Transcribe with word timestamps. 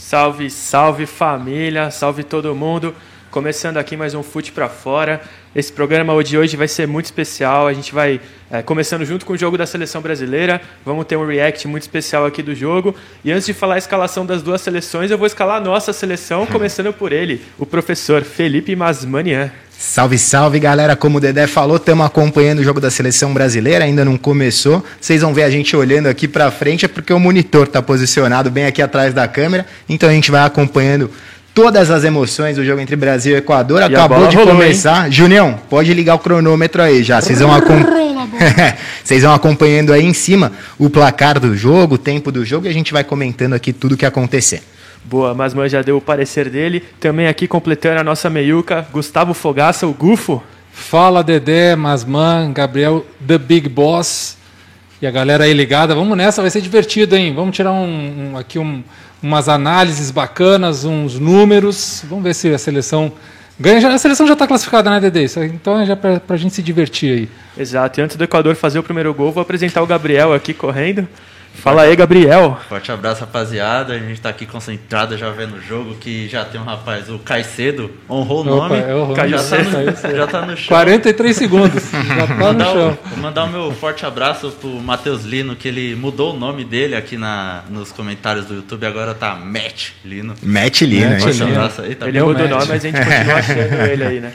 Salve, 0.00 0.48
salve 0.48 1.04
família, 1.04 1.90
salve 1.90 2.24
todo 2.24 2.54
mundo. 2.54 2.96
Começando 3.30 3.76
aqui 3.76 3.96
mais 3.96 4.12
um 4.12 4.24
Fute 4.24 4.50
para 4.50 4.68
Fora. 4.68 5.20
Esse 5.54 5.72
programa 5.72 6.20
de 6.24 6.36
hoje 6.36 6.56
vai 6.56 6.66
ser 6.66 6.88
muito 6.88 7.04
especial. 7.04 7.68
A 7.68 7.72
gente 7.72 7.94
vai 7.94 8.20
é, 8.50 8.60
começando 8.60 9.04
junto 9.04 9.24
com 9.24 9.34
o 9.34 9.38
jogo 9.38 9.56
da 9.56 9.66
seleção 9.66 10.02
brasileira. 10.02 10.60
Vamos 10.84 11.06
ter 11.06 11.16
um 11.16 11.24
react 11.24 11.68
muito 11.68 11.82
especial 11.82 12.26
aqui 12.26 12.42
do 12.42 12.56
jogo. 12.56 12.92
E 13.24 13.30
antes 13.30 13.46
de 13.46 13.52
falar 13.52 13.76
a 13.76 13.78
escalação 13.78 14.26
das 14.26 14.42
duas 14.42 14.60
seleções, 14.60 15.12
eu 15.12 15.16
vou 15.16 15.28
escalar 15.28 15.58
a 15.58 15.60
nossa 15.60 15.92
seleção, 15.92 16.44
começando 16.44 16.92
por 16.92 17.12
ele, 17.12 17.40
o 17.56 17.64
professor 17.64 18.24
Felipe 18.24 18.74
Masmanian. 18.74 19.52
Salve, 19.70 20.18
salve 20.18 20.58
galera! 20.58 20.96
Como 20.96 21.18
o 21.18 21.20
Dedé 21.20 21.46
falou, 21.46 21.76
estamos 21.76 22.04
acompanhando 22.04 22.58
o 22.58 22.64
jogo 22.64 22.80
da 22.80 22.90
seleção 22.90 23.32
brasileira, 23.32 23.84
ainda 23.84 24.04
não 24.04 24.18
começou. 24.18 24.84
Vocês 25.00 25.22
vão 25.22 25.32
ver 25.32 25.44
a 25.44 25.50
gente 25.50 25.74
olhando 25.76 26.08
aqui 26.08 26.26
para 26.26 26.50
frente, 26.50 26.84
é 26.84 26.88
porque 26.88 27.12
o 27.12 27.18
monitor 27.20 27.66
está 27.66 27.80
posicionado 27.80 28.50
bem 28.50 28.66
aqui 28.66 28.82
atrás 28.82 29.14
da 29.14 29.26
câmera, 29.28 29.64
então 29.88 30.08
a 30.08 30.12
gente 30.12 30.30
vai 30.30 30.44
acompanhando 30.44 31.10
todas 31.54 31.90
as 31.90 32.04
emoções 32.04 32.56
do 32.56 32.64
jogo 32.64 32.80
entre 32.80 32.96
Brasil 32.96 33.34
e 33.34 33.38
Equador. 33.38 33.80
E 33.82 33.84
Acabou 33.84 34.26
de 34.28 34.36
rolou, 34.36 34.54
começar. 34.54 35.06
Hein? 35.06 35.12
Junião, 35.12 35.58
pode 35.68 35.92
ligar 35.92 36.14
o 36.14 36.18
cronômetro 36.18 36.82
aí 36.82 37.02
já. 37.02 37.20
Vocês 37.20 37.40
vão, 37.40 37.52
acom... 37.52 37.74
Vão 39.20 39.34
acompanhando 39.34 39.92
aí 39.92 40.04
em 40.04 40.14
cima 40.14 40.52
o 40.78 40.88
placar 40.88 41.38
do 41.38 41.56
jogo, 41.56 41.96
o 41.96 41.98
tempo 41.98 42.30
do 42.30 42.44
jogo 42.44 42.66
e 42.66 42.68
a 42.68 42.72
gente 42.72 42.92
vai 42.92 43.04
comentando 43.04 43.54
aqui 43.54 43.72
tudo 43.72 43.94
o 43.94 43.96
que 43.96 44.06
acontecer. 44.06 44.62
Boa, 45.04 45.34
Masman 45.34 45.68
já 45.68 45.82
deu 45.82 45.96
o 45.96 46.00
parecer 46.00 46.48
dele. 46.48 46.84
Também 47.00 47.26
aqui 47.26 47.48
completando 47.48 48.00
a 48.00 48.04
nossa 48.04 48.30
meiuca, 48.30 48.86
Gustavo 48.92 49.34
Fogaça, 49.34 49.86
o 49.86 49.92
Gufo. 49.92 50.42
Fala 50.72 51.22
Dedé, 51.22 51.74
Masman, 51.74 52.52
Gabriel, 52.52 53.04
The 53.26 53.38
Big 53.38 53.68
Boss. 53.68 54.36
E 55.02 55.06
a 55.06 55.10
galera 55.10 55.44
aí 55.44 55.52
ligada, 55.52 55.94
vamos 55.94 56.16
nessa, 56.16 56.42
vai 56.42 56.50
ser 56.50 56.60
divertido, 56.60 57.16
hein? 57.16 57.32
Vamos 57.34 57.56
tirar 57.56 57.72
um, 57.72 58.32
um 58.32 58.38
aqui 58.38 58.58
um, 58.58 58.84
umas 59.22 59.48
análises 59.48 60.10
bacanas, 60.10 60.84
uns 60.84 61.18
números. 61.18 62.04
Vamos 62.08 62.24
ver 62.24 62.34
se 62.34 62.48
a 62.52 62.58
seleção 62.58 63.12
ganha. 63.58 63.86
A 63.88 63.98
seleção 63.98 64.26
já 64.26 64.32
está 64.32 64.46
classificada, 64.46 64.90
né, 64.90 65.00
Dedé? 65.00 65.24
Então 65.46 65.80
é 65.80 65.86
já 65.86 65.96
para 65.96 66.20
a 66.28 66.36
gente 66.36 66.54
se 66.54 66.62
divertir 66.62 67.12
aí. 67.12 67.28
Exato. 67.56 68.00
E 68.00 68.02
antes 68.02 68.16
do 68.16 68.24
Equador 68.24 68.54
fazer 68.54 68.78
o 68.78 68.82
primeiro 68.82 69.12
gol, 69.12 69.32
vou 69.32 69.42
apresentar 69.42 69.82
o 69.82 69.86
Gabriel 69.86 70.32
aqui 70.32 70.54
correndo. 70.54 71.06
Fala 71.54 71.82
aí, 71.82 71.94
Gabriel. 71.94 72.58
Forte 72.68 72.90
abraço, 72.90 73.20
rapaziada. 73.20 73.92
A 73.92 73.98
gente 73.98 74.12
está 74.12 74.30
aqui 74.30 74.46
concentrado 74.46 75.16
já 75.16 75.30
vendo 75.30 75.56
o 75.56 75.60
jogo, 75.60 75.94
que 75.96 76.28
já 76.28 76.44
tem 76.44 76.60
um 76.60 76.64
rapaz, 76.64 77.10
o 77.10 77.18
Caicedo, 77.18 77.90
honrou 78.08 78.40
o 78.40 78.44
nome. 78.44 78.78
Opa, 78.78 78.88
é 78.88 78.94
o 78.94 79.12
Caicedo. 79.12 79.70
Já, 79.70 79.92
tá 79.92 80.08
no, 80.08 80.16
já 80.16 80.26
tá 80.26 80.46
no 80.46 80.56
chão. 80.56 80.68
43 80.68 81.36
segundos, 81.36 81.90
já 81.92 82.26
tá 82.26 82.52
no 82.52 82.64
chão. 82.64 82.98
vou 83.04 83.18
mandar 83.18 83.44
o 83.44 83.48
meu 83.48 83.72
forte 83.72 84.06
abraço 84.06 84.50
pro 84.52 84.70
Matheus 84.70 85.24
Lino, 85.24 85.54
que 85.54 85.68
ele 85.68 85.94
mudou 85.94 86.34
o 86.34 86.38
nome 86.38 86.64
dele 86.64 86.96
aqui 86.96 87.16
na, 87.16 87.62
nos 87.68 87.92
comentários 87.92 88.46
do 88.46 88.54
YouTube, 88.54 88.86
agora 88.86 89.14
tá 89.14 89.34
Matt 89.34 89.90
Lino. 90.04 90.34
Matt 90.42 90.80
Lino, 90.82 91.10
Matt 91.10 91.24
Lino. 91.24 91.70
Aí, 91.84 91.94
tá 91.94 92.08
ele 92.08 92.22
mudou 92.22 92.46
o 92.46 92.48
nome, 92.48 92.66
mas 92.68 92.84
a 92.84 92.88
gente 92.88 92.98
continua 92.98 93.34
achando 93.34 93.86
ele 93.86 94.04
aí, 94.04 94.20
né? 94.20 94.32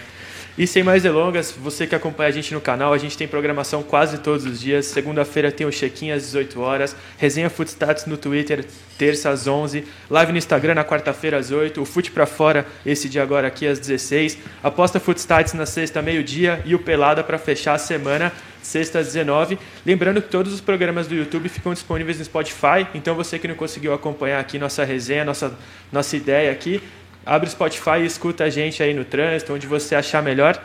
E 0.58 0.66
sem 0.66 0.84
mais 0.84 1.04
delongas, 1.04 1.52
você 1.52 1.86
que 1.86 1.94
acompanha 1.94 2.30
a 2.30 2.32
gente 2.32 2.54
no 2.54 2.62
canal, 2.62 2.94
a 2.94 2.98
gente 2.98 3.18
tem 3.18 3.28
programação 3.28 3.84
quase 3.84 4.20
todos 4.20 4.46
os 4.46 4.58
dias. 4.58 4.86
Segunda-feira 4.86 5.52
tem 5.52 5.68
o 5.68 5.70
check-in 5.70 6.12
às 6.12 6.24
18 6.24 6.62
horas, 6.62 6.96
resenha 7.18 7.50
Footstats 7.50 8.06
no 8.06 8.16
Twitter, 8.16 8.66
terça 8.98 9.30
às 9.30 9.48
11, 9.48 9.84
live 10.10 10.32
no 10.32 10.38
Instagram 10.38 10.76
na 10.76 10.86
quarta-feira 10.86 11.38
às 11.38 11.52
8, 11.52 11.82
o 11.82 11.86
Fute 11.86 12.10
para 12.10 12.26
fora 12.26 12.66
esse 12.86 13.10
dia 13.10 13.22
agora 13.22 13.48
aqui 13.48 13.68
às 13.68 13.80
16, 13.80 14.38
aposta 14.64 14.98
Footstats 14.98 15.54
na 15.54 15.66
sexta 15.66 16.02
meio-dia 16.02 16.62
e 16.64 16.74
o 16.74 16.80
Pelada 16.80 17.22
para 17.22 17.38
fechar 17.38 17.74
a 17.74 17.78
semana 17.78 18.32
sexta 18.62 19.00
às 19.00 19.08
19. 19.08 19.60
Lembrando 19.86 20.22
que 20.22 20.30
todos 20.30 20.54
os 20.54 20.62
programas 20.62 21.06
do 21.06 21.16
YouTube 21.16 21.50
ficam 21.50 21.74
disponíveis 21.74 22.18
no 22.18 22.26
Spotify, 22.26 22.88
então 22.94 23.14
você 23.14 23.38
que 23.38 23.48
não 23.48 23.56
conseguiu 23.56 23.94
acompanhar 23.94 24.40
aqui 24.40 24.58
nossa 24.58 24.84
resenha, 24.84 25.24
nossa, 25.24 25.54
nossa 25.92 26.16
ideia 26.16 26.52
aqui, 26.52 26.82
abre 27.26 27.48
o 27.48 27.52
Spotify 27.52 28.02
e 28.02 28.06
escuta 28.06 28.44
a 28.44 28.50
gente 28.50 28.84
aí 28.84 28.94
no 28.94 29.04
trânsito, 29.04 29.54
onde 29.54 29.66
você 29.66 29.96
achar 29.96 30.22
melhor. 30.22 30.62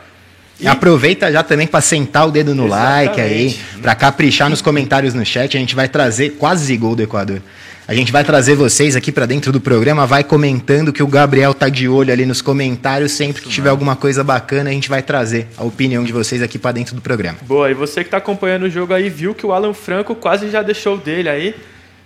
E 0.59 0.67
aproveita 0.67 1.31
já 1.31 1.41
também 1.41 1.65
para 1.65 1.81
sentar 1.81 2.27
o 2.27 2.31
dedo 2.31 2.53
no 2.53 2.67
Exatamente. 2.67 3.07
like 3.07 3.21
aí, 3.21 3.59
para 3.81 3.95
caprichar 3.95 4.49
nos 4.49 4.61
comentários 4.61 5.13
no 5.13 5.25
chat. 5.25 5.57
A 5.57 5.59
gente 5.59 5.75
vai 5.75 5.89
trazer 5.89 6.31
quase 6.31 6.77
gol 6.77 6.95
do 6.95 7.01
Equador. 7.01 7.41
A 7.87 7.95
gente 7.95 8.11
vai 8.11 8.23
trazer 8.23 8.55
vocês 8.55 8.95
aqui 8.95 9.11
para 9.11 9.25
dentro 9.25 9.51
do 9.51 9.59
programa, 9.59 10.05
vai 10.05 10.23
comentando 10.23 10.93
que 10.93 11.01
o 11.01 11.07
Gabriel 11.07 11.53
tá 11.53 11.67
de 11.67 11.89
olho 11.89 12.13
ali 12.13 12.27
nos 12.27 12.41
comentários. 12.41 13.11
Sempre 13.11 13.41
que 13.41 13.49
tiver 13.49 13.69
alguma 13.69 13.95
coisa 13.95 14.23
bacana, 14.23 14.69
a 14.69 14.73
gente 14.73 14.87
vai 14.87 15.01
trazer 15.01 15.47
a 15.57 15.63
opinião 15.63 16.03
de 16.03 16.13
vocês 16.13 16.43
aqui 16.43 16.59
para 16.59 16.73
dentro 16.73 16.95
do 16.95 17.01
programa. 17.01 17.39
Boa, 17.41 17.71
e 17.71 17.73
você 17.73 18.01
que 18.01 18.07
está 18.07 18.17
acompanhando 18.17 18.63
o 18.63 18.69
jogo 18.69 18.93
aí 18.93 19.09
viu 19.09 19.33
que 19.33 19.45
o 19.45 19.51
Alan 19.51 19.73
Franco 19.73 20.13
quase 20.13 20.49
já 20.51 20.61
deixou 20.61 20.95
dele 20.95 21.27
aí. 21.27 21.55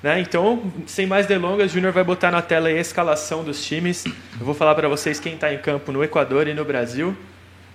Né? 0.06 0.20
Então, 0.20 0.72
sem 0.86 1.08
mais 1.08 1.26
delongas, 1.26 1.72
Júnior 1.72 1.92
vai 1.92 2.04
botar 2.04 2.30
na 2.30 2.40
tela 2.40 2.70
a 2.70 2.72
escalação 2.72 3.44
dos 3.44 3.66
times. 3.66 4.06
Eu 4.06 4.46
vou 4.46 4.54
falar 4.54 4.76
para 4.76 4.88
vocês 4.88 5.20
quem 5.20 5.34
está 5.34 5.52
em 5.52 5.58
campo 5.58 5.92
no 5.92 6.04
Equador 6.04 6.48
e 6.48 6.54
no 6.54 6.64
Brasil. 6.64 7.18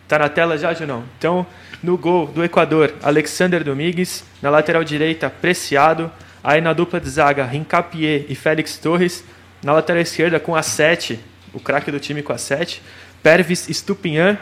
Está 0.05 0.17
na 0.17 0.29
tela 0.29 0.57
já, 0.57 0.73
Junão? 0.73 1.03
Então, 1.19 1.45
no 1.83 1.99
gol 1.99 2.29
do 2.29 2.45
Equador, 2.45 2.95
Alexander 3.03 3.65
Domingues. 3.65 4.23
Na 4.41 4.49
lateral 4.49 4.85
direita, 4.85 5.29
Preciado. 5.29 6.09
Aí 6.45 6.61
na 6.61 6.73
dupla 6.73 7.01
de 7.01 7.11
zaga, 7.11 7.45
Rincapié 7.45 8.27
e 8.29 8.37
Félix 8.37 8.79
Torres. 8.79 9.25
Na 9.61 9.73
lateral 9.73 10.01
esquerda, 10.01 10.39
com 10.39 10.55
a 10.55 10.63
7, 10.63 11.19
o 11.53 11.59
craque 11.59 11.91
do 11.91 11.99
time 11.99 12.23
com 12.23 12.33
a 12.33 12.39
7, 12.39 12.81
Pervis 13.25 13.67
Stupinhan. 13.73 14.39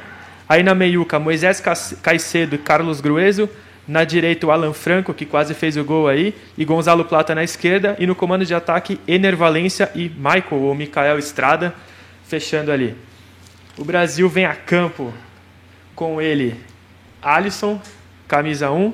Aí 0.46 0.62
na 0.62 0.74
meiuca, 0.74 1.18
Moisés 1.18 1.62
Caicedo 2.02 2.54
e 2.54 2.58
Carlos 2.58 3.00
Grueso. 3.00 3.48
Na 3.88 4.04
direita, 4.04 4.46
o 4.46 4.50
Alan 4.50 4.74
Franco, 4.74 5.14
que 5.14 5.24
quase 5.24 5.54
fez 5.54 5.78
o 5.78 5.82
gol 5.82 6.08
aí, 6.08 6.34
e 6.58 6.64
Gonzalo 6.64 7.06
Plata 7.06 7.34
na 7.34 7.42
esquerda. 7.42 7.96
E 7.98 8.06
no 8.06 8.14
comando 8.14 8.44
de 8.44 8.54
ataque, 8.54 9.00
Ener 9.08 9.34
Valência 9.34 9.90
e 9.94 10.10
Michael, 10.10 10.62
ou 10.62 10.74
Mikael 10.74 11.18
Estrada, 11.18 11.74
fechando 12.24 12.70
ali. 12.70 12.94
O 13.78 13.84
Brasil 13.84 14.28
vem 14.28 14.44
a 14.44 14.54
campo 14.54 15.14
com 15.94 16.20
ele, 16.20 16.54
Alisson, 17.22 17.80
camisa 18.28 18.70
1, 18.70 18.92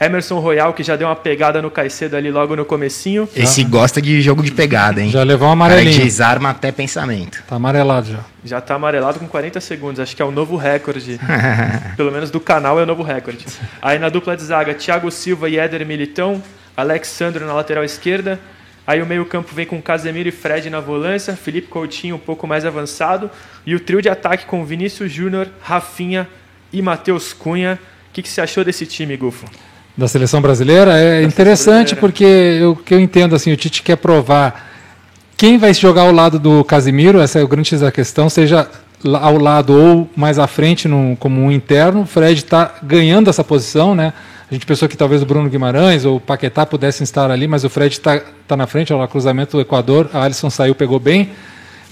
Emerson 0.00 0.38
Royal, 0.38 0.72
que 0.72 0.82
já 0.82 0.94
deu 0.94 1.08
uma 1.08 1.16
pegada 1.16 1.60
no 1.60 1.70
Caicedo 1.70 2.16
ali 2.16 2.30
logo 2.30 2.54
no 2.54 2.64
comecinho. 2.64 3.28
Esse 3.34 3.64
gosta 3.64 4.00
de 4.00 4.22
jogo 4.22 4.42
de 4.42 4.52
pegada, 4.52 5.02
hein? 5.02 5.10
Já 5.10 5.24
levou 5.24 5.48
um 5.48 5.52
amarelinho. 5.52 5.92
Cara 5.92 6.04
desarma 6.04 6.50
até 6.50 6.70
pensamento. 6.70 7.42
Tá 7.48 7.56
amarelado 7.56 8.12
já. 8.12 8.20
Já 8.44 8.60
tá 8.60 8.76
amarelado 8.76 9.18
com 9.18 9.26
40 9.26 9.60
segundos. 9.60 9.98
Acho 9.98 10.14
que 10.14 10.22
é 10.22 10.24
o 10.24 10.30
novo 10.30 10.56
recorde. 10.56 11.18
Pelo 11.96 12.12
menos 12.12 12.30
do 12.30 12.38
canal 12.38 12.78
é 12.78 12.84
o 12.84 12.86
novo 12.86 13.02
recorde. 13.02 13.44
Aí 13.82 13.98
na 13.98 14.08
dupla 14.08 14.36
de 14.36 14.44
zaga, 14.44 14.72
Thiago 14.72 15.10
Silva 15.10 15.48
e 15.48 15.58
Éder 15.58 15.84
Militão. 15.84 16.40
Alexandre 16.76 17.44
na 17.44 17.52
lateral 17.52 17.82
esquerda. 17.82 18.38
Aí 18.86 19.02
o 19.02 19.06
meio-campo 19.06 19.52
vem 19.52 19.66
com 19.66 19.82
Casemiro 19.82 20.28
e 20.28 20.32
Fred 20.32 20.70
na 20.70 20.80
volância, 20.80 21.36
Felipe 21.36 21.66
Coutinho 21.66 22.16
um 22.16 22.18
pouco 22.18 22.46
mais 22.46 22.64
avançado, 22.64 23.30
e 23.66 23.74
o 23.74 23.80
trio 23.80 24.00
de 24.00 24.08
ataque 24.08 24.46
com 24.46 24.64
Vinícius 24.64 25.12
Júnior, 25.12 25.46
Rafinha 25.60 26.26
e 26.72 26.80
Matheus 26.80 27.34
Cunha. 27.34 27.78
O 28.08 28.12
que, 28.14 28.22
que 28.22 28.28
você 28.28 28.40
achou 28.40 28.64
desse 28.64 28.86
time, 28.86 29.14
Gufo? 29.14 29.44
Da 29.98 30.06
seleção 30.06 30.40
brasileira 30.40 30.96
é 30.96 31.24
interessante 31.24 31.96
porque 31.96 32.24
eu, 32.24 32.76
que 32.76 32.94
eu 32.94 33.00
entendo 33.00 33.34
assim, 33.34 33.50
o 33.50 33.56
Tite 33.56 33.82
quer 33.82 33.96
provar 33.96 34.68
quem 35.36 35.58
vai 35.58 35.74
jogar 35.74 36.02
ao 36.02 36.12
lado 36.12 36.38
do 36.38 36.62
Casimiro, 36.62 37.20
essa 37.20 37.40
é 37.40 37.42
o 37.42 37.48
grande 37.48 37.76
da 37.76 37.90
questão, 37.90 38.30
seja 38.30 38.68
ao 39.20 39.36
lado 39.36 39.76
ou 39.76 40.08
mais 40.16 40.38
à 40.38 40.46
frente 40.46 40.86
no, 40.86 41.16
como 41.16 41.40
um 41.40 41.50
interno. 41.50 42.02
O 42.02 42.06
Fred 42.06 42.40
está 42.40 42.74
ganhando 42.82 43.28
essa 43.28 43.44
posição, 43.44 43.94
né? 43.94 44.12
A 44.50 44.54
gente 44.54 44.66
pensou 44.66 44.88
que 44.88 44.96
talvez 44.96 45.22
o 45.22 45.26
Bruno 45.26 45.48
Guimarães 45.48 46.04
ou 46.04 46.16
o 46.16 46.20
Paquetá 46.20 46.64
pudessem 46.64 47.04
estar 47.04 47.30
ali, 47.30 47.46
mas 47.46 47.64
o 47.64 47.70
Fred 47.70 47.94
está 47.94 48.20
tá 48.46 48.56
na 48.56 48.66
frente, 48.66 48.92
olha 48.92 49.02
lá, 49.02 49.08
cruzamento 49.08 49.56
do 49.56 49.60
Equador, 49.60 50.08
a 50.12 50.22
Alisson 50.22 50.48
saiu, 50.48 50.74
pegou 50.74 50.98
bem. 50.98 51.30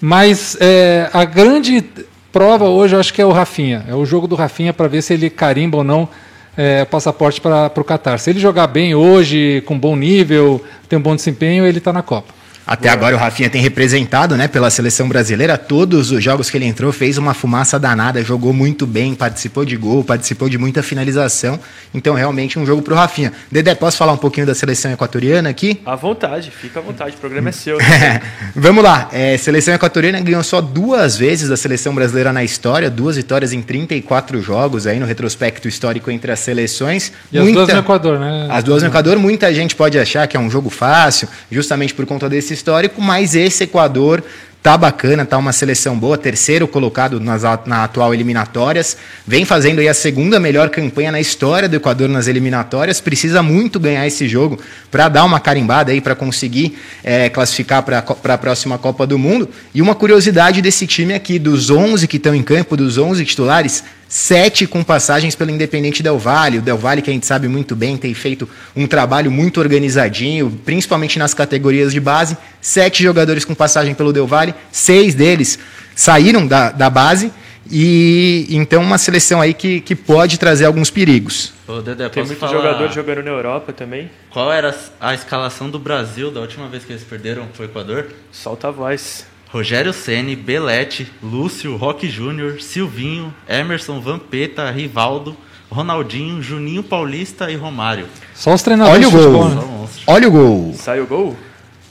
Mas 0.01 0.57
é, 0.61 1.09
a 1.13 1.25
grande 1.25 1.85
prova 2.33 2.65
hoje 2.67 2.97
eu 2.97 3.01
acho 3.01 3.13
que 3.13 3.21
é 3.23 3.27
o 3.27 3.33
Rafinha. 3.33 3.85
É 3.89 3.95
o 3.95 4.05
jogo 4.05 4.27
do 4.27 4.35
Rafinha 4.35 4.73
para 4.73 4.89
ver 4.89 5.03
se 5.03 5.13
ele 5.15 5.29
carimba 5.29 5.79
ou 5.79 5.85
não 5.85 6.09
é, 6.57 6.85
passaporte 6.85 7.41
para 7.41 7.73
o 7.77 7.85
Qatar. 7.85 8.19
Se 8.19 8.31
ele 8.31 8.41
jogar 8.41 8.67
bem 8.67 8.95
hoje, 8.95 9.63
com 9.67 9.79
bom 9.79 9.95
nível, 9.95 10.63
tem 10.89 10.99
um 10.99 11.03
bom 11.03 11.15
desempenho, 11.15 11.67
ele 11.67 11.79
está 11.79 11.93
na 11.93 12.03
Copa. 12.03 12.36
Até 12.67 12.89
Boa. 12.89 12.95
agora 12.95 13.17
o 13.17 13.19
Rafinha 13.19 13.49
tem 13.49 13.63
representado, 13.63 14.37
né, 14.37 14.49
pela 14.49 14.69
seleção 14.71 15.09
brasileira, 15.09 15.57
todos 15.57 16.11
os 16.11 16.23
jogos 16.23 16.51
que 16.51 16.57
ele 16.57 16.65
entrou, 16.65 16.93
fez 16.93 17.17
uma 17.17 17.33
fumaça 17.33 17.79
danada, 17.79 18.23
jogou 18.25 18.53
muito 18.53 18.87
bem, 18.87 19.15
participou 19.15 19.65
de 19.65 19.77
gol, 19.77 20.03
participou 20.03 20.49
de 20.49 20.59
muita 20.59 20.83
finalização. 20.83 21.61
Então, 21.95 22.15
realmente 22.15 22.59
um 22.59 22.67
jogo 22.67 22.83
pro 22.83 22.97
Rafinha. 22.97 23.33
Dedé, 23.53 23.75
posso 23.77 23.97
falar 23.97 24.13
um 24.13 24.17
pouquinho 24.17 24.47
da 24.47 24.55
seleção 24.55 24.91
equatoriana 24.91 25.49
aqui? 25.49 25.81
À 25.87 25.95
vontade, 25.95 26.51
fica 26.51 26.81
à 26.81 26.83
vontade, 26.83 27.15
o 27.15 27.19
programa 27.19 27.51
é 27.51 27.53
seu. 27.53 27.79
Né? 27.79 28.21
Vamos 28.55 28.83
lá. 28.83 29.09
É, 29.13 29.39
seleção 29.39 29.73
equatoriana 29.73 30.21
ganhou 30.21 30.43
só 30.43 30.61
duas 30.61 31.17
vezes 31.17 31.49
da 31.49 31.57
seleção 31.57 31.95
brasileira 31.95 32.33
na 32.33 32.43
história, 32.43 32.91
duas 32.91 33.17
vitórias 33.17 33.53
em 33.53 33.63
34 33.63 34.43
jogos 34.43 34.89
aí 34.89 34.99
no 34.99 35.07
retrospecto 35.07 35.69
histórico 35.69 36.11
entre 36.11 36.33
as 36.33 36.41
seleções. 36.41 37.13
E 37.33 37.39
muita... 37.39 37.61
as 37.61 37.67
duas 37.67 37.75
no 37.75 37.85
Equador, 37.85 38.19
né? 38.19 38.49
As 38.51 38.65
duas 38.65 38.83
no 38.83 38.89
Equador, 38.89 39.19
muita 39.19 39.55
gente 39.55 39.77
pode 39.77 39.97
achar 39.99 40.27
que 40.27 40.37
é 40.37 40.41
um 40.41 40.51
jogo 40.51 40.69
fácil, 40.69 41.29
justamente 41.51 41.95
por 41.95 42.05
conta 42.07 42.29
desse 42.29 42.56
histórico, 42.57 43.01
mas 43.01 43.35
esse 43.35 43.65
Equador 43.65 44.23
tá 44.67 44.77
bacana, 44.77 45.25
tá 45.25 45.39
uma 45.39 45.53
seleção 45.53 45.97
boa, 45.97 46.19
terceiro 46.19 46.67
colocado 46.67 47.21
nas, 47.21 47.43
na 47.67 47.85
atual 47.85 48.13
eliminatórias, 48.13 48.97
vem 49.25 49.45
fazendo 49.45 49.79
aí 49.79 49.89
a 49.89 49.95
segunda 49.95 50.41
melhor 50.41 50.71
campanha 50.71 51.13
na 51.13 51.21
história 51.21 51.69
do 51.69 51.77
Equador 51.77 52.09
nas 52.09 52.27
eliminatórias, 52.27 53.01
precisa 53.01 53.45
muito 53.45 53.79
ganhar 53.79 54.05
esse 54.09 54.27
jogo 54.27 54.59
para 54.91 55.09
dar 55.09 55.23
uma 55.23 55.39
carimbada 55.39 55.93
aí, 55.93 56.01
para 56.01 56.17
conseguir 56.17 56.77
é, 57.05 57.29
classificar 57.29 57.81
para 57.85 57.99
a 58.35 58.39
próxima 58.39 58.77
Copa 58.77 59.07
do 59.07 59.17
Mundo. 59.17 59.49
E 59.73 59.81
uma 59.81 59.95
curiosidade 59.95 60.61
desse 60.61 60.85
time 60.85 61.15
aqui, 61.15 61.39
dos 61.39 61.71
11 61.71 62.09
que 62.09 62.17
estão 62.17 62.35
em 62.35 62.43
campo, 62.43 62.77
dos 62.77 62.99
11 62.99 63.25
titulares, 63.25 63.85
sete 64.09 64.67
com 64.67 64.85
passagens 64.85 65.35
pelo 65.35 65.51
Independente 65.51 66.03
Del 66.03 66.19
Valle. 66.19 66.59
O 66.59 66.63
Del 66.63 66.77
Valle, 66.77 67.03
que 67.03 67.11
a 67.11 67.13
gente 67.13 67.27
sabe 67.27 67.49
muito 67.49 67.75
bem, 67.75 67.97
tem 67.97 68.15
feito 68.15 68.49
um 68.75 68.87
trabalho 68.87 69.31
muito 69.31 69.61
organizadinho, 69.61 70.51
principalmente 70.65 71.19
nas 71.19 71.35
categorias 71.35 71.93
de 71.93 72.01
base. 72.01 72.37
Sete 72.67 73.01
jogadores 73.01 73.45
com 73.45 73.55
passagem 73.55 73.95
pelo 73.95 74.13
Del 74.13 74.27
Valle, 74.27 74.53
seis 74.73 75.15
deles 75.15 75.57
saíram 75.95 76.45
da, 76.45 76.73
da 76.73 76.91
base. 76.91 77.31
E 77.71 78.45
então 78.51 78.83
uma 78.83 78.99
seleção 78.99 79.41
aí 79.41 79.55
que, 79.55 79.81
que 79.81 79.95
pode 79.95 80.37
trazer 80.37 80.65
alguns 80.65 80.91
perigos. 80.91 81.53
Ô, 81.69 81.81
Dedé, 81.81 82.09
Tem 82.09 82.25
muito 82.25 82.37
falar... 82.37 82.53
jogador 82.53 82.93
jogando 82.93 83.23
na 83.23 83.31
Europa 83.31 83.73
também. 83.73 84.11
Qual 84.33 84.53
era 84.53 84.77
a 85.01 85.15
escalação 85.15 85.71
do 85.71 85.79
Brasil 85.79 86.33
da 86.33 86.41
última 86.41 86.67
vez 86.67 86.85
que 86.85 86.93
eles 86.93 87.05
perderam 87.05 87.47
para 87.47 87.63
o 87.63 87.65
Equador? 87.67 88.09
Solta 88.33 88.67
a 88.67 88.73
voz. 88.73 89.25
Rogério 89.49 89.93
Ceni, 89.93 90.35
Belete, 90.35 91.07
Lúcio, 91.23 91.77
Roque 91.77 92.11
Júnior, 92.11 92.61
Silvinho, 92.61 93.33
Emerson, 93.49 94.01
Vampeta, 94.01 94.69
Rivaldo, 94.73 95.37
Ronaldinho, 95.71 96.43
Juninho 96.43 96.83
Paulista 96.83 97.49
e 97.49 97.55
Romário. 97.55 98.09
Só 98.35 98.53
os 98.53 98.63
treinadores. 98.63 99.07
Olha 99.07 99.09
o 99.09 99.31
gol. 99.31 99.89
Olha 100.09 100.29
o 100.29 100.31
gol. 100.33 100.75
Sai 100.77 101.01
o 101.01 101.07
gol? 101.07 101.37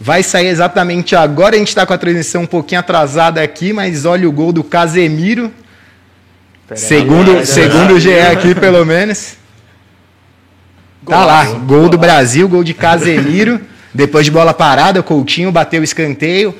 Vai 0.05 0.21
sair 0.21 0.49
exatamente 0.49 1.15
agora. 1.15 1.55
A 1.55 1.57
gente 1.57 1.69
está 1.69 1.83
com 1.83 1.91
a 1.91 1.97
transmissão 1.97 2.43
um 2.43 2.45
pouquinho 2.45 2.79
atrasada 2.79 3.41
aqui, 3.41 3.73
mas 3.73 4.05
olha 4.05 4.29
o 4.29 4.31
gol 4.31 4.53
do 4.53 4.63
Casemiro. 4.63 5.51
Pera 6.67 6.79
segundo 6.79 7.31
aí, 7.31 7.45
segundo 7.47 7.95
o 7.95 7.99
GE 7.99 8.13
aqui, 8.19 8.53
pelo 8.53 8.85
menos. 8.85 9.35
Gol, 11.03 11.15
tá 11.15 11.25
lá, 11.25 11.45
gol 11.45 11.89
do 11.89 11.97
Brasil, 11.97 12.47
gol 12.47 12.63
de 12.63 12.75
Casemiro. 12.75 13.59
Depois 13.95 14.23
de 14.23 14.29
bola 14.29 14.53
parada, 14.53 14.99
o 14.99 15.03
Coutinho 15.03 15.51
bateu 15.51 15.81
o 15.81 15.83
escanteio. 15.83 16.53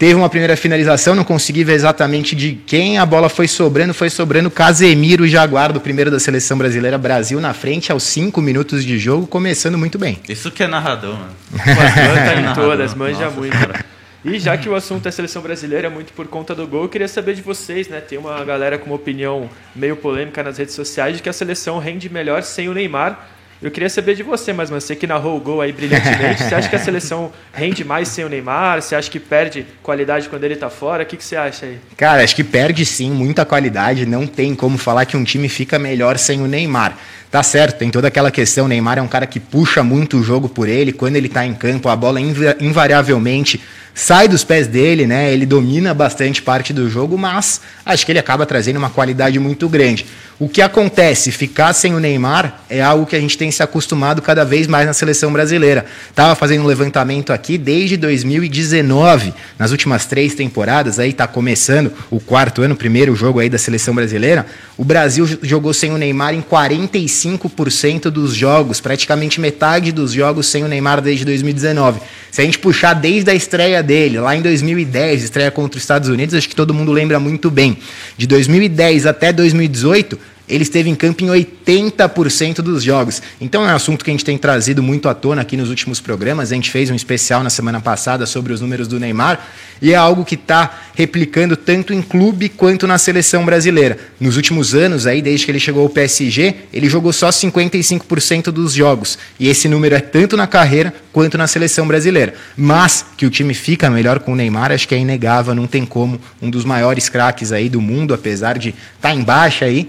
Teve 0.00 0.14
uma 0.14 0.30
primeira 0.30 0.56
finalização, 0.56 1.14
não 1.14 1.24
consegui 1.24 1.62
ver 1.62 1.74
exatamente 1.74 2.34
de 2.34 2.54
quem 2.54 2.96
a 2.96 3.04
bola 3.04 3.28
foi 3.28 3.46
sobrando. 3.46 3.92
Foi 3.92 4.08
sobrando 4.08 4.50
Casemiro 4.50 5.28
Jaguar, 5.28 5.74
do 5.74 5.78
primeiro 5.78 6.10
da 6.10 6.18
seleção 6.18 6.56
brasileira. 6.56 6.96
Brasil 6.96 7.38
na 7.38 7.52
frente 7.52 7.92
aos 7.92 8.04
5 8.04 8.40
minutos 8.40 8.82
de 8.82 8.98
jogo, 8.98 9.26
começando 9.26 9.76
muito 9.76 9.98
bem. 9.98 10.18
Isso 10.26 10.50
que 10.50 10.62
é 10.62 10.66
narrador, 10.66 11.18
mano. 11.18 11.34
Mas 11.52 11.76
manja 11.76 12.40
em 12.40 12.54
todas, 12.54 12.94
manja 12.94 13.24
Nossa, 13.26 13.36
muito. 13.36 13.58
Cara. 13.58 13.84
E 14.24 14.38
já 14.38 14.56
que 14.56 14.70
o 14.70 14.74
assunto 14.74 15.06
é 15.06 15.10
seleção 15.10 15.42
brasileira, 15.42 15.88
é 15.88 15.90
muito 15.90 16.14
por 16.14 16.26
conta 16.28 16.54
do 16.54 16.66
gol, 16.66 16.84
eu 16.84 16.88
queria 16.88 17.06
saber 17.06 17.34
de 17.34 17.42
vocês, 17.42 17.86
né? 17.86 18.00
Tem 18.00 18.16
uma 18.16 18.42
galera 18.42 18.78
com 18.78 18.86
uma 18.86 18.96
opinião 18.96 19.50
meio 19.76 19.96
polêmica 19.96 20.42
nas 20.42 20.56
redes 20.56 20.74
sociais 20.74 21.18
de 21.18 21.22
que 21.22 21.28
a 21.28 21.32
seleção 21.34 21.78
rende 21.78 22.08
melhor 22.08 22.42
sem 22.42 22.70
o 22.70 22.72
Neymar. 22.72 23.28
Eu 23.62 23.70
queria 23.70 23.90
saber 23.90 24.14
de 24.14 24.22
você, 24.22 24.54
mas 24.54 24.70
você 24.70 24.96
que 24.96 25.06
narrou 25.06 25.36
o 25.36 25.40
gol 25.40 25.60
aí 25.60 25.70
brilhantemente, 25.70 26.42
você 26.42 26.54
acha 26.54 26.66
que 26.66 26.76
a 26.76 26.78
seleção 26.78 27.30
rende 27.52 27.84
mais 27.84 28.08
sem 28.08 28.24
o 28.24 28.28
Neymar? 28.28 28.80
Você 28.80 28.94
acha 28.94 29.10
que 29.10 29.20
perde 29.20 29.66
qualidade 29.82 30.30
quando 30.30 30.44
ele 30.44 30.54
está 30.54 30.70
fora? 30.70 31.02
O 31.02 31.06
que, 31.06 31.14
que 31.14 31.22
você 31.22 31.36
acha 31.36 31.66
aí? 31.66 31.78
Cara, 31.94 32.24
acho 32.24 32.34
que 32.34 32.42
perde 32.42 32.86
sim 32.86 33.10
muita 33.10 33.44
qualidade. 33.44 34.06
Não 34.06 34.26
tem 34.26 34.54
como 34.54 34.78
falar 34.78 35.04
que 35.04 35.14
um 35.14 35.24
time 35.24 35.46
fica 35.46 35.78
melhor 35.78 36.16
sem 36.16 36.40
o 36.40 36.46
Neymar. 36.46 36.96
Tá 37.30 37.42
certo, 37.42 37.78
tem 37.78 37.90
toda 37.90 38.08
aquela 38.08 38.30
questão. 38.30 38.64
O 38.64 38.68
Neymar 38.68 38.96
é 38.96 39.02
um 39.02 39.08
cara 39.08 39.26
que 39.26 39.38
puxa 39.38 39.82
muito 39.82 40.16
o 40.16 40.22
jogo 40.22 40.48
por 40.48 40.66
ele. 40.66 40.90
Quando 40.90 41.16
ele 41.16 41.26
está 41.26 41.44
em 41.44 41.52
campo, 41.52 41.90
a 41.90 41.94
bola 41.94 42.18
invariavelmente 42.18 43.60
sai 43.94 44.28
dos 44.28 44.44
pés 44.44 44.66
dele, 44.66 45.06
né? 45.06 45.32
Ele 45.32 45.46
domina 45.46 45.92
bastante 45.92 46.42
parte 46.42 46.72
do 46.72 46.88
jogo, 46.88 47.18
mas 47.18 47.60
acho 47.84 48.04
que 48.04 48.12
ele 48.12 48.18
acaba 48.18 48.46
trazendo 48.46 48.76
uma 48.76 48.90
qualidade 48.90 49.38
muito 49.38 49.68
grande. 49.68 50.06
O 50.40 50.48
que 50.48 50.62
acontece? 50.62 51.30
Ficar 51.30 51.74
sem 51.74 51.94
o 51.94 52.00
Neymar 52.00 52.62
é 52.70 52.80
algo 52.80 53.04
que 53.04 53.14
a 53.14 53.20
gente 53.20 53.36
tem 53.36 53.50
se 53.50 53.62
acostumado 53.62 54.22
cada 54.22 54.42
vez 54.42 54.66
mais 54.66 54.86
na 54.86 54.94
seleção 54.94 55.30
brasileira. 55.30 55.84
Tava 56.14 56.34
fazendo 56.34 56.62
um 56.62 56.66
levantamento 56.66 57.30
aqui 57.30 57.58
desde 57.58 57.98
2019, 57.98 59.34
nas 59.58 59.70
últimas 59.70 60.06
três 60.06 60.34
temporadas, 60.34 60.98
aí 60.98 61.12
tá 61.12 61.26
começando 61.26 61.92
o 62.10 62.18
quarto 62.18 62.62
ano, 62.62 62.74
primeiro 62.74 63.14
jogo 63.14 63.38
aí 63.38 63.50
da 63.50 63.58
seleção 63.58 63.94
brasileira. 63.94 64.46
O 64.78 64.84
Brasil 64.84 65.28
jogou 65.42 65.74
sem 65.74 65.92
o 65.92 65.98
Neymar 65.98 66.32
em 66.32 66.40
45% 66.40 68.04
dos 68.04 68.34
jogos, 68.34 68.80
praticamente 68.80 69.38
metade 69.42 69.92
dos 69.92 70.10
jogos 70.10 70.46
sem 70.46 70.64
o 70.64 70.68
Neymar 70.68 71.02
desde 71.02 71.22
2019. 71.26 72.00
Se 72.30 72.40
a 72.40 72.44
gente 72.44 72.58
puxar 72.58 72.94
desde 72.94 73.30
a 73.30 73.34
estreia 73.34 73.79
dele, 73.82 74.18
lá 74.18 74.36
em 74.36 74.42
2010, 74.42 75.22
estreia 75.22 75.50
contra 75.50 75.76
os 75.76 75.82
Estados 75.82 76.08
Unidos, 76.08 76.34
acho 76.34 76.48
que 76.48 76.54
todo 76.54 76.74
mundo 76.74 76.92
lembra 76.92 77.18
muito 77.18 77.50
bem. 77.50 77.78
De 78.16 78.26
2010 78.26 79.06
até 79.06 79.32
2018, 79.32 80.18
ele 80.50 80.64
esteve 80.64 80.90
em 80.90 80.94
campo 80.94 81.24
em 81.24 81.28
80% 81.28 82.56
dos 82.56 82.82
jogos. 82.82 83.22
Então 83.40 83.66
é 83.66 83.72
um 83.72 83.76
assunto 83.76 84.04
que 84.04 84.10
a 84.10 84.12
gente 84.12 84.24
tem 84.24 84.36
trazido 84.36 84.82
muito 84.82 85.08
à 85.08 85.14
tona 85.14 85.42
aqui 85.42 85.56
nos 85.56 85.70
últimos 85.70 86.00
programas. 86.00 86.50
A 86.50 86.54
gente 86.54 86.70
fez 86.70 86.90
um 86.90 86.94
especial 86.94 87.42
na 87.42 87.50
semana 87.50 87.80
passada 87.80 88.26
sobre 88.26 88.52
os 88.52 88.60
números 88.60 88.88
do 88.88 88.98
Neymar 88.98 89.46
e 89.80 89.92
é 89.92 89.96
algo 89.96 90.24
que 90.24 90.34
está 90.34 90.80
replicando 90.94 91.56
tanto 91.56 91.94
em 91.94 92.02
clube 92.02 92.48
quanto 92.48 92.86
na 92.86 92.98
seleção 92.98 93.44
brasileira. 93.44 93.96
Nos 94.18 94.36
últimos 94.36 94.74
anos, 94.74 95.06
aí, 95.06 95.22
desde 95.22 95.46
que 95.46 95.52
ele 95.52 95.60
chegou 95.60 95.82
ao 95.82 95.88
PSG, 95.88 96.54
ele 96.72 96.88
jogou 96.88 97.12
só 97.12 97.28
55% 97.28 98.50
dos 98.50 98.74
jogos. 98.74 99.16
E 99.38 99.48
esse 99.48 99.68
número 99.68 99.94
é 99.94 100.00
tanto 100.00 100.36
na 100.36 100.46
carreira 100.46 100.92
quanto 101.12 101.38
na 101.38 101.46
seleção 101.46 101.86
brasileira. 101.86 102.34
Mas 102.56 103.04
que 103.16 103.24
o 103.24 103.30
time 103.30 103.54
fica 103.54 103.88
melhor 103.88 104.18
com 104.18 104.32
o 104.32 104.36
Neymar, 104.36 104.72
acho 104.72 104.86
que 104.86 104.94
é 104.94 104.98
inegável, 104.98 105.54
não 105.54 105.66
tem 105.66 105.86
como. 105.86 106.20
Um 106.42 106.50
dos 106.50 106.64
maiores 106.64 107.08
craques 107.08 107.52
aí 107.52 107.68
do 107.68 107.80
mundo, 107.80 108.12
apesar 108.12 108.58
de 108.58 108.70
estar 108.70 109.08
tá 109.08 109.14
em 109.14 109.22
baixa 109.22 109.64
aí 109.64 109.88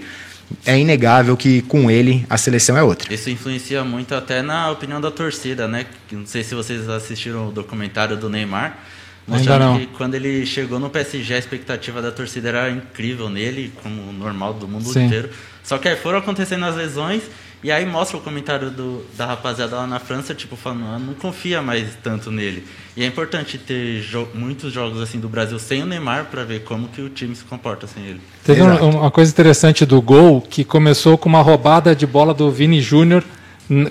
é 0.64 0.78
inegável 0.78 1.36
que 1.36 1.62
com 1.62 1.90
ele 1.90 2.24
a 2.28 2.36
seleção 2.36 2.76
é 2.76 2.82
outra. 2.82 3.12
Isso 3.12 3.30
influencia 3.30 3.84
muito 3.84 4.14
até 4.14 4.42
na 4.42 4.70
opinião 4.70 5.00
da 5.00 5.10
torcida, 5.10 5.66
né? 5.68 5.86
Não 6.10 6.26
sei 6.26 6.42
se 6.44 6.54
vocês 6.54 6.88
assistiram 6.88 7.48
o 7.48 7.52
documentário 7.52 8.16
do 8.16 8.28
Neymar, 8.28 8.78
mostrando 9.26 9.78
que 9.78 9.86
quando 9.86 10.14
ele 10.14 10.44
chegou 10.46 10.78
no 10.78 10.90
PSG 10.90 11.34
a 11.34 11.38
expectativa 11.38 12.02
da 12.02 12.10
torcida 12.10 12.48
era 12.48 12.70
incrível 12.70 13.28
nele, 13.28 13.72
como 13.82 14.12
normal 14.12 14.54
do 14.54 14.66
mundo 14.68 14.92
Sim. 14.92 15.06
inteiro. 15.06 15.30
Só 15.62 15.78
que 15.78 15.88
aí 15.88 15.96
foram 15.96 16.18
acontecendo 16.18 16.64
as 16.64 16.74
lesões 16.74 17.22
e 17.62 17.70
aí 17.70 17.86
mostra 17.86 18.16
o 18.16 18.20
comentário 18.20 18.70
do, 18.70 19.04
da 19.16 19.26
rapaziada 19.26 19.76
lá 19.76 19.86
na 19.86 19.98
França, 19.98 20.34
tipo, 20.34 20.56
falando, 20.56 20.84
ah, 20.86 20.98
não 20.98 21.14
confia 21.14 21.62
mais 21.62 21.88
tanto 22.02 22.30
nele. 22.30 22.66
E 22.96 23.02
é 23.02 23.06
importante 23.06 23.56
ter 23.56 24.00
jo 24.00 24.26
muitos 24.34 24.72
jogos 24.72 25.00
assim 25.00 25.20
do 25.20 25.28
Brasil 25.28 25.58
sem 25.58 25.82
o 25.82 25.86
Neymar 25.86 26.26
para 26.26 26.44
ver 26.44 26.64
como 26.64 26.88
que 26.88 27.00
o 27.00 27.08
time 27.08 27.36
se 27.36 27.44
comporta 27.44 27.86
sem 27.86 28.04
ele. 28.04 28.20
Teve 28.44 28.62
uma 28.62 29.10
coisa 29.10 29.30
interessante 29.30 29.86
do 29.86 30.02
gol 30.02 30.40
que 30.40 30.64
começou 30.64 31.16
com 31.16 31.28
uma 31.28 31.40
roubada 31.40 31.94
de 31.94 32.06
bola 32.06 32.34
do 32.34 32.50
Vini 32.50 32.80
Júnior 32.80 33.24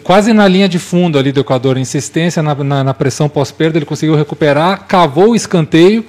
quase 0.04 0.34
na 0.34 0.48
linha 0.48 0.70
de 0.70 0.80
fundo 0.80 1.18
ali 1.18 1.32
do 1.32 1.40
Equador, 1.40 1.78
insistência 1.78 2.44
na, 2.44 2.54
na, 2.56 2.84
na 2.84 2.94
pressão 2.94 3.28
pós-perda, 3.28 3.78
ele 3.78 3.86
conseguiu 3.86 4.16
recuperar, 4.16 4.86
cavou 4.88 5.30
o 5.30 5.36
escanteio, 5.36 6.06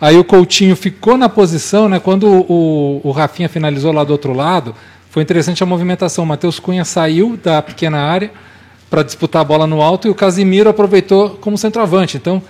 aí 0.00 0.16
o 0.16 0.24
Coutinho 0.24 0.76
ficou 0.76 1.16
na 1.16 1.28
posição, 1.28 1.88
né? 1.88 1.98
Quando 1.98 2.28
o, 2.28 3.00
o, 3.02 3.08
o 3.08 3.10
Rafinha 3.10 3.48
finalizou 3.48 3.92
lá 3.92 4.04
do 4.04 4.12
outro 4.12 4.32
lado, 4.32 4.74
foi 5.16 5.22
interessante 5.22 5.62
a 5.62 5.66
movimentação. 5.66 6.24
O 6.24 6.26
Matheus 6.26 6.60
Cunha 6.60 6.84
saiu 6.84 7.38
da 7.42 7.62
pequena 7.62 7.96
área 7.96 8.30
para 8.90 9.02
disputar 9.02 9.40
a 9.40 9.44
bola 9.46 9.66
no 9.66 9.80
alto 9.80 10.06
e 10.06 10.10
o 10.10 10.14
Casimiro 10.14 10.68
aproveitou 10.68 11.30
como 11.40 11.56
centroavante. 11.56 12.18
Então, 12.18 12.42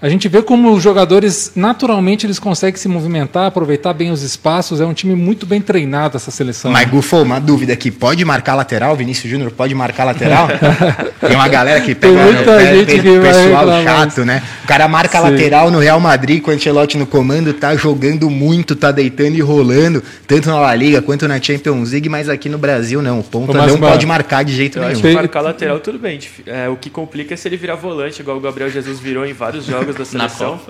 a 0.00 0.10
gente 0.10 0.28
vê 0.28 0.42
como 0.42 0.70
os 0.72 0.82
jogadores, 0.82 1.52
naturalmente, 1.56 2.26
eles 2.26 2.38
conseguem 2.38 2.76
se 2.78 2.86
movimentar, 2.86 3.46
aproveitar 3.46 3.94
bem 3.94 4.10
os 4.10 4.22
espaços. 4.22 4.78
É 4.78 4.84
um 4.84 4.92
time 4.92 5.14
muito 5.14 5.46
bem 5.46 5.58
treinado, 5.58 6.18
essa 6.18 6.30
seleção. 6.30 6.70
Mas, 6.70 6.86
Gufo, 6.90 7.16
uma 7.22 7.40
dúvida 7.40 7.72
aqui. 7.72 7.90
Pode 7.90 8.22
marcar 8.22 8.54
lateral? 8.54 8.94
Vinícius 8.94 9.30
Júnior 9.30 9.50
pode 9.52 9.74
marcar 9.74 10.04
lateral? 10.04 10.48
Tem 11.18 11.34
uma 11.34 11.48
galera 11.48 11.80
que 11.80 11.94
pega... 11.94 12.14
Tem 12.14 12.24
muita 12.24 12.44
pé, 12.44 12.74
gente 12.74 12.86
tem 12.86 13.00
que 13.00 13.20
pessoal 13.20 13.82
chato, 13.82 14.24
né? 14.24 14.42
O 14.64 14.66
cara 14.66 14.86
marca 14.86 15.18
Sim. 15.18 15.30
lateral 15.30 15.70
no 15.70 15.78
Real 15.78 15.98
Madrid 15.98 16.42
com 16.42 16.50
o 16.50 16.54
Ancelotti 16.54 16.98
no 16.98 17.06
comando, 17.06 17.54
tá 17.54 17.74
jogando 17.74 18.28
muito, 18.28 18.76
tá 18.76 18.92
deitando 18.92 19.34
e 19.34 19.40
rolando, 19.40 20.02
tanto 20.26 20.50
na 20.50 20.60
La 20.60 20.74
Liga 20.74 21.00
quanto 21.00 21.26
na 21.26 21.40
Champions 21.40 21.92
League, 21.92 22.08
mas 22.08 22.28
aqui 22.28 22.50
no 22.50 22.58
Brasil 22.58 23.00
não. 23.00 23.20
O 23.20 23.24
ponta 23.24 23.66
não 23.66 23.78
pode 23.78 24.04
marcar 24.04 24.44
de 24.44 24.54
jeito 24.54 24.78
nenhum. 24.78 24.92
Acho 24.92 25.00
que 25.00 25.12
marcar 25.14 25.40
lateral 25.40 25.80
tudo 25.80 25.98
bem. 25.98 26.20
É, 26.46 26.68
o 26.68 26.76
que 26.76 26.90
complica 26.90 27.32
é 27.32 27.36
se 27.36 27.48
ele 27.48 27.56
virar 27.56 27.76
volante, 27.76 28.20
igual 28.20 28.36
o 28.36 28.40
Gabriel 28.40 28.68
Jesus 28.70 29.00
virou 29.00 29.24
em 29.24 29.32
vários 29.32 29.64
jogos 29.64 29.85
da 29.94 30.04
seleção. 30.04 30.60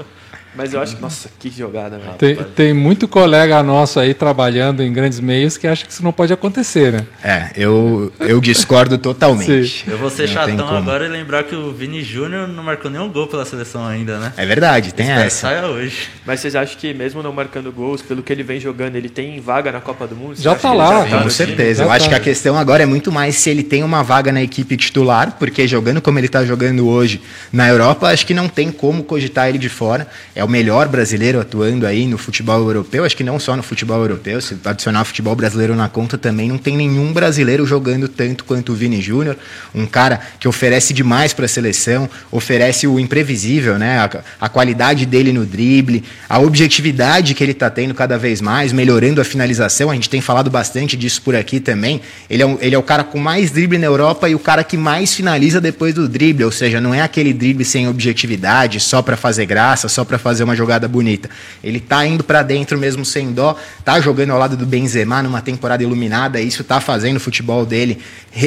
Mas 0.57 0.73
eu 0.73 0.81
acho 0.81 0.97
que, 0.97 1.03
nossa, 1.03 1.29
que 1.39 1.51
jogada, 1.51 1.99
velho. 1.99 2.15
Tem, 2.15 2.37
tem, 2.55 2.73
muito 2.73 3.07
colega 3.07 3.63
nosso 3.63 4.01
aí 4.01 4.15
trabalhando 4.15 4.83
em 4.83 4.93
grandes 4.93 5.21
meios 5.21 5.57
que 5.57 5.67
acha 5.67 5.85
que 5.85 5.93
isso 5.93 6.03
não 6.03 6.13
pode 6.13 6.33
acontecer, 6.33 6.93
né? 6.93 7.07
É, 7.23 7.51
eu, 7.57 8.13
eu 8.21 8.41
discordo 8.41 8.97
totalmente. 8.97 9.85
Eu 9.87 9.99
vou 9.99 10.09
ser 10.11 10.27
não 10.29 10.35
chatão 10.35 10.77
agora 10.77 11.05
e 11.05 11.09
lembrar 11.09 11.45
que 11.45 11.55
o 11.55 11.73
Vini 11.73 12.03
Júnior 12.03 12.49
não 12.49 12.63
marcou 12.63 12.91
nenhum 12.91 13.11
gol 13.11 13.27
pela 13.27 13.45
seleção 13.45 13.87
ainda, 13.87 14.19
né? 14.19 14.33
É 14.37 14.47
verdade, 14.47 14.95
tem 14.95 15.07
Espero 15.07 15.27
essa. 15.27 15.37
Saia 15.37 15.67
hoje. 15.67 16.09
Mas 16.25 16.41
vocês 16.41 16.57
acham 16.57 16.79
que 16.79 16.95
mesmo 16.95 17.23
não 17.23 17.33
marcando 17.33 17.71
gols, 17.71 18.01
pelo 18.01 18.23
que 18.23 18.33
ele 18.33 18.43
vem 18.43 18.59
jogando, 18.59 18.97
ele 18.97 19.09
tem 19.09 19.39
vaga 19.41 19.71
na 19.71 19.81
Copa 19.81 20.07
do 20.07 20.17
Mundo? 20.17 20.37
Já 20.41 20.55
tá 20.55 20.73
lá. 20.73 21.07
Já 21.07 21.19
tá 21.19 21.23
com 21.23 21.31
certeza. 21.31 21.83
Eu 21.83 21.89
tá. 21.89 21.95
acho 21.95 22.09
que 22.09 22.15
a 22.15 22.21
questão 22.21 22.57
agora 22.57 22.83
é 22.83 22.87
muito 22.87 23.13
mais 23.13 23.37
se 23.37 23.51
ele 23.51 23.63
tem 23.63 23.83
uma 23.83 24.03
vaga 24.03 24.33
na 24.33 24.43
equipe 24.43 24.77
titular, 24.77 25.37
porque 25.39 25.69
jogando 25.69 26.01
como 26.01 26.19
ele 26.19 26.29
tá 26.29 26.45
jogando 26.45 26.89
hoje 26.89 27.21
na 27.53 27.69
Europa, 27.69 28.09
acho 28.09 28.27
que 28.27 28.35
não 28.35 28.49
tem 28.49 28.73
como 28.73 29.05
cogitar 29.05 29.49
ele 29.49 29.59
de 29.59 29.69
fora. 29.69 30.07
É 30.35 30.46
o 30.47 30.49
melhor 30.49 30.89
brasileiro 30.89 31.41
atuando 31.41 31.87
aí 31.87 32.07
no 32.07 32.17
futebol 32.17 32.59
europeu. 32.61 33.05
Acho 33.05 33.17
que 33.17 33.25
não 33.25 33.39
só 33.39 33.57
no 33.57 33.65
futebol 33.65 34.01
europeu, 34.01 34.41
se 34.41 34.57
adicionar 34.65 35.03
o 35.03 35.05
futebol 35.05 35.35
brasileiro 35.35 35.75
na 35.75 35.89
conta 35.89 36.17
também, 36.17 36.49
não 36.49 36.57
tem 36.57 36.77
nenhum 36.77 37.13
brasileiro 37.13 37.67
jogando 37.67 38.07
tanto 38.09 38.45
quanto 38.45 38.73
o 38.73 38.75
Vini 38.77 39.01
Júnior. 39.03 39.37
Um 39.75 39.87
cara 39.87 40.21
que 40.39 40.47
oferece 40.47 40.95
demais 40.95 41.33
para 41.33 41.47
a 41.47 41.49
seleção, 41.49 42.09
oferece 42.31 42.87
o 42.87 43.01
imprevisível, 43.01 43.77
né? 43.77 43.99
A, 43.99 44.47
a, 44.47 44.49
qualidade 44.49 45.05
dele 45.05 45.33
no 45.33 45.45
drible, 45.45 46.05
a 46.29 46.39
objetividade 46.39 47.35
que 47.35 47.43
ele 47.43 47.53
está 47.53 47.69
tendo 47.69 47.93
cada 47.93 48.17
vez 48.17 48.41
mais, 48.41 48.73
melhorando 48.73 49.21
a 49.21 49.25
finalização. 49.25 49.91
A 49.91 49.95
gente 49.95 50.09
tem 50.09 50.21
falado 50.21 50.49
bastante 50.49 50.97
disso 50.97 51.23
por 51.23 51.35
aqui 51.35 51.59
também. 51.59 52.01
Ele 52.31 52.43
é, 52.43 52.47
um, 52.47 52.57
ele 52.61 52.75
é 52.77 52.79
o 52.79 52.85
cara 52.85 53.03
com 53.03 53.19
mais 53.19 53.51
drible 53.51 53.79
na 53.79 53.87
Europa 53.87 54.29
e 54.29 54.35
o 54.35 54.39
cara 54.39 54.63
que 54.63 54.77
mais 54.77 55.13
finaliza 55.13 55.61
depois 55.61 55.93
do 55.93 56.09
drible, 56.09 56.45
ou 56.45 56.53
seja, 56.53 56.81
não 56.81 56.95
é 56.95 57.03
aquele 57.03 57.33
drible 57.33 57.65
sem 57.65 57.89
objetividade, 57.89 58.79
só 58.79 59.03
para 59.03 59.17
fazer 59.17 59.45
graça, 59.45 59.89
só 59.89 60.05
para 60.05 60.19
fazer 60.27 60.43
uma 60.43 60.57
jogada 60.57 60.89
bonita. 60.89 61.31
Ele 61.63 61.79
tá 61.79 62.05
indo 62.05 62.25
para 62.25 62.43
dentro 62.43 62.77
mesmo 62.77 63.05
sem 63.05 63.33
dó, 63.33 63.57
tá 63.85 64.01
jogando 64.01 64.31
ao 64.31 64.39
lado 64.39 64.57
do 64.57 64.67
Benzema 64.67 65.23
numa 65.23 65.41
temporada 65.41 65.85
iluminada, 65.85 66.41
isso 66.41 66.65
tá 66.65 66.81
fazendo 66.81 67.19
o 67.19 67.21
futebol 67.21 67.65
dele 67.65 67.99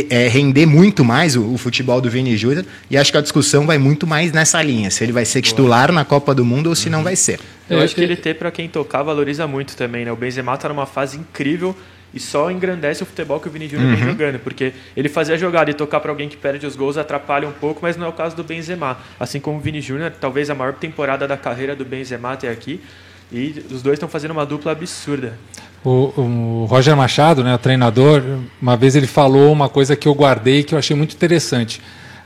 é, 0.10 0.28
render 0.28 0.66
muito 0.66 1.06
mais 1.06 1.38
o, 1.38 1.54
o, 1.54 1.58
futebol 1.58 2.02
do 2.02 2.10
Vini 2.10 2.36
Júnior, 2.36 2.66
e 2.92 2.98
acho 2.98 3.12
que 3.12 3.18
a 3.18 3.22
discussão 3.22 3.66
vai 3.66 3.78
muito 3.78 4.06
mais 4.06 4.34
nessa 4.34 4.62
linha, 4.62 4.92
se 4.92 5.04
ele 5.04 5.14
vai 5.14 5.24
ser 5.24 5.42
titular 5.42 5.90
na 5.92 6.04
Copa 6.04 6.36
do 6.36 6.44
Mundo 6.44 6.68
ou 6.68 6.76
se 6.76 6.88
uhum. 6.88 6.92
não 6.92 7.04
vai 7.04 7.16
ser. 7.16 7.40
Eu 7.70 7.80
acho 7.80 7.96
que 7.96 8.02
ele 8.02 8.16
ter 8.16 8.36
para 8.36 8.52
quem 8.52 8.68
tocar 8.68 9.04
valoriza 9.04 9.48
muito 9.48 9.78
também, 9.78 10.04
né? 10.04 10.12
O 10.12 10.16
Benzema 10.16 10.58
tá 10.58 10.68
numa 10.68 10.86
fase 10.86 11.18
incrível 11.18 11.76
e 12.14 12.20
só 12.20 12.50
engrandece 12.50 13.04
o 13.04 13.06
futebol 13.06 13.40
que 13.40 13.48
o 13.48 13.52
Vini 13.52 13.68
Júnior 13.68 13.90
uhum. 13.90 13.96
vem 13.96 14.06
jogando, 14.06 14.40
porque 14.40 14.74
ele 14.96 15.10
fazia 15.10 15.36
a 15.36 15.38
jogada 15.38 15.70
e 15.70 15.74
tocar 15.74 16.00
para 16.00 16.12
alguém 16.12 16.28
que 16.28 16.38
perde 16.38 16.66
os 16.66 16.76
gols 16.76 16.98
atrapalha 16.98 17.48
um 17.48 17.52
pouco, 17.52 17.80
mas 17.82 17.96
não 17.96 18.06
é 18.06 18.10
o 18.10 18.14
caso 18.14 18.36
do 18.36 18.44
Benzema. 18.44 18.98
Assim 19.20 19.40
como 19.40 19.58
o 19.58 19.62
Vini 19.62 19.82
Júnior, 19.82 20.12
talvez 20.20 20.50
a 20.50 20.56
maior 20.56 20.74
temporada 20.74 21.28
da 21.28 21.38
carreira 21.38 21.76
do 21.76 21.86
Benzema 21.86 22.34
até 22.34 22.50
aqui, 22.50 22.82
e 23.32 23.64
os 23.72 23.82
dois 23.82 23.96
estão 23.96 24.10
fazendo 24.10 24.32
uma 24.32 24.46
dupla 24.46 24.72
absurda. 24.72 25.38
O, 25.84 26.14
o, 26.18 26.66
Roger 26.66 26.96
Machado, 26.96 27.44
né, 27.44 27.54
o 27.54 27.58
treinador, 27.58 28.24
uma 28.62 28.76
vez 28.76 28.96
ele 28.96 29.08
falou 29.08 29.52
uma 29.52 29.70
coisa 29.70 29.96
que 29.96 30.08
eu 30.08 30.14
guardei 30.14 30.64
que 30.64 30.74
eu 30.74 30.80
achei 30.80 30.96
muito 30.96 31.16
interessante. 31.16 31.82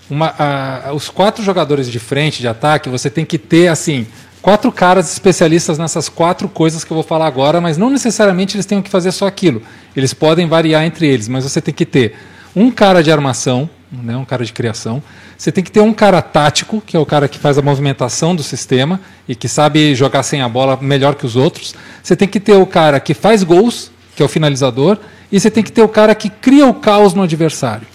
Uma, 0.10 0.34
a, 0.38 0.94
os 0.94 1.10
quatro 1.10 1.44
jogadores 1.44 1.90
de 1.90 2.00
frente, 2.00 2.40
de 2.40 2.48
ataque, 2.48 2.90
você 2.90 3.10
tem 3.10 3.26
que 3.26 3.38
ter 3.38 3.68
assim 3.68 4.08
quatro 4.44 4.70
caras 4.74 5.10
especialistas 5.10 5.78
nessas 5.78 6.10
quatro 6.10 6.50
coisas 6.50 6.84
que 6.84 6.92
eu 6.92 6.96
vou 6.96 7.04
falar 7.04 7.28
agora, 7.28 7.62
mas 7.62 7.78
não 7.78 7.90
necessariamente 7.90 8.58
eles 8.58 8.66
tenham 8.66 8.82
que 8.82 8.90
fazer 8.90 9.14
só 9.14 9.26
aquilo. 9.26 9.62
Eles 9.96 10.14
podem 10.14 10.46
variar 10.48 10.84
entre 10.84 11.08
eles, 11.08 11.30
mas 11.30 11.46
você 11.46 11.62
tem 11.62 11.74
que 11.74 11.86
ter 11.86 12.14
um 12.54 12.70
cara 12.70 13.02
de 13.02 13.10
armação, 13.10 13.70
né, 13.90 14.18
um 14.18 14.26
cara 14.26 14.44
de 14.44 14.52
criação. 14.52 15.02
Você 15.38 15.50
tem 15.50 15.64
que 15.64 15.72
ter 15.72 15.80
um 15.80 15.94
cara 15.94 16.22
tático, 16.22 16.84
que 16.86 16.98
é 16.98 17.00
o 17.00 17.06
cara 17.06 17.30
que 17.30 17.40
faz 17.40 17.58
a 17.58 17.62
movimentação 17.62 18.36
do 18.36 18.44
sistema 18.44 19.00
e 19.30 19.34
que 19.34 19.48
sabe 19.48 19.96
jogar 19.96 20.24
sem 20.24 20.42
a 20.42 20.50
bola 20.50 20.78
melhor 20.82 21.16
que 21.16 21.26
os 21.26 21.38
outros. 21.38 21.74
Você 22.04 22.14
tem 22.14 22.28
que 22.28 22.40
ter 22.40 22.54
o 22.54 22.66
cara 22.66 23.00
que 23.00 23.14
faz 23.14 23.44
gols, 23.44 23.92
que 24.14 24.22
é 24.22 24.26
o 24.26 24.30
finalizador, 24.30 24.98
e 25.32 25.40
você 25.40 25.50
tem 25.50 25.64
que 25.64 25.72
ter 25.72 25.84
o 25.84 25.88
cara 25.88 26.14
que 26.14 26.30
cria 26.30 26.68
o 26.68 26.74
caos 26.74 27.14
no 27.14 27.24
adversário. 27.24 27.88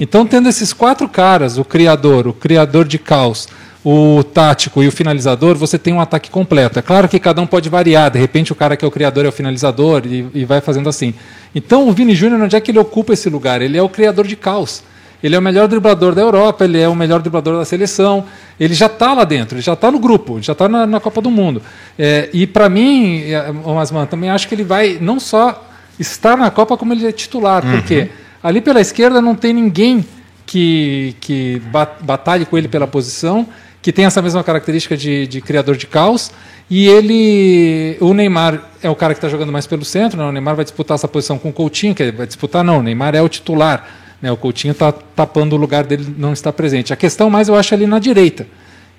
Então, 0.00 0.26
tendo 0.26 0.48
esses 0.48 0.72
quatro 0.72 1.08
caras, 1.08 1.56
o 1.56 1.64
criador, 1.64 2.26
o 2.26 2.32
criador 2.32 2.84
de 2.84 2.98
caos, 2.98 3.48
o 3.84 4.24
tático 4.24 4.82
e 4.82 4.88
o 4.88 4.92
finalizador, 4.92 5.56
você 5.56 5.78
tem 5.78 5.92
um 5.92 6.00
ataque 6.00 6.30
completo. 6.30 6.78
É 6.78 6.82
claro 6.82 7.06
que 7.06 7.18
cada 7.18 7.42
um 7.42 7.46
pode 7.46 7.68
variar, 7.68 8.10
de 8.10 8.18
repente 8.18 8.50
o 8.50 8.54
cara 8.54 8.78
que 8.78 8.84
é 8.84 8.88
o 8.88 8.90
criador 8.90 9.26
é 9.26 9.28
o 9.28 9.32
finalizador 9.32 10.02
e, 10.06 10.26
e 10.34 10.44
vai 10.46 10.62
fazendo 10.62 10.88
assim. 10.88 11.12
Então 11.54 11.86
o 11.86 11.92
Vini 11.92 12.14
Júnior, 12.14 12.40
onde 12.40 12.56
é 12.56 12.60
que 12.60 12.70
ele 12.70 12.78
ocupa 12.78 13.12
esse 13.12 13.28
lugar? 13.28 13.60
Ele 13.60 13.76
é 13.76 13.82
o 13.82 13.88
criador 13.88 14.26
de 14.26 14.36
caos. 14.36 14.82
Ele 15.22 15.34
é 15.34 15.38
o 15.38 15.42
melhor 15.42 15.68
driblador 15.68 16.14
da 16.14 16.20
Europa, 16.20 16.64
ele 16.64 16.78
é 16.78 16.88
o 16.88 16.94
melhor 16.94 17.20
driblador 17.20 17.58
da 17.58 17.64
seleção. 17.64 18.24
Ele 18.58 18.74
já 18.74 18.86
está 18.86 19.14
lá 19.14 19.24
dentro, 19.24 19.56
ele 19.56 19.62
já 19.62 19.72
está 19.74 19.90
no 19.90 19.98
grupo, 19.98 20.40
já 20.40 20.52
está 20.52 20.68
na, 20.68 20.86
na, 20.86 21.00
Copa 21.00 21.20
do 21.20 21.30
Mundo. 21.30 21.62
É, 21.98 22.28
e 22.32 22.46
para 22.46 22.68
mim, 22.68 23.22
é, 23.22 23.50
Masman, 23.50 24.04
também 24.06 24.28
acho 24.28 24.46
que 24.46 24.54
ele 24.54 24.64
vai 24.64 24.98
não 25.00 25.18
só 25.18 25.66
estar 25.98 26.36
na 26.36 26.50
Copa, 26.50 26.76
como 26.76 26.92
ele 26.92 27.06
é 27.06 27.12
titular. 27.12 27.64
Uhum. 27.64 27.72
Porque 27.72 28.10
ali 28.42 28.60
pela 28.60 28.82
esquerda 28.82 29.22
não 29.22 29.34
tem 29.34 29.54
ninguém 29.54 30.04
que, 30.44 31.16
que 31.20 31.62
batalhe 32.02 32.44
com 32.44 32.58
ele 32.58 32.68
pela 32.68 32.86
posição 32.86 33.48
que 33.84 33.92
tem 33.92 34.06
essa 34.06 34.22
mesma 34.22 34.42
característica 34.42 34.96
de, 34.96 35.26
de, 35.26 35.42
criador 35.42 35.76
de 35.76 35.86
caos. 35.86 36.30
E 36.70 36.88
ele. 36.88 37.98
O 38.00 38.14
Neymar 38.14 38.62
é 38.82 38.88
o 38.88 38.96
cara 38.96 39.12
que 39.12 39.18
está 39.18 39.28
jogando 39.28 39.52
mais 39.52 39.66
pelo 39.66 39.84
centro, 39.84 40.18
né? 40.18 40.24
o 40.24 40.32
Neymar 40.32 40.56
vai 40.56 40.64
disputar 40.64 40.94
essa 40.94 41.06
posição 41.06 41.38
com 41.38 41.50
o 41.50 41.52
Coutinho, 41.52 41.94
que 41.94 42.10
vai 42.10 42.26
disputar, 42.26 42.64
não, 42.64 42.78
o 42.78 42.82
Neymar 42.82 43.14
é 43.14 43.20
o 43.20 43.28
titular. 43.28 43.86
Né? 44.22 44.32
O 44.32 44.38
Coutinho 44.38 44.72
está 44.72 44.90
tapando 44.90 45.54
o 45.54 45.58
lugar 45.58 45.84
dele, 45.84 46.14
não 46.16 46.32
está 46.32 46.50
presente. 46.50 46.94
A 46.94 46.96
questão 46.96 47.28
mais 47.28 47.46
eu 47.48 47.54
acho 47.54 47.74
ali 47.74 47.86
na 47.86 47.98
direita. 47.98 48.46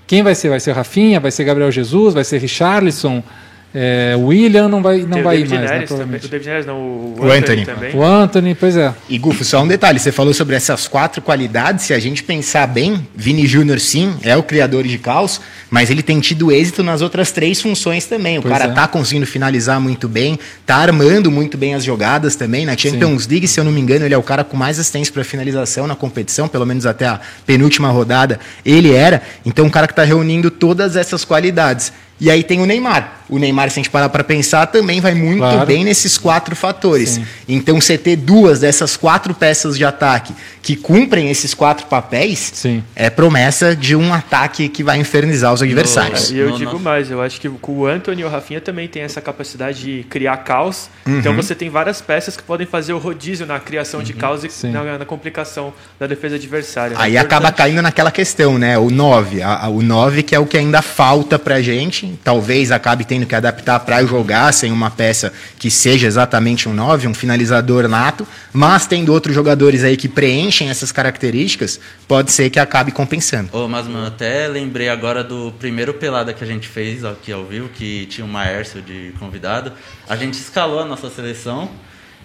Quem 0.06 0.22
vai 0.22 0.36
ser? 0.36 0.50
Vai 0.50 0.60
ser 0.60 0.74
Rafinha, 0.74 1.20
vai 1.20 1.32
ser 1.32 1.46
Gabriel 1.46 1.72
Jesus, 1.72 2.14
vai 2.14 2.24
ser 2.24 2.38
Richarlison. 2.38 3.24
É, 3.78 4.16
o 4.16 4.28
William 4.28 4.70
não 4.70 4.82
vai, 4.82 5.00
não 5.00 5.22
vai 5.22 5.40
ir 5.40 5.50
mais, 5.50 5.70
né, 5.70 5.82
também, 5.82 6.18
O 6.24 6.28
David 6.30 6.48
Neres 6.48 6.66
não, 6.66 6.78
o, 6.78 7.16
o 7.20 7.24
Anthony, 7.26 7.36
Anthony 7.36 7.66
também. 7.66 7.94
O 7.94 8.02
Anthony, 8.02 8.56
pois 8.56 8.78
é. 8.78 8.94
E 9.10 9.18
Gufo, 9.18 9.44
só 9.44 9.62
um 9.62 9.68
detalhe, 9.68 10.00
você 10.00 10.14
falou 10.14 10.34
sobre 10.34 10.56
essas 10.56 10.88
quatro 10.88 11.22
qualidades, 11.22 11.84
se 11.84 11.94
a 11.94 12.00
gente 12.00 12.24
pensar 12.24 12.68
bem, 12.68 13.06
Vini 13.14 13.46
Júnior 13.46 13.82
sim, 13.82 14.16
é 14.24 14.38
o 14.38 14.42
criador 14.42 14.86
de 14.86 14.98
caos, 14.98 15.42
mas 15.70 15.90
ele 15.92 16.02
tem 16.02 16.22
tido 16.22 16.54
êxito 16.54 16.84
nas 16.84 17.02
outras 17.02 17.34
três 17.34 17.62
funções 17.62 18.06
também. 18.06 18.38
O 18.38 18.44
pois 18.44 18.54
cara 18.54 18.72
é. 18.72 18.74
tá 18.74 18.88
conseguindo 18.88 19.26
finalizar 19.26 19.78
muito 19.82 20.08
bem, 20.08 20.40
tá 20.66 20.78
armando 20.78 21.30
muito 21.30 21.58
bem 21.58 21.76
as 21.76 21.84
jogadas 21.84 22.38
também. 22.38 22.66
Na 22.66 22.78
Champions 22.78 23.24
sim. 23.24 23.30
League, 23.30 23.46
se 23.46 23.60
eu 23.60 23.66
não 23.66 23.74
me 23.74 23.82
engano, 23.82 24.06
ele 24.06 24.14
é 24.14 24.18
o 24.18 24.24
cara 24.24 24.46
com 24.46 24.56
mais 24.56 24.80
assistência 24.80 25.14
para 25.14 25.26
finalização 25.26 25.86
na 25.86 25.98
competição, 25.98 26.48
pelo 26.48 26.66
menos 26.66 26.86
até 26.86 27.08
a 27.08 27.20
penúltima 27.46 27.90
rodada 27.90 28.40
ele 28.66 28.94
era. 28.94 29.22
Então, 29.46 29.66
um 29.66 29.70
cara 29.70 29.86
que 29.86 29.92
está 29.92 30.06
reunindo 30.06 30.50
todas 30.50 30.96
essas 30.96 31.26
qualidades. 31.26 31.92
E 32.20 32.32
aí 32.32 32.44
tem 32.44 32.62
o 32.62 32.66
Neymar. 32.66 33.24
O 33.28 33.38
Neymar, 33.38 33.70
se 33.70 33.80
a 33.80 33.84
gente 33.84 33.90
parar 33.90 34.08
para 34.08 34.24
pensar, 34.24 34.68
também 34.68 35.02
vai 35.02 35.14
muito 35.14 35.40
claro. 35.40 35.66
bem 35.66 35.84
nesses 35.84 36.18
quatro 36.18 36.56
fatores. 36.56 37.10
Sim. 37.10 37.26
Então, 37.48 37.82
você 37.82 37.98
ter 37.98 38.16
duas 38.16 38.62
dessas 38.62 38.96
quatro 38.96 39.34
peças 39.34 39.78
de 39.78 39.84
ataque 39.84 40.34
que 40.66 40.76
cumprem 40.76 41.30
esses 41.30 41.54
quatro 41.54 41.88
papéis 41.88 42.52
Sim. 42.54 42.84
é 42.96 43.10
promessa 43.10 43.76
de 43.76 43.96
um 43.96 44.14
ataque 44.14 44.70
que 44.70 44.84
vai 44.84 44.98
infernizar 44.98 45.54
os 45.54 45.62
adversários. 45.62 46.32
E 46.32 46.38
eu 46.38 46.50
não, 46.50 46.58
digo 46.58 46.74
não. 46.74 46.80
mais, 46.80 47.12
eu 47.12 47.22
acho 47.22 47.40
que 47.40 47.48
o 47.48 47.86
Anthony 47.86 48.22
e 48.22 48.26
o 48.26 48.30
Rafinha 48.30 48.62
também 48.62 48.88
têm 48.88 49.04
essa 49.04 49.20
capacidade 49.20 49.82
de 49.82 50.04
criar 50.04 50.38
caos. 50.38 50.90
Uhum. 51.06 51.20
Então, 51.20 51.36
você 51.36 51.54
tem 51.54 51.70
várias 51.70 52.02
peças 52.02 52.38
que 52.38 52.44
podem 52.44 52.66
fazer 52.66 52.94
o 52.94 52.98
rodízio 52.98 53.46
na 53.46 53.60
criação 53.60 54.00
uhum. 54.00 54.06
de 54.06 54.14
caos 54.14 54.44
e 54.44 54.68
na, 54.68 54.98
na, 54.98 55.06
complicação 55.06 55.74
da 56.00 56.08
defesa 56.08 56.36
adversária. 56.36 56.96
Aí 57.00 57.16
é 57.16 57.20
acaba 57.20 57.52
caindo 57.52 57.82
naquela 57.82 58.12
questão, 58.12 58.58
né? 58.58 58.78
O 58.78 58.90
9. 58.90 59.40
o 59.72 59.82
9 59.82 60.24
que 60.24 60.34
é 60.34 60.40
o 60.40 60.46
que 60.46 60.58
ainda 60.58 60.82
falta 60.82 61.38
pra 61.38 61.62
gente. 61.62 62.18
Talvez 62.24 62.72
acabe 62.72 63.04
tendo 63.04 63.26
tendo 63.26 63.26
que 63.26 63.36
adaptar 63.36 63.80
para 63.80 64.04
jogar 64.06 64.54
sem 64.54 64.72
uma 64.72 64.92
peça 64.92 65.34
que 65.58 65.72
seja 65.72 66.08
exatamente 66.08 66.70
um 66.70 66.74
9, 66.74 67.08
um 67.08 67.14
finalizador 67.14 67.88
nato, 67.88 68.28
mas 68.54 68.86
tendo 68.86 69.12
outros 69.12 69.34
jogadores 69.34 69.84
aí 69.84 69.98
que 69.98 70.08
preenchem 70.08 70.55
essas 70.64 70.92
características, 70.92 71.80
pode 72.08 72.32
ser 72.32 72.50
que 72.50 72.60
acabe 72.60 72.92
compensando. 72.92 73.50
Ô, 73.52 73.68
mas 73.68 73.88
mano, 73.88 74.08
até 74.08 74.48
lembrei 74.48 74.90
agora 74.90 75.24
do 75.24 75.54
primeiro 75.60 75.94
pelada 75.94 76.34
que 76.34 76.44
a 76.44 76.48
gente 76.48 76.68
fez 76.68 77.04
aqui 77.04 77.32
ao 77.32 77.46
vivo, 77.46 77.70
que 77.70 78.06
tinha 78.08 78.26
o 78.26 78.30
Maércio 78.30 78.82
de 78.82 79.14
convidado. 79.20 79.72
A 80.08 80.16
gente 80.16 80.36
escalou 80.36 80.80
a 80.80 80.86
nossa 80.86 81.10
seleção. 81.10 81.70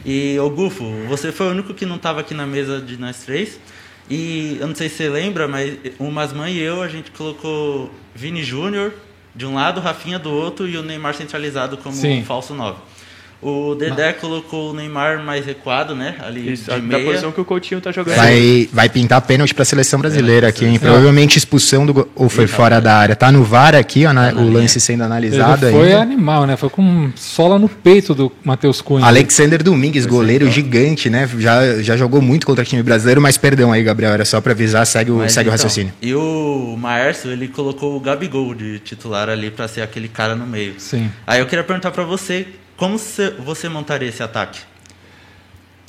E, 0.05 0.39
ô 0.39 0.49
Gufo, 0.49 0.85
você 1.09 1.31
foi 1.31 1.49
o 1.49 1.51
único 1.51 1.75
que 1.75 1.85
não 1.85 1.97
estava 1.97 2.21
aqui 2.21 2.33
na 2.33 2.47
mesa 2.47 2.81
de 2.81 2.97
nós 2.97 3.19
três. 3.25 3.61
E 4.09 4.57
eu 4.61 4.67
não 4.67 4.75
sei 4.75 4.89
se 4.89 4.97
você 4.97 5.09
lembra, 5.09 5.47
mas 5.47 5.77
o 5.99 6.11
Masman 6.11 6.51
e 6.51 6.59
eu, 6.59 6.83
a 6.83 6.89
gente 6.89 7.11
colocou 7.11 7.91
Vini 8.15 8.43
Júnior, 8.43 8.93
de 9.35 9.47
um 9.47 9.55
lado, 9.55 9.81
Rafinha 9.81 10.19
do 10.19 10.31
outro 10.31 10.69
e 10.69 10.77
o 10.77 10.83
Neymar 10.83 11.15
centralizado 11.15 11.77
como 11.77 11.95
Sim. 11.95 12.25
falso 12.25 12.53
9. 12.53 12.77
O 13.43 13.75
Dedé 13.75 14.09
Mas... 14.09 14.21
colocou 14.21 14.71
o 14.71 14.75
Neymar 14.75 15.23
mais 15.25 15.47
recuado, 15.47 15.95
né? 15.95 16.17
Ali 16.21 16.53
Isso, 16.53 16.71
de 16.71 16.83
meia. 16.83 17.03
posição 17.03 17.33
que 17.33 17.41
o 17.41 17.45
Coutinho 17.45 17.81
tá 17.81 17.91
jogando. 17.91 18.17
Vai, 18.17 18.69
vai 18.71 18.89
pintar 18.89 19.23
pênalti 19.23 19.55
para 19.55 19.63
a 19.63 19.67
seleção 19.67 19.99
brasileira 19.99 20.47
é, 20.47 20.51
aqui, 20.51 20.67
hein? 20.67 20.79
Provavelmente 20.79 21.39
expulsão 21.39 21.87
do 21.87 22.07
ou 22.15 22.29
foi 22.29 22.47
fora 22.47 22.81
da 22.81 22.95
área. 22.95 23.17
Tá 23.17 23.33
no 23.33 23.43
VAR 23.43 23.75
aqui, 23.75 24.05
ó, 24.05 24.13
na, 24.13 24.31
tá 24.31 24.39
o 24.39 24.51
lance 24.51 24.79
sendo 24.79 25.05
analisado 25.05 25.67
Ele 25.67 25.77
Foi 25.77 25.95
animal, 25.95 26.47
né? 26.47 26.57
Foi 26.57 26.69
com 26.69 27.11
sola 27.17 27.59
no 27.59 27.69
peito 27.69 28.15
do 28.15 28.31
Matheus 28.45 28.83
Cunha. 28.83 29.07
Alexander 29.07 29.63
Domingues, 29.63 30.05
goleiro 30.05 30.47
é, 30.47 30.51
gigante, 30.51 31.09
né? 31.09 31.29
Já, 31.39 31.81
já 31.81 31.97
jogou 31.97 32.21
muito 32.21 32.47
contra 32.47 32.63
o 32.63 32.67
time 32.67 32.83
brasileiro, 32.83 33.23
mas 33.23 33.39
perdão 33.39 33.73
aí, 33.73 33.83
Gabriel, 33.83 34.13
era 34.13 34.25
só 34.27 34.41
para 34.43 34.53
avisar, 34.53 34.87
segue, 34.87 35.11
o, 35.11 35.21
segue 35.21 35.31
então, 35.31 35.45
o 35.49 35.51
raciocínio. 35.53 35.93
E 36.03 36.15
o 36.15 36.77
Maércio, 36.79 37.31
ele 37.31 37.49
colocou 37.49 37.97
o 37.97 38.01
Gabigol 38.01 38.55
de 38.55 38.81
titular 38.81 39.31
ali 39.31 39.51
para 39.51 39.67
ser 39.67 39.81
aquele 39.81 40.09
cara 40.09 40.37
no 40.37 40.47
meio. 40.47 40.75
Sim. 40.77 41.11
Aí 41.27 41.41
eu 41.41 41.47
queria 41.47 41.65
perguntar 41.65 41.91
para 41.91 42.05
você, 42.05 42.47
como 42.81 42.97
você 42.97 43.69
montaria 43.69 44.09
esse 44.09 44.23
ataque? 44.23 44.59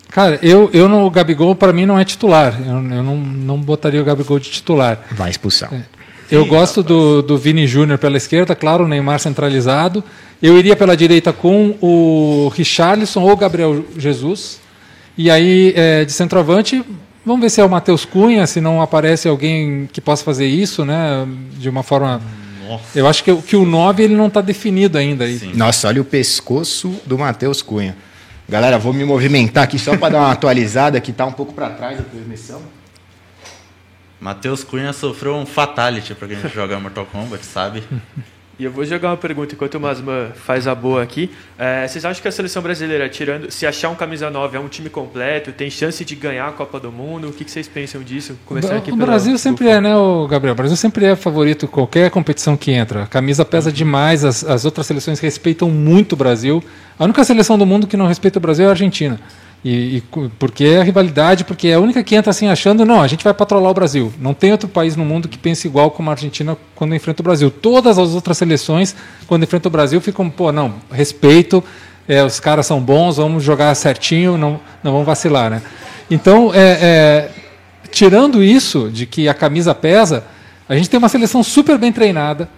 Cara, 0.09 0.37
eu, 0.43 0.69
eu 0.73 0.89
no 0.89 1.09
Gabigol, 1.09 1.55
para 1.55 1.71
mim, 1.71 1.85
não 1.85 1.97
é 1.97 2.03
titular. 2.03 2.59
Eu, 2.59 2.73
eu 2.73 3.01
não, 3.01 3.15
não 3.15 3.57
botaria 3.57 4.01
o 4.01 4.03
Gabigol 4.03 4.37
de 4.37 4.49
titular. 4.49 4.99
Vai 5.11 5.29
expulsar. 5.29 5.73
É. 5.73 5.83
Eu 6.29 6.43
Sim, 6.43 6.49
gosto 6.49 6.83
do, 6.83 7.21
do 7.21 7.37
Vini 7.37 7.65
Júnior 7.65 7.97
pela 7.97 8.17
esquerda, 8.17 8.53
claro, 8.53 8.83
o 8.83 8.87
Neymar 8.89 9.19
centralizado. 9.19 10.03
Eu 10.43 10.57
iria 10.57 10.75
pela 10.75 10.97
direita 10.97 11.31
com 11.31 11.77
o 11.79 12.51
Richarlison 12.53 13.21
ou 13.21 13.37
Gabriel 13.37 13.85
Jesus. 13.97 14.59
E 15.17 15.31
aí, 15.31 15.71
é, 15.77 16.03
de 16.03 16.11
centroavante, 16.11 16.83
vamos 17.25 17.41
ver 17.41 17.49
se 17.49 17.61
é 17.61 17.63
o 17.63 17.69
Matheus 17.69 18.03
Cunha, 18.03 18.45
se 18.45 18.59
não 18.59 18.81
aparece 18.81 19.29
alguém 19.29 19.89
que 19.93 20.01
possa 20.01 20.25
fazer 20.25 20.45
isso, 20.45 20.83
né? 20.83 21.25
De 21.57 21.69
uma 21.69 21.83
forma 21.83 22.21
Nossa. 22.71 22.97
Eu 22.97 23.07
acho 23.07 23.23
que, 23.23 23.35
que 23.41 23.55
o 23.55 23.65
9 23.65 24.03
ele 24.03 24.15
não 24.15 24.27
está 24.27 24.39
definido 24.39 24.97
ainda. 24.97 25.25
Aí. 25.25 25.51
Nossa, 25.53 25.89
olha 25.89 26.01
o 26.01 26.05
pescoço 26.05 27.01
do 27.05 27.17
Matheus 27.17 27.61
Cunha. 27.61 27.97
Galera, 28.47 28.77
vou 28.77 28.93
me 28.93 29.03
movimentar 29.03 29.65
aqui 29.65 29.77
só 29.77 29.97
para 29.97 30.13
dar 30.13 30.19
uma 30.19 30.31
atualizada, 30.33 30.99
que 31.01 31.11
está 31.11 31.25
um 31.25 31.31
pouco 31.31 31.53
para 31.53 31.69
trás 31.69 31.97
da 31.97 32.03
transmissão. 32.03 32.61
Matheus 34.19 34.63
Cunha 34.63 34.93
sofreu 34.93 35.35
um 35.35 35.45
fatality 35.45 36.13
para 36.13 36.27
quem 36.27 36.49
joga 36.49 36.79
Mortal 36.79 37.05
Kombat, 37.05 37.45
sabe? 37.45 37.83
E 38.61 38.63
eu 38.63 38.71
vou 38.71 38.85
jogar 38.85 39.09
uma 39.09 39.17
pergunta 39.17 39.55
enquanto 39.55 39.73
o 39.73 39.79
Masman 39.79 40.33
faz 40.35 40.67
a 40.67 40.75
boa 40.75 41.01
aqui. 41.01 41.31
É, 41.57 41.87
vocês 41.87 42.05
acham 42.05 42.21
que 42.21 42.27
a 42.27 42.31
seleção 42.31 42.61
brasileira, 42.61 43.09
tirando, 43.09 43.49
se 43.49 43.65
achar 43.65 43.89
um 43.89 43.95
camisa 43.95 44.29
9, 44.29 44.55
é 44.55 44.59
um 44.59 44.67
time 44.67 44.87
completo, 44.87 45.51
tem 45.51 45.67
chance 45.67 46.05
de 46.05 46.15
ganhar 46.15 46.47
a 46.47 46.51
Copa 46.51 46.79
do 46.79 46.91
Mundo? 46.91 47.29
O 47.29 47.31
que, 47.33 47.43
vocês 47.43 47.67
pensam 47.67 48.03
disso? 48.03 48.37
Começando 48.45 48.77
aqui 48.77 48.91
o 48.91 48.95
Brasil 48.95 49.35
sempre 49.39 49.67
é, 49.67 49.81
né, 49.81 49.97
o 49.97 50.27
Gabriel? 50.27 50.53
O 50.53 50.55
Brasil 50.55 50.77
sempre 50.77 51.05
é 51.05 51.15
favorito 51.15 51.67
qualquer 51.67 52.11
competição 52.11 52.55
que 52.55 52.69
entra. 52.69 53.01
A 53.01 53.07
camisa 53.07 53.43
pesa 53.43 53.71
uhum. 53.71 53.75
demais, 53.75 54.23
as, 54.23 54.43
as 54.43 54.63
outras 54.63 54.85
seleções 54.85 55.19
respeitam 55.19 55.67
muito 55.67 56.13
o 56.13 56.15
Brasil. 56.15 56.63
A 56.99 57.03
única 57.03 57.23
seleção 57.23 57.57
do 57.57 57.65
mundo 57.65 57.87
que 57.87 57.97
não 57.97 58.05
respeita 58.05 58.37
o 58.37 58.41
Brasil 58.43 58.65
é 58.65 58.67
a 58.67 58.71
Argentina. 58.71 59.19
E, 59.63 59.97
e, 59.97 60.03
porque 60.39 60.63
é 60.63 60.81
a 60.81 60.83
rivalidade, 60.83 61.43
porque 61.43 61.67
é 61.67 61.75
a 61.75 61.79
única 61.79 62.03
que 62.03 62.15
entra 62.15 62.31
assim 62.31 62.47
achando, 62.47 62.83
não, 62.83 62.99
a 62.99 63.07
gente 63.07 63.23
vai 63.23 63.33
patrolar 63.33 63.69
o 63.69 63.73
Brasil. 63.73 64.11
Não 64.19 64.33
tem 64.33 64.51
outro 64.51 64.67
país 64.67 64.95
no 64.95 65.05
mundo 65.05 65.27
que 65.27 65.37
pense 65.37 65.67
igual 65.67 65.91
como 65.91 66.09
a 66.09 66.13
Argentina 66.13 66.57
quando 66.75 66.95
enfrenta 66.95 67.21
o 67.21 67.23
Brasil. 67.23 67.51
Todas 67.51 67.99
as 67.99 68.09
outras 68.09 68.37
seleções, 68.37 68.95
quando 69.27 69.43
enfrentam 69.43 69.69
o 69.69 69.71
Brasil, 69.71 70.01
ficam, 70.01 70.29
pô, 70.29 70.51
não, 70.51 70.73
respeito, 70.91 71.63
é, 72.07 72.23
os 72.23 72.39
caras 72.39 72.65
são 72.65 72.81
bons, 72.81 73.17
vamos 73.17 73.43
jogar 73.43 73.75
certinho, 73.75 74.35
não, 74.35 74.59
não 74.83 74.91
vamos 74.91 75.05
vacilar, 75.05 75.51
né? 75.51 75.61
Então, 76.09 76.51
é, 76.53 76.77
é, 76.81 77.29
tirando 77.91 78.43
isso 78.43 78.89
de 78.91 79.05
que 79.05 79.29
a 79.29 79.33
camisa 79.33 79.75
pesa, 79.75 80.23
a 80.67 80.75
gente 80.75 80.89
tem 80.89 80.97
uma 80.97 81.07
seleção 81.07 81.43
super 81.43 81.77
bem 81.77 81.91
treinada, 81.91 82.49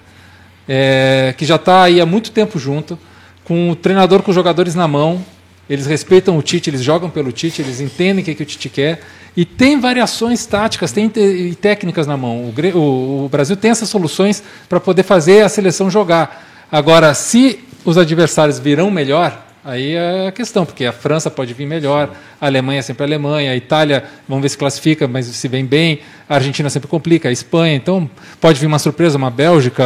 é, 0.68 1.36
que 1.38 1.46
já 1.46 1.56
está 1.56 1.84
aí 1.84 2.00
há 2.00 2.06
muito 2.06 2.32
tempo 2.32 2.58
junto, 2.58 2.98
com 3.44 3.70
o 3.70 3.76
treinador 3.76 4.22
com 4.22 4.32
os 4.32 4.36
jogadores 4.36 4.74
na 4.74 4.88
mão, 4.88 5.22
eles 5.70 5.86
respeitam 5.86 6.38
o 6.38 6.42
Tite, 6.42 6.70
eles 6.70 6.82
jogam 6.84 7.10
pelo 7.10 7.32
Tite, 7.32 7.62
eles 7.62 7.80
entendem 7.80 8.22
o 8.22 8.26
que, 8.26 8.36
que 8.36 8.44
o 8.44 8.46
Tite 8.46 8.70
quer. 8.70 9.02
E 9.36 9.46
tem 9.46 9.80
variações 9.80 10.46
táticas, 10.46 10.92
tem 10.92 11.12
e 11.16 11.56
técnicas 11.56 12.06
na 12.06 12.16
mão. 12.16 12.54
O, 12.54 12.78
o, 12.78 13.26
o 13.26 13.30
Brasil 13.30 13.56
tem 13.56 13.72
essas 13.72 13.90
soluções 13.90 14.44
para 14.70 14.80
poder 14.80 15.04
fazer 15.04 15.42
a 15.42 15.50
seleção 15.50 15.90
jogar. 15.90 16.66
Agora, 16.72 17.14
se 17.14 17.60
os 17.86 17.98
adversários 17.98 18.60
virão 18.60 18.92
melhor, 18.92 19.46
aí 19.64 19.94
é 19.94 20.28
a 20.28 20.32
questão, 20.32 20.66
porque 20.66 20.86
a 20.86 20.92
França 20.92 21.32
pode 21.32 21.54
vir 21.54 21.66
melhor, 21.66 22.14
a 22.40 22.46
Alemanha 22.46 22.80
é 22.80 22.82
sempre 22.82 23.04
a 23.04 23.08
Alemanha, 23.08 23.52
a 23.52 23.56
Itália, 23.56 24.04
vamos 24.28 24.42
ver 24.42 24.50
se 24.50 24.58
classifica, 24.58 25.08
mas 25.08 25.26
se 25.26 25.48
vem 25.48 25.66
bem, 25.66 26.00
a 26.28 26.36
Argentina 26.36 26.70
sempre 26.70 26.88
complica, 26.88 27.30
a 27.30 27.32
Espanha, 27.32 27.76
então 27.76 28.10
pode 28.40 28.60
vir 28.60 28.68
uma 28.68 28.80
surpresa, 28.80 29.18
uma 29.18 29.32
Bélgica, 29.32 29.84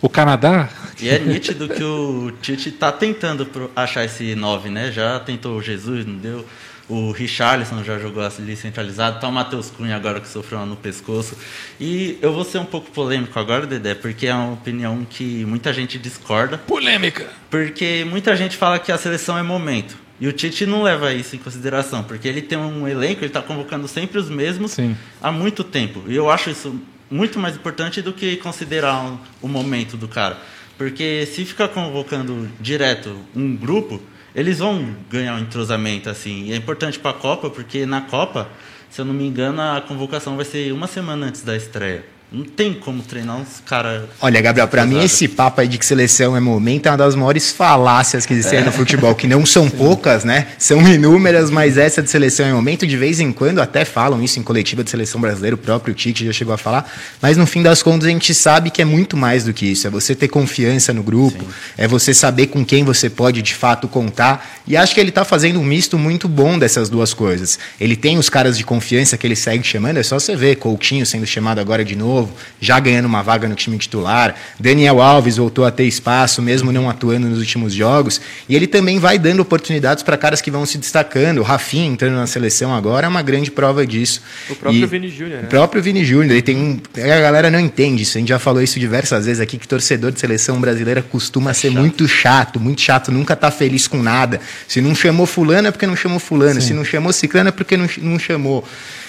o 0.00 0.08
Canadá, 0.08 0.68
e 1.00 1.08
é 1.08 1.18
nítido 1.18 1.68
que 1.68 1.82
o 1.82 2.32
Tite 2.40 2.70
está 2.70 2.90
tentando 2.90 3.48
achar 3.74 4.04
esse 4.04 4.34
9, 4.34 4.70
né? 4.70 4.90
Já 4.90 5.20
tentou 5.20 5.56
o 5.56 5.62
Jesus, 5.62 6.06
não 6.06 6.16
deu. 6.16 6.44
O 6.88 7.10
Richarlison 7.10 7.82
já 7.82 7.98
jogou 7.98 8.22
ali 8.22 8.56
centralizado. 8.56 9.20
Tá 9.20 9.28
o 9.28 9.32
Matheus 9.32 9.70
Cunha 9.70 9.96
agora 9.96 10.20
que 10.20 10.28
sofreu 10.28 10.64
no 10.64 10.76
pescoço. 10.76 11.36
E 11.80 12.16
eu 12.22 12.32
vou 12.32 12.44
ser 12.44 12.58
um 12.58 12.64
pouco 12.64 12.90
polêmico 12.90 13.38
agora, 13.38 13.66
Dedé, 13.66 13.94
porque 13.94 14.28
é 14.28 14.34
uma 14.34 14.52
opinião 14.52 15.04
que 15.04 15.44
muita 15.44 15.72
gente 15.72 15.98
discorda. 15.98 16.58
Polêmica! 16.58 17.28
Porque 17.50 18.06
muita 18.08 18.36
gente 18.36 18.56
fala 18.56 18.78
que 18.78 18.92
a 18.92 18.98
seleção 18.98 19.36
é 19.36 19.42
momento. 19.42 19.96
E 20.20 20.28
o 20.28 20.32
Tite 20.32 20.64
não 20.64 20.82
leva 20.82 21.12
isso 21.12 21.36
em 21.36 21.38
consideração, 21.38 22.02
porque 22.02 22.26
ele 22.26 22.40
tem 22.40 22.56
um 22.56 22.88
elenco, 22.88 23.20
ele 23.20 23.26
está 23.26 23.42
convocando 23.42 23.86
sempre 23.86 24.18
os 24.18 24.30
mesmos 24.30 24.70
Sim. 24.70 24.96
há 25.20 25.30
muito 25.30 25.62
tempo. 25.62 26.04
E 26.06 26.16
eu 26.16 26.30
acho 26.30 26.48
isso 26.48 26.80
muito 27.10 27.38
mais 27.38 27.56
importante 27.56 28.00
do 28.00 28.12
que 28.12 28.36
considerar 28.36 29.04
o 29.04 29.08
um, 29.08 29.18
um 29.42 29.48
momento 29.48 29.96
do 29.96 30.08
cara. 30.08 30.38
Porque 30.76 31.26
se 31.26 31.44
ficar 31.44 31.68
convocando 31.68 32.48
direto 32.60 33.16
um 33.34 33.56
grupo, 33.56 34.00
eles 34.34 34.58
vão 34.58 34.94
ganhar 35.10 35.34
um 35.34 35.38
entrosamento 35.38 36.10
assim. 36.10 36.44
E 36.44 36.52
é 36.52 36.56
importante 36.56 36.98
para 36.98 37.12
a 37.12 37.14
Copa, 37.14 37.48
porque 37.48 37.86
na 37.86 38.02
Copa, 38.02 38.48
se 38.90 39.00
eu 39.00 39.04
não 39.04 39.14
me 39.14 39.26
engano, 39.26 39.60
a 39.62 39.80
convocação 39.80 40.36
vai 40.36 40.44
ser 40.44 40.72
uma 40.72 40.86
semana 40.86 41.26
antes 41.26 41.42
da 41.42 41.56
estreia. 41.56 42.15
Não 42.30 42.44
tem 42.44 42.74
como 42.74 43.02
treinar 43.02 43.36
uns 43.36 43.62
caras. 43.64 44.02
Olha, 44.20 44.40
Gabriel, 44.40 44.66
para 44.66 44.84
mim 44.84 45.00
esse 45.04 45.28
papo 45.28 45.60
aí 45.60 45.68
de 45.68 45.78
que 45.78 45.86
seleção 45.86 46.36
é 46.36 46.40
momento 46.40 46.86
é 46.86 46.90
uma 46.90 46.96
das 46.96 47.14
maiores 47.14 47.52
falácias 47.52 48.26
que 48.26 48.32
existem 48.32 48.58
é. 48.58 48.64
no 48.64 48.72
futebol, 48.72 49.14
que 49.14 49.28
não 49.28 49.46
são 49.46 49.64
Sim. 49.70 49.76
poucas, 49.76 50.24
né? 50.24 50.48
São 50.58 50.82
inúmeras, 50.88 51.52
mas 51.52 51.78
essa 51.78 52.02
de 52.02 52.10
seleção 52.10 52.44
é 52.44 52.52
momento, 52.52 52.84
de 52.84 52.96
vez 52.96 53.20
em 53.20 53.32
quando 53.32 53.60
até 53.60 53.84
falam 53.84 54.20
isso 54.20 54.40
em 54.40 54.42
coletiva 54.42 54.82
de 54.82 54.90
seleção 54.90 55.20
brasileira, 55.20 55.54
o 55.54 55.58
próprio 55.58 55.94
Tite 55.94 56.26
já 56.26 56.32
chegou 56.32 56.52
a 56.52 56.58
falar, 56.58 56.90
mas 57.22 57.36
no 57.36 57.46
fim 57.46 57.62
das 57.62 57.80
contas 57.80 58.08
a 58.08 58.10
gente 58.10 58.34
sabe 58.34 58.70
que 58.70 58.82
é 58.82 58.84
muito 58.84 59.16
mais 59.16 59.44
do 59.44 59.52
que 59.52 59.64
isso. 59.64 59.86
É 59.86 59.90
você 59.90 60.12
ter 60.12 60.26
confiança 60.26 60.92
no 60.92 61.04
grupo, 61.04 61.44
Sim. 61.44 61.50
é 61.78 61.86
você 61.86 62.12
saber 62.12 62.48
com 62.48 62.64
quem 62.64 62.82
você 62.82 63.08
pode 63.08 63.40
de 63.40 63.54
fato 63.54 63.86
contar. 63.86 64.62
E 64.66 64.76
acho 64.76 64.92
que 64.92 65.00
ele 65.00 65.10
está 65.10 65.24
fazendo 65.24 65.60
um 65.60 65.64
misto 65.64 65.96
muito 65.96 66.26
bom 66.26 66.58
dessas 66.58 66.88
duas 66.88 67.14
coisas. 67.14 67.56
Ele 67.80 67.94
tem 67.94 68.18
os 68.18 68.28
caras 68.28 68.58
de 68.58 68.64
confiança 68.64 69.16
que 69.16 69.24
ele 69.24 69.36
segue 69.36 69.62
chamando, 69.62 69.98
é 69.98 70.02
só 70.02 70.18
você 70.18 70.34
ver, 70.34 70.56
Coutinho 70.56 71.06
sendo 71.06 71.24
chamado 71.24 71.60
agora 71.60 71.84
de 71.84 71.94
novo 71.94 72.15
novo, 72.16 72.32
já 72.60 72.78
ganhando 72.80 73.06
uma 73.06 73.22
vaga 73.22 73.48
no 73.48 73.54
time 73.54 73.76
titular. 73.78 74.34
Daniel 74.58 75.00
Alves 75.00 75.36
voltou 75.36 75.64
a 75.64 75.70
ter 75.70 75.84
espaço, 75.84 76.40
mesmo 76.40 76.72
não 76.72 76.88
atuando 76.88 77.28
nos 77.28 77.38
últimos 77.38 77.72
jogos. 77.72 78.20
E 78.48 78.56
ele 78.56 78.66
também 78.66 78.98
vai 78.98 79.18
dando 79.18 79.40
oportunidades 79.40 80.02
para 80.02 80.16
caras 80.16 80.40
que 80.40 80.50
vão 80.50 80.64
se 80.64 80.78
destacando. 80.78 81.38
O 81.38 81.42
Rafinha 81.42 81.86
entrando 81.86 82.14
na 82.14 82.26
seleção 82.26 82.74
agora 82.74 83.06
é 83.06 83.08
uma 83.08 83.22
grande 83.22 83.50
prova 83.50 83.86
disso. 83.86 84.22
O 84.48 84.56
próprio 84.56 84.82
e 84.82 84.86
Vini 84.86 85.08
Júnior. 85.08 85.40
Né? 85.40 85.44
O 85.44 85.48
próprio 85.48 85.82
Vini 85.82 86.04
Júnior. 86.04 86.32
Ele 86.32 86.42
tem 86.42 86.56
um. 86.56 86.80
A 86.96 87.20
galera 87.20 87.50
não 87.50 87.60
entende 87.60 88.02
isso. 88.02 88.16
A 88.16 88.20
gente 88.20 88.28
já 88.28 88.38
falou 88.38 88.62
isso 88.62 88.80
diversas 88.80 89.26
vezes 89.26 89.40
aqui, 89.40 89.58
que 89.58 89.68
torcedor 89.68 90.10
de 90.10 90.20
seleção 90.20 90.60
brasileira 90.60 91.02
costuma 91.02 91.52
ser 91.52 91.70
chato. 91.70 91.80
muito 91.80 92.08
chato, 92.08 92.60
muito 92.60 92.80
chato, 92.80 93.12
nunca 93.12 93.36
tá 93.36 93.50
feliz 93.50 93.86
com 93.86 94.02
nada. 94.02 94.40
Se 94.66 94.80
não 94.80 94.94
chamou 94.94 95.26
fulano 95.26 95.68
é 95.68 95.70
porque 95.70 95.86
não 95.86 95.96
chamou 95.96 96.18
fulano. 96.18 96.60
Sim. 96.60 96.68
Se 96.68 96.74
não 96.74 96.84
chamou 96.84 97.12
ciclano 97.12 97.48
é 97.48 97.52
porque 97.52 97.76
não, 97.76 97.88
não 97.98 98.18
chamou. 98.18 98.64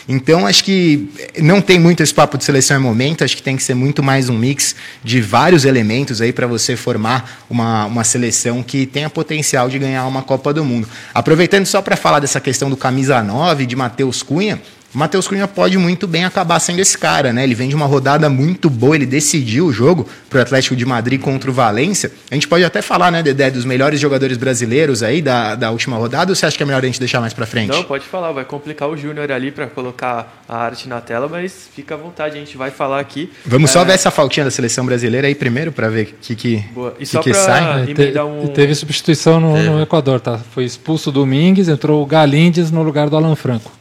Então, 0.07 0.47
acho 0.47 0.63
que 0.63 1.09
não 1.41 1.59
tem 1.59 1.77
muito 1.77 2.01
esse 2.01 2.13
papo 2.13 2.37
de 2.37 2.45
seleção 2.45 2.77
em 2.77 2.79
momento, 2.79 3.23
acho 3.23 3.35
que 3.35 3.43
tem 3.43 3.57
que 3.57 3.63
ser 3.63 3.73
muito 3.73 4.01
mais 4.01 4.29
um 4.29 4.37
mix 4.37 4.73
de 5.03 5.19
vários 5.19 5.65
elementos 5.65 6.21
aí 6.21 6.31
para 6.31 6.47
você 6.47 6.77
formar 6.77 7.43
uma, 7.49 7.85
uma 7.85 8.03
seleção 8.05 8.63
que 8.63 8.85
tenha 8.85 9.09
potencial 9.09 9.67
de 9.67 9.77
ganhar 9.77 10.05
uma 10.05 10.21
Copa 10.21 10.53
do 10.53 10.63
Mundo. 10.63 10.87
Aproveitando 11.13 11.65
só 11.65 11.81
para 11.81 11.97
falar 11.97 12.19
dessa 12.19 12.39
questão 12.39 12.69
do 12.69 12.77
camisa 12.77 13.21
9 13.21 13.65
de 13.65 13.75
Matheus 13.75 14.23
Cunha, 14.23 14.61
Matheus 14.93 15.27
Cunha 15.27 15.47
pode 15.47 15.77
muito 15.77 16.07
bem 16.07 16.23
acabar 16.23 16.59
sendo 16.59 16.79
esse 16.79 16.97
cara, 16.97 17.33
né? 17.33 17.43
Ele 17.43 17.53
vem 17.53 17.69
de 17.69 17.75
uma 17.75 17.85
rodada 17.85 18.29
muito 18.29 18.69
boa, 18.69 18.95
ele 18.95 19.05
decidiu 19.05 19.67
o 19.67 19.73
jogo 19.73 20.07
para 20.29 20.39
o 20.39 20.41
Atlético 20.41 20.75
de 20.75 20.85
Madrid 20.85 21.19
contra 21.19 21.51
o 21.51 21.53
Valência. 21.53 22.11
A 22.31 22.33
gente 22.33 22.47
pode 22.47 22.63
até 22.63 22.81
falar, 22.81 23.11
né, 23.11 23.21
Dedé, 23.21 23.51
dos 23.51 23.65
melhores 23.65 23.99
jogadores 23.99 24.37
brasileiros 24.37 25.03
aí 25.03 25.21
da, 25.21 25.55
da 25.55 25.71
última 25.71 25.97
rodada, 25.97 26.31
ou 26.31 26.35
você 26.35 26.45
acha 26.45 26.55
que 26.55 26.63
é 26.63 26.65
melhor 26.65 26.81
a 26.81 26.85
gente 26.85 26.99
deixar 26.99 27.19
mais 27.19 27.33
para 27.33 27.45
frente? 27.45 27.69
Não, 27.69 27.83
pode 27.83 28.05
falar, 28.05 28.31
vai 28.31 28.45
complicar 28.45 28.87
o 28.89 28.95
Júnior 28.95 29.31
ali 29.31 29.51
para 29.51 29.67
colocar 29.67 30.41
a 30.47 30.57
arte 30.57 30.87
na 30.87 31.01
tela, 31.01 31.27
mas 31.27 31.67
fica 31.75 31.95
à 31.95 31.97
vontade, 31.97 32.37
a 32.37 32.39
gente 32.39 32.57
vai 32.57 32.71
falar 32.71 32.99
aqui. 32.99 33.31
Vamos 33.45 33.69
é... 33.69 33.73
só 33.73 33.83
ver 33.83 33.93
essa 33.93 34.09
faltinha 34.09 34.45
da 34.45 34.51
seleção 34.51 34.85
brasileira 34.85 35.27
aí 35.27 35.35
primeiro 35.35 35.71
para 35.71 35.89
ver 35.89 36.03
o 36.03 36.21
que, 36.21 36.35
que, 36.35 36.57
Boa. 36.73 36.95
E 36.95 36.99
que, 36.99 37.05
só 37.05 37.21
que 37.21 37.33
sai. 37.33 37.85
Te, 37.93 38.19
um... 38.19 38.47
Teve 38.47 38.73
substituição 38.73 39.39
no, 39.39 39.57
no 39.57 39.81
Equador, 39.81 40.19
tá? 40.19 40.39
Foi 40.51 40.63
expulso 40.63 41.09
o 41.09 41.13
Domingues, 41.13 41.67
entrou 41.67 42.01
o 42.01 42.05
Galindes 42.05 42.71
no 42.71 42.81
lugar 42.81 43.09
do 43.09 43.17
Alan 43.17 43.35
Franco. 43.35 43.71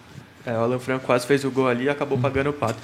É, 0.46 0.52
o 0.52 0.60
Alan 0.60 0.78
Franco 0.78 1.04
quase 1.04 1.26
fez 1.26 1.44
o 1.44 1.50
gol 1.50 1.66
ali 1.66 1.84
e 1.84 1.88
acabou 1.88 2.16
pagando 2.16 2.50
o 2.50 2.52
pato. 2.52 2.78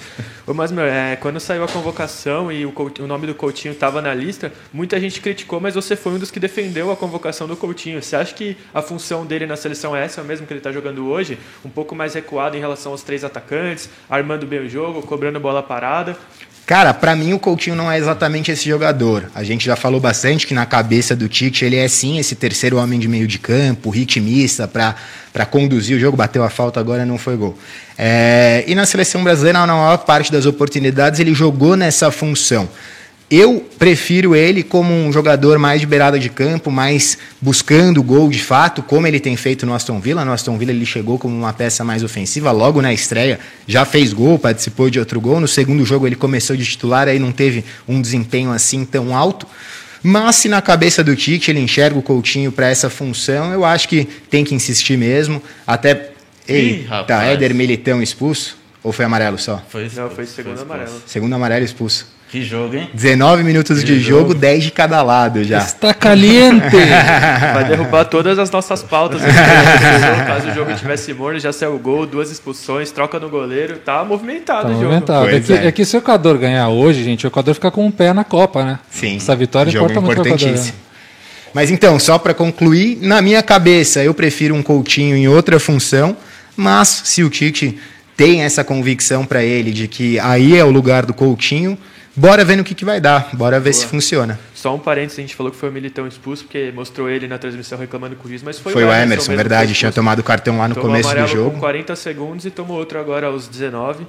Mas, 0.45 0.69
meu, 0.69 0.83
é, 0.83 1.15
quando 1.15 1.39
saiu 1.39 1.63
a 1.63 1.67
convocação 1.67 2.51
e 2.51 2.65
o, 2.65 2.73
o 2.99 3.07
nome 3.07 3.25
do 3.25 3.33
Coutinho 3.33 3.73
estava 3.73 4.01
na 4.01 4.13
lista, 4.13 4.51
muita 4.73 4.99
gente 4.99 5.21
criticou, 5.21 5.61
mas 5.61 5.73
você 5.73 5.95
foi 5.95 6.11
um 6.11 6.19
dos 6.19 6.29
que 6.29 6.41
defendeu 6.41 6.91
a 6.91 6.97
convocação 6.97 7.47
do 7.47 7.55
Coutinho. 7.55 8.03
Você 8.03 8.17
acha 8.17 8.33
que 8.33 8.57
a 8.73 8.81
função 8.81 9.25
dele 9.25 9.45
na 9.45 9.55
seleção 9.55 9.95
é 9.95 10.03
essa 10.03 10.21
mesmo 10.23 10.45
que 10.45 10.51
ele 10.51 10.59
está 10.59 10.73
jogando 10.73 11.07
hoje? 11.07 11.39
Um 11.63 11.69
pouco 11.69 11.95
mais 11.95 12.13
recuado 12.13 12.57
em 12.57 12.59
relação 12.59 12.91
aos 12.91 13.01
três 13.01 13.23
atacantes, 13.23 13.89
armando 14.09 14.45
bem 14.45 14.59
o 14.59 14.69
jogo, 14.69 15.01
cobrando 15.01 15.39
bola 15.39 15.63
parada? 15.63 16.17
Cara, 16.65 16.93
para 16.93 17.13
mim 17.13 17.33
o 17.33 17.39
Coutinho 17.39 17.75
não 17.75 17.91
é 17.91 17.97
exatamente 17.97 18.49
esse 18.49 18.69
jogador. 18.69 19.29
A 19.35 19.43
gente 19.43 19.65
já 19.65 19.75
falou 19.75 19.99
bastante 19.99 20.47
que 20.47 20.53
na 20.53 20.65
cabeça 20.65 21.13
do 21.13 21.27
Tite 21.27 21.65
ele 21.65 21.75
é 21.75 21.87
sim 21.89 22.19
esse 22.19 22.35
terceiro 22.35 22.77
homem 22.77 22.97
de 22.97 23.07
meio 23.07 23.27
de 23.27 23.37
campo, 23.37 23.89
ritmista 23.89 24.65
para 24.65 25.45
conduzir 25.45 25.97
o 25.97 25.99
jogo. 25.99 26.15
Bateu 26.15 26.41
a 26.41 26.49
falta 26.49 26.79
agora 26.79 27.05
não 27.05 27.17
foi 27.17 27.35
gol. 27.35 27.57
É, 27.97 28.63
e 28.65 28.73
na 28.75 28.85
seleção 28.85 29.21
brasileira, 29.25 29.65
na 29.65 29.73
maior 29.73 29.97
parte 29.97 30.31
das 30.31 30.45
oportunidades, 30.45 31.19
ele 31.19 31.33
jogou 31.33 31.75
nessa 31.75 32.09
função. 32.11 32.69
Eu 33.35 33.67
prefiro 33.79 34.35
ele 34.35 34.61
como 34.61 34.93
um 34.93 35.11
jogador 35.11 35.57
mais 35.57 35.81
de 35.81 35.87
beirada 35.87 36.19
de 36.19 36.29
campo, 36.29 36.69
mais 36.69 37.17
buscando 37.41 37.99
o 37.99 38.03
gol 38.03 38.29
de 38.29 38.37
fato, 38.37 38.83
como 38.83 39.07
ele 39.07 39.19
tem 39.19 39.35
feito 39.35 39.65
no 39.65 39.73
Aston 39.73 39.99
Villa. 39.99 40.23
No 40.23 40.31
Aston 40.31 40.55
Villa 40.55 40.71
ele 40.71 40.85
chegou 40.85 41.17
como 41.17 41.35
uma 41.35 41.51
peça 41.51 41.83
mais 41.83 42.03
ofensiva, 42.03 42.51
logo 42.51 42.79
na 42.79 42.93
estreia 42.93 43.39
já 43.65 43.85
fez 43.85 44.13
gol, 44.13 44.37
participou 44.37 44.87
de 44.87 44.99
outro 44.99 45.19
gol. 45.19 45.39
No 45.39 45.47
segundo 45.47 45.83
jogo 45.83 46.05
ele 46.05 46.15
começou 46.15 46.55
de 46.55 46.63
titular, 46.63 47.07
aí 47.07 47.17
não 47.17 47.31
teve 47.31 47.65
um 47.87 47.99
desempenho 47.99 48.51
assim 48.51 48.85
tão 48.85 49.17
alto. 49.17 49.47
Mas 50.03 50.35
se 50.35 50.47
na 50.47 50.61
cabeça 50.61 51.03
do 51.03 51.15
Tite 51.15 51.49
ele 51.49 51.59
enxerga 51.59 51.97
o 51.97 52.03
Coutinho 52.03 52.51
para 52.51 52.67
essa 52.67 52.87
função, 52.87 53.51
eu 53.51 53.65
acho 53.65 53.89
que 53.89 54.05
tem 54.29 54.43
que 54.43 54.53
insistir 54.53 54.95
mesmo. 54.95 55.41
Até. 55.65 56.11
Ei, 56.47 56.87
tá, 57.07 57.23
Éder 57.23 57.55
Militão 57.55 57.99
expulso? 57.99 58.59
Ou 58.83 58.91
foi 58.91 59.05
amarelo 59.05 59.39
só? 59.39 59.59
Foi, 59.69 59.89
não, 59.95 60.11
foi 60.11 60.27
segundo 60.27 60.61
amarelo. 60.61 61.01
Segundo 61.07 61.33
amarelo 61.33 61.65
expulso. 61.65 62.13
Que 62.33 62.41
jogo, 62.41 62.75
hein? 62.75 62.89
19 62.95 63.43
minutos 63.43 63.81
que 63.81 63.85
de 63.85 63.99
jogo, 63.99 64.29
jogo, 64.29 64.33
10 64.33 64.63
de 64.63 64.71
cada 64.71 65.03
lado 65.03 65.43
já. 65.43 65.59
Está 65.59 65.93
caliente! 65.93 66.65
Vai 67.53 67.63
derrubar 67.65 68.05
todas 68.05 68.39
as 68.39 68.49
nossas 68.49 68.81
pautas. 68.81 69.21
Caso 70.25 70.49
o 70.49 70.51
jogo 70.55 70.73
tivesse 70.73 71.13
morno, 71.13 71.39
já 71.39 71.53
saiu 71.53 71.75
o 71.75 71.77
gol, 71.77 72.07
duas 72.07 72.31
expulsões, 72.31 72.89
troca 72.89 73.19
no 73.19 73.29
goleiro. 73.29 73.77
Tá 73.77 74.03
movimentado 74.03 74.63
tá 74.63 74.67
o 74.69 74.71
jogo. 74.71 74.83
Movimentado. 74.85 75.29
É 75.29 75.39
que, 75.41 75.53
é. 75.53 75.67
é 75.67 75.71
que, 75.71 75.85
se 75.85 75.95
o 75.95 75.99
Equador 75.99 76.39
ganhar 76.39 76.69
hoje, 76.69 77.03
gente, 77.03 77.23
o 77.23 77.27
Equador 77.27 77.53
fica 77.53 77.69
com 77.69 77.85
um 77.85 77.91
pé 77.91 78.11
na 78.13 78.23
Copa, 78.23 78.65
né? 78.65 78.79
Sim. 78.89 79.17
Essa 79.17 79.35
vitória 79.35 79.71
jogo 79.71 79.85
importa 79.85 80.01
muito 80.01 80.23
para 80.23 80.31
o 80.31 80.35
Equador. 80.35 80.57
Né? 80.57 80.73
Mas 81.53 81.69
então, 81.69 81.99
só 81.99 82.17
para 82.17 82.33
concluir, 82.33 82.97
na 82.99 83.21
minha 83.21 83.43
cabeça 83.43 84.03
eu 84.03 84.11
prefiro 84.11 84.55
um 84.55 84.63
Coutinho 84.63 85.15
em 85.15 85.27
outra 85.27 85.59
função, 85.59 86.17
mas 86.57 86.87
se 87.05 87.23
o 87.23 87.29
Tite 87.29 87.77
tem 88.17 88.41
essa 88.41 88.63
convicção 88.63 89.23
para 89.23 89.43
ele 89.43 89.71
de 89.71 89.87
que 89.87 90.17
aí 90.17 90.57
é 90.57 90.65
o 90.65 90.71
lugar 90.71 91.05
do 91.05 91.13
Coutinho, 91.13 91.77
bora 92.15 92.43
ver 92.45 92.55
no 92.55 92.63
que, 92.63 92.75
que 92.75 92.85
vai 92.85 92.99
dar, 92.99 93.29
bora 93.33 93.59
ver 93.59 93.71
Boa. 93.71 93.81
se 93.81 93.85
funciona. 93.87 94.39
Só 94.53 94.73
um 94.75 94.79
parênteses, 94.79 95.19
a 95.19 95.21
gente 95.21 95.35
falou 95.35 95.51
que 95.51 95.57
foi 95.57 95.69
o 95.69 95.71
Militão 95.71 96.07
expulso, 96.07 96.43
porque 96.43 96.71
mostrou 96.73 97.09
ele 97.09 97.27
na 97.27 97.37
transmissão 97.37 97.77
reclamando 97.77 98.15
com 98.15 98.25
o 98.25 98.27
juiz, 98.29 98.43
mas 98.43 98.59
foi, 98.59 98.73
foi 98.73 98.83
o 98.83 98.87
Emerson. 98.87 99.03
Emerson 99.03 99.35
verdade, 99.35 99.73
tinha 99.73 99.91
tomado 99.91 100.23
cartão 100.23 100.57
lá 100.57 100.67
no 100.67 100.75
tomou 100.75 100.89
começo 100.89 101.13
do 101.13 101.27
jogo. 101.27 101.51
com 101.51 101.59
40 101.59 101.95
segundos 101.95 102.45
e 102.45 102.49
tomou 102.49 102.77
outro 102.77 102.99
agora 102.99 103.27
aos 103.27 103.47
19 103.47 104.05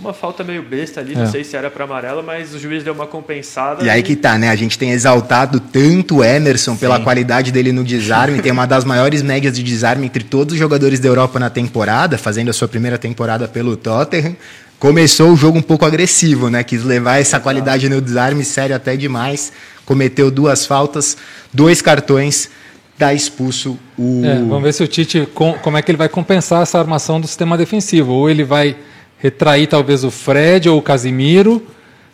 uma 0.00 0.12
falta 0.12 0.44
meio 0.44 0.62
besta 0.62 1.00
ali, 1.00 1.12
é. 1.12 1.16
não 1.16 1.26
sei 1.26 1.42
se 1.42 1.56
era 1.56 1.70
para 1.70 1.84
amarela, 1.84 2.22
mas 2.22 2.54
o 2.54 2.58
juiz 2.58 2.84
deu 2.84 2.92
uma 2.92 3.06
compensada. 3.06 3.84
E 3.84 3.90
aí 3.90 4.02
que 4.02 4.14
tá, 4.14 4.38
né? 4.38 4.48
A 4.48 4.56
gente 4.56 4.78
tem 4.78 4.90
exaltado 4.92 5.58
tanto 5.58 6.18
o 6.18 6.24
Emerson 6.24 6.74
Sim. 6.74 6.78
pela 6.78 7.00
qualidade 7.00 7.50
dele 7.50 7.72
no 7.72 7.82
desarme, 7.82 8.40
tem 8.40 8.52
uma 8.52 8.66
das 8.66 8.84
maiores 8.84 9.22
médias 9.22 9.56
de 9.56 9.62
desarme 9.62 10.06
entre 10.06 10.22
todos 10.22 10.52
os 10.52 10.58
jogadores 10.58 11.00
da 11.00 11.08
Europa 11.08 11.38
na 11.40 11.50
temporada, 11.50 12.16
fazendo 12.16 12.48
a 12.48 12.52
sua 12.52 12.68
primeira 12.68 12.96
temporada 12.96 13.48
pelo 13.48 13.76
Tottenham. 13.76 14.36
Começou 14.78 15.32
o 15.32 15.36
jogo 15.36 15.58
um 15.58 15.62
pouco 15.62 15.84
agressivo, 15.84 16.48
né? 16.48 16.62
Quis 16.62 16.84
levar 16.84 17.20
essa 17.20 17.40
qualidade 17.40 17.88
no 17.88 18.00
desarme, 18.00 18.44
sério 18.44 18.76
até 18.76 18.96
demais. 18.96 19.52
Cometeu 19.84 20.30
duas 20.30 20.64
faltas, 20.66 21.16
dois 21.52 21.82
cartões, 21.82 22.48
dá 22.96 23.12
expulso 23.12 23.76
o. 23.98 24.22
É, 24.24 24.36
vamos 24.36 24.62
ver 24.62 24.72
se 24.72 24.82
o 24.82 24.86
Tite 24.86 25.28
como 25.34 25.76
é 25.76 25.82
que 25.82 25.90
ele 25.90 25.98
vai 25.98 26.08
compensar 26.08 26.62
essa 26.62 26.78
armação 26.78 27.20
do 27.20 27.26
sistema 27.26 27.58
defensivo. 27.58 28.12
Ou 28.12 28.30
ele 28.30 28.44
vai 28.44 28.76
retrair 29.18 29.66
talvez 29.66 30.04
o 30.04 30.12
Fred 30.12 30.68
ou 30.68 30.78
o 30.78 30.82
Casimiro, 30.82 31.66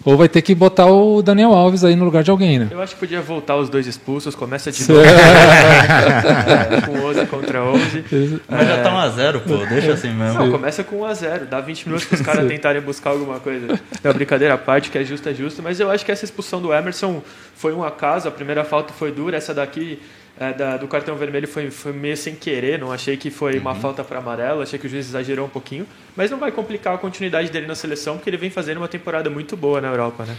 ou 0.04 0.16
vai 0.16 0.28
ter 0.28 0.42
que 0.42 0.54
botar 0.54 0.86
o 0.86 1.22
Daniel 1.22 1.52
Alves 1.52 1.82
aí 1.84 1.96
no 1.96 2.04
lugar 2.04 2.22
de 2.22 2.30
alguém, 2.30 2.58
né? 2.58 2.68
Eu 2.70 2.82
acho 2.82 2.94
que 2.94 3.00
podia 3.00 3.20
voltar 3.22 3.56
os 3.56 3.68
dois 3.68 3.86
expulsos, 3.86 4.34
começa 4.34 4.70
de 4.70 4.82
novo. 4.88 5.00
é, 5.00 6.80
com 6.82 6.92
11 7.06 7.26
contra 7.26 7.62
11. 7.64 8.04
Mas 8.48 8.68
já 8.68 8.82
tá 8.82 8.90
1x0, 9.08 9.40
pô, 9.40 9.66
deixa 9.66 9.92
assim 9.92 10.12
mesmo. 10.12 10.38
Não, 10.38 10.50
começa 10.50 10.84
com 10.84 11.00
1x0, 11.00 11.46
dá 11.46 11.60
20 11.60 11.86
minutos 11.86 12.06
para 12.06 12.16
os 12.16 12.20
caras 12.22 12.46
tentarem 12.48 12.82
buscar 12.82 13.10
alguma 13.10 13.40
coisa. 13.40 13.80
É 14.02 14.08
uma 14.08 14.14
brincadeira 14.14 14.54
à 14.54 14.58
parte, 14.58 14.90
que 14.90 14.98
é 14.98 15.04
justo, 15.04 15.28
é 15.28 15.34
justo, 15.34 15.62
mas 15.62 15.80
eu 15.80 15.90
acho 15.90 16.04
que 16.04 16.12
essa 16.12 16.24
expulsão 16.24 16.60
do 16.60 16.72
Emerson 16.72 17.22
foi 17.56 17.72
um 17.72 17.82
acaso, 17.82 18.28
a 18.28 18.30
primeira 18.30 18.64
falta 18.64 18.92
foi 18.92 19.10
dura, 19.10 19.36
essa 19.36 19.54
daqui 19.54 19.98
é, 20.38 20.52
da, 20.52 20.76
do 20.76 20.88
cartão 20.88 21.14
vermelho 21.16 21.46
foi, 21.46 21.70
foi 21.70 21.92
meio 21.92 22.16
sem 22.16 22.34
querer, 22.34 22.78
não 22.78 22.90
achei 22.90 23.16
que 23.16 23.30
foi 23.30 23.58
uma 23.58 23.72
uhum. 23.72 23.80
falta 23.80 24.02
para 24.02 24.18
amarelo, 24.18 24.62
achei 24.62 24.78
que 24.78 24.86
o 24.86 24.90
juiz 24.90 25.06
exagerou 25.06 25.46
um 25.46 25.48
pouquinho, 25.48 25.86
mas 26.16 26.30
não 26.30 26.38
vai 26.38 26.50
complicar 26.50 26.94
a 26.94 26.98
continuidade 26.98 27.50
dele 27.50 27.66
na 27.66 27.74
seleção, 27.74 28.16
porque 28.16 28.30
ele 28.30 28.36
vem 28.36 28.50
fazendo 28.50 28.78
uma 28.78 28.88
temporada 28.88 29.30
muito 29.30 29.56
boa 29.56 29.80
na 29.80 29.88
Europa, 29.88 30.24
né? 30.24 30.36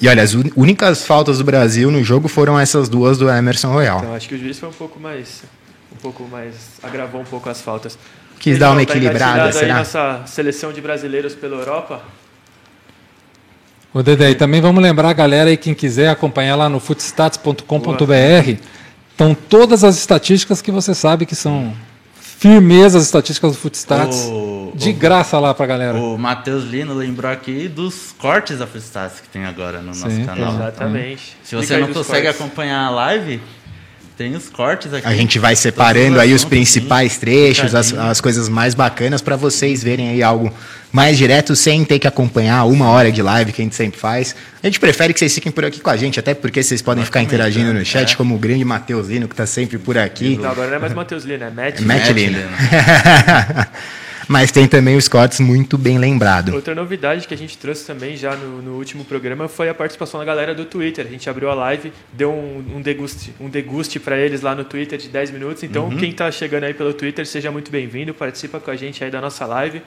E 0.00 0.08
olha, 0.08 0.22
as 0.22 0.34
únicas 0.34 1.04
faltas 1.04 1.38
do 1.38 1.44
Brasil 1.44 1.90
no 1.90 2.04
jogo 2.04 2.28
foram 2.28 2.58
essas 2.58 2.88
duas 2.88 3.18
do 3.18 3.28
Emerson 3.28 3.72
Royal. 3.72 3.98
Então 3.98 4.14
acho 4.14 4.28
que 4.28 4.34
o 4.34 4.38
juiz 4.38 4.58
foi 4.58 4.68
um 4.68 4.72
pouco 4.72 5.00
mais, 5.00 5.42
um 5.92 5.96
pouco 5.96 6.22
mais, 6.24 6.78
agravou 6.82 7.20
um 7.20 7.24
pouco 7.24 7.48
as 7.48 7.60
faltas. 7.60 7.98
Quis 8.38 8.58
dar 8.58 8.72
uma 8.72 8.82
equilibrada, 8.82 9.46
tá 9.46 9.52
será? 9.52 9.74
Aí 9.74 9.78
nossa 9.78 10.22
seleção 10.26 10.72
de 10.72 10.80
brasileiros 10.80 11.34
pela 11.34 11.56
Europa, 11.56 12.02
o 13.94 14.02
Dedé, 14.02 14.30
e 14.30 14.34
também 14.34 14.58
vamos 14.58 14.82
lembrar 14.82 15.10
a 15.10 15.12
galera 15.12 15.50
aí, 15.50 15.56
quem 15.56 15.74
quiser 15.74 16.08
acompanhar 16.08 16.56
lá 16.56 16.66
no 16.66 16.80
footstats.com.br, 16.80 18.62
Estão 19.12 19.34
todas 19.34 19.84
as 19.84 19.96
estatísticas 19.96 20.60
que 20.60 20.70
você 20.70 20.94
sabe 20.94 21.24
que 21.24 21.36
são 21.36 21.72
firmezas 22.42 23.04
estatísticas 23.04 23.52
do 23.52 23.58
Footstats. 23.58 24.26
O, 24.28 24.72
de 24.74 24.90
o, 24.90 24.94
graça 24.94 25.38
lá 25.38 25.54
pra 25.54 25.64
galera. 25.64 25.96
O 25.96 26.18
Matheus 26.18 26.64
Lino 26.64 26.92
lembrou 26.92 27.30
aqui 27.30 27.68
dos 27.68 28.12
cortes 28.18 28.58
da 28.58 28.66
Footstats 28.66 29.20
que 29.20 29.28
tem 29.28 29.44
agora 29.44 29.80
no 29.80 29.94
Sim, 29.94 30.02
nosso 30.02 30.26
canal. 30.26 30.54
Exatamente. 30.54 31.36
Se 31.44 31.54
você 31.54 31.76
não 31.76 31.88
consegue 31.88 32.26
cortes. 32.26 32.40
acompanhar 32.40 32.84
a 32.86 32.90
live, 32.90 33.40
tem 34.16 34.34
os 34.34 34.48
cortes 34.48 34.92
aqui. 34.92 35.06
A 35.06 35.14
gente 35.14 35.38
vai 35.38 35.54
separando 35.54 36.18
aí 36.18 36.34
os 36.34 36.44
principais 36.44 37.16
trechos, 37.16 37.76
as, 37.76 37.92
as 37.92 38.20
coisas 38.20 38.48
mais 38.48 38.74
bacanas 38.74 39.22
para 39.22 39.36
vocês 39.36 39.82
verem 39.82 40.08
aí 40.08 40.22
algo 40.22 40.52
mais 40.92 41.16
direto, 41.16 41.56
sem 41.56 41.84
ter 41.84 41.98
que 41.98 42.06
acompanhar 42.06 42.64
uma 42.64 42.90
hora 42.90 43.10
de 43.10 43.22
live 43.22 43.50
que 43.50 43.62
a 43.62 43.64
gente 43.64 43.74
sempre 43.74 43.98
faz. 43.98 44.36
A 44.62 44.66
gente 44.66 44.78
prefere 44.78 45.14
que 45.14 45.18
vocês 45.18 45.34
fiquem 45.34 45.50
por 45.50 45.64
aqui 45.64 45.80
com 45.80 45.88
a 45.88 45.96
gente, 45.96 46.20
até 46.20 46.34
porque 46.34 46.62
vocês 46.62 46.82
podem 46.82 47.02
ficar 47.04 47.22
interagindo 47.22 47.72
no 47.72 47.82
chat, 47.84 48.12
é. 48.12 48.16
como 48.16 48.34
o 48.34 48.38
grande 48.38 48.64
Matheus 48.64 49.08
Lino, 49.08 49.26
que 49.26 49.32
está 49.32 49.46
sempre 49.46 49.78
por 49.78 49.96
aqui. 49.96 50.36
Não, 50.36 50.50
agora 50.50 50.68
não 50.68 50.76
é 50.76 50.78
mais 50.78 50.92
Matheus 50.92 51.24
Lino, 51.24 51.44
é 51.44 51.50
Matt, 51.50 51.80
Matt, 51.80 52.06
Matt 52.06 52.10
Lino. 52.10 52.38
Lino. 52.38 52.48
Mas 54.28 54.52
tem 54.52 54.68
também 54.68 54.96
os 54.96 55.08
cortes 55.08 55.40
muito 55.40 55.76
bem 55.76 55.98
lembrado. 55.98 56.54
Outra 56.54 56.74
novidade 56.74 57.26
que 57.26 57.34
a 57.34 57.36
gente 57.36 57.58
trouxe 57.58 57.84
também 57.84 58.16
já 58.16 58.36
no, 58.36 58.62
no, 58.62 58.76
último 58.76 59.04
programa 59.04 59.48
foi 59.48 59.68
a 59.68 59.74
participação 59.74 60.20
da 60.20 60.26
galera 60.26 60.54
do 60.54 60.64
Twitter. 60.64 61.06
A 61.06 61.10
gente 61.10 61.28
abriu 61.28 61.50
a 61.50 61.54
live, 61.54 61.92
deu 62.12 62.30
um, 62.30 62.76
um 62.76 62.80
deguste, 62.80 63.34
um 63.40 63.48
deguste 63.48 63.98
para 63.98 64.16
eles 64.16 64.40
lá 64.40 64.54
no 64.54 64.64
Twitter 64.64 64.98
de 64.98 65.08
10 65.08 65.32
minutos. 65.32 65.62
Então, 65.62 65.86
uhum. 65.86 65.96
quem 65.96 66.10
está 66.10 66.30
chegando 66.30 66.64
aí 66.64 66.74
pelo 66.74 66.94
Twitter, 66.94 67.26
seja 67.26 67.50
muito 67.50 67.70
bem-vindo, 67.70 68.14
participa 68.14 68.60
com 68.60 68.70
a 68.70 68.76
gente 68.76 69.02
aí 69.02 69.10
da 69.10 69.20
nossa 69.20 69.44
live. 69.44 69.82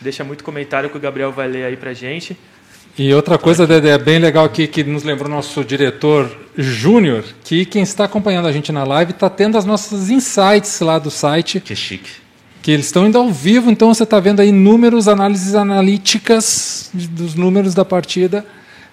Deixa 0.00 0.24
muito 0.24 0.44
comentário 0.44 0.90
que 0.90 0.96
o 0.96 1.00
Gabriel 1.00 1.32
vai 1.32 1.48
ler 1.48 1.64
aí 1.64 1.76
pra 1.76 1.92
gente. 1.92 2.36
E 2.98 3.12
outra 3.12 3.36
coisa, 3.36 3.66
Dedé, 3.66 3.98
bem 3.98 4.18
legal 4.18 4.46
aqui 4.46 4.66
que 4.66 4.82
nos 4.82 5.02
lembrou 5.02 5.28
nosso 5.28 5.62
diretor 5.62 6.34
Júnior, 6.56 7.24
que 7.44 7.66
quem 7.66 7.82
está 7.82 8.04
acompanhando 8.04 8.48
a 8.48 8.52
gente 8.52 8.72
na 8.72 8.84
live 8.84 9.12
está 9.12 9.28
tendo 9.28 9.58
as 9.58 9.66
nossas 9.66 10.08
insights 10.08 10.80
lá 10.80 10.98
do 10.98 11.10
site. 11.10 11.60
Que 11.60 11.76
chique. 11.76 12.10
Que 12.62 12.70
eles 12.70 12.86
estão 12.86 13.06
indo 13.06 13.18
ao 13.18 13.30
vivo, 13.30 13.70
então 13.70 13.92
você 13.92 14.04
está 14.04 14.18
vendo 14.18 14.40
aí 14.40 14.50
números, 14.50 15.08
análises 15.08 15.54
analíticas 15.54 16.90
dos 16.94 17.34
números 17.34 17.74
da 17.74 17.84
partida 17.84 18.46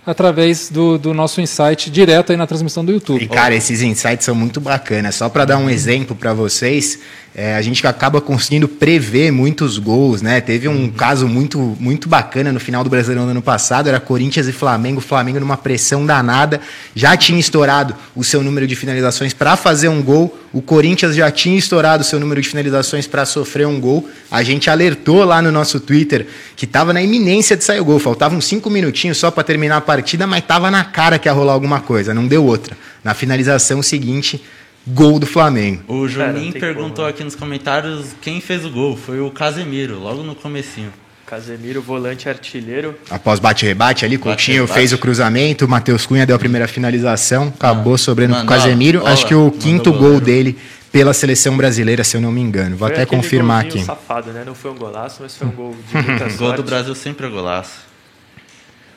através 0.05 0.69
do, 0.69 0.97
do 0.97 1.13
nosso 1.13 1.39
insight 1.39 1.89
direto 1.89 2.31
aí 2.31 2.37
na 2.37 2.45
transmissão 2.45 2.83
do 2.83 2.91
YouTube. 2.91 3.23
E 3.23 3.27
cara, 3.27 3.55
esses 3.55 3.81
insights 3.81 4.25
são 4.25 4.35
muito 4.35 4.59
bacanas. 4.59 5.15
Só 5.15 5.29
para 5.29 5.45
dar 5.45 5.57
um 5.57 5.69
exemplo 5.69 6.15
para 6.15 6.33
vocês, 6.33 6.99
é, 7.36 7.56
a 7.56 7.62
gente 7.62 7.86
acaba 7.88 8.22
conseguindo 8.22 8.67
prever 8.67 9.32
muitos 9.32 9.80
gols, 9.80 10.22
né? 10.22 10.39
Teve 10.39 10.67
um 10.67 10.89
caso 10.91 11.28
muito, 11.28 11.58
muito 11.80 12.08
bacana 12.08 12.52
no 12.52 12.60
final 12.60 12.84
do 12.84 12.91
Brasileirão 12.91 13.26
do 13.26 13.32
ano 13.32 13.41
passado, 13.41 13.88
era 13.88 14.00
Corinthians 14.00 14.48
e 14.48 14.52
Flamengo, 14.52 15.02
Flamengo 15.02 15.39
numa 15.39 15.58
pressão 15.58 16.06
danada, 16.06 16.62
já 16.93 17.17
tinha 17.17 17.39
estourado 17.39 17.96
o 18.15 18.24
seu 18.24 18.43
número 18.43 18.67
de 18.67 18.76
finalizações 18.76 19.34
para 19.34 19.56
fazer 19.56 19.88
um 19.88 20.04
gol, 20.04 20.38
o 20.54 20.62
Corinthians 20.62 21.15
já 21.15 21.32
tinha 21.32 21.58
estourado 21.58 22.04
o 22.04 22.06
seu 22.06 22.19
número 22.19 22.39
de 22.39 22.48
finalizações 22.48 23.08
para 23.08 23.26
sofrer 23.26 23.65
um 23.65 23.80
gol. 23.80 24.08
A 24.30 24.43
gente 24.43 24.69
alertou 24.69 25.24
lá 25.24 25.41
no 25.41 25.52
nosso 25.52 25.80
Twitter 25.80 26.28
que 26.56 26.65
estava 26.65 26.93
na 26.93 27.02
iminência 27.02 27.58
de 27.58 27.63
sair 27.63 27.80
o 27.80 27.86
gol, 27.86 27.98
faltavam 27.98 28.39
cinco 28.39 28.69
minutinhos 28.69 29.17
só 29.17 29.32
para 29.32 29.43
terminar 29.43 29.78
a 29.78 29.82
partida, 29.82 30.28
mas 30.28 30.43
estava 30.43 30.69
na 30.69 30.84
cara 30.84 31.17
que 31.17 31.28
ia 31.28 31.34
rolar 31.34 31.54
alguma 31.54 31.80
coisa, 31.80 32.13
não 32.13 32.28
deu 32.28 32.46
outra. 32.46 32.78
Na 33.04 33.15
finalização 33.15 33.82
seguinte, 33.82 34.43
gol 34.88 35.19
do 35.19 35.26
Flamengo. 35.26 35.84
O 35.88 36.08
Juninho 36.08 36.54
perguntou 36.54 36.96
como, 36.96 37.08
aqui 37.08 37.24
nos 37.24 37.36
comentários 37.36 38.08
quem 38.22 38.41
fez 38.41 38.65
o 38.65 38.69
gol. 38.69 38.98
Foi 38.98 39.19
o 39.19 39.32
Casemiro, 39.32 40.00
logo 40.00 40.24
no 40.24 40.36
comecinho. 40.36 40.91
Casemiro, 41.26 41.82
volante 41.82 42.28
artilheiro. 42.28 42.96
Após 43.10 43.39
bate-rebate 43.39 44.06
ali, 44.06 44.17
Coutinho 44.17 44.67
fez 44.67 44.91
o 44.91 44.98
cruzamento, 44.98 45.65
o 45.65 45.69
Matheus 45.69 46.06
Cunha 46.06 46.26
deu 46.26 46.36
a 46.36 46.39
primeira 46.39 46.67
finalização, 46.67 47.48
acabou 47.48 47.96
ah, 47.96 47.98
sobrando 47.98 48.36
com 48.36 48.43
o 48.43 48.46
Casemiro. 48.46 49.00
Bola, 49.00 49.12
Acho 49.12 49.26
que 49.26 49.34
o 49.34 49.50
quinto 49.50 49.91
gol 49.93 50.19
dele 50.19 50.58
pela 50.91 51.12
seleção 51.13 51.58
brasileira, 51.58 52.04
se 52.04 52.15
eu 52.15 52.22
não 52.22 52.32
me 52.32 52.41
engano. 52.41 52.76
Vou 52.76 52.88
foi 52.88 52.98
até 52.98 53.06
confirmar 53.06 53.65
aqui. 53.65 53.84
safado, 53.84 54.32
né? 54.32 54.43
Não 54.46 54.54
foi 54.54 54.69
um 54.69 54.76
golaço, 54.76 55.24
mas 55.24 55.36
foi 55.36 55.48
um 55.48 55.52
gol 55.52 55.76
de 55.89 55.96
muita 55.96 56.19
sorte. 56.26 56.38
gol 56.38 56.54
do 56.54 56.63
Brasil 56.63 56.93
sempre 56.93 57.26
é 57.26 57.30
golaço. 57.30 57.80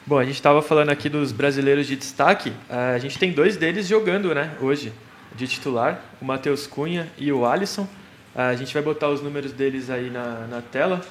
Bom, 0.05 0.19
a 0.19 0.25
gente 0.25 0.35
estava 0.35 0.61
falando 0.61 0.91
aqui 0.91 1.09
dos 1.09 1.33
brasileiros 1.33 1.87
de 1.87 1.97
destaque. 1.97 2.53
Eh, 2.69 2.93
a 2.95 2.99
gente 2.99 3.19
tem 3.19 3.33
dois 3.33 3.57
deles 3.57 3.89
jogando, 3.89 4.35
né, 4.35 4.51
hoje 4.61 4.93
de 5.37 5.47
titular, 5.47 6.01
o 6.21 6.25
Matheus 6.25 6.67
Cunha 6.67 7.09
e 7.19 7.31
o 7.33 7.45
Alisson. 7.45 7.87
A 8.35 8.55
gente 8.55 8.73
vai 8.75 8.83
botar 8.83 9.09
os 9.09 9.23
números 9.23 9.53
deles 9.53 9.89
aí 9.89 10.11
na, 10.11 10.47
na 10.47 10.61
tela. 10.61 11.03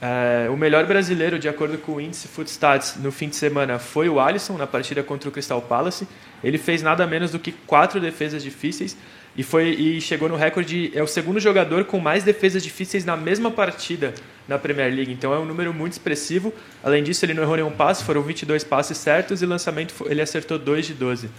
É, 0.00 0.48
o 0.50 0.56
melhor 0.56 0.86
brasileiro, 0.86 1.38
de 1.38 1.48
acordo 1.48 1.78
com 1.78 1.92
o 1.92 2.00
índice 2.00 2.28
Footstats, 2.28 2.96
no 2.96 3.10
fim 3.10 3.28
de 3.28 3.36
semana 3.36 3.78
foi 3.78 4.08
o 4.08 4.20
Alisson, 4.20 4.56
na 4.56 4.66
partida 4.66 5.02
contra 5.02 5.28
o 5.28 5.32
Crystal 5.32 5.60
Palace. 5.62 6.06
Ele 6.42 6.58
fez 6.58 6.82
nada 6.82 7.06
menos 7.06 7.30
do 7.30 7.38
que 7.38 7.52
quatro 7.52 8.00
defesas 8.00 8.42
difíceis 8.42 8.96
e, 9.36 9.42
foi, 9.42 9.70
e 9.70 10.00
chegou 10.00 10.28
no 10.28 10.36
recorde. 10.36 10.92
É 10.94 11.02
o 11.02 11.06
segundo 11.06 11.40
jogador 11.40 11.84
com 11.84 11.98
mais 11.98 12.22
defesas 12.22 12.62
difíceis 12.62 13.04
na 13.04 13.16
mesma 13.16 13.50
partida 13.50 14.14
na 14.46 14.58
Premier 14.58 14.92
League. 14.94 15.12
Então 15.12 15.32
é 15.32 15.38
um 15.38 15.44
número 15.44 15.72
muito 15.72 15.92
expressivo. 15.92 16.52
Além 16.82 17.02
disso, 17.02 17.24
ele 17.24 17.34
não 17.34 17.42
errou 17.42 17.56
nenhum 17.56 17.70
passe, 17.70 18.04
foram 18.04 18.22
22 18.22 18.62
passes 18.64 18.98
certos 18.98 19.42
e 19.42 19.46
lançamento 19.46 19.94
ele 20.06 20.20
acertou 20.20 20.58
2 20.58 20.86
de 20.86 20.94
12. 20.94 21.30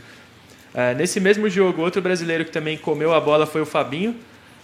É, 0.75 0.93
nesse 0.93 1.21
mesmo 1.21 1.49
jogo, 1.49 1.81
outro 1.81 2.01
brasileiro 2.01 2.43
que 2.43 2.51
também 2.51 2.77
comeu 2.77 3.13
a 3.13 3.21
bola 3.21 3.45
foi 3.45 3.61
o 3.61 3.65
Fabinho. 3.65 4.13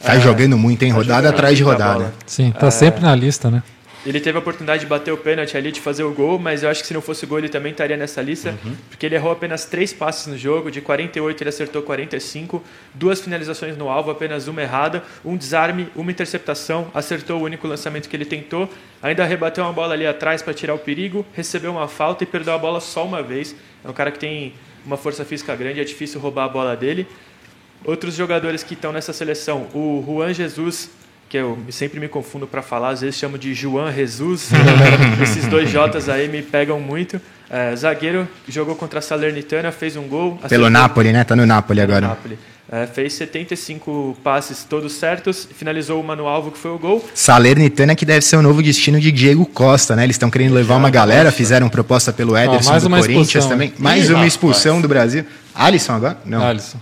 Tá 0.04 0.16
é, 0.16 0.20
jogando 0.20 0.58
muito, 0.58 0.84
hein? 0.84 0.90
Tá 0.90 0.98
rodada 0.98 1.30
tá 1.30 1.34
atrás 1.34 1.56
de 1.56 1.64
rodada. 1.64 2.14
Sim, 2.26 2.52
tá 2.52 2.68
é, 2.68 2.72
sempre 2.72 3.02
na 3.02 3.16
lista, 3.16 3.50
né? 3.50 3.64
Ele 4.04 4.20
teve 4.20 4.36
a 4.36 4.42
oportunidade 4.42 4.82
de 4.82 4.88
bater 4.88 5.12
o 5.14 5.18
pênalti 5.18 5.56
ali, 5.56 5.72
de 5.72 5.80
fazer 5.80 6.04
o 6.04 6.12
gol, 6.12 6.40
mas 6.40 6.64
eu 6.64 6.70
acho 6.70 6.82
que 6.82 6.88
se 6.88 6.94
não 6.94 7.02
fosse 7.02 7.24
o 7.24 7.28
gol 7.28 7.38
ele 7.38 7.50
também 7.50 7.72
estaria 7.72 7.96
nessa 7.96 8.20
lista, 8.20 8.58
uhum. 8.66 8.76
porque 8.90 9.06
ele 9.06 9.14
errou 9.14 9.32
apenas 9.32 9.66
três 9.66 9.94
passes 9.94 10.26
no 10.26 10.36
jogo, 10.36 10.72
de 10.72 10.82
48 10.82 11.44
ele 11.44 11.50
acertou 11.50 11.84
45, 11.84 12.64
duas 12.96 13.22
finalizações 13.22 13.78
no 13.78 13.90
alvo, 13.90 14.10
apenas 14.10 14.48
uma 14.48 14.60
errada, 14.60 15.04
um 15.24 15.38
desarme, 15.38 15.88
uma 15.96 16.10
interceptação, 16.10 16.88
acertou 16.96 17.42
o 17.42 17.44
único 17.44 17.68
lançamento 17.68 18.10
que 18.10 18.16
ele 18.16 18.26
tentou, 18.26 18.68
ainda 19.04 19.24
rebateu 19.24 19.64
uma 19.64 19.72
bola 19.72 19.94
ali 19.94 20.08
atrás 20.08 20.42
para 20.42 20.54
tirar 20.54 20.74
o 20.74 20.80
perigo, 20.80 21.24
recebeu 21.34 21.72
uma 21.72 21.88
falta 21.88 22.24
e 22.24 22.28
perdeu 22.28 22.56
a 22.56 22.58
bola 22.58 22.80
só 22.80 23.06
uma 23.06 23.22
vez. 23.22 23.56
É 23.86 23.90
um 23.90 23.94
cara 23.94 24.10
que 24.10 24.18
tem 24.18 24.54
uma 24.86 24.98
força 24.98 25.24
física 25.26 25.56
grande, 25.56 25.80
é 25.80 25.84
difícil 25.84 26.20
roubar 26.20 26.46
a 26.46 26.50
bola 26.50 26.76
dele. 26.76 27.08
Outros 27.84 28.16
jogadores 28.16 28.64
que 28.64 28.74
estão 28.74 28.92
nessa 28.92 29.12
seleção, 29.12 29.68
o 29.74 30.04
Juan 30.06 30.34
Jesus, 30.34 30.92
que 31.28 31.38
eu 31.38 31.58
sempre 31.70 32.00
me 32.00 32.08
confundo 32.08 32.46
para 32.46 32.62
falar, 32.62 32.90
às 32.90 33.02
vezes 33.02 33.18
chamo 33.18 33.38
de 33.38 33.54
Juan 33.54 33.92
Jesus. 33.92 34.50
Esses 35.22 35.48
dois 35.48 35.70
J's 35.70 36.10
aí 36.10 36.28
me 36.28 36.42
pegam 36.42 36.80
muito. 36.80 37.20
É, 37.50 37.76
zagueiro, 37.76 38.28
jogou 38.48 38.76
contra 38.76 39.00
a 39.00 39.02
Salernitana, 39.02 39.72
fez 39.72 39.96
um 39.96 40.08
gol. 40.08 40.40
Pelo 40.48 40.70
Napoli, 40.70 41.12
né? 41.12 41.24
Tá 41.24 41.36
no 41.36 41.46
Napoli 41.46 41.82
agora. 41.82 42.08
Napoli. 42.08 42.38
É, 42.74 42.88
fez 42.88 43.12
75 43.14 44.18
passes 44.24 44.64
todos 44.64 44.94
certos, 44.94 45.46
finalizou 45.54 46.00
uma 46.00 46.16
no 46.16 46.26
alvo 46.26 46.52
que 46.52 46.58
foi 46.58 46.72
o 46.72 46.80
gol. 46.80 47.06
Salernitana 47.14 47.96
que 47.96 48.06
deve 48.06 48.22
ser 48.26 48.38
o 48.38 48.42
novo 48.42 48.64
destino 48.64 48.98
de 48.98 49.12
Diego 49.12 49.46
Costa, 49.46 49.94
né? 49.94 50.06
Eles 50.06 50.16
estão 50.16 50.30
querendo 50.30 50.54
levar 50.54 50.78
uma 50.78 50.90
galera, 50.90 51.34
fizeram 51.34 51.68
proposta 51.68 52.14
pelo 52.14 52.38
Ederson 52.38 52.80
do 52.80 52.90
Corinthians 52.90 53.46
também. 53.46 53.74
Mais 53.78 54.10
uma 54.10 54.26
expulsão 54.26 54.80
do 54.80 54.88
Brasil. 54.88 55.26
Alisson 55.54 55.92
agora? 55.92 56.18
Não. 56.26 56.42
Alisson. 56.42 56.80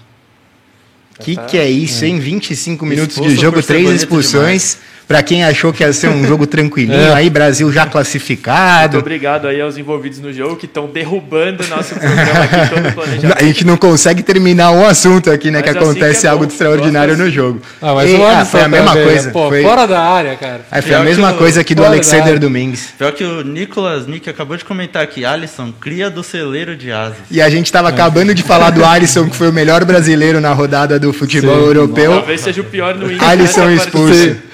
Que 1.19 1.35
que 1.35 1.57
é 1.57 1.67
isso, 1.67 2.05
hein? 2.05 2.19
25 2.19 2.85
minutos 2.85 3.15
de 3.15 3.35
jogo, 3.35 3.63
três 3.63 3.89
expulsões. 3.89 4.77
Para 5.09 5.23
quem 5.23 5.43
achou 5.43 5.73
que 5.73 5.81
ia 5.81 5.91
ser 5.91 6.07
um 6.07 6.23
jogo 6.23 6.45
tranquilinho, 6.45 6.93
é. 7.09 7.13
aí 7.15 7.31
Brasil 7.31 7.71
já 7.71 7.87
classificado. 7.87 8.93
Muito 8.93 8.99
obrigado 8.99 9.47
aí 9.47 9.59
aos 9.59 9.75
envolvidos 9.75 10.19
no 10.19 10.31
jogo 10.31 10.55
que 10.55 10.67
estão 10.67 10.85
derrubando 10.85 11.63
o 11.63 11.67
nosso 11.67 11.95
programa 11.95 12.43
aqui 12.43 12.69
todo 12.69 12.93
planejamento. 12.93 13.39
A 13.39 13.43
gente 13.43 13.65
não 13.65 13.75
consegue 13.75 14.21
terminar 14.21 14.69
um 14.69 14.85
assunto 14.85 15.31
aqui, 15.31 15.49
né? 15.49 15.61
Mas 15.61 15.63
que 15.63 15.69
assim 15.79 15.89
acontece 15.89 16.21
que 16.21 16.27
é 16.27 16.29
algo 16.29 16.45
bom. 16.45 16.51
extraordinário 16.51 17.17
no 17.17 17.27
jogo. 17.27 17.59
Ah, 17.81 17.95
mas 17.95 18.07
e, 18.07 18.13
o 18.13 18.23
ah, 18.23 18.45
foi 18.45 18.61
a 18.61 18.67
mesma 18.67 18.91
também, 18.91 19.03
coisa. 19.03 19.31
Pô, 19.31 19.49
foi... 19.49 19.63
Fora 19.63 19.87
da 19.87 19.99
área, 19.99 20.35
cara. 20.35 20.61
Aí 20.69 20.81
foi 20.83 20.93
a 20.93 20.99
mesma 20.99 21.33
coisa 21.33 21.61
aqui 21.61 21.73
do 21.73 21.83
Alexander 21.83 22.37
Domingues. 22.37 22.93
Pior 22.95 23.11
que 23.11 23.23
o 23.23 23.41
Nicolas 23.43 24.05
Nick 24.05 24.29
acabou 24.29 24.57
de 24.57 24.63
comentar 24.63 25.01
aqui, 25.01 25.25
Alisson, 25.25 25.73
cria 25.81 26.11
do 26.11 26.21
celeiro 26.21 26.75
de 26.75 26.91
asas. 26.91 27.17
E 27.31 27.41
a 27.41 27.49
gente 27.49 27.65
estava 27.65 27.89
acabando 27.89 28.35
de 28.35 28.43
falar 28.43 28.69
do 28.69 28.85
Alisson, 28.85 29.27
que 29.27 29.35
foi 29.35 29.49
o 29.49 29.53
melhor 29.53 29.83
brasileiro 29.85 30.39
na 30.39 30.53
rodada 30.53 30.99
do 30.99 31.11
futebol 31.11 31.61
Sim. 31.61 31.65
europeu. 31.65 32.11
Talvez 32.11 32.41
seja 32.41 32.61
o 32.61 32.65
pior 32.65 32.93
no 32.93 33.11
Inter. 33.11 33.27
Alisson 33.27 33.65
né, 33.65 33.73
expulso. 33.73 34.48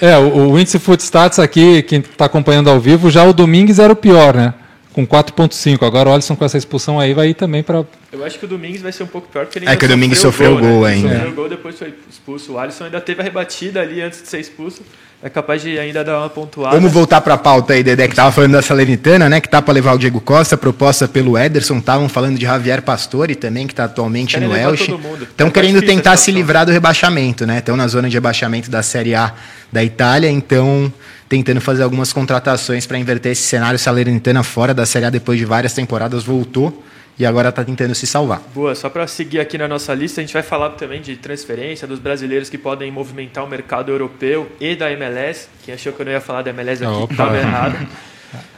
É, 0.00 0.16
o, 0.16 0.50
o 0.50 0.58
índice 0.58 0.78
Footstats 0.78 1.38
aqui, 1.38 1.82
quem 1.82 2.00
está 2.00 2.26
acompanhando 2.26 2.68
ao 2.68 2.78
vivo, 2.78 3.10
já 3.10 3.24
o 3.24 3.32
Domingues 3.32 3.78
era 3.78 3.92
o 3.92 3.96
pior, 3.96 4.34
né? 4.34 4.54
Com 4.92 5.06
4.5. 5.06 5.86
Agora 5.86 6.10
o 6.10 6.12
Alisson 6.12 6.34
com 6.34 6.44
essa 6.44 6.58
expulsão 6.58 6.98
aí 6.98 7.14
vai 7.14 7.28
ir 7.28 7.34
também 7.34 7.62
para. 7.62 7.84
Eu 8.12 8.24
acho 8.24 8.38
que 8.38 8.44
o 8.44 8.48
Domingues 8.48 8.82
vai 8.82 8.92
ser 8.92 9.04
um 9.04 9.08
pouco 9.08 9.28
pior, 9.28 9.46
porque 9.46 9.58
ele 9.60 9.68
É 9.68 9.76
que 9.76 9.84
o 9.84 9.88
Domingues 9.88 10.18
sofreu 10.18 10.56
o 10.56 10.58
gol, 10.58 10.68
gol 10.68 10.82
né? 10.82 10.92
ainda. 10.94 11.08
Sofreu 11.10 11.30
o 11.30 11.34
gol, 11.34 11.48
depois 11.48 11.78
foi 11.78 11.94
expulso. 12.10 12.52
O 12.54 12.58
Alisson 12.58 12.84
ainda 12.84 13.00
teve 13.00 13.20
a 13.20 13.24
rebatida 13.24 13.80
ali 13.80 14.02
antes 14.02 14.22
de 14.22 14.28
ser 14.28 14.40
expulso 14.40 14.82
é 15.22 15.28
capaz 15.28 15.60
de 15.60 15.78
ainda 15.78 16.02
dar 16.02 16.18
uma 16.18 16.30
pontuada. 16.30 16.74
Vamos 16.74 16.90
voltar 16.90 17.20
para 17.20 17.34
a 17.34 17.38
pauta 17.38 17.74
aí, 17.74 17.82
Dedé, 17.82 18.06
que 18.06 18.12
estava 18.12 18.32
falando 18.32 18.52
da 18.52 18.62
Salernitana, 18.62 19.28
né? 19.28 19.38
Que 19.38 19.48
tá 19.48 19.60
para 19.60 19.74
levar 19.74 19.92
o 19.92 19.98
Diego 19.98 20.18
Costa, 20.18 20.56
proposta 20.56 21.06
pelo 21.06 21.36
Ederson. 21.36 21.76
Estavam 21.76 22.08
falando 22.08 22.38
de 22.38 22.46
Javier 22.46 22.80
Pastore 22.80 23.34
também, 23.34 23.66
que 23.66 23.74
está 23.74 23.84
atualmente 23.84 24.34
Querem 24.34 24.48
no 24.48 24.56
Elche. 24.56 24.94
Estão 25.22 25.48
é 25.48 25.50
querendo 25.50 25.82
tentar 25.82 26.16
se 26.16 26.32
livrar 26.32 26.64
do 26.64 26.72
rebaixamento, 26.72 27.46
né? 27.46 27.58
Estão 27.58 27.76
na 27.76 27.86
zona 27.86 28.08
de 28.08 28.16
rebaixamento 28.16 28.70
da 28.70 28.82
Série 28.82 29.14
A 29.14 29.34
da 29.70 29.84
Itália, 29.84 30.30
então 30.30 30.90
tentando 31.28 31.60
fazer 31.60 31.82
algumas 31.82 32.12
contratações 32.12 32.86
para 32.86 32.98
inverter 32.98 33.32
esse 33.32 33.42
cenário. 33.42 33.78
Salernitana 33.78 34.42
fora 34.42 34.72
da 34.72 34.86
Série 34.86 35.04
A 35.04 35.10
depois 35.10 35.38
de 35.38 35.44
várias 35.44 35.74
temporadas 35.74 36.24
voltou 36.24 36.82
e 37.20 37.26
agora 37.26 37.50
está 37.50 37.62
tentando 37.62 37.94
se 37.94 38.06
salvar. 38.06 38.40
Boa, 38.54 38.74
só 38.74 38.88
para 38.88 39.06
seguir 39.06 39.40
aqui 39.40 39.58
na 39.58 39.68
nossa 39.68 39.92
lista, 39.92 40.22
a 40.22 40.24
gente 40.24 40.32
vai 40.32 40.42
falar 40.42 40.70
também 40.70 41.02
de 41.02 41.16
transferência 41.16 41.86
dos 41.86 41.98
brasileiros 41.98 42.48
que 42.48 42.56
podem 42.56 42.90
movimentar 42.90 43.44
o 43.44 43.46
mercado 43.46 43.92
europeu 43.92 44.50
e 44.58 44.74
da 44.74 44.90
MLS. 44.92 45.46
Quem 45.62 45.74
achou 45.74 45.92
que 45.92 46.00
eu 46.00 46.06
não 46.06 46.12
ia 46.12 46.20
falar 46.22 46.40
da 46.40 46.48
MLS 46.48 46.82
aqui 46.82 47.12
estava 47.12 47.36
errado. 47.36 47.86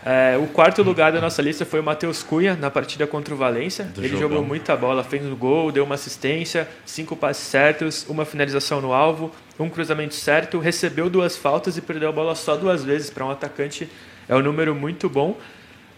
É, 0.04 0.36
o 0.36 0.46
quarto 0.48 0.82
lugar 0.82 1.12
da 1.12 1.20
nossa 1.20 1.40
lista 1.40 1.64
foi 1.64 1.80
o 1.80 1.82
Matheus 1.82 2.22
Cunha 2.22 2.54
na 2.54 2.70
partida 2.70 3.06
contra 3.06 3.32
o 3.32 3.38
Valência. 3.38 3.86
Do 3.86 4.02
Ele 4.02 4.08
jogão. 4.08 4.28
jogou 4.28 4.44
muita 4.44 4.76
bola, 4.76 5.02
fez 5.02 5.24
um 5.24 5.34
gol, 5.34 5.72
deu 5.72 5.82
uma 5.82 5.94
assistência, 5.94 6.68
cinco 6.84 7.16
passes 7.16 7.46
certos, 7.46 8.04
uma 8.06 8.26
finalização 8.26 8.82
no 8.82 8.92
alvo, 8.92 9.32
um 9.58 9.70
cruzamento 9.70 10.14
certo, 10.14 10.58
recebeu 10.58 11.08
duas 11.08 11.38
faltas 11.38 11.78
e 11.78 11.80
perdeu 11.80 12.10
a 12.10 12.12
bola 12.12 12.34
só 12.34 12.54
duas 12.54 12.84
vezes 12.84 13.08
para 13.08 13.24
um 13.24 13.30
atacante. 13.30 13.88
É 14.28 14.36
um 14.36 14.42
número 14.42 14.74
muito 14.74 15.08
bom. 15.08 15.38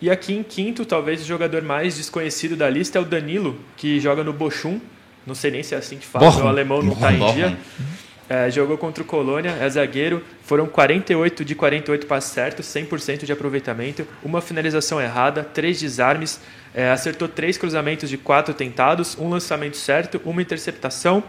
E 0.05 0.11
aqui 0.11 0.35
em 0.35 0.43
quinto, 0.43 0.85
talvez 0.85 1.23
o 1.23 1.25
jogador 1.25 1.62
mais 1.62 1.97
desconhecido 1.97 2.55
da 2.55 2.69
lista 2.69 2.99
é 2.99 3.01
o 3.01 3.07
Danilo, 3.07 3.59
que 3.75 3.99
joga 3.99 4.23
no 4.23 4.35
Bochum. 4.35 4.79
Não 5.27 5.35
sei 5.35 5.51
nem 5.51 5.62
se 5.62 5.75
é 5.75 5.79
assim 5.79 5.97
que 5.97 6.05
fala, 6.05 6.45
o 6.45 6.47
alemão 6.47 6.83
não 6.83 6.93
está 6.93 7.11
em 7.11 7.33
dia. 7.33 7.57
É, 8.29 8.51
jogou 8.51 8.77
contra 8.77 9.03
o 9.03 9.07
Colônia, 9.07 9.57
é 9.59 9.67
zagueiro. 9.67 10.23
Foram 10.43 10.67
48 10.67 11.43
de 11.43 11.55
48 11.55 12.07
passes 12.07 12.33
certos, 12.33 12.67
100% 12.67 13.25
de 13.25 13.33
aproveitamento, 13.33 14.07
uma 14.23 14.43
finalização 14.43 15.01
errada, 15.01 15.43
três 15.43 15.81
desarmes, 15.81 16.38
é, 16.75 16.90
acertou 16.90 17.27
três 17.27 17.57
cruzamentos 17.57 18.11
de 18.11 18.19
quatro 18.19 18.53
tentados, 18.53 19.17
um 19.19 19.31
lançamento 19.31 19.79
certo, 19.79 20.21
uma 20.27 20.43
interceptação, 20.43 21.25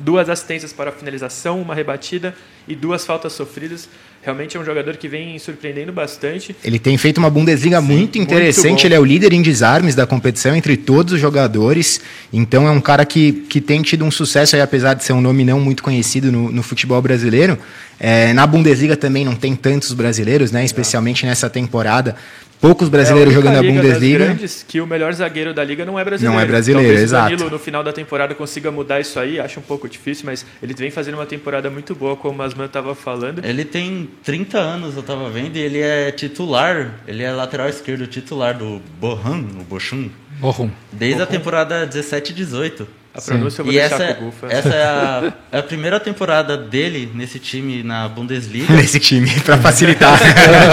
duas 0.00 0.30
assistências 0.30 0.72
para 0.72 0.88
a 0.88 0.92
finalização, 0.94 1.60
uma 1.60 1.74
rebatida 1.74 2.34
e 2.66 2.74
duas 2.74 3.04
faltas 3.04 3.34
sofridas. 3.34 3.86
Realmente 4.24 4.56
é 4.56 4.60
um 4.60 4.64
jogador 4.64 4.96
que 4.96 5.06
vem 5.06 5.38
surpreendendo 5.38 5.92
bastante. 5.92 6.56
Ele 6.64 6.78
tem 6.78 6.96
feito 6.96 7.18
uma 7.18 7.28
Bundesliga 7.28 7.78
Sim, 7.82 7.86
muito 7.86 8.18
interessante. 8.18 8.70
Muito 8.70 8.86
ele 8.86 8.94
é 8.94 8.98
o 8.98 9.04
líder 9.04 9.34
em 9.34 9.42
desarmes 9.42 9.94
da 9.94 10.06
competição 10.06 10.56
entre 10.56 10.78
todos 10.78 11.12
os 11.12 11.20
jogadores. 11.20 12.00
Então 12.32 12.66
é 12.66 12.70
um 12.70 12.80
cara 12.80 13.04
que, 13.04 13.32
que 13.32 13.60
tem 13.60 13.82
tido 13.82 14.02
um 14.02 14.10
sucesso 14.10 14.56
aí, 14.56 14.62
apesar 14.62 14.94
de 14.94 15.04
ser 15.04 15.12
um 15.12 15.20
nome 15.20 15.44
não 15.44 15.60
muito 15.60 15.82
conhecido 15.82 16.32
no, 16.32 16.50
no 16.50 16.62
futebol 16.62 17.02
brasileiro. 17.02 17.58
É, 18.00 18.32
na 18.32 18.46
Bundesliga 18.46 18.96
também 18.96 19.26
não 19.26 19.34
tem 19.34 19.54
tantos 19.54 19.92
brasileiros, 19.92 20.50
né? 20.50 20.64
Especialmente 20.64 21.26
nessa 21.26 21.50
temporada 21.50 22.16
poucos 22.64 22.88
brasileiros 22.88 23.30
é 23.34 23.36
jogando 23.36 23.58
a 23.58 23.62
Bundesliga. 23.62 24.24
Grandes, 24.24 24.64
que 24.66 24.80
o 24.80 24.86
melhor 24.86 25.12
zagueiro 25.12 25.52
da 25.52 25.62
liga 25.62 25.84
não 25.84 25.98
é 25.98 26.04
brasileiro. 26.04 26.34
Não 26.34 26.42
é 26.42 26.46
brasileiro, 26.46 26.88
Talvez 26.88 27.02
exato. 27.02 27.26
o 27.26 27.36
Danilo 27.36 27.50
no 27.50 27.58
final 27.58 27.84
da 27.84 27.92
temporada 27.92 28.34
consiga 28.34 28.70
mudar 28.70 29.00
isso 29.00 29.20
aí, 29.20 29.38
acho 29.38 29.60
um 29.60 29.62
pouco 29.62 29.86
difícil, 29.86 30.24
mas 30.24 30.46
ele 30.62 30.72
vem 30.72 30.90
fazendo 30.90 31.14
uma 31.16 31.26
temporada 31.26 31.68
muito 31.68 31.94
boa, 31.94 32.16
como 32.16 32.34
o 32.34 32.38
Masman 32.38 32.64
estava 32.64 32.94
falando. 32.94 33.44
Ele 33.44 33.66
tem 33.66 34.08
30 34.22 34.58
anos, 34.58 34.94
eu 34.94 35.00
estava 35.00 35.28
vendo, 35.28 35.56
e 35.56 35.60
ele 35.60 35.80
é 35.80 36.10
titular, 36.10 36.94
ele 37.06 37.22
é 37.22 37.30
lateral 37.30 37.68
esquerdo 37.68 38.06
titular 38.06 38.56
do 38.56 38.80
Bohan, 38.98 39.44
o 39.60 39.64
Bochum. 39.64 40.08
Bochum. 40.40 40.70
Desde 40.90 41.18
Bochum. 41.18 41.22
a 41.22 41.38
temporada 41.38 41.86
17 41.86 42.32
e 42.32 42.34
18. 42.34 43.03
A 43.14 43.20
pronúncia 43.20 43.60
eu 43.60 43.64
vou 43.64 43.72
e 43.72 43.78
deixar 43.78 44.02
essa, 44.02 44.14
com 44.14 44.22
o 44.22 44.26
Gufa. 44.26 44.46
Essa 44.50 44.68
é 44.70 44.84
a, 44.84 45.32
é 45.52 45.58
a, 45.58 45.62
primeira 45.62 46.00
temporada 46.00 46.56
dele 46.56 47.08
nesse 47.14 47.38
time 47.38 47.80
na 47.84 48.08
Bundesliga. 48.08 48.66
nesse 48.74 48.98
time, 48.98 49.30
para 49.40 49.56
facilitar. 49.56 50.18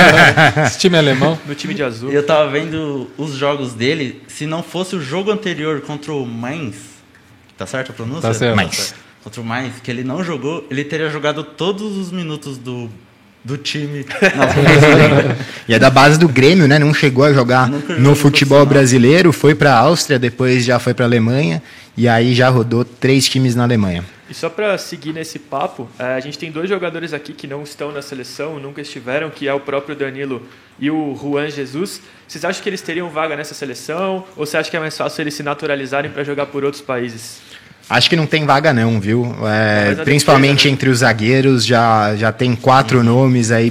Esse 0.66 0.80
time 0.80 0.98
alemão. 0.98 1.38
No 1.46 1.54
time 1.54 1.76
de 1.76 1.84
azul. 1.84 2.12
E 2.12 2.16
eu 2.16 2.26
tava 2.26 2.50
vendo 2.50 3.12
os 3.16 3.36
jogos 3.36 3.76
dele. 3.76 4.24
Se 4.28 4.48
não 4.48 4.64
fosse 4.64 4.96
o 4.96 5.02
jogo 5.02 5.30
anterior 5.30 5.82
contra 5.82 6.12
o 6.12 6.26
Mainz, 6.26 6.78
tá 7.56 7.68
certo 7.68 7.92
a 7.92 7.94
pronúncia? 7.94 8.22
Tá 8.24 8.34
certo. 8.34 8.56
Mainz. 8.56 8.96
Contra 9.24 9.40
o 9.40 9.46
Mainz, 9.46 9.76
que 9.84 9.92
ele 9.92 10.04
não 10.04 10.24
jogou, 10.24 10.66
ele 10.72 10.84
teria 10.84 11.12
jogado 11.12 11.44
todos 11.44 11.96
os 11.96 12.12
minutos 12.12 12.58
do 12.58 12.90
do 13.44 13.58
time. 13.58 14.06
e 15.68 15.74
é 15.74 15.80
da 15.80 15.90
base 15.90 16.20
do 16.20 16.30
Grêmio, 16.30 16.68
né? 16.68 16.78
Não 16.78 16.94
chegou 16.94 17.24
a 17.24 17.34
jogar 17.34 17.68
no 17.70 18.16
futebol 18.16 18.64
brasileiro, 18.68 19.32
foi 19.32 19.56
para 19.56 19.74
a 19.74 19.80
Áustria, 19.80 20.20
depois 20.20 20.64
já 20.64 20.78
foi 20.78 20.94
para 20.94 21.06
a 21.06 21.08
Alemanha 21.08 21.62
e 22.02 22.08
aí 22.08 22.34
já 22.34 22.50
rodou 22.50 22.84
três 22.84 23.30
times 23.30 23.54
na 23.54 23.62
Alemanha. 23.62 24.04
E 24.28 24.34
só 24.34 24.50
para 24.50 24.76
seguir 24.80 25.14
nesse 25.14 25.38
papo, 25.38 25.88
é, 26.00 26.16
a 26.16 26.20
gente 26.20 26.36
tem 26.36 26.52
dois 26.52 26.68
jogadores 26.68 27.14
aqui 27.14 27.32
que 27.32 27.46
não 27.46 27.62
estão 27.62 27.92
na 27.92 28.02
seleção, 28.02 28.60
nunca 28.60 28.82
estiveram, 28.82 29.30
que 29.30 29.48
é 29.48 29.54
o 29.54 29.60
próprio 29.60 29.96
Danilo 29.96 30.42
e 30.80 30.90
o 30.90 31.16
Juan 31.16 31.48
Jesus. 31.52 32.02
Vocês 32.28 32.44
acham 32.44 32.64
que 32.64 32.68
eles 32.68 32.82
teriam 32.82 33.08
vaga 33.12 33.36
nessa 33.36 33.54
seleção 33.54 34.24
ou 34.36 34.48
você 34.48 34.58
acha 34.58 34.72
que 34.72 34.76
é 34.76 34.80
mais 34.80 34.98
fácil 34.98 35.22
eles 35.22 35.36
se 35.36 35.44
naturalizarem 35.44 36.10
para 36.10 36.24
jogar 36.24 36.48
por 36.48 36.64
outros 36.64 36.82
países? 36.82 37.40
Acho 37.88 38.10
que 38.10 38.16
não 38.16 38.26
tem 38.26 38.48
vaga 38.48 38.74
não, 38.74 39.00
viu? 39.00 39.36
É, 39.46 39.94
principalmente 40.04 40.68
né? 40.68 40.74
entre 40.74 40.90
os 40.90 41.00
zagueiros, 41.00 41.64
já, 41.64 42.16
já 42.16 42.32
tem 42.32 42.56
quatro 42.56 42.98
uhum. 42.98 43.04
nomes 43.04 43.52
aí, 43.52 43.70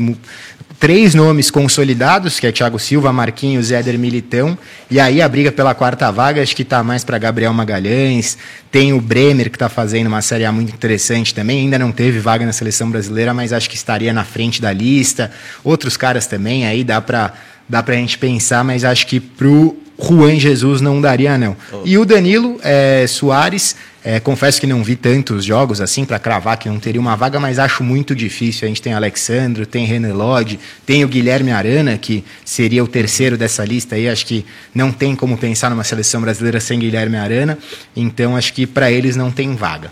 três 0.81 1.15
nomes 1.15 1.51
consolidados, 1.51 2.41
que 2.41 2.47
é 2.47 2.51
Thiago 2.51 2.79
Silva, 2.79 3.13
Marquinhos 3.13 3.71
Éder 3.71 3.99
Militão. 3.99 4.57
E 4.91 4.99
aí 4.99 5.21
a 5.21 5.29
briga 5.29 5.53
pela 5.53 5.75
quarta 5.75 6.11
vaga, 6.11 6.43
acho 6.43 6.57
que 6.57 6.63
está 6.63 6.83
mais 6.83 7.05
para 7.05 7.19
Gabriel 7.19 7.53
Magalhães. 7.53 8.39
Tem 8.73 8.95
o 8.95 9.01
Bremer, 9.01 9.51
que 9.51 9.57
está 9.57 9.69
fazendo 9.69 10.07
uma 10.07 10.23
Série 10.23 10.47
A 10.47 10.51
muito 10.51 10.73
interessante 10.73 11.35
também. 11.35 11.61
Ainda 11.61 11.79
não 11.79 11.93
teve 11.93 12.19
vaga 12.19 12.47
na 12.47 12.53
seleção 12.53 12.91
brasileira, 12.91 13.35
mas 13.35 13.53
acho 13.53 13.69
que 13.69 13.77
estaria 13.77 14.11
na 14.11 14.25
frente 14.25 14.63
da 14.63 14.73
lista. 14.73 15.31
Outros 15.63 15.99
caras 15.99 16.27
também, 16.27 16.67
aí 16.67 16.83
dá 16.83 16.99
para 16.99 17.35
dá 17.69 17.85
a 17.87 17.93
gente 17.93 18.19
pensar, 18.19 18.65
mas 18.65 18.83
acho 18.83 19.07
que 19.07 19.21
pro 19.21 19.77
Juan 20.03 20.41
Jesus 20.41 20.81
não 20.81 21.01
daria, 21.01 21.37
não. 21.37 21.57
Oh. 21.71 21.83
E 21.85 21.99
o 21.99 22.05
Danilo 22.05 22.59
é, 22.63 23.07
Soares 23.07 23.77
É, 24.03 24.19
confesso 24.19 24.59
que 24.59 24.67
não 24.67 24.83
vi 24.83 24.97
tantos 24.97 25.45
jogos 25.45 25.79
assim 25.81 26.07
para 26.07 26.19
cravar 26.19 26.57
que 26.57 26.69
não 26.71 26.81
teria 26.81 27.01
uma 27.01 27.15
vaga, 27.17 27.39
mas 27.39 27.59
acho 27.59 27.85
muito 27.85 28.15
difícil. 28.15 28.65
A 28.65 28.69
gente 28.69 28.81
tem 28.81 28.95
Alexandro, 28.95 29.67
tem 29.67 29.85
René 29.85 30.13
Lodge, 30.13 30.59
tem 30.87 31.05
o 31.05 31.09
Guilherme 31.09 31.51
Arana, 31.51 31.99
que 31.99 32.25
seria 32.43 32.83
o 32.83 32.89
terceiro 32.89 33.37
dessa 33.37 33.63
lista 33.63 33.97
aí. 33.97 34.09
Acho 34.09 34.25
que 34.25 34.47
não 34.75 34.91
tem 34.91 35.15
como 35.15 35.37
pensar 35.37 35.69
numa 35.69 35.85
seleção 35.85 36.23
brasileira 36.23 36.61
sem 36.61 36.79
Guilherme 36.79 37.19
Arana. 37.19 37.59
Então 37.95 38.37
acho 38.37 38.55
que 38.55 38.67
para 38.67 38.91
eles 38.91 39.17
não 39.17 39.31
tem 39.31 39.55
vaga. 39.55 39.91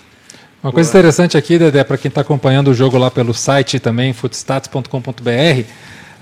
Uma 0.62 0.72
coisa 0.72 0.88
interessante 0.88 1.36
aqui, 1.36 1.58
Dedé, 1.58 1.84
para 1.84 1.96
quem 1.96 2.08
está 2.08 2.22
acompanhando 2.22 2.68
o 2.68 2.74
jogo 2.74 2.98
lá 2.98 3.10
pelo 3.10 3.32
site 3.32 3.78
também, 3.78 4.12
footstats.com.br, 4.12 5.62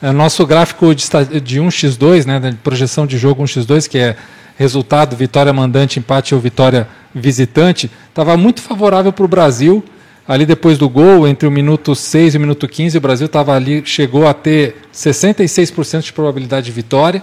é 0.03 0.13
nosso 0.13 0.47
gráfico 0.47 0.95
de, 0.95 1.07
de 1.41 1.59
1x2, 1.59 2.27
né, 2.27 2.39
de 2.39 2.57
projeção 2.57 3.07
de 3.07 3.17
jogo 3.17 3.43
1x2, 3.43 3.89
que 3.89 3.97
é 3.97 4.17
resultado, 4.57 5.15
vitória 5.15 5.53
mandante, 5.53 5.99
empate 5.99 6.35
ou 6.35 6.41
vitória 6.41 6.89
visitante, 7.15 7.91
estava 8.09 8.37
muito 8.37 8.61
favorável 8.61 9.13
para 9.13 9.25
o 9.25 9.29
Brasil. 9.29 9.85
Ali 10.27 10.45
depois 10.45 10.77
do 10.77 10.89
gol, 10.89 11.29
entre 11.29 11.47
o 11.47 11.51
minuto 11.51 11.95
6 11.95 12.35
e 12.35 12.37
o 12.37 12.41
minuto 12.41 12.67
15, 12.67 12.99
o 12.99 13.01
Brasil 13.01 13.27
estava 13.27 13.55
ali, 13.55 13.83
chegou 13.85 14.27
a 14.27 14.35
ter 14.35 14.77
66% 14.93 16.01
de 16.03 16.13
probabilidade 16.13 16.67
de 16.67 16.73
vitória. 16.73 17.23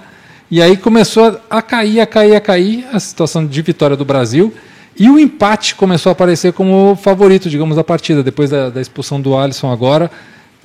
E 0.49 0.61
aí 0.61 0.77
começou 0.77 1.37
a 1.49 1.61
cair, 1.61 1.99
a 1.99 2.05
cair, 2.05 2.35
a 2.35 2.39
cair 2.39 2.85
a 2.93 2.99
situação 2.99 3.45
de 3.45 3.61
vitória 3.61 3.97
do 3.97 4.05
Brasil. 4.05 4.53
E 4.97 5.09
o 5.09 5.19
empate 5.19 5.75
começou 5.75 6.11
a 6.11 6.13
aparecer 6.13 6.53
como 6.53 6.95
favorito, 6.95 7.49
digamos, 7.49 7.75
da 7.75 7.83
partida. 7.83 8.23
Depois 8.23 8.49
da, 8.49 8.69
da 8.69 8.79
expulsão 8.79 9.19
do 9.19 9.35
Alisson 9.35 9.71
agora, 9.71 10.09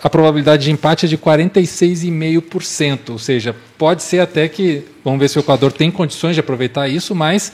a 0.03 0.09
probabilidade 0.09 0.65
de 0.65 0.71
empate 0.71 1.07
é 1.07 1.09
de 1.09 1.19
46,5%. 1.19 3.11
Ou 3.11 3.19
seja, 3.19 3.55
pode 3.77 4.03
ser 4.03 4.21
até 4.21 4.49
que, 4.49 4.85
vamos 5.05 5.19
ver 5.19 5.29
se 5.29 5.39
o 5.39 5.41
Equador 5.41 5.73
tem 5.73 5.91
condições 5.91 6.35
de 6.35 6.41
aproveitar 6.41 6.89
isso, 6.89 7.15
mas 7.15 7.53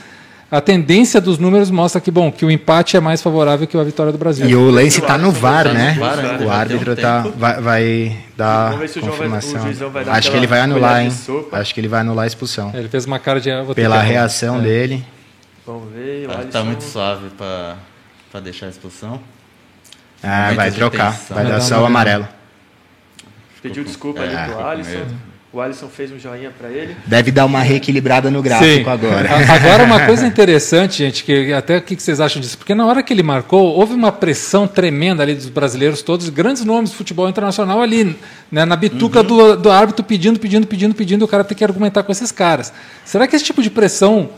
a 0.50 0.60
tendência 0.60 1.20
dos 1.20 1.38
números 1.38 1.70
mostra 1.70 2.00
que, 2.00 2.10
bom, 2.10 2.30
que 2.30 2.44
o 2.44 2.50
empate 2.50 2.96
é 2.96 3.00
mais 3.00 3.22
favorável 3.22 3.66
que 3.66 3.76
a 3.76 3.82
vitória 3.82 4.12
do 4.12 4.18
Brasil. 4.18 4.48
E 4.48 4.54
o 4.54 4.70
lance 4.70 5.00
está 5.00 5.16
no 5.16 5.32
VAR, 5.32 5.72
né? 5.72 5.96
O 6.44 6.50
árbitro 6.50 6.94
tá, 6.94 7.22
vai, 7.36 7.60
vai 7.60 8.16
dar 8.36 8.78
confirmação. 9.00 9.60
Vai, 9.90 10.04
vai 10.04 10.18
Acho 10.18 10.30
que 10.30 10.36
ele 10.36 10.46
vai 10.46 10.60
anular, 10.60 11.02
hein? 11.02 11.12
Acho 11.50 11.74
que 11.74 11.80
ele 11.80 11.88
vai 11.88 12.00
anular 12.02 12.24
a 12.24 12.26
expulsão. 12.26 12.70
Ele 12.74 12.88
fez 12.88 13.06
uma 13.06 13.18
cara 13.18 13.40
de... 13.40 13.50
Pela 13.74 14.00
reação 14.00 14.58
é. 14.58 14.62
dele. 14.62 15.04
Vamos 15.66 15.90
ver. 15.92 16.28
Está 16.44 16.62
muito 16.62 16.84
suave 16.84 17.30
para 17.30 18.40
deixar 18.40 18.66
a 18.66 18.68
expulsão. 18.68 19.20
Ah, 20.24 20.52
vai 20.54 20.70
trocar. 20.70 21.18
Vai, 21.30 21.44
dar 21.44 21.60
só 21.60 21.82
o 21.82 21.84
amarelo. 21.84 22.26
Pediu 23.62 23.84
desculpa 23.84 24.22
é, 24.22 24.36
ali 24.36 24.52
pro 24.52 24.66
Alisson. 24.66 25.06
O 25.52 25.60
Alisson 25.60 25.88
fez 25.88 26.10
um 26.10 26.18
joinha 26.18 26.50
para 26.50 26.68
ele. 26.68 26.96
Deve 27.06 27.30
dar 27.30 27.44
uma 27.44 27.60
reequilibrada 27.60 28.28
no 28.28 28.42
gráfico 28.42 28.84
Sim. 28.84 28.90
agora. 28.90 29.28
Agora, 29.54 29.84
uma 29.84 30.00
coisa 30.06 30.26
interessante, 30.26 30.98
gente, 30.98 31.22
que 31.22 31.52
até 31.52 31.78
o 31.78 31.82
que 31.82 31.94
vocês 31.94 32.20
acham 32.20 32.42
disso? 32.42 32.58
Porque 32.58 32.74
na 32.74 32.84
hora 32.84 33.04
que 33.04 33.12
ele 33.12 33.22
marcou, 33.22 33.68
houve 33.68 33.94
uma 33.94 34.10
pressão 34.10 34.66
tremenda 34.66 35.22
ali 35.22 35.32
dos 35.32 35.48
brasileiros 35.48 36.02
todos, 36.02 36.28
grandes 36.28 36.64
nomes 36.64 36.90
do 36.90 36.96
futebol 36.96 37.28
internacional 37.28 37.80
ali, 37.80 38.16
né, 38.50 38.64
na 38.64 38.74
bituca 38.74 39.20
uhum. 39.20 39.26
do, 39.26 39.56
do 39.56 39.70
árbitro 39.70 40.04
pedindo, 40.04 40.40
pedindo, 40.40 40.66
pedindo, 40.66 40.92
pedindo, 40.92 41.24
o 41.24 41.28
cara 41.28 41.44
tem 41.44 41.56
que 41.56 41.62
argumentar 41.62 42.02
com 42.02 42.10
esses 42.10 42.32
caras. 42.32 42.72
Será 43.04 43.28
que 43.28 43.36
esse 43.36 43.44
tipo 43.44 43.62
de 43.62 43.70
pressão 43.70 44.30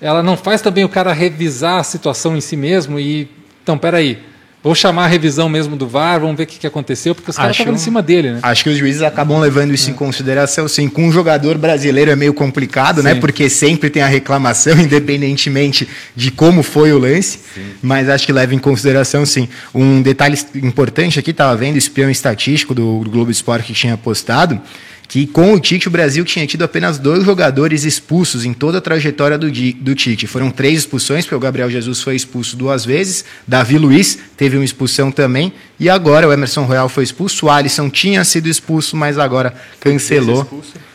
ela 0.00 0.24
não 0.24 0.36
faz 0.36 0.60
também 0.60 0.84
o 0.84 0.88
cara 0.88 1.12
revisar 1.12 1.78
a 1.78 1.84
situação 1.84 2.36
em 2.36 2.40
si 2.40 2.56
mesmo 2.56 2.98
e, 2.98 3.28
então, 3.62 3.78
peraí, 3.78 4.20
Vou 4.64 4.74
chamar 4.74 5.04
a 5.04 5.06
revisão 5.06 5.46
mesmo 5.46 5.76
do 5.76 5.86
VAR, 5.86 6.18
vamos 6.18 6.38
ver 6.38 6.44
o 6.44 6.46
que, 6.46 6.58
que 6.58 6.66
aconteceu, 6.66 7.14
porque 7.14 7.30
os 7.30 7.36
caras 7.36 7.54
estavam 7.54 7.74
em 7.74 7.78
cima 7.78 8.00
dele, 8.00 8.32
né? 8.32 8.38
Acho 8.42 8.64
que 8.64 8.70
os 8.70 8.78
juízes 8.78 9.02
acabam 9.02 9.38
levando 9.38 9.74
isso 9.74 9.90
é. 9.90 9.92
em 9.92 9.94
consideração, 9.94 10.66
sim. 10.66 10.88
Com 10.88 11.06
um 11.06 11.12
jogador 11.12 11.58
brasileiro 11.58 12.10
é 12.10 12.16
meio 12.16 12.32
complicado, 12.32 13.02
né? 13.02 13.10
sim. 13.10 13.14
né? 13.16 13.20
Porque 13.20 13.50
sempre 13.50 13.90
tem 13.90 14.00
a 14.00 14.06
reclamação, 14.06 14.72
independentemente 14.80 15.86
de 16.16 16.30
como 16.30 16.62
foi 16.62 16.94
o 16.94 16.98
lance. 16.98 17.40
Sim. 17.54 17.72
Mas 17.82 18.08
acho 18.08 18.24
que 18.24 18.32
leva 18.32 18.54
em 18.54 18.58
consideração, 18.58 19.26
sim. 19.26 19.50
Um 19.74 20.00
detalhe 20.00 20.38
importante 20.54 21.18
aqui, 21.18 21.32
estava 21.32 21.54
vendo 21.54 21.74
o 21.74 21.78
espião 21.78 22.08
estatístico 22.08 22.74
do, 22.74 23.04
do 23.04 23.10
Globo 23.10 23.30
Esporte 23.30 23.66
que 23.66 23.74
tinha 23.74 23.98
postado 23.98 24.58
que 25.08 25.26
com 25.26 25.52
o 25.52 25.60
Tite 25.60 25.88
o 25.88 25.90
Brasil 25.90 26.24
tinha 26.24 26.46
tido 26.46 26.64
apenas 26.64 26.98
dois 26.98 27.24
jogadores 27.24 27.84
expulsos 27.84 28.44
em 28.44 28.52
toda 28.52 28.78
a 28.78 28.80
trajetória 28.80 29.38
do, 29.38 29.50
do 29.50 29.94
Tite. 29.94 30.26
Foram 30.26 30.50
três 30.50 30.80
expulsões, 30.80 31.24
porque 31.24 31.34
o 31.34 31.40
Gabriel 31.40 31.70
Jesus 31.70 32.00
foi 32.00 32.16
expulso 32.16 32.56
duas 32.56 32.84
vezes, 32.84 33.24
Davi 33.46 33.78
Luiz 33.78 34.18
teve 34.36 34.56
uma 34.56 34.64
expulsão 34.64 35.10
também, 35.10 35.52
e 35.78 35.88
agora 35.88 36.28
o 36.28 36.32
Emerson 36.32 36.64
Royal 36.64 36.88
foi 36.88 37.04
expulso, 37.04 37.46
o 37.46 37.50
Alisson 37.50 37.90
tinha 37.90 38.24
sido 38.24 38.48
expulso, 38.48 38.96
mas 38.96 39.18
agora 39.18 39.54
cancelou. 39.80 40.48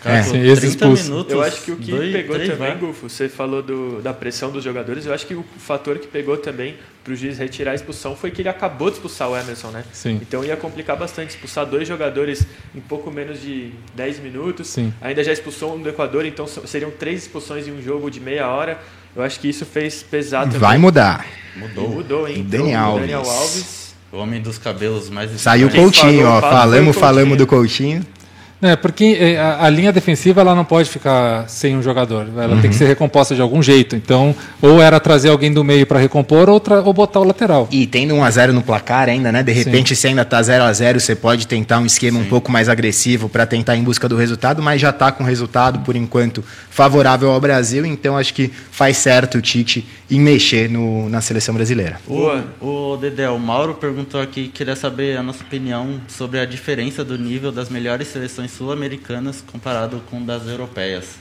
É. 0.05 0.23
Sim, 0.23 0.37
eu 1.29 1.41
acho 1.41 1.61
que 1.61 1.71
o 1.71 1.75
que 1.75 1.91
dois, 1.91 2.13
pegou 2.13 2.39
também, 2.39 2.77
Gufo, 2.77 3.09
você 3.09 3.27
falou 3.27 3.61
do, 3.61 4.01
da 4.01 4.13
pressão 4.13 4.49
dos 4.49 4.63
jogadores, 4.63 5.05
eu 5.05 5.13
acho 5.13 5.25
que 5.25 5.35
o 5.35 5.43
fator 5.57 5.97
que 5.97 6.07
pegou 6.07 6.37
também 6.37 6.75
para 7.03 7.13
o 7.13 7.15
juiz 7.15 7.37
retirar 7.37 7.71
a 7.71 7.75
expulsão 7.75 8.15
foi 8.15 8.31
que 8.31 8.41
ele 8.41 8.49
acabou 8.49 8.89
de 8.89 8.95
expulsar 8.95 9.29
o 9.29 9.37
Emerson, 9.37 9.69
né? 9.71 9.83
Sim. 9.91 10.19
Então 10.21 10.43
ia 10.43 10.55
complicar 10.55 10.95
bastante 10.95 11.31
expulsar 11.31 11.65
dois 11.65 11.87
jogadores 11.87 12.45
em 12.73 12.79
pouco 12.79 13.11
menos 13.11 13.41
de 13.41 13.71
10 13.95 14.19
minutos. 14.19 14.67
Sim. 14.67 14.93
Ainda 15.01 15.23
já 15.23 15.33
expulsou 15.33 15.75
um 15.75 15.81
do 15.81 15.89
Equador, 15.89 16.25
então 16.25 16.47
seriam 16.47 16.91
três 16.91 17.23
expulsões 17.23 17.67
em 17.67 17.71
um 17.71 17.81
jogo 17.81 18.09
de 18.09 18.19
meia 18.19 18.47
hora. 18.47 18.79
Eu 19.15 19.23
acho 19.23 19.39
que 19.39 19.49
isso 19.49 19.65
fez 19.65 20.03
pesar 20.03 20.45
também. 20.45 20.59
Vai 20.59 20.77
mudar. 20.77 21.25
Mudou. 21.55 21.85
E 21.85 21.87
mudou, 21.87 22.27
hein? 22.27 22.45
Daniel, 22.47 22.79
Alves. 22.79 23.01
Daniel 23.01 23.29
Alves. 23.29 23.95
O 24.11 24.17
homem 24.17 24.41
dos 24.41 24.57
cabelos 24.57 25.09
mais 25.09 25.29
Saiu 25.39 25.67
o 25.67 25.71
Coutinho, 25.71 26.27
ó. 26.27 26.41
Falamos, 26.41 26.95
falamos 26.95 27.37
do 27.37 27.45
Coutinho. 27.45 28.05
É, 28.61 28.75
porque 28.75 29.17
é, 29.19 29.39
a, 29.39 29.65
a, 29.65 29.69
linha 29.69 29.91
defensiva 29.91 30.41
ela 30.41 30.53
não 30.53 30.65
pode 30.65 30.89
ficar 30.89 31.47
sem 31.47 31.77
um 31.77 31.81
jogador, 31.81 32.27
ela 32.35 32.55
uhum. 32.55 32.61
tem 32.61 32.69
que 32.69 32.75
ser 32.75 32.87
recomposta 32.87 33.33
de 33.33 33.41
algum 33.41 33.63
jeito. 33.63 33.95
Então, 33.95 34.35
ou 34.61 34.81
era 34.81 34.99
trazer 34.99 35.29
alguém 35.29 35.51
do 35.51 35.63
meio 35.63 35.87
para 35.87 35.97
recompor, 35.97 36.49
ou, 36.49 36.61
ou 36.83 36.93
botar 36.93 37.21
o 37.21 37.23
lateral. 37.23 37.69
E 37.71 37.87
tendo 37.87 38.15
1 38.15 38.23
a 38.23 38.29
0 38.29 38.53
no 38.53 38.61
placar 38.61 39.07
ainda, 39.07 39.31
né? 39.31 39.41
De 39.43 39.53
repente, 39.53 39.95
Sim. 39.95 40.01
se 40.01 40.07
ainda 40.07 40.25
tá 40.25 40.41
0 40.41 40.63
a 40.65 40.73
0 40.73 40.99
você 40.99 41.15
pode 41.15 41.47
tentar 41.47 41.79
um 41.79 41.85
esquema 41.85 42.19
Sim. 42.19 42.25
um 42.25 42.29
pouco 42.29 42.51
mais 42.51 42.67
agressivo 42.67 43.29
para 43.29 43.45
tentar 43.45 43.77
em 43.77 43.83
busca 43.83 44.09
do 44.09 44.17
resultado, 44.17 44.61
mas 44.61 44.81
já 44.81 44.89
está 44.89 45.09
com 45.09 45.23
resultado, 45.23 45.79
por 45.79 45.95
enquanto, 45.95 46.43
favorável 46.69 47.31
ao 47.31 47.39
Brasil. 47.39 47.85
Então, 47.85 48.17
acho 48.17 48.33
que 48.33 48.51
faz 48.71 48.97
certo 48.97 49.37
o 49.37 49.41
Tite 49.41 49.87
em 50.11 50.19
mexer 50.19 50.69
no, 50.69 51.07
na 51.07 51.21
seleção 51.21 51.55
brasileira. 51.55 51.99
O, 52.07 52.27
o 52.65 52.97
Dedé, 52.97 53.29
o 53.29 53.39
Mauro 53.39 53.75
perguntou 53.75 54.19
aqui, 54.19 54.49
queria 54.49 54.75
saber 54.75 55.17
a 55.17 55.23
nossa 55.23 55.43
opinião 55.43 56.01
sobre 56.07 56.39
a 56.39 56.45
diferença 56.45 57.05
do 57.05 57.17
nível 57.17 57.51
das 57.51 57.69
melhores 57.69 58.07
seleções 58.07 58.48
sul-americanas 58.49 59.41
comparado 59.41 60.01
com 60.09 60.23
das 60.23 60.47
europeias? 60.47 61.15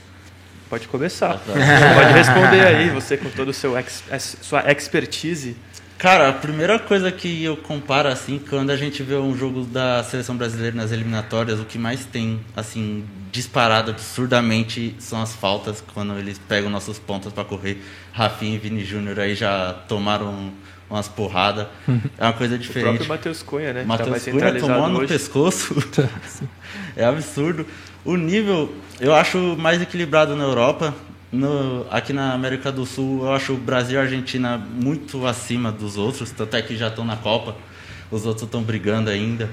Pode 0.69 0.87
começar. 0.87 1.39
Pode 1.39 2.13
responder 2.13 2.65
aí, 2.65 2.89
você 2.89 3.17
com 3.17 3.53
seu 3.53 3.77
ex, 3.77 4.03
sua 4.41 4.71
expertise. 4.71 5.55
Cara, 5.97 6.29
a 6.29 6.33
primeira 6.33 6.79
coisa 6.79 7.11
que 7.11 7.43
eu 7.43 7.57
comparo 7.57 8.07
assim, 8.07 8.39
quando 8.39 8.69
a 8.69 8.77
gente 8.77 9.03
vê 9.03 9.15
um 9.15 9.35
jogo 9.35 9.65
da 9.65 10.01
seleção 10.01 10.37
brasileira 10.37 10.75
nas 10.75 10.91
eliminatórias, 10.91 11.59
o 11.59 11.65
que 11.65 11.77
mais 11.77 12.05
tem 12.05 12.39
assim 12.55 13.03
disparado 13.31 13.91
absurdamente 13.91 14.95
são 14.97 15.21
as 15.21 15.35
faltas 15.35 15.83
quando 15.93 16.17
eles 16.17 16.39
pegam 16.47 16.69
nossos 16.69 16.97
pontos 16.97 17.33
para 17.33 17.43
correr. 17.43 17.83
Rafinha 18.13 18.55
e 18.55 18.57
Vini 18.57 18.85
Júnior 18.85 19.19
aí 19.19 19.35
já 19.35 19.73
tomaram 19.89 20.53
umas 20.89 21.07
porradas. 21.07 21.67
É 22.17 22.23
uma 22.23 22.33
coisa 22.33 22.57
diferente. 22.57 22.79
O 22.89 23.05
próprio 23.05 23.09
Matheus 23.09 23.43
Cunha, 23.43 23.73
né? 23.73 23.83
Matheus 23.83 24.23
tá 24.23 24.31
Cunha 24.31 24.59
tomou 24.59 24.89
no 24.89 25.07
pescoço. 25.07 25.75
é 26.95 27.05
absurdo. 27.05 27.65
O 28.03 28.15
nível, 28.15 28.73
eu 28.99 29.13
acho 29.13 29.37
mais 29.57 29.81
equilibrado 29.81 30.35
na 30.35 30.43
Europa. 30.43 30.93
No, 31.31 31.85
aqui 31.91 32.11
na 32.11 32.33
América 32.33 32.71
do 32.71 32.85
Sul, 32.87 33.23
eu 33.23 33.33
acho 33.33 33.53
o 33.53 33.57
Brasil 33.57 33.95
e 33.95 33.97
a 33.99 34.01
Argentina 34.01 34.57
muito 34.57 35.27
acima 35.27 35.71
dos 35.71 35.95
outros, 35.95 36.31
tanto 36.31 36.55
é 36.55 36.61
que 36.61 36.75
já 36.75 36.87
estão 36.87 37.05
na 37.05 37.15
Copa, 37.15 37.55
os 38.09 38.25
outros 38.25 38.45
estão 38.45 38.63
brigando 38.63 39.11
ainda. 39.11 39.47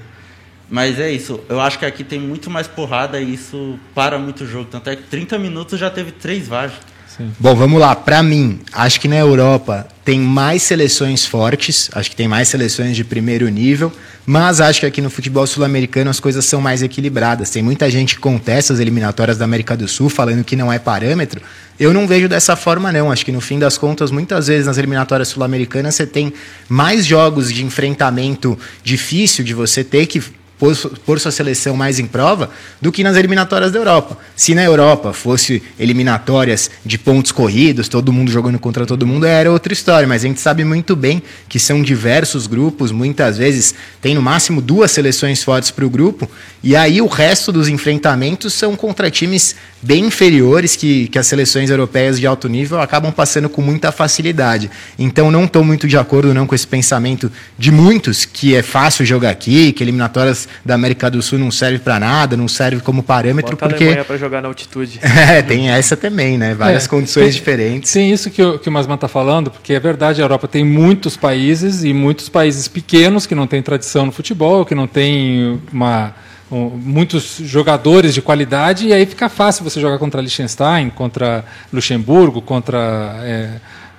Mas 0.69 0.99
é 0.99 1.11
isso, 1.11 1.39
eu 1.47 1.61
acho 1.61 1.77
que 1.77 1.85
aqui 1.85 2.03
tem 2.03 2.19
muito 2.19 2.49
mais 2.49 2.67
porrada 2.67 3.21
e 3.21 3.31
isso 3.31 3.79
para 3.93 4.17
muito 4.17 4.43
o 4.43 4.47
jogo. 4.47 4.65
Tanto 4.71 4.89
é 4.89 4.95
que 4.95 5.03
30 5.03 5.37
minutos 5.37 5.79
já 5.79 5.89
teve 5.89 6.11
três 6.11 6.47
VAR. 6.47 6.71
Sim. 7.17 7.31
Bom, 7.39 7.55
vamos 7.55 7.79
lá. 7.79 7.95
Para 7.95 8.21
mim, 8.21 8.59
acho 8.71 9.01
que 9.01 9.07
na 9.07 9.17
Europa 9.17 9.87
tem 10.05 10.19
mais 10.19 10.61
seleções 10.61 11.25
fortes, 11.25 11.89
acho 11.93 12.09
que 12.11 12.15
tem 12.15 12.27
mais 12.27 12.47
seleções 12.47 12.95
de 12.95 13.03
primeiro 13.03 13.49
nível, 13.49 13.91
mas 14.25 14.61
acho 14.61 14.81
que 14.81 14.85
aqui 14.85 15.01
no 15.01 15.09
futebol 15.09 15.45
sul-americano 15.47 16.09
as 16.09 16.19
coisas 16.19 16.45
são 16.45 16.61
mais 16.61 16.83
equilibradas. 16.83 17.49
Tem 17.49 17.63
muita 17.63 17.89
gente 17.89 18.15
que 18.15 18.21
contesta 18.21 18.71
as 18.71 18.79
eliminatórias 18.79 19.37
da 19.37 19.45
América 19.45 19.75
do 19.75 19.87
Sul, 19.87 20.09
falando 20.09 20.43
que 20.43 20.55
não 20.55 20.71
é 20.71 20.77
parâmetro. 20.77 21.41
Eu 21.79 21.93
não 21.93 22.07
vejo 22.07 22.29
dessa 22.29 22.55
forma, 22.55 22.91
não. 22.91 23.11
Acho 23.11 23.25
que 23.25 23.31
no 23.31 23.41
fim 23.41 23.57
das 23.57 23.77
contas, 23.77 24.11
muitas 24.11 24.47
vezes 24.47 24.67
nas 24.67 24.77
eliminatórias 24.77 25.27
sul-americanas 25.27 25.95
você 25.95 26.05
tem 26.05 26.31
mais 26.69 27.05
jogos 27.05 27.51
de 27.51 27.65
enfrentamento 27.65 28.57
difícil, 28.83 29.43
de 29.43 29.53
você 29.53 29.83
ter 29.83 30.05
que 30.05 30.21
pôr, 30.57 31.19
sua 31.19 31.31
seleção 31.31 31.75
mais 31.75 31.99
em 31.99 32.05
prova 32.05 32.49
do 32.81 32.91
que 32.91 33.03
nas 33.03 33.15
eliminatórias 33.15 33.71
da 33.71 33.79
Europa. 33.79 34.17
Se 34.35 34.55
na 34.55 34.63
Europa 34.63 35.13
fosse 35.13 35.61
eliminatórias 35.79 36.71
de 36.85 36.97
pontos 36.97 37.31
corridos, 37.31 37.87
todo 37.87 38.11
mundo 38.11 38.31
jogando 38.31 38.57
contra 38.57 38.85
todo 38.85 39.05
mundo, 39.05 39.25
era 39.25 39.51
outra 39.51 39.71
história. 39.71 40.07
Mas 40.07 40.23
a 40.23 40.27
gente 40.27 40.41
sabe 40.41 40.63
muito 40.63 40.95
bem 40.95 41.21
que 41.47 41.59
são 41.59 41.81
diversos 41.81 42.47
grupos, 42.47 42.91
muitas 42.91 43.37
vezes 43.37 43.75
tem 44.01 44.15
no 44.15 44.21
máximo 44.21 44.61
duas 44.61 44.91
seleções 44.91 45.43
fortes 45.43 45.71
para 45.71 45.85
o 45.85 45.89
grupo, 45.89 46.29
e 46.63 46.75
aí 46.75 47.01
o 47.01 47.07
resto 47.07 47.51
dos 47.51 47.67
enfrentamentos 47.67 48.53
são 48.53 48.75
contra 48.75 49.11
times 49.11 49.55
bem 49.81 50.05
inferiores 50.05 50.75
que, 50.75 51.07
que 51.07 51.19
as 51.19 51.27
seleções 51.27 51.69
europeias 51.69 52.19
de 52.19 52.25
alto 52.25 52.49
nível 52.49 52.81
acabam 52.81 53.11
passando 53.11 53.47
com 53.47 53.61
muita 53.61 53.91
facilidade. 53.91 54.69
Então 54.97 55.29
não 55.29 55.45
estou 55.45 55.63
muito 55.63 55.87
de 55.87 55.97
acordo 55.97 56.33
não 56.33 56.47
com 56.47 56.55
esse 56.55 56.67
pensamento 56.67 57.31
de 57.57 57.71
muitos 57.71 58.25
que 58.25 58.55
é 58.55 58.63
fácil 58.63 59.05
jogar 59.05 59.29
aqui, 59.29 59.71
que 59.71 59.83
eliminatórias 59.83 60.46
da 60.63 60.75
América 60.75 61.09
do 61.09 61.21
Sul 61.21 61.39
não 61.39 61.51
serve 61.51 61.79
para 61.79 61.99
nada, 61.99 62.37
não 62.37 62.47
serve 62.47 62.81
como 62.81 63.03
parâmetro 63.03 63.55
Bota 63.55 63.69
porque 63.69 63.99
a 63.99 64.05
para 64.05 64.17
jogar 64.17 64.41
na 64.41 64.47
altitude. 64.47 64.99
é, 65.03 65.41
tem 65.41 65.69
essa 65.69 65.95
também, 65.95 66.37
né? 66.37 66.53
Várias 66.53 66.85
é, 66.85 66.89
condições 66.89 67.25
tem, 67.25 67.33
diferentes. 67.33 67.91
Sim, 67.91 68.11
isso 68.11 68.29
que 68.29 68.41
o, 68.41 68.59
que 68.59 68.69
o 68.69 68.71
Masman 68.71 68.95
está 68.95 69.07
falando, 69.07 69.51
porque 69.51 69.73
é 69.73 69.79
verdade, 69.79 70.21
a 70.21 70.23
Europa 70.23 70.47
tem 70.47 70.63
muitos 70.63 71.15
países 71.17 71.83
e 71.83 71.93
muitos 71.93 72.29
países 72.29 72.67
pequenos 72.67 73.25
que 73.25 73.35
não 73.35 73.47
têm 73.47 73.61
tradição 73.61 74.05
no 74.05 74.11
futebol, 74.11 74.65
que 74.65 74.75
não 74.75 74.87
têm 74.87 75.61
uma 75.71 76.13
muitos 76.49 77.39
jogadores 77.43 78.13
de 78.13 78.21
qualidade 78.21 78.87
e 78.87 78.93
aí 78.93 79.05
fica 79.05 79.27
fácil 79.27 79.65
você 79.65 79.81
jogar 79.81 79.97
contra 79.97 80.21
Liechtenstein, 80.21 80.89
contra 80.89 81.43
Luxemburgo, 81.73 82.41
contra 82.41 83.19
é, 83.21 83.49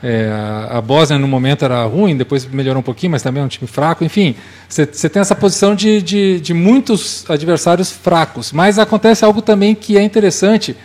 é, 0.03 0.31
a 0.71 0.81
Bósnia 0.81 1.19
no 1.19 1.27
momento 1.27 1.65
era 1.65 1.85
ruim, 1.85 2.17
depois 2.17 2.47
melhorou 2.47 2.81
um 2.81 2.85
pouquinho, 2.85 3.13
mas 3.13 3.23
também 3.23 3.43
é 3.43 3.45
um 3.47 3.49
time 3.49 3.67
fraco. 3.67 4.05
Enfim, 4.05 4.35
você 4.69 5.09
tem 5.09 5.21
essa 5.21 5.35
posição 5.35 5.75
de, 5.75 6.01
de, 6.01 6.41
de 6.41 6.55
muitos 6.55 7.29
adversários 7.29 7.91
fracos. 7.91 8.53
Mas 8.53 8.79
acontece 8.79 9.25
algo 9.25 9.43
também 9.43 9.75
que 9.75 9.99
é 9.99 10.03
interessante, 10.03 10.77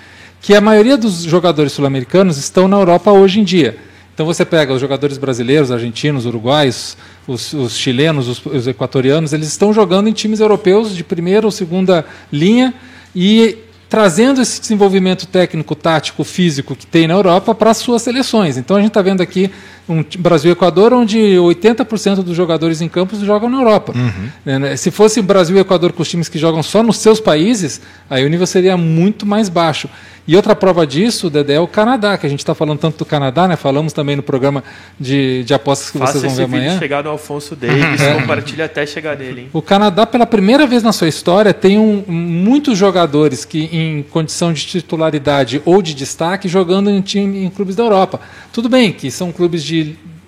que 0.42 0.56
a 0.56 0.62
maioria 0.62 0.98
dos 0.98 1.22
jogadores 1.24 1.74
sul-americanos 1.74 2.38
estão 2.38 2.68
na 2.68 2.78
Europa 2.78 3.12
hoje 3.12 3.40
em 3.40 3.44
dia. 3.44 3.78
Então 4.14 4.26
você 4.26 4.46
pega 4.46 4.74
os 4.74 4.82
jogadores 4.82 5.18
brasileiros, 5.18 5.72
argentinos, 5.72 6.26
uruguaios, 6.26 6.96
os, 7.28 7.52
os 7.54 7.76
chilenos, 7.76 8.28
os, 8.28 8.46
os, 8.46 8.68
equatorianos, 8.68 9.34
eles 9.34 9.48
estão 9.48 9.74
jogando 9.74 10.08
em 10.08 10.14
times 10.14 10.40
europeus 10.40 10.96
de 10.96 11.04
primeira 11.04 11.48
ou 11.48 11.52
segunda 11.52 12.06
linha 12.32 12.74
e 13.16 13.58
trazendo 13.94 14.42
esse 14.42 14.60
desenvolvimento 14.60 15.28
técnico, 15.28 15.76
tático, 15.76 16.24
físico 16.24 16.76
que 16.76 16.84
tem 16.84 17.08
na 17.08 17.14
Europa 17.14 17.54
para 17.54 17.70
as 17.70 17.78
suas 17.78 18.02
seleções. 18.02 18.58
Então 18.58 18.76
a 18.76 18.80
gente 18.80 18.88
está 18.88 19.04
vendo 19.04 19.22
aqui 19.22 19.52
um 19.88 20.04
Brasil 20.20 20.50
e 20.50 20.54
Equador, 20.54 20.94
onde 20.94 21.18
80% 21.18 22.24
dos 22.24 22.36
jogadores 22.36 22.82
em 22.82 22.88
campos 22.88 23.20
jogam 23.20 23.50
na 23.50 23.58
Europa. 23.58 23.94
Uhum. 23.96 24.30
Né, 24.46 24.60
né? 24.60 24.76
Se 24.78 24.92
fosse 24.92 25.22
Brasil 25.22 25.58
e 25.58 25.60
Equador 25.60 25.92
com 25.92 26.02
os 26.02 26.10
times 26.10 26.30
que 26.30 26.40
jogam 26.40 26.64
só 26.64 26.82
nos 26.82 26.98
seus 26.98 27.20
países, 27.20 27.82
aí 28.10 28.26
o 28.26 28.30
nível 28.30 28.48
seria 28.48 28.78
muito 28.78 29.26
mais 29.26 29.50
baixo. 29.50 29.90
E 30.26 30.38
outra 30.38 30.56
prova 30.56 30.88
disso, 30.88 31.30
Dedé, 31.30 31.56
é 31.56 31.60
o 31.60 31.68
Canadá, 31.68 32.18
que 32.18 32.26
a 32.26 32.30
gente 32.30 32.40
está 32.40 32.56
falando 32.56 32.80
tanto 32.80 33.00
do 33.00 33.06
Canadá, 33.06 33.46
né? 33.46 33.58
Falamos 33.58 33.92
também 33.92 34.16
no 34.16 34.24
programa 34.24 34.64
de, 34.98 35.44
de 35.44 35.54
apostas 35.54 35.92
que 35.92 35.98
Faça 35.98 36.14
vocês 36.14 36.38
vão 36.38 36.48
ver 36.48 36.56
amanhã. 36.56 36.80
chegar 36.80 37.04
no 37.04 37.10
Alfonso 37.10 37.58
Davis, 37.58 38.00
é. 38.00 38.14
compartilha 38.14 38.66
até 38.66 38.86
chegar 38.86 39.18
nele. 39.18 39.42
Hein? 39.42 39.50
O 39.52 39.62
Canadá, 39.62 40.06
pela 40.06 40.26
primeira 40.26 40.66
vez 40.66 40.82
na 40.82 40.94
sua 40.94 41.10
história, 41.10 41.54
tem 41.54 41.78
um, 41.78 42.06
muitos 42.08 42.78
jogadores 42.78 43.44
que, 43.44 43.66
em 43.66 44.02
condição 44.04 44.54
de 44.54 44.66
titularidade 44.66 45.62
ou 45.66 45.82
de 45.82 45.94
destaque, 45.94 46.48
jogando 46.48 46.90
em, 46.90 47.02
time, 47.02 47.44
em 47.44 47.50
clubes 47.50 47.76
da 47.76 47.84
Europa. 47.84 48.22
Tudo 48.54 48.70
bem 48.70 48.94
que 48.94 49.12
são 49.12 49.30
clubes 49.30 49.62
de 49.62 49.73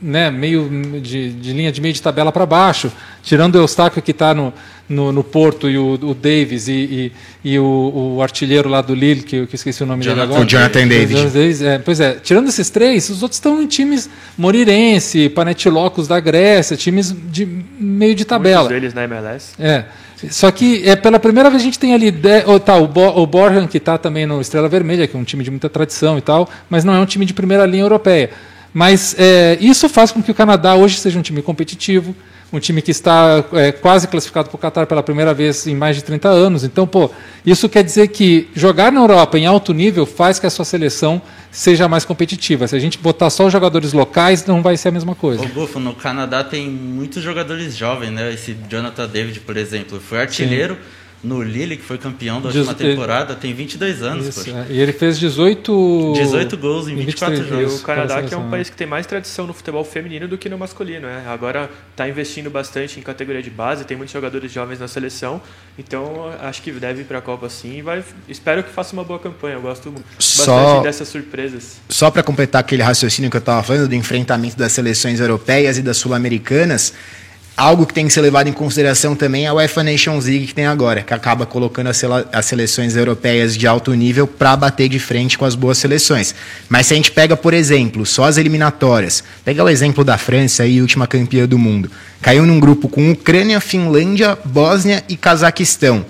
né, 0.02 0.30
meio 0.30 0.70
de, 1.02 1.32
de, 1.32 1.54
linha 1.54 1.72
de 1.72 1.82
meio 1.82 1.94
de 1.94 2.02
tabela 2.02 2.32
para 2.32 2.46
baixo, 2.46 2.92
tirando 3.24 3.56
o 3.56 3.58
Eustáquio 3.60 4.02
que 4.02 4.12
está 4.12 4.34
no, 4.34 4.54
no, 4.88 5.12
no, 5.12 5.24
Porto 5.24 5.70
e 5.70 5.78
o, 5.78 5.94
o 5.94 6.14
Davis 6.14 6.68
e, 6.68 7.12
e, 7.44 7.54
e 7.54 7.60
o, 7.60 8.16
o, 8.18 8.22
artilheiro 8.22 8.70
lá 8.70 8.82
do 8.82 8.94
Lille, 8.94 9.24
que, 9.24 9.48
que 9.48 9.56
esqueci 9.56 9.82
o 9.84 9.86
nome 9.86 10.04
Jonathan, 10.04 10.22
dele 10.22 10.34
agora. 10.34 10.46
O 10.46 10.50
Jonathan. 10.50 10.88
Davis. 10.88 11.62
É, 11.62 11.80
pois 11.80 12.00
é, 12.00 12.14
tirando 12.16 12.48
esses 12.50 12.70
três, 12.70 13.10
os 13.10 13.24
outros 13.24 13.38
estão 13.38 13.62
em 13.62 13.68
times 13.68 14.10
Morirense, 14.38 15.30
Panetilocos 15.30 16.08
da 16.08 16.20
Grécia, 16.20 16.78
times 16.78 17.16
de 17.32 17.46
meio 17.80 18.14
de 18.14 18.26
tabela. 18.26 18.70
Muitos 18.70 18.76
deles 18.76 18.94
na 18.94 19.04
MLS. 19.06 19.54
É. 19.60 19.86
Só 20.30 20.50
que 20.52 20.88
é 20.88 20.96
pela 20.96 21.20
primeira 21.20 21.50
vez 21.50 21.62
a 21.62 21.66
gente 21.66 21.78
tem 21.78 21.94
ali 21.94 22.14
oh, 22.48 22.60
tá, 22.60 22.78
o, 22.78 22.88
Bo, 22.88 23.22
o 23.22 23.28
Borjan, 23.28 23.68
que 23.68 23.78
está 23.78 23.98
também 23.98 24.26
no 24.26 24.40
Estrela 24.40 24.70
Vermelha, 24.70 25.08
que 25.08 25.16
é 25.16 25.20
um 25.20 25.24
time 25.24 25.44
de 25.44 25.52
muita 25.52 25.70
tradição 25.70 26.18
e 26.18 26.22
tal, 26.22 26.50
mas 26.70 26.84
não 26.84 26.94
é 26.94 27.00
um 27.00 27.06
time 27.06 27.26
de 27.26 27.34
primeira 27.34 27.66
linha 27.66 27.84
europeia. 27.84 28.30
Mas 28.76 29.16
é, 29.18 29.58
isso 29.62 29.88
faz 29.88 30.12
com 30.12 30.22
que 30.22 30.30
o 30.30 30.34
Canadá 30.34 30.76
hoje 30.76 31.00
seja 31.00 31.18
um 31.18 31.22
time 31.22 31.42
competitivo, 31.42 32.14
um 32.52 32.60
time 32.60 32.82
que 32.82 32.92
está 32.92 33.42
é, 33.54 33.72
quase 33.72 34.06
classificado 34.06 34.50
para 34.50 34.58
o 34.58 34.60
Qatar 34.60 34.86
pela 34.86 35.02
primeira 35.02 35.34
vez 35.34 35.66
em 35.66 35.74
mais 35.74 35.96
de 35.96 36.04
30 36.04 36.28
anos. 36.28 36.66
Então, 36.66 36.86
pô, 36.86 37.10
isso 37.46 37.70
quer 37.70 37.86
dizer 37.86 38.10
que 38.10 38.50
jogar 38.54 38.92
na 38.92 39.00
Europa 39.00 39.40
em 39.40 39.46
alto 39.46 39.74
nível 39.74 40.06
faz 40.06 40.40
que 40.40 40.46
a 40.46 40.50
sua 40.50 40.66
seleção 40.66 41.22
seja 41.50 41.88
mais 41.88 42.04
competitiva. 42.04 42.68
Se 42.68 42.76
a 42.76 42.80
gente 42.80 42.98
botar 42.98 43.30
só 43.30 43.46
os 43.46 43.54
jogadores 43.54 43.94
locais, 43.94 44.46
não 44.46 44.62
vai 44.62 44.76
ser 44.76 44.90
a 44.90 44.92
mesma 44.92 45.16
coisa. 45.16 45.42
O 45.42 45.48
Bufo, 45.48 45.80
no 45.80 45.96
Canadá 45.96 46.44
tem 46.44 46.70
muitos 46.70 47.24
jogadores 47.24 47.78
jovens, 47.78 48.12
né? 48.12 48.34
Esse 48.34 48.58
Jonathan 48.70 49.08
David, 49.08 49.40
por 49.40 49.56
exemplo, 49.56 50.02
foi 50.02 50.20
artilheiro. 50.20 50.74
Sim 50.74 51.05
no 51.26 51.42
Lille, 51.42 51.76
que 51.76 51.84
foi 51.84 51.98
campeão 51.98 52.40
da 52.40 52.50
última 52.50 52.74
temporada, 52.74 53.36
tem 53.36 53.54
22 53.54 54.02
anos. 54.02 54.28
Isso, 54.28 54.50
é. 54.50 54.68
E 54.70 54.80
ele 54.80 54.94
fez 54.94 55.20
18... 55.20 56.14
18 56.16 56.58
gols 56.58 56.88
em 56.88 56.96
24 56.96 57.44
jogos. 57.44 57.74
E 57.74 57.76
o 57.78 57.80
Canadá, 57.82 58.22
que 58.24 58.34
é 58.34 58.38
um 58.38 58.50
país 58.50 58.70
que 58.70 58.76
tem 58.76 58.88
mais 58.88 59.06
tradição 59.06 59.48
no 59.48 59.54
futebol 59.54 59.84
feminino 59.84 60.28
do 60.28 60.38
que 60.38 60.48
no 60.48 60.58
masculino. 60.58 61.08
Né? 61.08 61.26
Agora 61.28 61.70
está 61.92 62.08
investindo 62.08 62.50
bastante 62.50 63.00
em 63.00 63.04
categoria 63.04 63.42
de 63.42 63.50
base, 63.50 63.84
tem 63.84 63.98
muitos 63.98 64.14
jogadores 64.14 64.52
jovens 64.52 64.80
na 64.80 64.88
seleção, 64.88 65.42
então 65.78 66.32
acho 66.42 66.62
que 66.62 66.72
deve 66.72 67.02
ir 67.02 67.06
para 67.06 67.18
a 67.18 67.22
Copa 67.22 67.50
sim. 67.50 67.82
Vai, 67.82 68.04
espero 68.30 68.64
que 68.64 68.70
faça 68.70 68.94
uma 68.94 69.04
boa 69.04 69.20
campanha. 69.20 69.56
Eu 69.56 69.62
gosto 69.62 69.94
Só... 70.20 70.56
bastante 70.56 70.84
dessas 70.84 71.08
surpresas. 71.08 71.78
Só 71.90 72.12
para 72.12 72.22
completar 72.22 72.62
aquele 72.62 72.84
raciocínio 72.84 73.32
que 73.32 73.38
eu 73.38 73.40
estava 73.40 73.64
falando 73.64 73.88
do 73.88 73.96
enfrentamento 73.96 74.58
das 74.58 74.72
seleções 74.72 75.20
europeias 75.20 75.78
e 75.78 75.82
das 75.82 75.98
sul-americanas, 75.98 76.94
Algo 77.58 77.86
que 77.86 77.94
tem 77.94 78.06
que 78.06 78.12
ser 78.12 78.20
levado 78.20 78.50
em 78.50 78.52
consideração 78.52 79.16
também 79.16 79.46
é 79.46 79.48
a 79.48 79.54
UEFA 79.54 79.82
Nations 79.82 80.26
League 80.26 80.48
que 80.48 80.54
tem 80.54 80.66
agora, 80.66 81.02
que 81.02 81.14
acaba 81.14 81.46
colocando 81.46 81.90
as 81.90 82.46
seleções 82.46 82.98
europeias 82.98 83.56
de 83.56 83.66
alto 83.66 83.94
nível 83.94 84.28
para 84.28 84.58
bater 84.58 84.90
de 84.90 85.00
frente 85.00 85.38
com 85.38 85.46
as 85.46 85.56
boas 85.56 85.78
seleções. 85.78 86.36
Mas 86.68 86.88
se 86.88 86.94
a 86.94 86.98
gente 86.98 87.14
pega, 87.14 87.38
por 87.38 87.54
exemplo, 87.54 88.06
só 88.06 88.26
as 88.26 88.36
eliminatórias, 88.36 89.24
pega 89.46 89.64
o 89.64 89.70
exemplo 89.70 90.04
da 90.04 90.18
França, 90.18 90.64
aí, 90.64 90.82
última 90.82 91.08
campeã 91.08 91.48
do 91.48 91.58
mundo, 91.58 91.90
caiu 92.22 92.46
num 92.46 92.60
grupo 92.60 92.90
com 92.90 93.10
Ucrânia, 93.10 93.62
Finlândia, 93.62 94.38
Bósnia 94.44 95.02
e 95.08 95.16
Cazaquistão. 95.16 96.06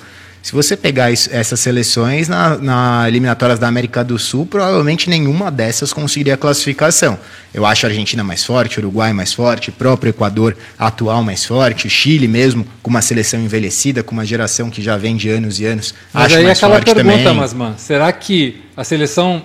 Se 0.45 0.51
você 0.51 0.77
pegar 0.77 1.09
isso, 1.09 1.27
essas 1.31 1.59
seleções 1.59 2.29
na, 2.29 2.55
na 2.59 3.05
eliminatórias 3.07 3.57
da 3.57 3.67
América 3.67 4.03
do 4.03 4.19
Sul, 4.19 4.45
provavelmente 4.45 5.09
nenhuma 5.09 5.49
dessas 5.49 5.91
conseguiria 5.91 6.37
classificação. 6.37 7.17
Eu 7.51 7.65
acho 7.65 7.83
a 7.83 7.89
Argentina 7.89 8.23
mais 8.23 8.45
forte, 8.45 8.79
Uruguai 8.79 9.11
mais 9.11 9.33
forte, 9.33 9.71
próprio 9.71 10.11
Equador 10.11 10.55
atual 10.77 11.23
mais 11.23 11.43
forte, 11.43 11.89
Chile 11.89 12.27
mesmo 12.27 12.63
com 12.83 12.91
uma 12.91 13.01
seleção 13.01 13.39
envelhecida, 13.39 14.03
com 14.03 14.11
uma 14.11 14.23
geração 14.23 14.69
que 14.69 14.83
já 14.83 14.95
vem 14.97 15.15
de 15.15 15.29
anos 15.29 15.59
e 15.59 15.65
anos. 15.65 15.95
Mas 16.13 16.25
acho 16.25 16.35
aí 16.35 16.43
mais 16.43 16.59
aquela 16.59 16.75
forte 16.75 16.93
pergunta, 16.93 17.17
também. 17.17 17.33
Masman, 17.33 17.75
será 17.79 18.13
que 18.13 18.61
a 18.77 18.83
seleção 18.83 19.41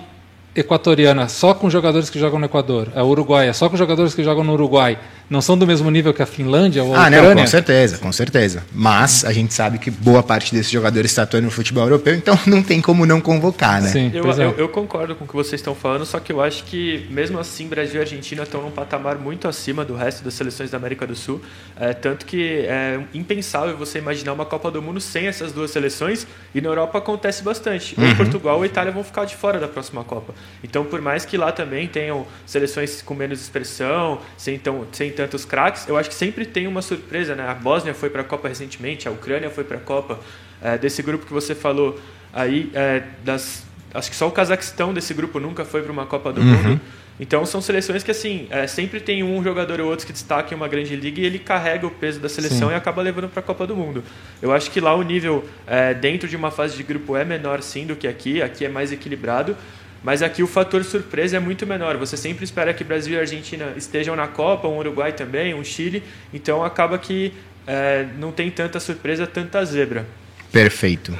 equatoriana 0.55 1.29
só 1.29 1.53
com 1.53 1.69
jogadores 1.69 2.09
que 2.09 2.19
jogam 2.19 2.37
no 2.37 2.45
Equador, 2.45 2.89
a 2.93 3.03
Uruguaia 3.03 3.53
só 3.53 3.69
com 3.69 3.77
jogadores 3.77 4.13
que 4.13 4.23
jogam 4.23 4.43
no 4.43 4.53
Uruguai, 4.53 4.97
não 5.29 5.39
são 5.39 5.57
do 5.57 5.65
mesmo 5.65 5.89
nível 5.89 6.13
que 6.13 6.21
a 6.21 6.25
Finlândia 6.25 6.83
ou 6.83 6.93
a 6.93 6.97
ah, 6.97 7.07
Ucrânia? 7.07 7.35
não, 7.35 7.41
com 7.41 7.47
certeza, 7.47 7.97
com 7.97 8.11
certeza. 8.11 8.65
Mas 8.73 9.23
a 9.23 9.31
gente 9.31 9.53
sabe 9.53 9.79
que 9.79 9.89
boa 9.89 10.21
parte 10.21 10.53
desses 10.53 10.69
jogadores 10.69 11.09
está 11.09 11.23
atuando 11.23 11.45
no 11.45 11.51
futebol 11.51 11.83
europeu, 11.83 12.13
então 12.13 12.37
não 12.45 12.61
tem 12.61 12.81
como 12.81 13.05
não 13.05 13.21
convocar, 13.21 13.81
né? 13.81 13.87
Sim, 13.87 14.11
eu, 14.13 14.29
é. 14.29 14.45
eu, 14.45 14.55
eu, 14.57 14.69
concordo 14.69 15.15
com 15.15 15.23
o 15.23 15.27
que 15.27 15.33
vocês 15.33 15.61
estão 15.61 15.73
falando, 15.73 16.05
só 16.05 16.19
que 16.19 16.33
eu 16.33 16.41
acho 16.41 16.65
que 16.65 17.07
mesmo 17.09 17.39
assim 17.39 17.67
Brasil 17.67 17.95
e 17.95 17.99
Argentina 18.01 18.43
estão 18.43 18.61
num 18.61 18.71
patamar 18.71 19.17
muito 19.17 19.47
acima 19.47 19.85
do 19.85 19.95
resto 19.95 20.21
das 20.21 20.33
seleções 20.33 20.69
da 20.69 20.77
América 20.77 21.07
do 21.07 21.15
Sul, 21.15 21.41
é, 21.79 21.93
tanto 21.93 22.25
que 22.25 22.65
é 22.67 22.99
impensável 23.13 23.77
você 23.77 23.99
imaginar 23.99 24.33
uma 24.33 24.45
Copa 24.45 24.69
do 24.69 24.81
Mundo 24.81 24.99
sem 24.99 25.27
essas 25.27 25.53
duas 25.53 25.71
seleções 25.71 26.27
e 26.53 26.59
na 26.59 26.67
Europa 26.67 26.97
acontece 26.97 27.41
bastante. 27.41 27.95
Uhum. 27.97 28.09
Ou 28.09 28.15
Portugal 28.17 28.57
ou 28.57 28.65
Itália 28.65 28.91
vão 28.91 29.03
ficar 29.03 29.23
de 29.23 29.37
fora 29.37 29.59
da 29.59 29.67
próxima 29.69 30.03
Copa. 30.03 30.33
Então, 30.63 30.85
por 30.85 31.01
mais 31.01 31.25
que 31.25 31.37
lá 31.37 31.51
também 31.51 31.87
tenham 31.87 32.25
seleções 32.45 33.01
com 33.01 33.13
menos 33.13 33.41
expressão, 33.41 34.19
sem, 34.37 34.57
tão, 34.57 34.87
sem 34.91 35.11
tantos 35.11 35.45
craques, 35.45 35.87
eu 35.87 35.97
acho 35.97 36.09
que 36.09 36.15
sempre 36.15 36.45
tem 36.45 36.67
uma 36.67 36.81
surpresa, 36.81 37.35
né? 37.35 37.47
A 37.47 37.53
Bósnia 37.53 37.93
foi 37.93 38.09
para 38.09 38.21
a 38.21 38.25
Copa 38.25 38.47
recentemente, 38.47 39.07
a 39.07 39.11
Ucrânia 39.11 39.49
foi 39.49 39.63
para 39.63 39.77
a 39.77 39.81
Copa. 39.81 40.19
É, 40.61 40.77
desse 40.77 41.01
grupo 41.01 41.25
que 41.25 41.33
você 41.33 41.55
falou 41.55 41.99
aí, 42.31 42.69
é, 42.73 43.03
das, 43.23 43.65
acho 43.93 44.09
que 44.09 44.15
só 44.15 44.27
o 44.27 44.31
Cazaquistão 44.31 44.93
desse 44.93 45.13
grupo 45.13 45.39
nunca 45.39 45.65
foi 45.65 45.81
para 45.81 45.91
uma 45.91 46.05
Copa 46.05 46.31
do 46.31 46.41
uhum. 46.41 46.47
Mundo. 46.47 46.81
Então 47.21 47.45
são 47.45 47.61
seleções 47.61 48.01
que 48.01 48.09
assim 48.09 48.47
é, 48.49 48.65
sempre 48.65 48.99
tem 48.99 49.21
um 49.21 49.43
jogador 49.43 49.79
ou 49.79 49.87
outro 49.87 50.07
que 50.07 50.11
destaca 50.11 50.53
em 50.53 50.57
uma 50.57 50.67
grande 50.67 50.95
liga 50.95 51.21
e 51.21 51.25
ele 51.25 51.37
carrega 51.37 51.85
o 51.85 51.91
peso 51.91 52.19
da 52.19 52.27
seleção 52.27 52.69
sim. 52.69 52.73
e 52.73 52.75
acaba 52.75 52.99
levando 52.99 53.29
para 53.29 53.41
a 53.41 53.43
Copa 53.43 53.67
do 53.67 53.75
Mundo. 53.75 54.03
Eu 54.41 54.51
acho 54.51 54.71
que 54.71 54.81
lá 54.81 54.95
o 54.95 55.03
nível 55.03 55.45
é, 55.67 55.93
dentro 55.93 56.27
de 56.27 56.35
uma 56.35 56.49
fase 56.49 56.75
de 56.75 56.81
grupo 56.81 57.15
é 57.15 57.23
menor 57.23 57.61
sim 57.61 57.85
do 57.85 57.95
que 57.95 58.07
aqui. 58.07 58.41
Aqui 58.41 58.65
é 58.65 58.69
mais 58.69 58.91
equilibrado. 58.91 59.55
Mas 60.03 60.23
aqui 60.23 60.41
o 60.41 60.47
fator 60.47 60.83
surpresa 60.83 61.37
é 61.37 61.39
muito 61.39 61.65
menor. 61.67 61.95
Você 61.97 62.17
sempre 62.17 62.43
espera 62.43 62.73
que 62.73 62.83
Brasil 62.83 63.13
e 63.15 63.19
Argentina 63.19 63.73
estejam 63.77 64.15
na 64.15 64.27
Copa, 64.27 64.67
um 64.67 64.77
Uruguai 64.77 65.11
também, 65.11 65.53
um 65.53 65.63
Chile. 65.63 66.03
Então 66.33 66.63
acaba 66.63 66.97
que 66.97 67.33
é, 67.67 68.07
não 68.17 68.31
tem 68.31 68.49
tanta 68.49 68.79
surpresa, 68.79 69.27
tanta 69.27 69.63
zebra. 69.63 70.05
Perfeito. 70.51 71.15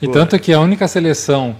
E 0.00 0.06
Boa. 0.06 0.18
tanto 0.18 0.38
que 0.38 0.52
a 0.52 0.60
única 0.60 0.88
seleção. 0.88 1.54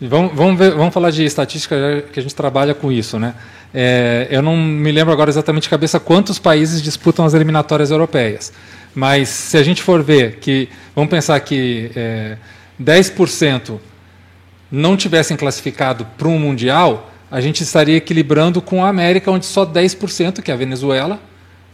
Vamos, 0.00 0.34
vamos, 0.34 0.58
ver, 0.58 0.72
vamos 0.72 0.92
falar 0.92 1.10
de 1.10 1.24
estatística, 1.24 2.04
que 2.12 2.18
a 2.18 2.22
gente 2.22 2.34
trabalha 2.34 2.74
com 2.74 2.90
isso, 2.90 3.18
né? 3.18 3.34
É, 3.72 4.26
eu 4.30 4.42
não 4.42 4.56
me 4.56 4.90
lembro 4.90 5.12
agora 5.12 5.30
exatamente 5.30 5.64
de 5.64 5.68
cabeça 5.68 6.00
quantos 6.00 6.38
países 6.38 6.82
disputam 6.82 7.24
as 7.24 7.34
eliminatórias 7.34 7.90
europeias. 7.90 8.52
Mas 8.94 9.28
se 9.28 9.56
a 9.56 9.62
gente 9.62 9.82
for 9.82 10.02
ver 10.02 10.36
que, 10.36 10.68
vamos 10.94 11.10
pensar 11.10 11.38
que 11.40 11.90
é, 11.94 12.36
10% 12.80 13.78
não 14.74 14.96
tivessem 14.96 15.36
classificado 15.36 16.06
para 16.18 16.28
um 16.28 16.38
Mundial, 16.38 17.10
a 17.30 17.40
gente 17.40 17.62
estaria 17.62 17.96
equilibrando 17.96 18.60
com 18.60 18.84
a 18.84 18.88
América, 18.88 19.30
onde 19.30 19.46
só 19.46 19.64
10%, 19.64 20.42
que 20.42 20.50
é 20.50 20.54
a 20.54 20.56
Venezuela, 20.56 21.20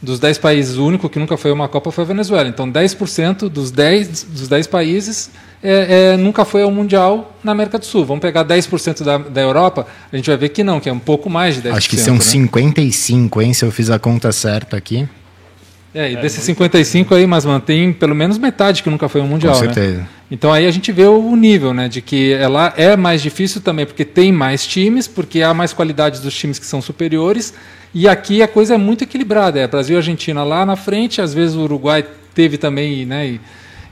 dos 0.03 0.19
10 0.19 0.39
países, 0.39 0.77
o 0.77 0.87
único 0.87 1.09
que 1.09 1.19
nunca 1.19 1.37
foi 1.37 1.53
uma 1.53 1.69
Copa 1.69 1.91
foi 1.91 2.05
a 2.05 2.07
Venezuela. 2.07 2.49
Então, 2.49 2.71
10% 2.71 3.49
dos 3.49 3.71
10, 3.71 4.25
dos 4.25 4.49
10 4.49 4.67
países 4.67 5.31
é, 5.63 6.13
é, 6.13 6.17
nunca 6.17 6.45
foi 6.45 6.63
ao 6.63 6.71
Mundial 6.71 7.37
na 7.45 7.53
América 7.53 7.79
do 7.79 7.85
Sul. 7.85 8.05
Vamos 8.07 8.23
pegar 8.23 8.45
10% 8.45 9.03
da, 9.03 9.19
da 9.19 9.41
Europa, 9.41 9.87
a 10.11 10.17
gente 10.17 10.27
vai 10.27 10.39
ver 10.39 10.49
que 10.51 10.65
não, 10.65 10.81
que 10.81 10.89
é 10.89 10.93
um 10.93 10.99
pouco 10.99 11.29
mais 11.29 11.57
de 11.57 11.69
10%. 11.69 11.77
Acho 11.77 11.91
que 11.91 11.99
são 11.99 12.15
né? 12.15 12.21
55, 12.21 13.43
hein, 13.43 13.53
se 13.53 13.65
eu 13.65 13.71
fiz 13.71 13.91
a 13.91 13.99
conta 13.99 14.33
certa 14.33 14.77
aqui. 14.77 15.07
É, 15.95 16.13
e 16.13 16.17
é, 16.17 16.21
desses 16.21 16.43
55 16.45 17.15
aí, 17.15 17.27
mas 17.27 17.45
mantém 17.45 17.93
pelo 17.93 18.15
menos 18.15 18.39
metade 18.39 18.83
que 18.83 18.91
nunca 18.91 19.09
foi 19.09 19.21
um 19.21 19.27
Mundial. 19.27 19.55
Com 19.55 19.61
né? 19.61 19.73
certeza. 19.73 19.99
Né? 19.99 20.09
Então 20.31 20.53
aí 20.53 20.67
a 20.67 20.71
gente 20.71 20.93
vê 20.93 21.05
o 21.05 21.35
nível, 21.35 21.75
né? 21.75 21.89
De 21.89 22.01
que 22.01 22.33
ela 22.33 22.73
é 22.77 22.97
mais 22.97 23.21
difícil 23.21 23.61
também, 23.61 23.85
porque 23.85 24.05
tem 24.05 24.31
mais 24.31 24.67
times, 24.67 25.09
porque 25.09 25.43
há 25.43 25.53
mais 25.53 25.73
qualidade 25.73 26.21
dos 26.21 26.35
times 26.35 26.59
que 26.59 26.67
são 26.67 26.81
superiores. 26.81 27.53
E 27.93 28.07
aqui 28.07 28.41
a 28.41 28.47
coisa 28.47 28.75
é 28.75 28.79
muito 28.79 29.03
equilibrada. 29.03 29.59
É 29.59 29.67
Brasil 29.67 29.97
e 29.97 29.99
Argentina 29.99 30.45
lá 30.45 30.65
na 30.65 30.77
frente, 30.77 31.21
às 31.21 31.35
vezes 31.35 31.57
o 31.57 31.63
Uruguai 31.63 32.07
teve 32.33 32.57
também, 32.57 33.05
né? 33.05 33.27
E, 33.27 33.41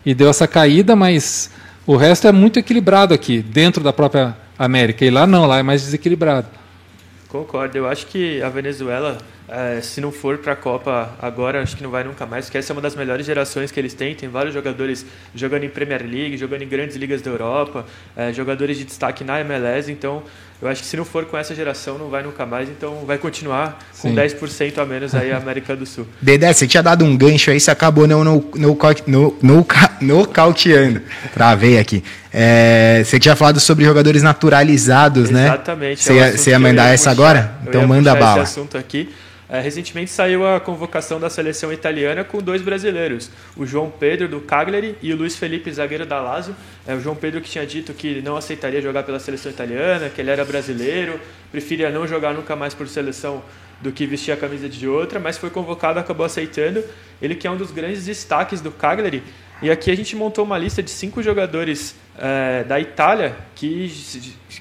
e 0.06 0.14
deu 0.14 0.28
essa 0.28 0.46
caída, 0.46 0.94
mas 0.94 1.50
o 1.84 1.96
resto 1.96 2.28
é 2.28 2.32
muito 2.32 2.60
equilibrado 2.60 3.12
aqui, 3.12 3.42
dentro 3.42 3.82
da 3.82 3.92
própria 3.92 4.36
América. 4.56 5.04
E 5.04 5.10
lá 5.10 5.26
não, 5.26 5.46
lá 5.46 5.58
é 5.58 5.62
mais 5.64 5.82
desequilibrado. 5.82 6.46
Concordo. 7.28 7.76
Eu 7.76 7.88
acho 7.88 8.06
que 8.06 8.40
a 8.40 8.48
Venezuela 8.48 9.18
é, 9.48 9.80
se 9.80 10.00
não 10.00 10.12
for 10.12 10.36
para 10.38 10.52
a 10.52 10.56
Copa 10.56 11.10
agora, 11.20 11.62
acho 11.62 11.74
que 11.74 11.82
não 11.82 11.90
vai 11.90 12.04
nunca 12.04 12.26
mais, 12.26 12.44
porque 12.44 12.58
essa 12.58 12.72
é 12.72 12.74
uma 12.74 12.82
das 12.82 12.94
melhores 12.94 13.24
gerações 13.24 13.70
que 13.70 13.80
eles 13.80 13.94
têm. 13.94 14.14
Tem 14.14 14.28
vários 14.28 14.52
jogadores 14.52 15.06
jogando 15.34 15.64
em 15.64 15.70
Premier 15.70 16.02
League, 16.02 16.36
jogando 16.36 16.62
em 16.62 16.68
grandes 16.68 16.96
ligas 16.96 17.22
da 17.22 17.30
Europa, 17.30 17.86
é, 18.14 18.32
jogadores 18.32 18.76
de 18.76 18.84
destaque 18.84 19.24
na 19.24 19.40
MLS. 19.40 19.90
Então, 19.90 20.22
eu 20.60 20.68
acho 20.68 20.82
que 20.82 20.88
se 20.88 20.96
não 20.96 21.04
for 21.04 21.24
com 21.24 21.38
essa 21.38 21.54
geração, 21.54 21.96
não 21.96 22.10
vai 22.10 22.22
nunca 22.22 22.44
mais. 22.44 22.68
Então, 22.68 23.04
vai 23.06 23.16
continuar 23.16 23.78
com 24.02 24.08
Sim. 24.10 24.14
10% 24.14 24.78
a 24.78 24.84
menos 24.84 25.14
aí 25.14 25.32
a 25.32 25.38
América 25.38 25.74
do 25.74 25.86
Sul. 25.86 26.06
Dedé, 26.20 26.52
você 26.52 26.66
tinha 26.66 26.82
dado 26.82 27.04
um 27.04 27.16
gancho 27.16 27.50
aí, 27.50 27.58
você 27.58 27.70
acabou 27.70 28.06
não, 28.06 28.22
no, 28.22 28.44
no, 28.54 28.78
no, 29.06 29.38
no, 29.40 29.66
nocauteando. 30.02 31.00
Travei 31.32 31.78
aqui. 31.78 32.04
É, 32.30 33.02
você 33.02 33.18
tinha 33.18 33.34
falado 33.34 33.60
sobre 33.60 33.84
jogadores 33.86 34.22
naturalizados, 34.22 35.30
Exatamente, 35.30 35.48
né? 35.48 35.54
Exatamente. 35.54 36.02
Você, 36.02 36.18
é 36.18 36.32
você 36.32 36.50
ia 36.50 36.58
mandar 36.58 36.92
essa 36.92 37.10
puxar, 37.10 37.22
agora? 37.22 37.58
Então, 37.66 37.86
manda 37.86 38.14
bala. 38.14 38.42
esse 38.42 38.52
assunto 38.52 38.76
aqui. 38.76 39.08
É, 39.48 39.60
recentemente 39.60 40.10
saiu 40.10 40.46
a 40.46 40.60
convocação 40.60 41.18
da 41.18 41.30
seleção 41.30 41.72
italiana 41.72 42.22
com 42.22 42.38
dois 42.38 42.60
brasileiros, 42.60 43.30
o 43.56 43.64
João 43.64 43.90
Pedro 43.90 44.28
do 44.28 44.40
Cagliari 44.40 44.94
e 45.00 45.10
o 45.10 45.16
Luiz 45.16 45.36
Felipe, 45.36 45.72
zagueiro 45.72 46.04
da 46.04 46.20
Lazio. 46.20 46.54
É, 46.86 46.94
o 46.94 47.00
João 47.00 47.16
Pedro 47.16 47.40
que 47.40 47.48
tinha 47.48 47.66
dito 47.66 47.94
que 47.94 48.20
não 48.20 48.36
aceitaria 48.36 48.82
jogar 48.82 49.04
pela 49.04 49.18
seleção 49.18 49.50
italiana, 49.50 50.10
que 50.10 50.20
ele 50.20 50.30
era 50.30 50.44
brasileiro, 50.44 51.18
preferia 51.50 51.88
não 51.88 52.06
jogar 52.06 52.34
nunca 52.34 52.54
mais 52.54 52.74
por 52.74 52.86
seleção 52.88 53.42
do 53.80 53.90
que 53.90 54.06
vestir 54.06 54.32
a 54.32 54.36
camisa 54.36 54.68
de 54.68 54.86
outra, 54.86 55.18
mas 55.18 55.38
foi 55.38 55.50
convocado, 55.50 55.98
acabou 55.98 56.26
aceitando. 56.26 56.84
Ele 57.22 57.34
que 57.34 57.46
é 57.46 57.50
um 57.50 57.56
dos 57.56 57.70
grandes 57.70 58.04
destaques 58.04 58.60
do 58.60 58.70
Cagliari. 58.70 59.22
E 59.62 59.70
aqui 59.70 59.90
a 59.90 59.96
gente 59.96 60.14
montou 60.14 60.44
uma 60.44 60.58
lista 60.58 60.82
de 60.82 60.90
cinco 60.90 61.22
jogadores 61.22 61.94
é, 62.18 62.64
da 62.64 62.78
Itália 62.78 63.36
que, 63.54 63.90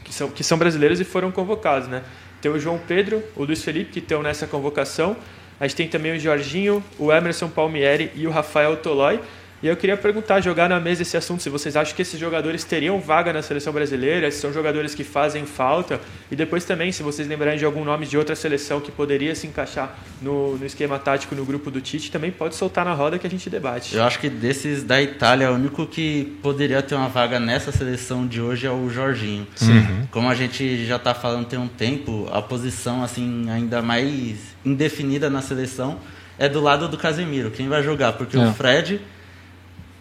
que, 0.03 0.13
são, 0.13 0.29
que 0.29 0.43
são 0.43 0.57
brasileiros 0.57 0.99
e 0.99 1.03
foram 1.03 1.31
convocados, 1.31 1.87
né? 1.87 2.03
Tem 2.41 2.51
o 2.51 2.59
João 2.59 2.79
Pedro, 2.87 3.23
o 3.35 3.43
Luiz 3.43 3.63
Felipe, 3.63 3.91
que 3.91 3.99
estão 3.99 4.21
nessa 4.21 4.45
convocação. 4.45 5.15
A 5.59 5.67
gente 5.67 5.75
tem 5.75 5.87
também 5.87 6.15
o 6.15 6.19
Jorginho, 6.19 6.83
o 6.99 7.11
Emerson 7.11 7.49
Palmieri 7.49 8.11
e 8.15 8.27
o 8.27 8.31
Rafael 8.31 8.77
Tolói. 8.77 9.19
E 9.61 9.67
eu 9.67 9.75
queria 9.75 9.97
perguntar, 9.97 10.39
jogar 10.39 10.69
na 10.69 10.79
mesa 10.79 11.01
esse 11.01 11.17
assunto, 11.17 11.41
se 11.41 11.49
vocês 11.49 11.75
acham 11.75 11.95
que 11.95 12.01
esses 12.03 12.19
jogadores 12.19 12.63
teriam 12.63 12.99
vaga 12.99 13.33
na 13.33 13.41
seleção 13.41 13.73
brasileira, 13.73 14.29
se 14.29 14.39
são 14.39 14.53
jogadores 14.53 14.93
que 14.93 15.03
fazem 15.03 15.47
falta, 15.47 15.99
e 16.29 16.35
depois 16.35 16.63
também, 16.63 16.91
se 16.91 17.01
vocês 17.01 17.27
lembrarem 17.27 17.57
de 17.57 17.65
algum 17.65 17.83
nome 17.83 18.05
de 18.05 18.15
outra 18.17 18.35
seleção 18.35 18.79
que 18.79 18.91
poderia 18.91 19.33
se 19.33 19.47
encaixar 19.47 19.97
no, 20.21 20.57
no 20.57 20.65
esquema 20.65 20.99
tático 20.99 21.33
no 21.33 21.43
grupo 21.43 21.71
do 21.71 21.81
Tite, 21.81 22.11
também 22.11 22.29
pode 22.29 22.53
soltar 22.53 22.85
na 22.85 22.93
roda 22.93 23.17
que 23.17 23.25
a 23.25 23.29
gente 23.29 23.49
debate. 23.49 23.95
Eu 23.95 24.03
acho 24.03 24.19
que 24.19 24.29
desses 24.29 24.83
da 24.83 25.01
Itália, 25.01 25.51
o 25.51 25.55
único 25.55 25.87
que 25.87 26.37
poderia 26.43 26.83
ter 26.83 26.93
uma 26.93 27.09
vaga 27.09 27.39
nessa 27.39 27.71
seleção 27.71 28.27
de 28.27 28.39
hoje 28.39 28.67
é 28.67 28.71
o 28.71 28.87
Jorginho. 28.89 29.47
Uhum. 29.59 30.07
Como 30.11 30.29
a 30.29 30.35
gente 30.35 30.85
já 30.85 30.97
está 30.97 31.15
falando 31.15 31.47
tem 31.47 31.57
um 31.57 31.67
tempo, 31.67 32.29
a 32.31 32.43
posição 32.43 33.03
assim 33.03 33.49
ainda 33.49 33.81
mais 33.81 34.37
indefinida 34.63 35.31
na 35.31 35.41
seleção 35.41 35.97
é 36.37 36.47
do 36.47 36.61
lado 36.61 36.87
do 36.87 36.97
Casemiro. 36.97 37.49
Quem 37.49 37.67
vai 37.67 37.81
jogar? 37.81 38.13
Porque 38.13 38.37
é. 38.37 38.39
o 38.39 38.53
Fred 38.53 39.01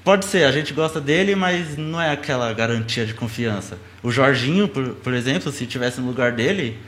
Pode 0.06 0.24
ser, 0.26 0.44
a 0.44 0.52
gente 0.52 0.72
gosta 0.72 1.00
dele, 1.00 1.34
mas 1.34 1.76
não 1.76 2.00
é 2.00 2.12
aquela 2.12 2.52
garantia 2.52 3.04
de 3.04 3.12
confiança. 3.12 3.76
O 4.04 4.12
Jorginho, 4.12 4.68
por, 4.68 4.90
por 4.90 5.12
exemplo, 5.12 5.50
se 5.50 5.66
tivesse 5.66 6.00
no 6.00 6.06
lugar 6.06 6.30
dele, 6.30 6.78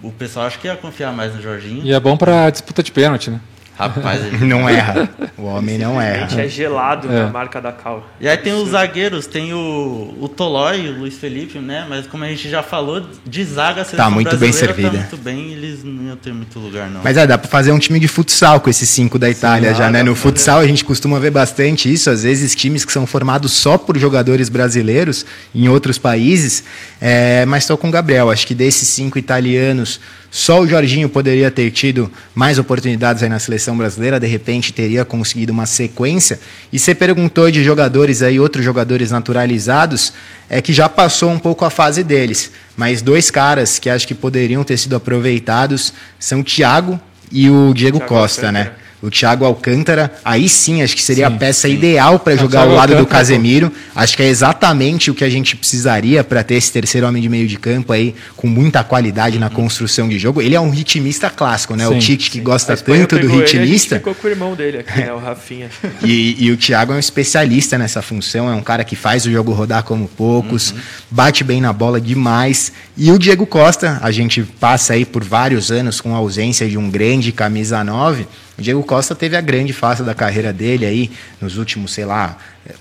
o 0.00 0.12
pessoal 0.12 0.46
acho 0.46 0.60
que 0.60 0.68
ia 0.68 0.76
confiar 0.76 1.12
mais 1.12 1.34
no 1.34 1.42
Jorginho. 1.42 1.84
E 1.84 1.92
é 1.92 1.98
bom 1.98 2.16
para 2.16 2.48
disputa 2.48 2.80
de 2.80 2.92
pênalti, 2.92 3.28
né? 3.28 3.40
Rapaz, 3.88 4.24
ele 4.24 4.44
não 4.46 4.68
erra. 4.68 5.08
O 5.38 5.44
homem 5.44 5.78
não 5.78 6.00
erra. 6.00 6.40
é 6.40 6.48
gelado 6.48 7.10
é. 7.10 7.24
na 7.24 7.30
marca 7.30 7.60
da 7.60 7.72
cal. 7.72 8.06
E 8.20 8.28
aí 8.28 8.36
tem 8.36 8.52
os 8.52 8.70
zagueiros, 8.70 9.26
tem 9.26 9.54
o, 9.54 10.14
o 10.20 10.28
Tolói, 10.28 10.88
o 10.88 10.98
Luiz 10.98 11.16
Felipe, 11.16 11.58
né? 11.58 11.86
Mas 11.88 12.06
como 12.06 12.24
a 12.24 12.28
gente 12.28 12.48
já 12.48 12.62
falou, 12.62 13.04
de 13.24 13.44
zaga 13.44 13.82
a 13.82 13.84
tá 13.84 14.10
muito 14.10 14.36
bem 14.36 14.52
servida. 14.52 14.90
Tá 14.90 14.96
muito 14.98 15.16
bem, 15.16 15.52
eles 15.52 15.82
não 15.82 16.08
iam 16.08 16.16
ter 16.16 16.32
muito 16.32 16.58
lugar, 16.58 16.90
não. 16.90 17.00
Mas 17.02 17.16
é, 17.16 17.26
dá 17.26 17.38
pra 17.38 17.48
fazer 17.48 17.72
um 17.72 17.78
time 17.78 17.98
de 17.98 18.08
futsal 18.08 18.60
com 18.60 18.68
esses 18.68 18.88
cinco 18.88 19.18
da 19.18 19.30
Itália 19.30 19.72
Sim, 19.72 19.78
já, 19.78 19.90
né? 19.90 20.02
No 20.02 20.14
futsal 20.14 20.58
a 20.58 20.66
gente 20.66 20.84
costuma 20.84 21.18
ver 21.18 21.30
bastante 21.30 21.92
isso, 21.92 22.10
às 22.10 22.22
vezes 22.22 22.54
times 22.54 22.84
que 22.84 22.92
são 22.92 23.06
formados 23.06 23.52
só 23.52 23.78
por 23.78 23.96
jogadores 23.96 24.48
brasileiros 24.48 25.24
em 25.54 25.68
outros 25.68 25.98
países. 25.98 26.64
É, 27.00 27.46
mas 27.46 27.64
estou 27.64 27.78
com 27.78 27.88
o 27.88 27.90
Gabriel, 27.90 28.30
acho 28.30 28.46
que 28.46 28.54
desses 28.54 28.88
cinco 28.88 29.18
italianos 29.18 30.00
só 30.30 30.60
o 30.60 30.66
Jorginho 30.66 31.08
poderia 31.08 31.50
ter 31.50 31.70
tido 31.72 32.10
mais 32.34 32.58
oportunidades 32.58 33.22
aí 33.22 33.28
na 33.28 33.40
seleção 33.40 33.76
brasileira, 33.76 34.20
de 34.20 34.28
repente 34.28 34.72
teria 34.72 35.04
conseguido 35.04 35.52
uma 35.52 35.66
sequência. 35.66 36.38
E 36.72 36.78
você 36.78 36.94
perguntou 36.94 37.50
de 37.50 37.64
jogadores 37.64 38.22
aí, 38.22 38.38
outros 38.38 38.64
jogadores 38.64 39.10
naturalizados, 39.10 40.12
é 40.48 40.62
que 40.62 40.72
já 40.72 40.88
passou 40.88 41.30
um 41.30 41.38
pouco 41.38 41.64
a 41.64 41.70
fase 41.70 42.04
deles. 42.04 42.52
Mas 42.76 43.02
dois 43.02 43.30
caras 43.30 43.78
que 43.78 43.90
acho 43.90 44.06
que 44.06 44.14
poderiam 44.14 44.62
ter 44.62 44.76
sido 44.76 44.94
aproveitados 44.94 45.92
são 46.18 46.40
o 46.40 46.44
Thiago 46.44 47.00
e 47.32 47.50
o 47.50 47.74
Diego 47.74 47.98
Thiago 47.98 48.14
Costa, 48.14 48.52
né? 48.52 48.72
O 49.02 49.10
Thiago 49.10 49.44
Alcântara, 49.44 50.12
aí 50.24 50.48
sim 50.48 50.82
acho 50.82 50.94
que 50.94 51.02
seria 51.02 51.28
sim, 51.28 51.34
a 51.34 51.38
peça 51.38 51.68
sim. 51.68 51.74
ideal 51.74 52.18
para 52.18 52.36
jogar 52.36 52.60
ao 52.60 52.68
lado 52.68 52.92
Alcântara, 52.92 53.00
do 53.00 53.06
Casemiro. 53.06 53.72
Acho 53.94 54.16
que 54.16 54.22
é 54.22 54.28
exatamente 54.28 55.10
o 55.10 55.14
que 55.14 55.24
a 55.24 55.30
gente 55.30 55.56
precisaria 55.56 56.22
para 56.22 56.42
ter 56.42 56.56
esse 56.56 56.70
terceiro 56.70 57.06
homem 57.06 57.22
de 57.22 57.28
meio 57.28 57.48
de 57.48 57.56
campo 57.58 57.92
aí 57.92 58.14
com 58.36 58.46
muita 58.46 58.84
qualidade 58.84 59.38
na 59.38 59.48
construção 59.48 60.08
de 60.08 60.18
jogo. 60.18 60.42
Ele 60.42 60.54
é 60.54 60.60
um 60.60 60.70
ritmista 60.70 61.30
clássico, 61.30 61.74
né? 61.74 61.86
Sim, 61.86 61.96
o 61.96 61.98
Tite 61.98 62.30
que 62.30 62.40
gosta 62.40 62.76
tanto 62.76 63.18
do 63.18 63.26
ritmista. 63.26 63.94
Ele, 63.94 64.00
ficou 64.00 64.14
com 64.14 64.26
o 64.26 64.30
irmão 64.30 64.54
dele 64.54 64.78
aqui, 64.78 64.98
né? 65.00 65.12
O 65.12 65.18
Rafinha. 65.18 65.70
e, 66.04 66.36
e, 66.38 66.50
o 66.50 66.56
Thiago 66.56 66.92
é 66.92 66.96
um 66.96 66.98
especialista 66.98 67.78
nessa 67.78 68.02
função, 68.02 68.50
é 68.50 68.54
um 68.54 68.62
cara 68.62 68.84
que 68.84 68.96
faz 68.96 69.24
o 69.24 69.30
jogo 69.30 69.52
rodar 69.52 69.82
como 69.82 70.08
poucos, 70.08 70.72
uhum. 70.72 70.78
bate 71.10 71.42
bem 71.42 71.60
na 71.60 71.72
bola 71.72 72.00
demais. 72.00 72.72
E 72.96 73.10
o 73.10 73.18
Diego 73.18 73.46
Costa, 73.46 73.98
a 74.02 74.10
gente 74.10 74.42
passa 74.42 74.92
aí 74.92 75.06
por 75.06 75.24
vários 75.24 75.70
anos 75.70 76.00
com 76.00 76.14
a 76.14 76.18
ausência 76.18 76.68
de 76.68 76.76
um 76.76 76.90
grande 76.90 77.32
camisa 77.32 77.82
9 77.82 78.26
o 78.58 78.62
Diego 78.62 78.82
Costa 78.82 79.14
teve 79.14 79.36
a 79.36 79.40
grande 79.40 79.72
fase 79.72 80.02
da 80.02 80.14
carreira 80.14 80.52
dele 80.52 80.84
aí, 80.84 81.10
nos 81.40 81.56
últimos, 81.56 81.92
sei 81.92 82.04
lá, 82.04 82.36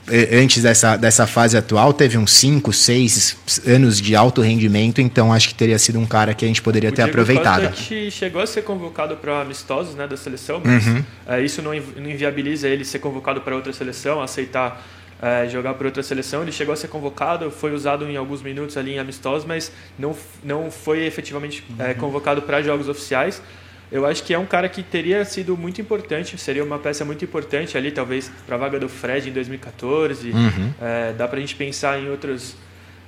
eh, 0.08 0.38
antes 0.42 0.64
dessa, 0.64 0.98
dessa 0.98 1.26
fase 1.26 1.58
atual, 1.58 1.94
teve 1.94 2.18
uns 2.18 2.34
5, 2.34 2.74
6 2.74 3.38
anos 3.66 4.02
de 4.02 4.16
alto 4.16 4.42
rendimento, 4.42 5.00
então 5.00 5.32
acho 5.32 5.48
que 5.48 5.56
teria 5.56 5.80
sido 5.80 6.00
um 6.00 6.06
cara 6.06 6.34
que 6.34 6.44
a 6.44 6.48
gente 6.48 6.62
poderia 6.62 6.90
o 6.90 6.92
ter 6.92 7.04
Diego 7.04 7.12
aproveitado. 7.12 7.70
Costa 7.70 8.12
chegou 8.12 8.42
a 8.42 8.48
ser 8.48 8.64
convocado 8.64 9.16
para 9.16 9.42
amistosos 9.42 9.96
né, 9.96 10.06
da 10.08 10.18
seleção, 10.18 10.62
mas 10.64 10.86
uhum. 10.86 11.04
é, 11.28 11.42
isso 11.42 11.62
não, 11.62 11.72
não 11.74 12.10
inviabiliza 12.10 12.68
ele 12.68 12.84
ser 12.84 13.00
convocado 13.00 13.42
para 13.42 13.56
outra 13.56 13.72
seleção, 13.72 14.22
aceitar 14.22 14.86
é, 15.22 15.48
jogar 15.48 15.74
por 15.74 15.86
outra 15.86 16.02
seleção. 16.04 16.42
Ele 16.42 16.52
chegou 16.52 16.74
a 16.74 16.78
ser 16.78 16.88
convocado, 16.88 17.52
foi 17.52 17.74
usado 17.74 18.10
em 18.10 18.18
alguns 18.18 18.42
minutos 18.42 18.78
ali 18.78 18.94
em 18.94 19.00
amistosos, 19.00 19.46
mas 19.46 19.72
não, 19.98 20.16
não 20.44 20.72
foi 20.72 21.06
efetivamente 21.06 21.64
é, 21.78 21.94
convocado 21.94 22.42
para 22.42 22.62
jogos 22.62 22.88
oficiais 22.88 23.42
eu 23.92 24.06
acho 24.06 24.24
que 24.24 24.34
é 24.34 24.40
um 24.40 24.46
cara 24.46 24.70
que 24.70 24.84
teria 24.84 25.26
sido 25.26 25.58
muito 25.58 25.82
importante, 25.82 26.38
seria 26.38 26.64
uma 26.64 26.78
peça 26.78 27.04
muito 27.04 27.26
importante 27.26 27.78
ali, 27.78 27.92
talvez 27.92 28.32
para 28.46 28.56
a 28.56 28.60
vaga 28.60 28.80
do 28.80 28.88
Fred 28.88 29.30
em 29.30 29.34
2014. 29.34 30.30
Uhum. 30.30 30.74
É, 30.80 31.14
dá 31.14 31.28
para 31.28 31.38
a 31.38 31.42
gente 31.42 31.56
pensar 31.56 32.00
em 32.00 32.10
outros 32.10 32.56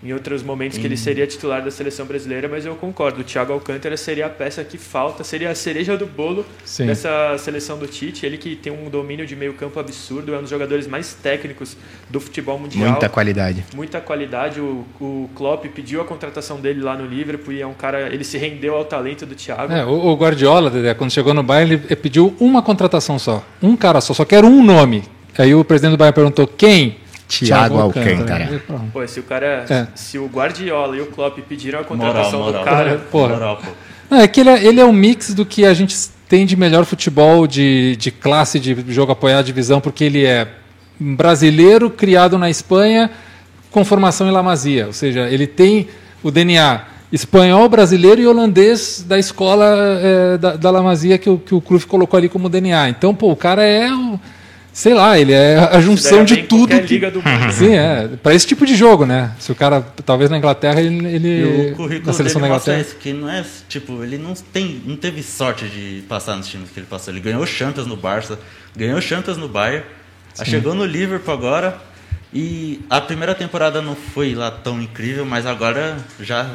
em 0.04 0.14
outros 0.14 0.42
momentos 0.42 0.78
que 0.78 0.86
ele 0.86 0.98
seria 0.98 1.28
titular 1.28 1.64
da 1.64 1.70
seleção 1.70 2.06
brasileira, 2.06 2.48
mas 2.48 2.66
eu 2.66 2.76
concordo. 2.76 3.22
O 3.22 3.24
Thiago 3.24 3.54
Alcântara 3.54 3.96
seria 3.96 4.26
a 4.26 4.30
peça 4.30 4.64
que 4.64 4.78
falta, 4.78 5.24
seria 5.24 5.50
a 5.50 5.56
cereja 5.56 5.96
do 5.96 6.08
bolo 6.08 6.46
Sim. 6.66 6.88
dessa 6.88 7.38
seleção 7.38 7.78
do 7.78 7.86
Tite. 7.86 8.26
Ele 8.26 8.38
que 8.38 8.56
tem 8.56 8.74
um 8.74 8.90
domínio 8.90 9.26
de 9.28 9.36
meio 9.36 9.54
campo 9.54 9.80
absurdo, 9.80 10.34
é 10.34 10.38
um 10.38 10.42
dos 10.42 10.50
jogadores 10.50 10.88
mais 10.88 11.14
técnicos 11.14 11.78
do 12.10 12.20
futebol 12.20 12.58
mundial. 12.58 12.92
Muita 12.92 13.10
qualidade. 13.10 13.64
Muita 13.76 14.02
qualidade. 14.02 14.60
O, 14.60 14.86
o 15.00 15.30
Klopp 15.36 15.66
pediu 15.68 16.02
a 16.02 16.06
contratação 16.06 16.60
dele 16.60 16.82
lá 16.82 16.98
no 16.98 17.06
Liverpool 17.06 17.54
e 17.54 17.62
é 17.62 17.68
um 17.68 17.74
cara, 17.74 18.14
ele 18.14 18.24
se 18.24 18.38
rendeu 18.38 18.76
ao 18.76 18.86
talento 18.86 19.26
do 19.26 19.36
Thiago. 19.36 19.72
É, 19.72 19.86
o, 19.86 20.08
o 20.08 20.16
Guardiola, 20.16 20.72
quando 20.96 21.12
chegou 21.12 21.34
no 21.34 21.44
Bayern, 21.44 21.74
ele 21.74 21.96
pediu 21.96 22.36
uma 22.40 22.62
contratação 22.62 23.20
só, 23.20 23.46
um 23.62 23.76
cara 23.76 24.02
só, 24.02 24.14
só 24.14 24.26
quer 24.26 24.44
um 24.44 24.64
nome. 24.64 25.04
Aí 25.38 25.56
o 25.56 25.64
presidente 25.64 25.92
do 25.92 25.98
Bayern 25.98 26.16
perguntou 26.16 26.48
quem? 26.48 26.98
Thiago 27.40 27.80
Alcântara. 27.80 28.62
Pô, 28.92 29.08
se 29.08 29.20
o 29.20 29.24
cara. 29.24 29.66
É. 29.70 29.88
Se 29.96 30.18
o 30.18 30.28
Guardiola 30.28 30.98
e 30.98 31.02
o 31.02 31.08
Klopp 31.08 31.40
pediram 31.48 31.80
a 31.80 31.84
contratação 31.84 32.40
moral, 32.40 32.62
moral. 32.62 32.64
do 32.64 32.66
cara. 32.66 32.98
Porra. 33.12 33.34
Moral, 33.34 33.58
pô. 33.58 33.72
Não, 34.10 34.20
é 34.20 34.28
que 34.28 34.42
ele 34.42 34.50
é, 34.50 34.66
ele 34.66 34.80
é 34.82 34.86
um 34.86 34.92
mix 34.92 35.34
do 35.34 35.46
que 35.46 35.66
a 35.66 35.74
gente 35.74 35.96
tem 36.28 36.46
de 36.46 36.56
melhor 36.56 36.86
futebol 36.86 37.48
de, 37.48 37.96
de 37.96 38.12
classe 38.12 38.60
de 38.60 38.76
jogo 38.90 39.12
apoiado 39.14 39.46
de 39.46 39.54
visão, 39.54 39.80
porque 39.80 40.04
ele 40.04 40.26
é 40.26 40.48
brasileiro, 41.00 41.90
criado 41.90 42.38
na 42.38 42.50
Espanha, 42.50 43.10
com 43.72 43.86
formação 43.86 44.28
em 44.28 44.32
La 44.32 44.44
Masia. 44.44 44.88
Ou 44.88 44.94
seja, 44.94 45.30
ele 45.30 45.48
tem 45.48 45.88
o 46.22 46.30
DNA 46.30 46.86
espanhol, 47.12 47.68
brasileiro 47.68 48.22
e 48.22 48.28
holandês 48.28 49.04
da 49.06 49.20
escola 49.20 49.66
é, 50.02 50.38
da, 50.38 50.56
da 50.56 50.72
La 50.72 50.82
Masia 50.82 51.18
que 51.18 51.30
o, 51.30 51.38
que 51.38 51.54
o 51.54 51.62
Cruyff 51.62 51.86
colocou 51.86 52.18
ali 52.18 52.30
como 52.30 52.50
DNA. 52.50 52.90
Então, 52.90 53.14
pô, 53.14 53.32
o 53.32 53.36
cara 53.36 53.64
é. 53.64 53.92
Um, 53.94 54.20
sei 54.74 54.94
lá, 54.94 55.20
ele 55.20 55.34
é 55.34 55.58
a 55.58 55.80
junção 55.82 56.24
de 56.24 56.44
tudo. 56.44 56.80
Que... 56.82 56.94
Liga 56.94 57.12
do 57.12 57.22
mundo. 57.22 57.52
Sim, 57.52 57.76
é. 57.76 58.10
Para 58.22 58.34
esse 58.34 58.48
tipo 58.48 58.66
de 58.66 58.76
jogo, 58.76 59.06
né? 59.06 59.32
Se 59.40 59.52
o 59.52 59.56
cara, 59.56 59.82
talvez 60.06 60.30
na 60.30 60.38
Inglaterra, 60.38 60.82
ele. 60.82 61.06
ele 61.08 61.72
o 61.72 61.76
currículo 61.76 62.08
na 62.08 62.14
seleção 62.14 62.42
da 62.42 62.48
Inglaterra. 62.48 62.80
Isso, 62.80 62.96
que 62.96 63.14
não 63.14 63.30
é, 63.30 63.44
tipo, 63.68 64.04
ele 64.04 64.18
não, 64.18 64.34
tem, 64.34 64.82
não 64.86 64.96
teve 64.96 65.22
sorte 65.24 65.66
de 65.66 66.04
passar 66.08 66.36
nos 66.36 66.48
times 66.48 66.70
que 66.70 66.80
ele 66.80 66.88
passou. 66.88 67.14
Ele 67.14 67.22
ganhou 67.22 67.46
Champions 67.46 67.88
no 67.88 67.96
Barça, 67.96 68.40
ganhou 68.76 69.00
Champions 69.02 69.38
no 69.38 69.48
Bayern, 69.48 69.86
chegou 70.44 70.74
no 70.74 70.86
Liverpool 70.86 71.34
agora. 71.34 71.80
E 72.34 72.80
a 72.90 73.02
primeira 73.02 73.36
temporada 73.36 73.82
não 73.82 73.94
foi 73.94 74.34
lá 74.34 74.50
tão 74.50 74.82
incrível, 74.82 75.26
mas 75.26 75.46
agora 75.46 75.98
já 76.18 76.50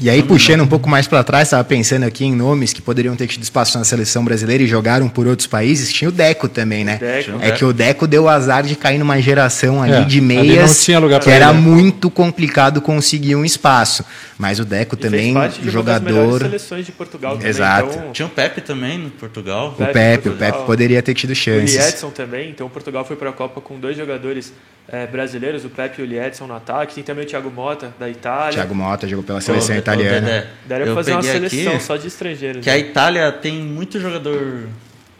e 0.00 0.08
aí, 0.08 0.22
puxando 0.22 0.62
um 0.62 0.66
pouco 0.66 0.88
mais 0.88 1.08
para 1.08 1.24
trás, 1.24 1.48
estava 1.48 1.64
pensando 1.64 2.04
aqui 2.04 2.24
em 2.24 2.32
nomes 2.32 2.72
que 2.72 2.80
poderiam 2.80 3.16
ter 3.16 3.26
tido 3.26 3.42
espaço 3.42 3.76
na 3.76 3.84
seleção 3.84 4.24
brasileira 4.24 4.62
e 4.62 4.66
jogaram 4.66 5.08
por 5.08 5.26
outros 5.26 5.48
países. 5.48 5.92
Tinha 5.92 6.08
o 6.08 6.12
Deco 6.12 6.48
também, 6.48 6.84
né? 6.84 6.98
Deco. 6.98 7.38
É 7.40 7.50
que 7.50 7.64
o 7.64 7.72
Deco 7.72 8.06
deu 8.06 8.24
o 8.24 8.28
azar 8.28 8.62
de 8.62 8.76
cair 8.76 8.98
numa 8.98 9.20
geração 9.20 9.82
ali 9.82 9.94
é, 9.94 10.04
de 10.04 10.20
meias 10.20 10.84
que 10.84 10.92
era 11.30 11.50
ele, 11.50 11.54
né? 11.54 11.60
muito 11.60 12.08
complicado 12.10 12.80
conseguir 12.80 13.34
um 13.34 13.44
espaço. 13.44 14.04
Mas 14.38 14.60
o 14.60 14.64
Deco 14.64 14.94
e 14.94 14.98
também, 14.98 15.34
de 15.60 15.68
jogador. 15.68 16.42
seleções 16.42 16.86
de 16.86 16.92
Portugal 16.92 17.32
também. 17.32 17.48
Exato. 17.48 17.90
Então... 17.90 18.12
Tinha 18.12 18.26
o 18.26 18.30
Pepe 18.30 18.60
também 18.60 18.98
no 18.98 19.10
Portugal. 19.10 19.74
O 19.76 19.84
Pepe, 19.84 20.28
o 20.28 20.36
Pepe 20.36 20.58
poderia 20.64 21.02
ter 21.02 21.14
tido 21.14 21.34
chances. 21.34 21.76
O 21.76 21.88
Edson 21.88 22.10
também. 22.10 22.50
Então, 22.50 22.68
Portugal 22.68 23.04
foi 23.04 23.16
para 23.16 23.30
a 23.30 23.32
Copa 23.32 23.60
com 23.60 23.80
dois 23.80 23.96
jogadores 23.96 24.52
é, 24.90 25.06
brasileiros, 25.06 25.64
o 25.64 25.68
Pepe 25.68 26.00
e 26.00 26.04
o 26.04 26.06
Liedson 26.06 26.46
no 26.46 26.54
ataque. 26.54 26.94
Tem 26.94 27.04
também 27.04 27.24
o 27.24 27.28
Thiago 27.28 27.50
Mota, 27.50 27.92
da 27.98 28.08
Itália. 28.08 28.54
Thiago 28.54 28.74
Mota 28.74 29.06
jogou 29.06 29.24
pela 29.24 29.40
seleção 29.40 29.76
ô, 29.76 29.78
italiana. 29.78 30.48
Daria 30.66 30.86
pra 30.86 30.94
fazer 30.94 31.12
uma 31.12 31.22
seleção 31.22 31.74
aqui, 31.74 31.84
só 31.84 31.96
de 31.96 32.06
estrangeiros. 32.06 32.64
Que 32.64 32.70
né? 32.70 32.76
a 32.76 32.78
Itália 32.78 33.30
tem 33.30 33.58
muito 33.58 34.00
jogador 34.00 34.66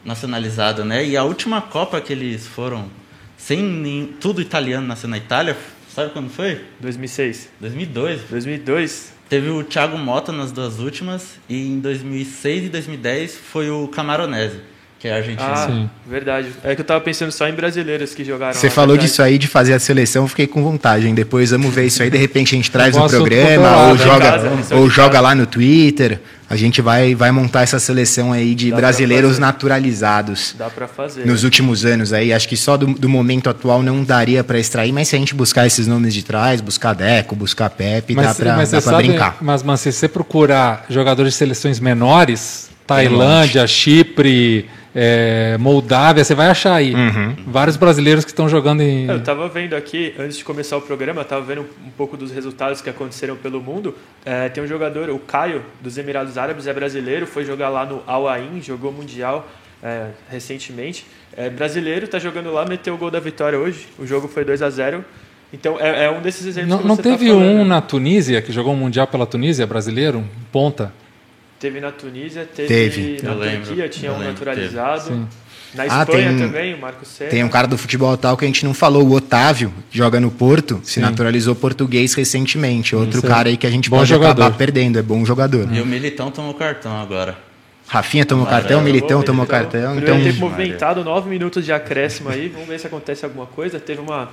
nacionalizado, 0.04 0.84
né? 0.84 1.04
E 1.04 1.16
a 1.16 1.22
última 1.22 1.60
Copa 1.60 2.00
que 2.00 2.12
eles 2.12 2.46
foram, 2.46 2.90
sem 3.36 3.62
nem, 3.62 4.06
tudo 4.06 4.40
italiano 4.40 4.86
nasceu 4.86 5.08
na 5.08 5.18
Itália, 5.18 5.54
sabe 5.94 6.12
quando 6.12 6.30
foi? 6.30 6.64
2006. 6.80 7.50
2002. 7.60 8.22
2002. 8.30 9.18
Teve 9.28 9.50
o 9.50 9.62
Thiago 9.62 9.98
Mota 9.98 10.32
nas 10.32 10.50
duas 10.50 10.78
últimas 10.78 11.34
e 11.46 11.68
em 11.68 11.80
2006 11.80 12.64
e 12.64 12.68
2010 12.70 13.36
foi 13.36 13.68
o 13.68 13.86
Camaronese 13.88 14.60
que 14.98 15.06
é 15.06 15.12
a 15.12 15.16
Argentina. 15.16 15.48
Ah, 15.48 15.66
Sim. 15.66 15.90
verdade. 16.06 16.48
É 16.64 16.74
que 16.74 16.80
eu 16.80 16.84
tava 16.84 17.00
pensando 17.00 17.30
só 17.30 17.48
em 17.48 17.52
brasileiros 17.52 18.14
que 18.14 18.24
jogaram. 18.24 18.54
Você 18.54 18.68
falou 18.68 18.94
verdade. 18.94 19.08
disso 19.08 19.22
aí 19.22 19.38
de 19.38 19.46
fazer 19.46 19.72
a 19.72 19.78
seleção, 19.78 20.24
eu 20.24 20.28
fiquei 20.28 20.46
com 20.46 20.62
vontade. 20.62 21.06
Hein? 21.06 21.14
Depois 21.14 21.52
vamos 21.52 21.72
ver 21.72 21.86
isso 21.86 22.02
aí, 22.02 22.10
de 22.10 22.18
repente 22.18 22.54
a 22.54 22.56
gente 22.56 22.70
traz 22.70 22.96
no 22.96 23.08
programa 23.08 23.88
ou 23.88 23.96
joga, 23.96 24.24
casa, 24.24 24.74
ou 24.74 24.90
joga 24.90 25.20
lá 25.20 25.34
no 25.34 25.46
Twitter. 25.46 26.20
A 26.50 26.56
gente 26.56 26.80
vai, 26.80 27.14
vai 27.14 27.30
montar 27.30 27.62
essa 27.62 27.78
seleção 27.78 28.32
aí 28.32 28.54
de 28.54 28.70
Dá 28.70 28.76
brasileiros 28.76 29.38
naturalizados. 29.38 30.54
Dá 30.58 30.70
para 30.70 30.88
fazer. 30.88 31.26
Nos 31.26 31.44
últimos 31.44 31.84
anos 31.84 32.12
aí, 32.12 32.32
acho 32.32 32.48
que 32.48 32.56
só 32.56 32.76
do, 32.76 32.86
do 32.86 33.08
momento 33.08 33.50
atual 33.50 33.82
não 33.82 34.02
daria 34.02 34.42
para 34.42 34.58
extrair, 34.58 34.90
mas 34.90 35.08
se 35.08 35.14
a 35.14 35.18
gente 35.18 35.34
buscar 35.34 35.66
esses 35.66 35.86
nomes 35.86 36.14
de 36.14 36.24
trás, 36.24 36.62
buscar 36.62 36.94
Deco, 36.94 37.36
buscar 37.36 37.68
Pepe, 37.68 38.14
mas, 38.14 38.38
dá 38.38 38.80
para 38.80 38.96
brincar. 38.96 39.36
Mas, 39.42 39.62
mas 39.62 39.80
se 39.80 39.92
você 39.92 40.08
procurar 40.08 40.86
jogadores 40.88 41.34
de 41.34 41.38
seleções 41.38 41.78
menores, 41.78 42.68
Tailândia, 42.86 43.66
Chipre, 43.66 44.66
é, 44.94 45.56
Moldávia, 45.58 46.24
você 46.24 46.34
vai 46.34 46.48
achar 46.48 46.74
aí 46.74 46.94
uhum. 46.94 47.36
vários 47.46 47.76
brasileiros 47.76 48.24
que 48.24 48.30
estão 48.30 48.48
jogando 48.48 48.82
em. 48.82 49.06
Eu 49.06 49.18
estava 49.18 49.48
vendo 49.48 49.74
aqui, 49.74 50.14
antes 50.18 50.38
de 50.38 50.44
começar 50.44 50.76
o 50.76 50.80
programa, 50.80 51.22
estava 51.22 51.44
vendo 51.44 51.62
um 51.62 51.90
pouco 51.90 52.16
dos 52.16 52.30
resultados 52.30 52.80
que 52.80 52.88
aconteceram 52.88 53.36
pelo 53.36 53.60
mundo. 53.60 53.94
É, 54.24 54.48
tem 54.48 54.62
um 54.62 54.66
jogador, 54.66 55.10
o 55.10 55.18
Caio, 55.18 55.62
dos 55.80 55.98
Emirados 55.98 56.38
Árabes, 56.38 56.66
é 56.66 56.72
brasileiro, 56.72 57.26
foi 57.26 57.44
jogar 57.44 57.68
lá 57.68 57.84
no 57.84 58.02
Al 58.06 58.28
Ain, 58.28 58.60
jogou 58.62 58.90
Mundial 58.90 59.48
é, 59.82 60.08
recentemente. 60.30 61.06
É 61.36 61.50
brasileiro, 61.50 62.06
está 62.06 62.18
jogando 62.18 62.52
lá, 62.52 62.64
meteu 62.64 62.94
o 62.94 62.98
gol 62.98 63.10
da 63.10 63.20
vitória 63.20 63.58
hoje. 63.58 63.86
O 63.98 64.06
jogo 64.06 64.26
foi 64.26 64.44
2 64.44 64.62
a 64.62 64.70
0 64.70 65.04
então 65.52 65.78
é, 65.80 66.04
é 66.04 66.10
um 66.10 66.20
desses 66.20 66.46
exemplos. 66.46 66.76
Não, 66.76 66.82
não 66.82 66.96
tá 66.96 67.02
teve 67.02 67.28
tá 67.28 67.34
um 67.34 67.64
na 67.64 67.80
Tunísia 67.80 68.42
que 68.42 68.52
jogou 68.52 68.74
um 68.74 68.76
Mundial 68.76 69.06
pela 69.06 69.26
Tunísia, 69.26 69.66
brasileiro, 69.66 70.24
ponta? 70.52 70.92
Teve 71.58 71.80
na 71.80 71.90
Tunísia, 71.90 72.46
teve, 72.46 72.68
teve. 72.68 73.22
na 73.22 73.34
Turquia, 73.34 73.74
lembro. 73.74 73.88
tinha 73.88 74.12
um 74.12 74.18
naturalizado. 74.18 75.28
Na 75.74 75.82
ah, 75.82 75.86
Espanha 75.86 76.30
ah, 76.30 76.38
também, 76.38 76.74
o 76.74 76.78
Marco 76.78 77.04
Senna. 77.04 77.30
Tem 77.30 77.44
um 77.44 77.48
cara 77.48 77.66
do 77.66 77.76
futebol 77.76 78.16
tal 78.16 78.36
que 78.36 78.44
a 78.44 78.48
gente 78.48 78.64
não 78.64 78.72
falou, 78.72 79.06
o 79.06 79.12
Otávio, 79.12 79.72
joga 79.90 80.18
no 80.18 80.30
Porto, 80.30 80.76
Sim. 80.76 80.84
se 80.84 81.00
naturalizou 81.00 81.54
português 81.54 82.14
recentemente. 82.14 82.96
Outro 82.96 83.22
cara 83.22 83.48
aí 83.50 83.56
que 83.56 83.66
a 83.66 83.70
gente 83.70 83.90
bom 83.90 83.98
pode 83.98 84.08
jogador. 84.08 84.40
acabar 84.42 84.56
perdendo, 84.56 84.98
é 84.98 85.02
bom 85.02 85.24
jogador. 85.26 85.68
E 85.70 85.80
o 85.80 85.86
Militão 85.86 86.30
tomou 86.30 86.54
cartão 86.54 86.98
agora. 86.98 87.36
Rafinha 87.86 88.24
tomou 88.24 88.46
cartão, 88.46 88.80
Militão 88.82 89.22
tomou 89.22 89.46
cartão. 89.46 89.98
Então, 89.98 90.22
tempo 90.22 90.40
movimentado, 90.40 91.02
nove 91.02 91.28
minutos 91.28 91.64
de 91.64 91.72
acréscimo 91.72 92.28
aí. 92.28 92.48
Vamos 92.48 92.68
ver 92.68 92.78
se 92.78 92.86
acontece 92.86 93.24
alguma 93.24 93.46
coisa. 93.46 93.80
Teve 93.80 94.00
uma 94.00 94.28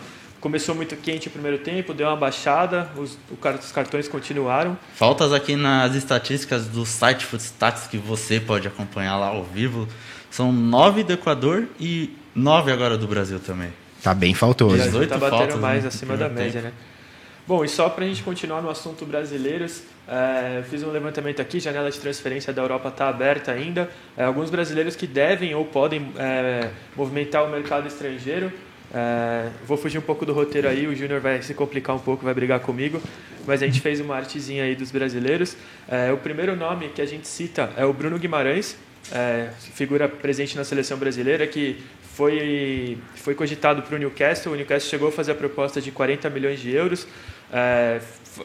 Começou 0.45 0.75
muito 0.75 0.95
quente 0.95 1.27
o 1.27 1.31
primeiro 1.31 1.57
tempo, 1.57 1.91
deu 1.91 2.05
uma 2.05 2.15
baixada, 2.15 2.87
os, 2.95 3.17
os 3.31 3.71
cartões 3.71 4.07
continuaram. 4.07 4.77
Faltas 4.93 5.33
aqui 5.33 5.55
nas 5.55 5.95
estatísticas 5.95 6.67
do 6.67 6.85
site 6.85 7.25
Footstats 7.25 7.87
que 7.87 7.97
você 7.97 8.39
pode 8.39 8.67
acompanhar 8.67 9.17
lá 9.17 9.29
ao 9.29 9.43
vivo. 9.43 9.87
São 10.29 10.51
nove 10.51 11.03
do 11.03 11.13
Equador 11.13 11.67
e 11.79 12.15
nove 12.35 12.71
agora 12.71 12.95
do 12.95 13.07
Brasil 13.07 13.39
também. 13.39 13.73
Tá 14.03 14.13
bem 14.13 14.35
faltoso. 14.35 14.77
18 14.77 15.09
tá 15.09 15.17
batendo 15.17 15.39
faltas, 15.39 15.59
mais 15.59 15.81
né, 15.81 15.87
acima 15.87 16.15
da 16.15 16.29
média, 16.29 16.61
tempo. 16.61 16.65
né? 16.65 16.73
Bom, 17.47 17.65
e 17.65 17.67
só 17.67 17.89
para 17.89 18.05
a 18.05 18.07
gente 18.07 18.21
continuar 18.21 18.61
no 18.61 18.69
assunto 18.69 19.03
brasileiros, 19.03 19.81
é, 20.07 20.61
fiz 20.69 20.83
um 20.83 20.91
levantamento 20.91 21.41
aqui, 21.41 21.59
janela 21.59 21.89
de 21.89 21.99
transferência 21.99 22.53
da 22.53 22.61
Europa 22.61 22.89
está 22.89 23.09
aberta 23.09 23.51
ainda. 23.51 23.89
É, 24.15 24.25
alguns 24.25 24.51
brasileiros 24.51 24.95
que 24.95 25.07
devem 25.07 25.55
ou 25.55 25.65
podem 25.65 26.11
é, 26.19 26.69
movimentar 26.95 27.43
o 27.43 27.49
mercado 27.49 27.87
estrangeiro. 27.87 28.53
É, 28.93 29.49
vou 29.65 29.77
fugir 29.77 29.97
um 29.97 30.01
pouco 30.01 30.25
do 30.25 30.33
roteiro 30.33 30.67
aí, 30.67 30.87
o 30.87 30.95
Júnior 30.95 31.19
vai 31.19 31.41
se 31.41 31.53
complicar 31.53 31.95
um 31.95 31.99
pouco, 31.99 32.23
vai 32.23 32.33
brigar 32.33 32.59
comigo, 32.59 33.01
mas 33.45 33.61
a 33.61 33.65
gente 33.65 33.81
fez 33.81 33.99
uma 33.99 34.15
artezinha 34.15 34.63
aí 34.63 34.75
dos 34.75 34.91
brasileiros. 34.91 35.55
É, 35.87 36.11
o 36.11 36.17
primeiro 36.17 36.55
nome 36.55 36.89
que 36.89 37.01
a 37.01 37.05
gente 37.05 37.27
cita 37.27 37.71
é 37.75 37.85
o 37.85 37.93
Bruno 37.93 38.17
Guimarães, 38.17 38.77
é, 39.11 39.49
figura 39.59 40.07
presente 40.07 40.55
na 40.55 40.63
seleção 40.63 40.97
brasileira, 40.97 41.45
que 41.45 41.83
foi, 42.15 42.97
foi 43.15 43.35
cogitado 43.35 43.81
para 43.81 43.95
o 43.95 43.99
Newcastle. 43.99 44.53
O 44.53 44.55
Newcastle 44.55 44.89
chegou 44.89 45.09
a 45.09 45.11
fazer 45.11 45.33
a 45.33 45.35
proposta 45.35 45.81
de 45.81 45.91
40 45.91 46.29
milhões 46.29 46.59
de 46.59 46.71
euros. 46.71 47.05
É, 47.51 47.99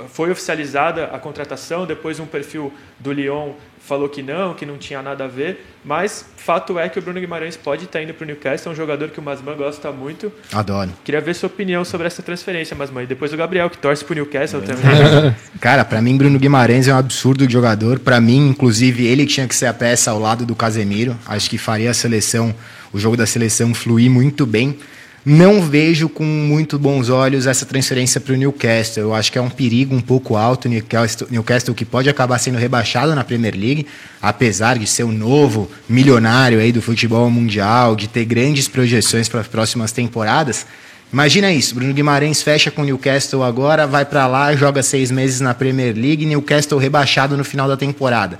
foi 0.09 0.31
oficializada 0.31 1.07
a 1.07 1.19
contratação, 1.19 1.87
depois 1.87 2.21
um 2.21 2.27
perfil 2.27 2.73
do 2.99 3.13
Lyon 3.13 3.53
falou 3.81 4.09
que 4.09 4.23
não, 4.23 4.55
que 4.55 4.67
não 4.67 4.77
tinha 4.77 5.03
nada 5.03 5.25
a 5.25 5.27
ver, 5.27 5.67
mas 5.85 6.25
fato 6.37 6.79
é 6.79 6.89
que 6.89 6.99
o 6.99 7.03
Bruno 7.03 7.19
Guimarães 7.19 7.57
pode 7.57 7.87
estar 7.87 8.03
indo 8.03 8.13
para 8.13 8.25
o 8.25 8.27
Newcastle, 8.27 8.71
é 8.71 8.73
um 8.73 8.77
jogador 8.77 9.09
que 9.09 9.19
o 9.19 9.23
Masman 9.23 9.57
gosta 9.57 9.91
muito. 9.91 10.31
Adoro. 10.53 10.91
Queria 11.03 11.21
ver 11.21 11.35
sua 11.35 11.49
opinião 11.49 11.85
sobre 11.85 12.07
essa 12.07 12.23
transferência, 12.23 12.77
Masman, 12.77 13.03
e 13.03 13.07
depois 13.07 13.33
o 13.33 13.37
Gabriel, 13.37 13.69
que 13.71 13.79
torce 13.79 14.05
para 14.05 14.13
o 14.13 14.17
Newcastle 14.17 14.63
é. 14.63 14.67
também. 14.67 15.35
Cara, 15.61 15.85
para 15.85 16.01
mim 16.01 16.17
Bruno 16.17 16.39
Guimarães 16.39 16.89
é 16.89 16.95
um 16.95 16.99
absurdo 16.99 17.47
de 17.47 17.53
jogador, 17.53 17.99
para 17.99 18.21
mim, 18.21 18.49
inclusive, 18.49 19.07
ele 19.07 19.27
tinha 19.27 19.49
que 19.49 19.55
ser 19.55 19.67
a 19.67 19.75
peça 19.75 20.11
ao 20.11 20.21
lado 20.21 20.45
do 20.45 20.55
Casemiro, 20.55 21.17
acho 21.27 21.49
que 21.49 21.59
faria 21.59 21.91
a 21.91 21.95
seleção, 21.95 22.55
o 22.93 22.99
jogo 22.99 23.17
da 23.17 23.27
seleção 23.27 23.75
fluir 23.75 24.11
muito 24.11 24.47
bem. 24.47 24.79
Não 25.25 25.61
vejo 25.61 26.09
com 26.09 26.25
muito 26.25 26.79
bons 26.79 27.11
olhos 27.11 27.47
essa 27.47 27.67
transferência 27.67 28.19
para 28.19 28.33
o 28.33 28.37
Newcastle. 28.37 29.03
Eu 29.03 29.15
acho 29.15 29.31
que 29.31 29.37
é 29.37 29.43
um 29.43 29.51
perigo 29.51 29.95
um 29.95 30.01
pouco 30.01 30.35
alto 30.35 30.65
o 30.65 30.69
Newcastle, 30.71 31.29
Newcastle 31.31 31.75
que 31.75 31.85
pode 31.85 32.09
acabar 32.09 32.39
sendo 32.39 32.57
rebaixado 32.57 33.15
na 33.15 33.23
Premier 33.23 33.55
League, 33.55 33.87
apesar 34.23 34.79
de 34.79 34.87
ser 34.87 35.03
o 35.03 35.13
novo 35.13 35.71
milionário 35.87 36.59
aí 36.59 36.73
do 36.73 36.81
futebol 36.81 37.29
mundial, 37.31 37.95
de 37.95 38.09
ter 38.09 38.25
grandes 38.25 38.67
projeções 38.67 39.29
para 39.29 39.41
as 39.41 39.47
próximas 39.47 39.93
temporadas. 39.93 40.65
Imagina 41.13 41.53
isso, 41.53 41.75
Bruno 41.75 41.93
Guimarães 41.93 42.41
fecha 42.41 42.71
com 42.71 42.81
o 42.81 42.85
Newcastle 42.85 43.43
agora, 43.43 43.87
vai 43.87 44.07
para 44.07 44.27
lá, 44.27 44.55
joga 44.57 44.83
seis 44.83 45.11
meses 45.11 45.41
na 45.41 45.53
Premier 45.53 45.95
League, 45.95 46.25
Newcastle 46.25 46.79
rebaixado 46.79 47.37
no 47.37 47.45
final 47.45 47.69
da 47.69 47.77
temporada. 47.77 48.39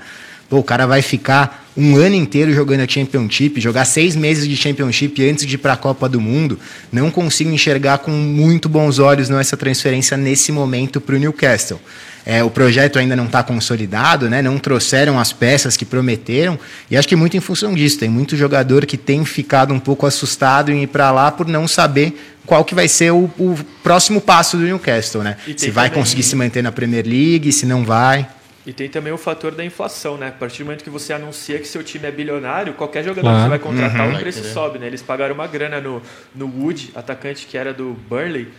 Pô, 0.51 0.57
o 0.57 0.63
cara 0.63 0.85
vai 0.85 1.01
ficar 1.01 1.65
um 1.77 1.95
ano 1.95 2.13
inteiro 2.13 2.51
jogando 2.51 2.81
a 2.81 2.85
Championship, 2.85 3.61
jogar 3.61 3.85
seis 3.85 4.17
meses 4.17 4.45
de 4.45 4.57
Championship 4.57 5.25
antes 5.29 5.45
de 5.45 5.55
ir 5.55 5.57
para 5.57 5.71
a 5.71 5.77
Copa 5.77 6.09
do 6.09 6.19
Mundo. 6.19 6.59
Não 6.91 7.09
consigo 7.09 7.49
enxergar 7.49 7.99
com 7.99 8.11
muito 8.11 8.67
bons 8.67 8.99
olhos 8.99 9.29
não, 9.29 9.39
essa 9.39 9.55
transferência 9.55 10.17
nesse 10.17 10.51
momento 10.51 10.99
para 10.99 11.15
o 11.15 11.17
Newcastle. 11.17 11.79
É, 12.25 12.43
o 12.43 12.49
projeto 12.49 12.99
ainda 12.99 13.15
não 13.15 13.27
está 13.27 13.41
consolidado, 13.41 14.29
né? 14.29 14.41
não 14.41 14.57
trouxeram 14.57 15.17
as 15.17 15.31
peças 15.31 15.77
que 15.77 15.85
prometeram, 15.85 16.59
e 16.89 16.97
acho 16.97 17.07
que 17.07 17.15
muito 17.15 17.37
em 17.37 17.39
função 17.39 17.73
disso. 17.73 17.97
Tem 17.97 18.09
muito 18.09 18.35
jogador 18.35 18.85
que 18.85 18.97
tem 18.97 19.23
ficado 19.23 19.73
um 19.73 19.79
pouco 19.79 20.05
assustado 20.05 20.69
em 20.69 20.83
ir 20.83 20.87
para 20.87 21.11
lá 21.11 21.31
por 21.31 21.47
não 21.47 21.65
saber 21.65 22.35
qual 22.45 22.65
que 22.65 22.75
vai 22.75 22.89
ser 22.89 23.13
o, 23.13 23.31
o 23.39 23.57
próximo 23.81 24.19
passo 24.19 24.57
do 24.57 24.63
Newcastle. 24.63 25.23
Né? 25.23 25.37
Se 25.55 25.71
vai 25.71 25.87
também... 25.87 26.03
conseguir 26.03 26.23
se 26.23 26.35
manter 26.35 26.61
na 26.61 26.73
Premier 26.73 27.05
League, 27.07 27.53
se 27.53 27.65
não 27.65 27.85
vai. 27.85 28.27
E 28.65 28.71
tem 28.71 28.87
também 28.87 29.11
o 29.11 29.17
fator 29.17 29.55
da 29.55 29.65
inflação, 29.65 30.17
né? 30.17 30.27
A 30.27 30.31
partir 30.31 30.59
do 30.59 30.65
momento 30.65 30.83
que 30.83 30.89
você 30.89 31.13
anuncia 31.13 31.57
que 31.57 31.67
seu 31.67 31.83
time 31.83 32.07
é 32.07 32.11
bilionário, 32.11 32.73
qualquer 32.73 33.03
jogador 33.03 33.27
que 33.27 33.41
você 33.41 33.49
vai 33.49 33.59
contratar, 33.59 34.07
uhum. 34.07 34.15
o 34.15 34.19
preço 34.19 34.43
sobe, 34.43 34.77
né? 34.77 34.85
Eles 34.85 35.01
pagaram 35.01 35.33
uma 35.33 35.47
grana 35.47 35.81
no, 35.81 36.01
no 36.35 36.45
Wood, 36.45 36.91
atacante 36.93 37.47
que 37.47 37.57
era 37.57 37.73
do 37.73 37.93
Burnley, 38.07 38.49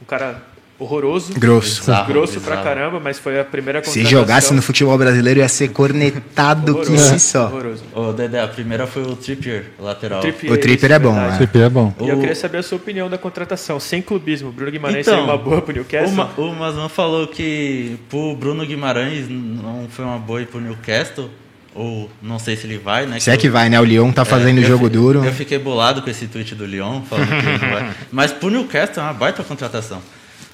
um 0.00 0.04
cara 0.06 0.42
horroroso. 0.80 1.34
Grosso. 1.34 1.82
Exato, 1.82 2.10
grosso 2.10 2.38
exato. 2.38 2.46
pra 2.46 2.62
caramba, 2.62 2.98
mas 2.98 3.18
foi 3.18 3.38
a 3.38 3.44
primeira 3.44 3.80
contratação. 3.80 4.02
Se 4.02 4.10
jogasse 4.10 4.54
no 4.54 4.62
futebol 4.62 4.96
brasileiro 4.96 5.40
ia 5.40 5.48
ser 5.48 5.68
cornetado 5.68 6.80
que 6.80 6.98
se 6.98 7.20
só. 7.20 7.46
Horroroso. 7.46 7.84
Ô, 7.94 8.12
Dedé, 8.12 8.40
a 8.40 8.48
primeira 8.48 8.86
foi 8.86 9.02
o 9.02 9.14
Trippier, 9.14 9.66
lateral. 9.78 10.20
O 10.20 10.22
Trippier, 10.22 10.52
o 10.52 10.58
Trippier 10.58 10.92
é, 10.92 10.98
bom, 10.98 11.12
né? 11.12 11.34
O 11.34 11.36
Trippier 11.36 11.66
é 11.66 11.68
bom. 11.68 11.94
E 12.00 12.08
eu 12.08 12.18
queria 12.18 12.34
saber 12.34 12.58
a 12.58 12.62
sua 12.62 12.76
opinião 12.76 13.10
da 13.10 13.18
contratação, 13.18 13.78
sem 13.78 14.00
clubismo. 14.00 14.50
Bruno 14.50 14.72
Guimarães 14.72 15.06
então, 15.06 15.18
seria 15.18 15.30
uma 15.30 15.36
boa 15.36 15.60
pro 15.60 15.74
Newcastle? 15.74 16.28
O, 16.36 16.42
o 16.42 16.54
Masman 16.54 16.88
falou 16.88 17.28
que 17.28 17.96
pro 18.08 18.34
Bruno 18.34 18.64
Guimarães 18.64 19.28
não 19.28 19.86
foi 19.90 20.04
uma 20.04 20.18
boa 20.18 20.42
pro 20.42 20.60
Newcastle. 20.60 21.30
Ou 21.72 22.10
não 22.20 22.40
sei 22.40 22.56
se 22.56 22.66
ele 22.66 22.78
vai, 22.78 23.06
né? 23.06 23.20
Se 23.20 23.30
é 23.30 23.36
que 23.36 23.48
vai, 23.48 23.68
né? 23.68 23.78
O 23.80 23.84
Lyon 23.84 24.10
tá 24.10 24.22
é, 24.22 24.24
fazendo 24.24 24.60
é, 24.60 24.64
jogo 24.64 24.90
duro. 24.90 25.24
Eu 25.24 25.32
fiquei 25.32 25.56
bolado 25.56 26.02
com 26.02 26.10
esse 26.10 26.26
tweet 26.26 26.52
do 26.56 26.66
Lyon, 26.66 27.02
falando 27.02 27.28
que 27.28 27.34
ele 27.34 27.58
não 27.58 27.70
vai. 27.70 27.94
Mas 28.10 28.32
pro 28.32 28.50
Newcastle 28.50 29.00
é 29.00 29.06
uma 29.06 29.12
baita 29.12 29.44
contratação. 29.44 30.02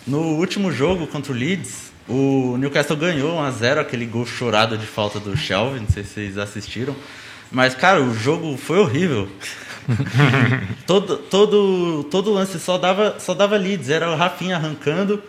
No 0.07 0.21
último 0.37 0.71
jogo 0.71 1.07
contra 1.09 1.33
o 1.33 1.35
Leeds, 1.35 1.91
o 2.09 2.57
Newcastle 2.59 2.97
ganhou 2.97 3.39
1 3.39 3.43
a 3.43 3.51
0 3.51 3.81
aquele 3.81 4.07
gol 4.07 4.25
chorado 4.25 4.79
de 4.79 4.87
falta 4.87 5.19
do 5.19 5.37
Shelby, 5.37 5.81
não 5.81 5.89
sei 5.89 6.05
se 6.05 6.11
vocês 6.11 6.39
assistiram. 6.39 6.95
Mas, 7.51 7.75
cara, 7.75 8.01
o 8.01 8.15
jogo 8.15 8.57
foi 8.57 8.79
horrível. 8.79 9.29
todo, 10.87 11.17
todo, 11.17 12.05
todo 12.05 12.33
lance 12.33 12.61
só 12.61 12.79
dava, 12.79 13.19
só 13.19 13.35
dava 13.35 13.57
Leeds, 13.57 13.91
era 13.91 14.09
o 14.09 14.17
Rafinha 14.17 14.55
arrancando 14.57 15.21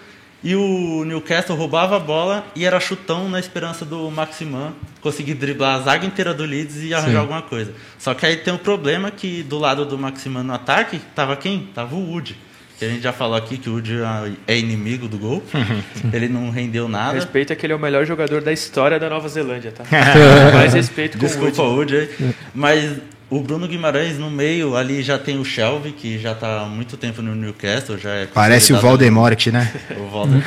e 0.44 0.56
o 0.56 1.04
Newcastle 1.06 1.56
roubava 1.56 1.98
a 1.98 2.00
bola 2.00 2.46
e 2.56 2.64
era 2.64 2.80
chutão 2.80 3.28
na 3.28 3.40
esperança 3.40 3.84
do 3.84 4.12
Maximan 4.12 4.74
conseguir 5.02 5.34
driblar 5.34 5.76
a 5.76 5.82
zaga 5.82 6.06
inteira 6.06 6.34
do 6.36 6.46
Leeds 6.46 6.84
e 6.84 6.94
arranjar 6.94 7.12
Sim. 7.12 7.18
alguma 7.18 7.42
coisa. 7.42 7.74
Só 7.98 8.14
que 8.14 8.28
aí 8.28 8.38
tem 8.38 8.54
um 8.54 8.58
problema 8.60 9.10
que 9.10 9.42
do 9.42 9.58
lado 9.58 9.86
do 9.86 9.98
Maximan 9.98 10.44
no 10.44 10.54
ataque, 10.54 11.00
tava 11.16 11.36
quem? 11.36 11.70
Tava 11.74 11.96
o 11.96 12.12
Wood 12.12 12.38
que 12.78 12.86
a 12.86 12.90
gente 12.90 13.02
já 13.02 13.12
falou 13.12 13.36
aqui 13.36 13.58
que 13.58 13.70
o 13.70 13.74
Woody 13.74 13.98
é 14.46 14.58
inimigo 14.58 15.08
do 15.08 15.18
gol. 15.18 15.44
ele 16.14 16.30
não 16.30 16.52
rendeu 16.52 16.88
nada. 16.88 17.16
Respeita 17.16 17.56
que 17.56 17.66
ele 17.66 17.74
é 17.74 17.76
o 17.76 17.80
melhor 17.80 18.06
jogador 18.06 18.42
da 18.42 18.54
história 18.54 19.00
da 19.00 19.10
Nova 19.10 19.28
Zelândia, 19.28 19.72
tá? 19.72 19.84
Mais 20.54 20.74
respeito 20.74 21.18
com 21.18 21.26
Desculpa 21.26 21.64
o 21.64 21.76
Woody. 21.76 21.96
Woody 21.96 22.36
Mas 22.54 22.98
o 23.30 23.42
Bruno 23.42 23.68
Guimarães 23.68 24.20
no 24.20 24.30
meio 24.30 24.76
ali 24.76 25.02
já 25.02 25.18
tem 25.18 25.40
o 25.40 25.44
Shelby, 25.44 25.92
que 25.92 26.20
já 26.20 26.34
está 26.34 26.62
há 26.62 26.66
muito 26.66 26.96
tempo 26.98 27.22
no 27.22 27.34
Newcastle. 27.34 27.98
Já 27.98 28.12
é 28.12 28.26
Parece 28.28 28.72
o 28.72 28.80
Valdemort, 28.80 29.48
né? 29.48 29.74
o 29.98 30.10
Valdemort. 30.10 30.46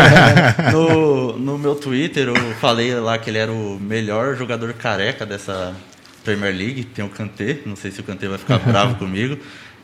no, 0.72 1.38
no 1.38 1.58
meu 1.58 1.74
Twitter 1.74 2.28
eu 2.28 2.34
falei 2.54 2.94
lá 2.94 3.18
que 3.18 3.28
ele 3.28 3.38
era 3.38 3.52
o 3.52 3.78
melhor 3.78 4.34
jogador 4.36 4.72
careca 4.72 5.26
dessa 5.26 5.74
Premier 6.24 6.54
League. 6.54 6.84
Tem 6.84 7.04
o 7.04 7.08
Kanté, 7.08 7.58
não 7.66 7.76
sei 7.76 7.90
se 7.90 8.00
o 8.00 8.04
Kanté 8.04 8.26
vai 8.26 8.38
ficar 8.38 8.58
bravo 8.58 8.96
comigo. 8.96 9.38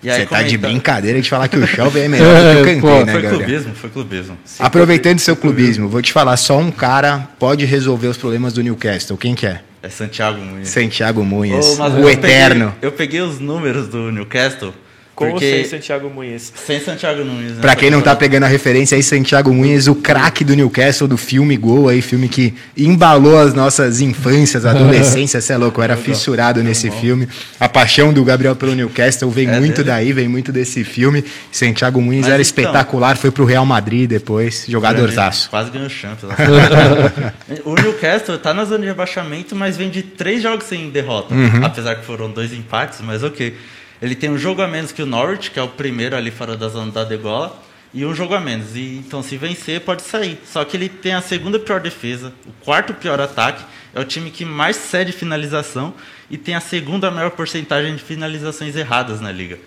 Você 0.05 0.27
tá 0.27 0.43
de 0.43 0.59
brincadeira 0.59 1.21
de 1.21 1.29
falar 1.29 1.49
que 1.49 1.57
o 1.57 1.67
Shelby 1.67 2.01
é 2.01 2.09
melhor 2.09 2.65
que 2.65 2.73
o 2.73 2.81
Kanté, 2.81 3.05
né, 3.05 3.13
Foi 3.13 3.23
Gabriel? 3.23 3.31
clubismo, 3.31 3.75
foi 3.75 3.91
clubismo. 3.91 4.39
Sim, 4.45 4.63
Aproveitando 4.63 5.19
seu 5.19 5.37
clubismo, 5.37 5.89
vou 5.89 6.03
te 6.03 6.13
falar, 6.13 6.37
só 6.37 6.59
um 6.59 6.71
cara 6.71 7.29
pode 7.39 7.65
resolver 7.65 8.09
os 8.09 8.17
problemas 8.17 8.53
do 8.53 8.63
Newcastle. 8.63 9.17
Quem 9.17 9.35
que 9.35 9.47
é? 9.47 9.61
É 9.83 9.89
Santiago 9.89 10.41
Munhas. 10.41 10.69
Santiago 10.69 11.25
Munhas, 11.25 11.79
oh, 11.79 12.05
o 12.05 12.09
eterno. 12.09 12.73
Peguei, 12.73 12.89
eu 12.89 12.93
peguei 12.93 13.21
os 13.21 13.39
números 13.39 13.89
do 13.89 14.11
Newcastle 14.11 14.73
com 15.15 15.31
Porque... 15.31 15.45
ou 15.45 15.53
sem 15.53 15.65
Santiago 15.65 16.11
Muniz? 16.11 16.53
Sem 16.55 16.81
Santiago 16.81 17.25
Muniz. 17.25 17.53
Né? 17.53 17.61
Pra 17.61 17.77
quem 17.77 17.91
não 17.91 18.03
tá 18.03 18.17
pegando 18.17 18.45
a 18.45 18.49
referência 18.49 18.97
aí, 18.97 19.03
Santiago 19.03 19.53
Muniz, 19.53 19.87
o 19.87 19.95
craque 19.95 20.45
do 20.45 20.55
Newcastle, 20.57 21.07
do 21.07 21.17
filme 21.17 21.57
Gol, 21.57 21.89
aí, 21.89 22.03
filme 22.03 22.29
que 22.29 22.53
embalou 22.77 23.39
as 23.39 23.55
nossas 23.55 24.01
infâncias, 24.01 24.67
adolescência, 24.67 25.41
você 25.41 25.53
é 25.53 25.57
louco, 25.57 25.81
eu 25.81 25.85
era 25.85 25.97
fissurado 25.97 26.63
nesse 26.63 26.91
filme. 26.91 27.29
A 27.61 27.69
paixão 27.69 28.13
do 28.13 28.25
Gabriel 28.25 28.57
pelo 28.57 28.75
Newcastle 28.75 29.31
vem 29.31 29.49
é 29.49 29.61
muito 29.61 29.77
dele. 29.77 29.89
daí, 29.89 30.13
vem 30.13 30.27
muito 30.27 30.51
desse 30.51 30.83
filme. 30.83 31.25
Santiago 31.53 32.01
Muniz 32.01 32.23
Mas 32.23 32.33
era 32.33 32.43
então, 32.43 32.43
espetacular, 32.43 33.17
foi 33.17 33.31
pro 33.31 33.45
Real 33.45 33.65
Madrid 33.65 34.09
depois, 34.09 34.65
jogadorzaço. 34.69 35.49
Quase 35.49 35.71
ganhou 35.71 35.87
o 35.87 35.91
Champions. 35.91 36.33
o 37.65 37.75
Newcastle 37.75 38.39
tá 38.39 38.53
na 38.53 38.65
zona 38.65 38.81
de 38.81 38.87
rebaixamento, 38.87 39.55
mas 39.55 39.77
vem 39.77 39.91
de 39.91 40.03
três 40.03 40.43
jogos 40.43 40.67
sem 40.67 40.91
derrota. 40.91 41.33
Uhum. 41.33 41.65
Apesar 41.65 41.95
que 41.95 42.05
foram 42.05 42.31
dois 42.31 42.53
empates, 42.53 43.01
mas 43.01 43.23
ok. 43.23 43.55
Ele 44.01 44.15
tem 44.15 44.31
um 44.31 44.39
jogo 44.39 44.63
a 44.63 44.69
menos 44.69 44.93
que 44.93 45.03
o 45.03 45.07
Norwich, 45.07 45.51
que 45.51 45.59
é 45.59 45.63
o 45.63 45.69
primeiro 45.69 46.17
ali 46.17 46.31
fora 46.31 46.57
da 46.57 46.69
zona 46.69 46.91
da 46.91 47.05
degola, 47.05 47.57
e 47.93 48.05
um 48.05 48.15
jogo 48.15 48.35
a 48.35 48.41
menos. 48.41 48.75
E, 48.75 48.97
então, 48.97 49.23
se 49.23 49.37
vencer, 49.37 49.81
pode 49.81 50.03
sair. 50.03 50.39
Só 50.45 50.65
que 50.65 50.77
ele 50.77 50.89
tem 50.89 51.15
a 51.15 51.21
segunda 51.21 51.59
pior 51.59 51.81
defesa, 51.81 52.33
o 52.47 52.53
quarto 52.65 52.93
pior 52.93 53.21
ataque, 53.21 53.65
é 53.95 54.01
o 54.01 54.05
time 54.05 54.31
que 54.31 54.45
mais 54.45 54.77
cede 54.77 55.13
finalização 55.13 55.95
e 56.29 56.37
tem 56.37 56.55
a 56.55 56.61
segunda 56.61 57.11
maior 57.11 57.31
porcentagem 57.31 57.95
de 57.95 58.03
finalizações 58.03 58.75
erradas 58.75 59.21
na 59.21 59.31
liga. 59.31 59.59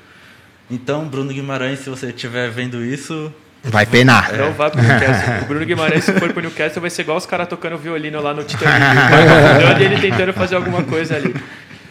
Então, 0.69 1.07
Bruno 1.07 1.31
Guimarães, 1.31 1.79
se 1.79 1.89
você 1.89 2.07
estiver 2.07 2.49
vendo 2.51 2.83
isso, 2.83 3.33
Vai 3.63 3.85
penar. 3.85 4.31
Não 4.33 4.53
vai 4.53 4.69
pro 4.69 4.81
Newcastle. 4.81 5.33
O 5.43 5.45
Bruno 5.45 5.65
Guimarães, 5.65 6.03
se 6.03 6.13
for 6.13 6.31
pro 6.31 6.41
Newcastle, 6.41 6.79
vai 6.79 6.89
ser 6.89 7.01
igual 7.01 7.17
os 7.17 7.25
caras 7.25 7.47
tocando 7.47 7.77
violino 7.77 8.21
lá 8.21 8.33
no 8.33 8.43
Titanic. 8.43 8.85
Ele 9.83 9.99
tentando 9.99 10.31
fazer 10.31 10.55
alguma 10.55 10.83
coisa 10.83 11.15
ali. 11.15 11.35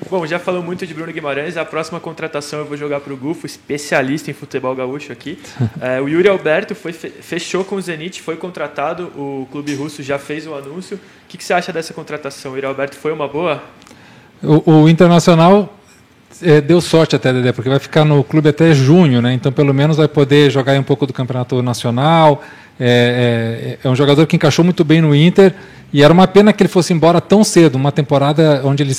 Bom, 0.08 0.24
já 0.24 0.38
falou 0.38 0.62
muito 0.62 0.86
de 0.86 0.94
Bruno 0.94 1.12
Guimarães. 1.12 1.56
A 1.56 1.64
próxima 1.64 1.98
contratação 1.98 2.60
eu 2.60 2.64
vou 2.64 2.76
jogar 2.76 3.00
para 3.00 3.12
o 3.12 3.16
Gufo, 3.16 3.44
especialista 3.44 4.30
em 4.30 4.34
futebol 4.34 4.74
gaúcho 4.74 5.12
aqui. 5.12 5.38
É, 5.80 6.00
o 6.00 6.08
Yuri 6.08 6.28
Alberto 6.28 6.74
foi, 6.74 6.92
fechou 6.92 7.64
com 7.64 7.76
o 7.76 7.82
Zenit, 7.82 8.22
foi 8.22 8.36
contratado. 8.36 9.12
O 9.16 9.46
clube 9.50 9.74
russo 9.74 10.02
já 10.02 10.18
fez 10.18 10.46
o 10.46 10.54
anúncio. 10.54 10.96
O 10.96 11.28
que, 11.28 11.36
que 11.36 11.44
você 11.44 11.52
acha 11.52 11.72
dessa 11.72 11.92
contratação? 11.92 12.52
O 12.52 12.54
Yuri 12.54 12.66
Alberto 12.66 12.96
foi 12.96 13.12
uma 13.12 13.28
boa? 13.28 13.62
O, 14.42 14.82
o 14.82 14.88
Internacional 14.88 15.76
é, 16.42 16.60
deu 16.60 16.80
sorte 16.80 17.14
até, 17.16 17.32
Dedé, 17.32 17.52
porque 17.52 17.68
vai 17.68 17.78
ficar 17.78 18.04
no 18.04 18.24
clube 18.24 18.48
até 18.48 18.72
junho, 18.74 19.20
né? 19.20 19.32
Então, 19.32 19.52
pelo 19.52 19.74
menos 19.74 19.96
vai 19.96 20.08
poder 20.08 20.50
jogar 20.50 20.78
um 20.78 20.82
pouco 20.82 21.06
do 21.06 21.12
campeonato 21.12 21.60
nacional. 21.62 22.42
É, 22.78 23.78
é, 23.82 23.86
é 23.86 23.90
um 23.90 23.96
jogador 23.96 24.26
que 24.26 24.36
encaixou 24.36 24.64
muito 24.64 24.84
bem 24.84 25.00
no 25.00 25.14
Inter 25.14 25.54
e 25.92 26.02
era 26.02 26.12
uma 26.12 26.26
pena 26.26 26.52
que 26.52 26.62
ele 26.62 26.68
fosse 26.68 26.92
embora 26.92 27.20
tão 27.20 27.44
cedo, 27.44 27.76
uma 27.76 27.92
temporada 27.92 28.60
onde 28.64 28.82
ele 28.82 28.94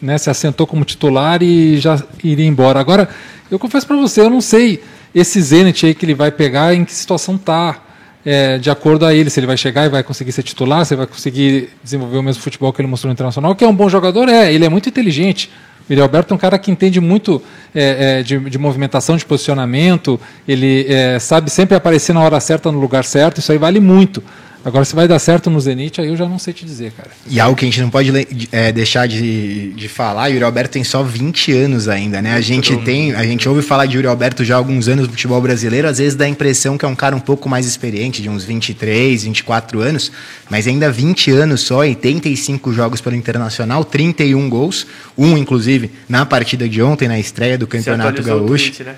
né, 0.00 0.16
se 0.18 0.30
assentou 0.30 0.66
como 0.66 0.84
titular 0.84 1.42
e 1.42 1.78
já 1.78 2.02
iria 2.22 2.46
embora. 2.46 2.80
Agora, 2.80 3.08
eu 3.50 3.58
confesso 3.58 3.86
para 3.86 3.96
você, 3.96 4.20
eu 4.20 4.30
não 4.30 4.40
sei 4.40 4.82
esse 5.14 5.40
Zenit 5.40 5.84
aí 5.84 5.94
que 5.94 6.04
ele 6.04 6.14
vai 6.14 6.30
pegar, 6.30 6.74
em 6.74 6.84
que 6.84 6.92
situação 6.92 7.34
está, 7.34 7.82
é, 8.24 8.58
de 8.58 8.70
acordo 8.70 9.04
a 9.04 9.14
ele, 9.14 9.30
se 9.30 9.40
ele 9.40 9.46
vai 9.46 9.56
chegar 9.56 9.86
e 9.86 9.88
vai 9.88 10.02
conseguir 10.02 10.32
ser 10.32 10.42
titular, 10.42 10.84
se 10.84 10.94
vai 10.94 11.06
conseguir 11.06 11.70
desenvolver 11.82 12.18
o 12.18 12.22
mesmo 12.22 12.42
futebol 12.42 12.72
que 12.72 12.80
ele 12.80 12.88
mostrou 12.88 13.08
no 13.08 13.14
Internacional, 13.14 13.54
que 13.54 13.64
é 13.64 13.68
um 13.68 13.74
bom 13.74 13.88
jogador, 13.88 14.28
é, 14.28 14.52
ele 14.52 14.64
é 14.64 14.68
muito 14.68 14.88
inteligente. 14.88 15.50
Miguel 15.88 16.04
Alberto 16.04 16.34
é 16.34 16.36
um 16.36 16.38
cara 16.38 16.58
que 16.58 16.70
entende 16.70 17.00
muito 17.00 17.42
é, 17.74 18.18
é, 18.18 18.22
de, 18.22 18.38
de, 18.38 18.58
movimentação, 18.58 19.16
de 19.16 19.24
posicionamento, 19.24 20.20
ele 20.46 20.86
é, 20.86 21.18
sabe 21.18 21.50
sempre 21.50 21.74
aparecer 21.74 22.12
na 22.12 22.20
hora 22.20 22.38
certa, 22.40 22.70
no 22.70 22.78
lugar 22.78 23.04
certo, 23.04 23.38
isso 23.38 23.50
aí 23.50 23.58
vale 23.58 23.80
muito. 23.80 24.22
Agora, 24.64 24.84
se 24.84 24.94
vai 24.94 25.06
dar 25.06 25.18
certo 25.18 25.48
no 25.48 25.60
Zenit, 25.60 26.00
aí 26.00 26.08
eu 26.08 26.16
já 26.16 26.28
não 26.28 26.38
sei 26.38 26.52
te 26.52 26.64
dizer, 26.64 26.92
cara. 26.92 27.10
E 27.26 27.38
algo 27.40 27.56
que 27.56 27.64
a 27.64 27.68
gente 27.68 27.80
não 27.80 27.88
pode 27.90 28.12
é, 28.50 28.72
deixar 28.72 29.06
de, 29.06 29.72
de 29.72 29.88
falar, 29.88 30.28
Yuri 30.28 30.44
Alberto 30.44 30.72
tem 30.72 30.84
só 30.84 31.02
20 31.02 31.52
anos 31.52 31.88
ainda, 31.88 32.20
né? 32.20 32.34
A 32.34 32.40
gente 32.40 32.76
tem, 32.78 33.14
a 33.14 33.22
gente 33.22 33.48
ouve 33.48 33.62
falar 33.62 33.86
de 33.86 33.96
Yuri 33.96 34.08
Alberto 34.08 34.44
já 34.44 34.56
há 34.56 34.58
alguns 34.58 34.88
anos 34.88 35.06
no 35.06 35.12
futebol 35.12 35.40
brasileiro, 35.40 35.88
às 35.88 35.98
vezes 35.98 36.16
dá 36.16 36.24
a 36.24 36.28
impressão 36.28 36.76
que 36.76 36.84
é 36.84 36.88
um 36.88 36.94
cara 36.94 37.14
um 37.14 37.20
pouco 37.20 37.48
mais 37.48 37.66
experiente, 37.66 38.20
de 38.20 38.28
uns 38.28 38.44
23, 38.44 39.24
24 39.24 39.80
anos, 39.80 40.10
mas 40.50 40.66
ainda 40.66 40.90
20 40.90 41.30
anos 41.30 41.60
só, 41.62 41.78
85 41.78 42.72
jogos 42.72 43.00
pelo 43.00 43.14
Internacional, 43.14 43.84
31 43.84 44.48
gols, 44.48 44.86
um 45.16 45.36
inclusive 45.38 45.90
na 46.08 46.26
partida 46.26 46.68
de 46.68 46.82
ontem, 46.82 47.06
na 47.06 47.18
estreia 47.18 47.56
do 47.56 47.66
Campeonato 47.66 48.22
Gaúcho. 48.22 48.72
Tweet, 48.72 48.84
né? 48.84 48.96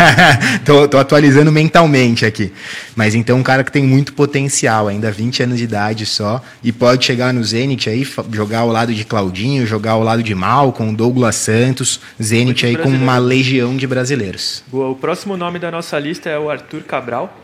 tô, 0.64 0.86
tô 0.86 0.98
atualizando 0.98 1.50
mentalmente 1.50 2.24
aqui. 2.24 2.52
Mas 2.94 3.14
então 3.14 3.38
um 3.38 3.42
cara 3.42 3.64
que 3.64 3.72
tem 3.72 3.82
muito 3.82 4.12
potencial 4.12 4.88
ainda 4.88 4.99
ainda 5.00 5.10
20 5.10 5.42
anos 5.42 5.58
de 5.58 5.64
idade 5.64 6.04
só, 6.04 6.42
e 6.62 6.70
pode 6.70 7.04
chegar 7.04 7.32
no 7.32 7.42
Zenit 7.42 7.88
aí, 7.88 8.06
jogar 8.30 8.60
ao 8.60 8.68
lado 8.68 8.92
de 8.92 9.04
Claudinho, 9.04 9.66
jogar 9.66 9.92
ao 9.92 10.02
lado 10.02 10.22
de 10.22 10.34
Malcom, 10.34 10.92
Douglas 10.92 11.36
Santos, 11.36 12.00
Zenit 12.22 12.66
aí 12.66 12.76
com 12.76 12.88
uma 12.88 13.18
legião 13.18 13.76
de 13.76 13.86
brasileiros. 13.86 14.62
O 14.70 14.94
próximo 14.94 15.36
nome 15.36 15.58
da 15.58 15.70
nossa 15.70 15.98
lista 15.98 16.28
é 16.28 16.38
o 16.38 16.50
Arthur 16.50 16.82
Cabral, 16.82 17.34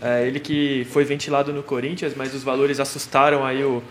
é, 0.00 0.26
ele 0.26 0.40
que 0.40 0.86
foi 0.90 1.04
ventilado 1.04 1.52
no 1.52 1.62
Corinthians, 1.62 2.14
mas 2.16 2.34
os 2.34 2.42
valores 2.42 2.80
assustaram 2.80 3.44
aí 3.44 3.62
o, 3.62 3.82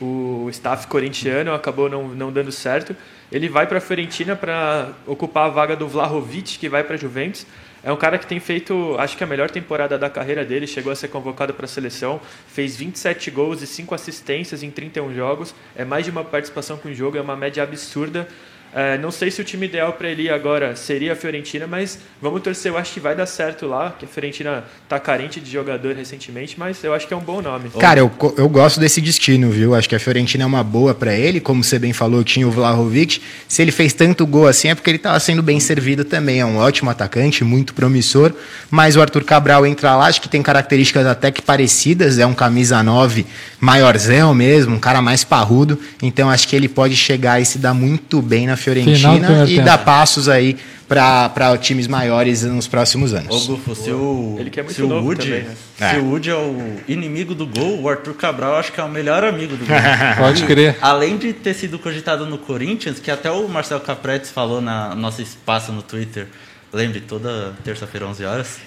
o 0.00 0.48
staff 0.50 0.86
corintiano, 0.86 1.52
acabou 1.52 1.88
não, 1.88 2.08
não 2.08 2.30
dando 2.30 2.52
certo. 2.52 2.94
Ele 3.30 3.48
vai 3.48 3.66
para 3.66 3.78
a 3.78 3.80
Fiorentina 3.80 4.36
para 4.36 4.90
ocupar 5.06 5.46
a 5.46 5.48
vaga 5.48 5.74
do 5.74 5.88
Vlahovic, 5.88 6.58
que 6.58 6.68
vai 6.68 6.84
para 6.84 6.94
a 6.94 6.98
Juventus. 6.98 7.44
É 7.82 7.92
um 7.92 7.96
cara 7.96 8.18
que 8.18 8.26
tem 8.26 8.40
feito, 8.40 8.96
acho 8.98 9.16
que 9.16 9.22
a 9.22 9.26
melhor 9.26 9.50
temporada 9.50 9.96
da 9.96 10.10
carreira 10.10 10.44
dele, 10.44 10.66
chegou 10.66 10.90
a 10.90 10.96
ser 10.96 11.08
convocado 11.08 11.54
para 11.54 11.64
a 11.64 11.68
seleção, 11.68 12.20
fez 12.48 12.76
27 12.76 13.30
gols 13.30 13.62
e 13.62 13.66
5 13.66 13.94
assistências 13.94 14.62
em 14.62 14.70
31 14.70 15.14
jogos, 15.14 15.54
é 15.76 15.84
mais 15.84 16.04
de 16.04 16.10
uma 16.10 16.24
participação 16.24 16.76
com 16.76 16.88
o 16.88 16.94
jogo, 16.94 17.16
é 17.16 17.20
uma 17.20 17.36
média 17.36 17.62
absurda. 17.62 18.26
É, 18.74 18.98
não 18.98 19.10
sei 19.10 19.30
se 19.30 19.40
o 19.40 19.44
time 19.44 19.66
ideal 19.66 19.94
para 19.94 20.08
ele 20.08 20.28
agora 20.28 20.76
seria 20.76 21.14
a 21.14 21.16
Fiorentina, 21.16 21.66
mas 21.66 21.98
vamos 22.20 22.42
torcer. 22.42 22.70
Eu 22.70 22.76
acho 22.76 22.92
que 22.92 23.00
vai 23.00 23.16
dar 23.16 23.26
certo 23.26 23.66
lá, 23.66 23.94
que 23.98 24.04
a 24.04 24.08
Fiorentina 24.08 24.64
está 24.84 25.00
carente 25.00 25.40
de 25.40 25.50
jogador 25.50 25.94
recentemente, 25.94 26.58
mas 26.58 26.82
eu 26.84 26.92
acho 26.92 27.08
que 27.08 27.14
é 27.14 27.16
um 27.16 27.20
bom 27.20 27.40
nome. 27.40 27.70
Cara, 27.80 28.00
eu, 28.00 28.10
eu 28.36 28.48
gosto 28.48 28.78
desse 28.78 29.00
destino, 29.00 29.50
viu? 29.50 29.74
Acho 29.74 29.88
que 29.88 29.94
a 29.94 30.00
Fiorentina 30.00 30.44
é 30.44 30.46
uma 30.46 30.62
boa 30.62 30.94
para 30.94 31.14
ele. 31.14 31.40
Como 31.40 31.64
você 31.64 31.78
bem 31.78 31.92
falou, 31.92 32.22
tinha 32.22 32.46
o 32.46 32.50
Vlahovic. 32.50 33.22
Se 33.46 33.62
ele 33.62 33.72
fez 33.72 33.94
tanto 33.94 34.26
gol 34.26 34.46
assim, 34.46 34.68
é 34.68 34.74
porque 34.74 34.90
ele 34.90 34.98
estava 34.98 35.18
sendo 35.18 35.42
bem 35.42 35.58
servido 35.58 36.04
também. 36.04 36.40
É 36.40 36.44
um 36.44 36.58
ótimo 36.58 36.90
atacante, 36.90 37.42
muito 37.44 37.72
promissor. 37.72 38.32
Mas 38.70 38.96
o 38.96 39.00
Arthur 39.00 39.24
Cabral 39.24 39.66
entra 39.66 39.96
lá, 39.96 40.06
acho 40.06 40.20
que 40.20 40.28
tem 40.28 40.42
características 40.42 41.06
até 41.06 41.30
que 41.30 41.40
parecidas. 41.40 42.18
É 42.18 42.26
um 42.26 42.34
camisa 42.34 42.82
9 42.82 43.24
maiorzão 43.58 44.34
mesmo, 44.34 44.74
um 44.74 44.78
cara 44.78 45.00
mais 45.00 45.24
parrudo. 45.24 45.80
Então 46.02 46.28
acho 46.28 46.46
que 46.46 46.54
ele 46.54 46.68
pode 46.68 46.94
chegar 46.94 47.40
e 47.40 47.46
se 47.46 47.58
dar 47.58 47.72
muito 47.72 48.20
bem 48.20 48.46
na 48.46 48.57
Fiorentina 48.58 49.46
e 49.48 49.60
dar 49.60 49.78
passos 49.78 50.28
aí 50.28 50.56
para 50.88 51.56
times 51.58 51.86
maiores 51.86 52.42
nos 52.42 52.66
próximos 52.66 53.12
anos. 53.12 53.48
Ô, 53.48 53.52
Gufo, 53.52 53.74
se 53.74 53.90
o, 53.90 54.36
Ele 54.38 54.48
que 54.48 54.58
é 54.58 54.62
muito 54.62 54.74
se 54.74 54.82
o 54.82 54.88
Wood, 54.88 55.22
também, 55.22 55.42
né? 55.42 55.54
se 55.76 55.84
é. 55.84 55.98
o 55.98 56.04
Wood 56.06 56.30
é 56.30 56.34
o 56.34 56.76
inimigo 56.88 57.34
do 57.34 57.46
gol, 57.46 57.82
o 57.82 57.88
Arthur 57.88 58.14
Cabral 58.14 58.56
acho 58.56 58.72
que 58.72 58.80
é 58.80 58.82
o 58.82 58.88
melhor 58.88 59.22
amigo 59.22 59.54
do 59.54 59.66
gol. 59.66 59.76
Pode 60.16 60.44
crer. 60.44 60.76
Além 60.80 61.18
de 61.18 61.34
ter 61.34 61.52
sido 61.54 61.78
cogitado 61.78 62.24
no 62.24 62.38
Corinthians, 62.38 62.98
que 62.98 63.10
até 63.10 63.30
o 63.30 63.46
Marcelo 63.48 63.82
Capretes 63.82 64.30
falou 64.30 64.62
na 64.62 64.94
nosso 64.94 65.20
espaço 65.20 65.72
no 65.72 65.82
Twitter, 65.82 66.26
lembre, 66.72 67.00
toda 67.00 67.54
terça-feira, 67.62 68.06
11 68.06 68.24
horas, 68.24 68.58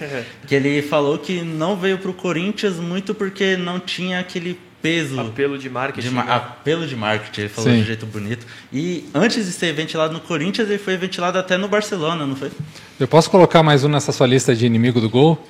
que 0.48 0.54
ele 0.54 0.82
falou 0.84 1.18
que 1.18 1.42
não 1.42 1.76
veio 1.76 1.98
para 1.98 2.12
o 2.12 2.14
Corinthians 2.14 2.76
muito 2.76 3.16
porque 3.16 3.58
não 3.58 3.80
tinha 3.80 4.20
aquele 4.20 4.60
peso. 4.82 5.20
Apelo 5.20 5.58
de 5.58 5.70
marketing. 5.70 6.08
De 6.08 6.14
ma 6.14 6.24
né? 6.24 6.34
Apelo 6.34 6.88
de 6.88 6.96
marketing, 6.96 7.42
ele 7.42 7.50
falou 7.50 7.70
Sim. 7.70 7.78
de 7.78 7.84
um 7.84 7.86
jeito 7.86 8.06
bonito. 8.06 8.46
E 8.72 9.06
antes 9.14 9.46
de 9.46 9.52
ser 9.52 9.74
ventilado 9.74 10.14
no 10.14 10.20
Corinthians, 10.20 10.70
ele 10.70 10.80
foi 10.80 10.98
ventilado 10.98 11.38
até 11.38 11.58
no 11.58 11.68
Barcelona, 11.68 12.26
não 12.26 12.36
foi? 12.36 12.52
Eu 13.00 13.08
posso 13.08 13.30
colocar 13.30 13.64
mais 13.64 13.84
um 13.84 13.90
nessa 13.90 14.12
sua 14.12 14.28
lista 14.28 14.56
de 14.56 14.66
inimigo 14.66 15.00
do 15.00 15.10
gol? 15.10 15.46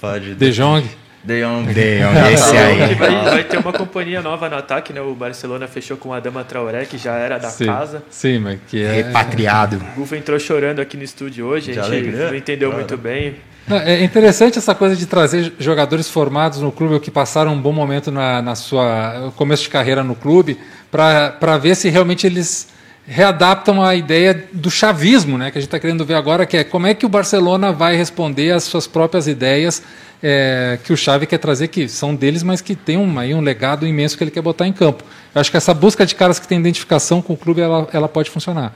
Pode. 0.00 0.34
De 0.34 0.50
Jong. 0.50 0.88
De 1.24 1.40
Jong. 1.40 1.72
De 1.72 2.00
Jong, 2.00 2.18
esse 2.34 2.56
aí. 2.56 2.94
Vai, 2.96 3.24
vai, 3.24 3.44
ter 3.44 3.58
uma 3.58 3.72
companhia 3.72 4.20
nova 4.20 4.48
no 4.48 4.56
ataque, 4.56 4.92
né? 4.92 5.00
O 5.00 5.14
Barcelona 5.14 5.68
fechou 5.68 5.96
com 5.96 6.12
a 6.12 6.18
Dama 6.18 6.42
Traoré, 6.42 6.84
que 6.84 6.98
já 6.98 7.14
era 7.14 7.38
da 7.38 7.50
sim, 7.50 7.66
casa. 7.66 8.02
Sim, 8.10 8.40
mas 8.40 8.58
que 8.66 8.82
é... 8.82 9.02
Repatriado. 9.02 9.76
O 9.76 10.00
Gufo 10.00 10.16
entrou 10.16 10.38
chorando 10.40 10.80
aqui 10.80 10.96
no 10.96 11.04
estúdio 11.04 11.46
hoje, 11.46 11.70
a 11.70 11.74
gente 11.74 11.84
alegria. 11.84 12.28
não 12.28 12.34
entendeu 12.34 12.70
claro. 12.70 12.84
muito 12.84 13.00
bem. 13.00 13.36
É 13.68 14.02
interessante 14.02 14.58
essa 14.58 14.74
coisa 14.74 14.96
de 14.96 15.06
trazer 15.06 15.52
jogadores 15.58 16.08
formados 16.08 16.60
no 16.60 16.72
clube 16.72 16.94
ou 16.94 17.00
que 17.00 17.10
passaram 17.10 17.52
um 17.52 17.60
bom 17.60 17.72
momento 17.72 18.10
na, 18.10 18.42
na 18.42 18.54
sua 18.54 19.32
começo 19.36 19.62
de 19.62 19.68
carreira 19.68 20.02
no 20.02 20.14
clube 20.14 20.58
para 20.90 21.58
ver 21.58 21.76
se 21.76 21.88
realmente 21.88 22.26
eles 22.26 22.68
readaptam 23.06 23.82
a 23.82 23.94
ideia 23.94 24.48
do 24.52 24.70
chavismo, 24.70 25.36
né, 25.36 25.50
que 25.50 25.58
a 25.58 25.60
gente 25.60 25.68
está 25.68 25.78
querendo 25.78 26.04
ver 26.04 26.14
agora, 26.14 26.46
que 26.46 26.56
é 26.56 26.64
como 26.64 26.86
é 26.86 26.94
que 26.94 27.04
o 27.04 27.08
Barcelona 27.08 27.72
vai 27.72 27.96
responder 27.96 28.52
às 28.52 28.64
suas 28.64 28.86
próprias 28.86 29.26
ideias 29.26 29.82
é, 30.22 30.78
que 30.84 30.92
o 30.92 30.96
Xavi 30.96 31.26
quer 31.26 31.38
trazer, 31.38 31.68
que 31.68 31.88
são 31.88 32.14
deles, 32.14 32.42
mas 32.42 32.60
que 32.60 32.76
tem 32.76 32.96
um, 32.96 33.18
aí 33.18 33.34
um 33.34 33.40
legado 33.40 33.86
imenso 33.86 34.16
que 34.16 34.22
ele 34.22 34.30
quer 34.30 34.42
botar 34.42 34.68
em 34.68 34.72
campo. 34.72 35.02
Eu 35.34 35.40
acho 35.40 35.50
que 35.50 35.56
essa 35.56 35.74
busca 35.74 36.06
de 36.06 36.14
caras 36.14 36.38
que 36.38 36.46
têm 36.46 36.60
identificação 36.60 37.20
com 37.20 37.32
o 37.32 37.36
clube, 37.36 37.60
ela, 37.60 37.88
ela 37.92 38.08
pode 38.08 38.30
funcionar. 38.30 38.72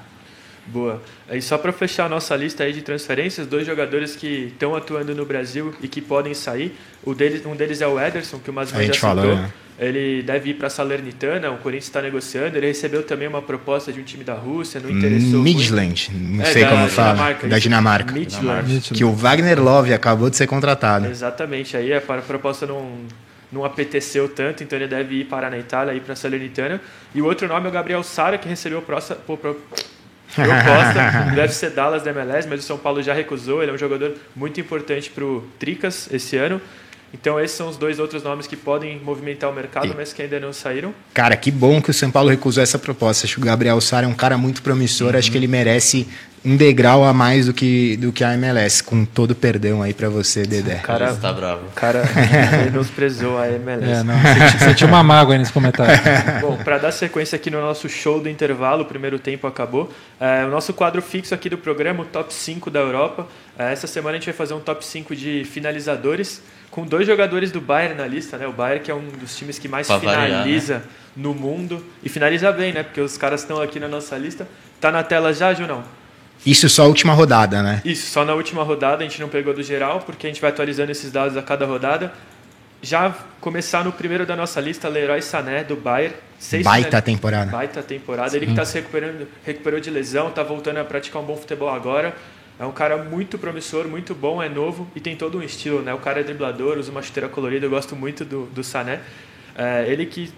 Boa. 0.67 1.01
E 1.31 1.41
só 1.41 1.57
para 1.57 1.73
fechar 1.73 2.07
a 2.07 2.09
nossa 2.09 2.35
lista 2.35 2.65
aí 2.65 2.73
de 2.73 2.83
transferências, 2.83 3.47
dois 3.47 3.67
jogadores 3.67 4.17
que 4.17 4.49
estão 4.53 4.75
atuando 4.75 5.15
no 5.15 5.25
Brasil 5.25 5.75
e 5.81 5.89
que 5.89 6.01
podem 6.01 6.35
sair. 6.35 6.77
O 7.05 7.15
deles, 7.15 7.45
um 7.47 7.55
deles 7.55 7.81
é 7.81 7.87
o 7.87 8.01
Ederson, 8.01 8.39
que 8.39 8.51
o 8.51 8.53
Masman 8.53 8.83
já 8.85 8.95
citou. 8.95 9.09
Falou, 9.09 9.37
né? 9.37 9.53
Ele 9.79 10.23
deve 10.23 10.51
ir 10.51 10.55
para 10.55 10.69
a 10.69 10.71
Salernitana, 10.71 11.51
o 11.51 11.59
Corinthians 11.59 11.85
está 11.85 12.01
negociando. 12.01 12.57
Ele 12.57 12.67
recebeu 12.67 13.03
também 13.03 13.29
uma 13.29 13.43
proposta 13.43 13.93
de 13.93 14.01
um 14.01 14.03
time 14.03 14.25
da 14.25 14.33
Rússia, 14.33 14.81
não 14.81 14.91
interessou. 14.91 15.41
Midland, 15.41 16.11
não 16.15 16.43
é, 16.43 16.47
sei 16.47 16.65
da, 16.65 16.71
como 16.71 16.89
fala. 16.89 17.13
Dinamarca, 17.13 17.49
da 17.49 17.59
Dinamarca. 17.59 18.13
Midland. 18.13 18.81
Que 18.95 19.05
o 19.05 19.13
Wagner 19.13 19.63
Love 19.63 19.93
acabou 19.93 20.31
de 20.31 20.37
ser 20.37 20.47
contratado. 20.47 21.07
Exatamente, 21.07 21.77
aí 21.77 21.93
a 21.93 22.01
proposta 22.01 22.67
não, 22.67 23.01
não 23.53 23.67
apeteceu 23.67 24.31
tanto, 24.31 24.63
então 24.63 24.79
ele 24.79 24.89
deve 24.89 25.17
ir 25.17 25.25
parar 25.27 25.51
na 25.51 25.59
Itália, 25.59 25.93
ir 25.93 26.01
para 26.01 26.15
a 26.15 26.17
Salernitana. 26.17 26.81
E 27.15 27.21
o 27.21 27.27
outro 27.27 27.47
nome 27.47 27.67
é 27.67 27.69
o 27.69 27.73
Gabriel 27.73 28.03
Sara, 28.03 28.39
que 28.39 28.49
recebeu 28.49 28.81
proposta 28.81 29.15
proposta 30.35 31.31
deve 31.35 31.53
ser 31.53 31.71
Dallas 31.71 32.03
da 32.03 32.11
MLS, 32.11 32.49
mas 32.49 32.61
o 32.61 32.63
São 32.63 32.79
Paulo 32.79 33.03
já 33.03 33.15
recusou. 33.15 33.63
Ele 33.63 33.71
é 33.71 33.75
um 33.75 33.79
jogador 33.79 34.15
muito 34.35 34.61
importante 34.61 35.11
para 35.11 35.25
o 35.25 35.47
Tricas 35.59 36.09
esse 36.13 36.37
ano. 36.37 36.61
Então 37.13 37.41
esses 37.41 37.57
são 37.57 37.69
os 37.69 37.77
dois 37.77 37.99
outros 37.99 38.23
nomes 38.23 38.47
que 38.47 38.57
podem 38.57 38.99
movimentar 38.99 39.51
o 39.51 39.53
mercado, 39.55 39.89
e... 39.89 39.95
mas 39.95 40.13
que 40.13 40.23
ainda 40.23 40.39
não 40.41 40.53
saíram. 40.53 40.95
Cara, 41.15 41.37
que 41.37 41.51
bom 41.51 41.81
que 41.81 41.91
o 41.91 41.95
São 41.95 42.11
Paulo 42.11 42.29
recusou 42.29 42.63
essa 42.63 42.79
proposta. 42.79 43.27
Acho 43.27 43.37
que 43.37 43.43
o 43.43 43.45
Gabriel 43.45 43.81
Sara 43.81 44.07
é 44.07 44.09
um 44.09 44.15
cara 44.15 44.37
muito 44.37 44.63
promissor. 44.63 45.13
Uhum. 45.13 45.19
Acho 45.19 45.31
que 45.31 45.39
ele 45.39 45.47
merece 45.47 46.07
um 46.47 46.57
degrau 46.57 47.05
a 47.05 47.13
mais 47.13 47.47
do 47.47 47.53
que, 47.53 47.97
do 47.97 48.13
que 48.13 48.23
a 48.23 48.35
MLS, 48.35 48.81
com 48.81 49.05
todo 49.05 49.35
perdão 49.35 49.83
aí 49.83 49.93
para 49.93 50.09
você, 50.09 50.45
Dedé. 50.45 50.77
O 50.77 50.83
cara 50.83 51.11
está 51.11 51.33
bravo. 51.33 51.67
O 51.67 51.73
cara 51.75 52.05
menosprezou 52.65 53.37
a 53.37 53.49
MLS. 53.49 53.85
É, 53.85 54.03
não, 54.05 54.15
você, 54.57 54.73
tinha 54.75 54.87
uma 54.87 55.03
mágoa 55.03 55.35
aí 55.35 55.39
nesse 55.41 55.53
comentário. 55.53 55.93
Bom, 56.41 56.57
para 56.59 56.79
dar 56.79 56.93
sequência 56.93 57.35
aqui 57.35 57.51
no 57.51 57.61
nosso 57.61 57.89
show 57.89 58.21
do 58.21 58.29
intervalo, 58.29 58.83
o 58.83 58.87
primeiro 58.87 59.19
tempo 59.19 59.45
acabou. 59.49 59.93
É, 60.21 60.45
o 60.45 60.49
nosso 60.49 60.73
quadro 60.73 61.03
fixo 61.03 61.35
aqui 61.35 61.51
do 61.51 61.59
programa, 61.59 62.05
o 62.05 62.07
Top 62.07 62.33
5 62.33 62.71
da 62.71 62.79
Europa. 62.79 63.27
É, 63.59 63.73
essa 63.73 63.89
semana 63.89 64.17
a 64.17 64.21
gente 64.21 64.27
vai 64.27 64.35
fazer 64.35 64.55
um 64.55 64.61
top 64.61 64.85
5 64.85 65.17
de 65.17 65.45
finalizadores, 65.45 66.43
com 66.77 66.85
dois 66.85 67.07
jogadores 67.07 67.51
do 67.51 67.59
Bayern 67.59 67.95
na 67.95 68.07
lista, 68.07 68.37
né? 68.37 68.47
O 68.47 68.53
Bayern 68.53 68.85
que 68.85 68.91
é 68.91 68.95
um 68.95 69.09
dos 69.09 69.35
times 69.35 69.59
que 69.59 69.67
mais 69.67 69.87
pra 69.87 69.99
finaliza 69.99 70.75
variar, 70.75 70.87
né? 70.87 70.93
no 71.17 71.35
mundo, 71.35 71.83
e 72.05 72.09
finaliza 72.11 72.53
bem, 72.53 72.71
né? 72.71 72.83
Porque 72.83 73.01
os 73.01 73.17
caras 73.17 73.41
estão 73.41 73.63
aqui 73.63 73.81
na 73.81 73.89
nossa 73.89 74.15
lista. 74.19 74.47
Tá 74.79 74.93
na 74.93 75.03
tela 75.03 75.33
já, 75.33 75.55
Junão? 75.55 75.83
Isso 76.45 76.69
só 76.69 76.83
a 76.83 76.87
última 76.87 77.15
rodada, 77.15 77.63
né? 77.63 77.81
Isso, 77.83 78.11
só 78.11 78.27
na 78.27 78.35
última 78.35 78.63
rodada, 78.63 79.03
a 79.03 79.09
gente 79.09 79.19
não 79.23 79.29
pegou 79.31 79.55
do 79.55 79.63
geral, 79.63 80.01
porque 80.01 80.27
a 80.27 80.31
gente 80.31 80.39
vai 80.39 80.51
atualizando 80.51 80.93
esses 80.93 81.11
dados 81.11 81.35
a 81.35 81.41
cada 81.41 81.65
rodada. 81.65 82.13
Já 82.83 83.15
começar 83.41 83.83
no 83.83 83.91
primeiro 83.91 84.27
da 84.27 84.37
nossa 84.37 84.61
lista, 84.61 84.87
Leroy 84.87 85.23
Sané, 85.23 85.65
do 85.65 85.77
Bayern. 85.77 86.15
Seis 86.39 86.63
Baita 86.63 87.01
temporada. 87.01 87.51
Baita 87.51 87.83
temporada. 87.83 88.29
Sim. 88.29 88.37
Ele 88.37 88.47
que 88.47 88.53
está 88.53 88.67
se 88.67 88.75
recuperando, 88.75 89.27
recuperou 89.47 89.81
de 89.81 89.89
lesão, 89.89 90.29
está 90.29 90.43
voltando 90.43 90.77
a 90.77 90.85
praticar 90.85 91.23
um 91.23 91.25
bom 91.25 91.39
futebol 91.39 91.71
agora. 91.71 92.15
É 92.59 92.65
um 92.65 92.73
cara 92.73 92.97
muito 92.97 93.39
promissor, 93.39 93.87
muito 93.87 94.15
bom, 94.15 94.43
é 94.43 94.49
novo 94.49 94.89
e 94.95 95.01
tem 95.01 95.15
todo 95.15 95.39
um 95.39 95.43
estilo, 95.43 95.83
né? 95.83 95.93
O 95.93 95.99
cara 95.99 96.21
é 96.21 96.23
driblador, 96.23 96.79
usa 96.79 96.91
uma 96.91 97.03
chuteira 97.03 97.29
colorida, 97.29 97.67
eu 97.67 97.71
gosto 97.71 97.95
muito 97.95 98.25
do, 98.25 98.47
do 98.47 98.65
Sané. 98.65 99.01
É, 99.57 99.85
ele 99.89 100.07
que 100.07 100.33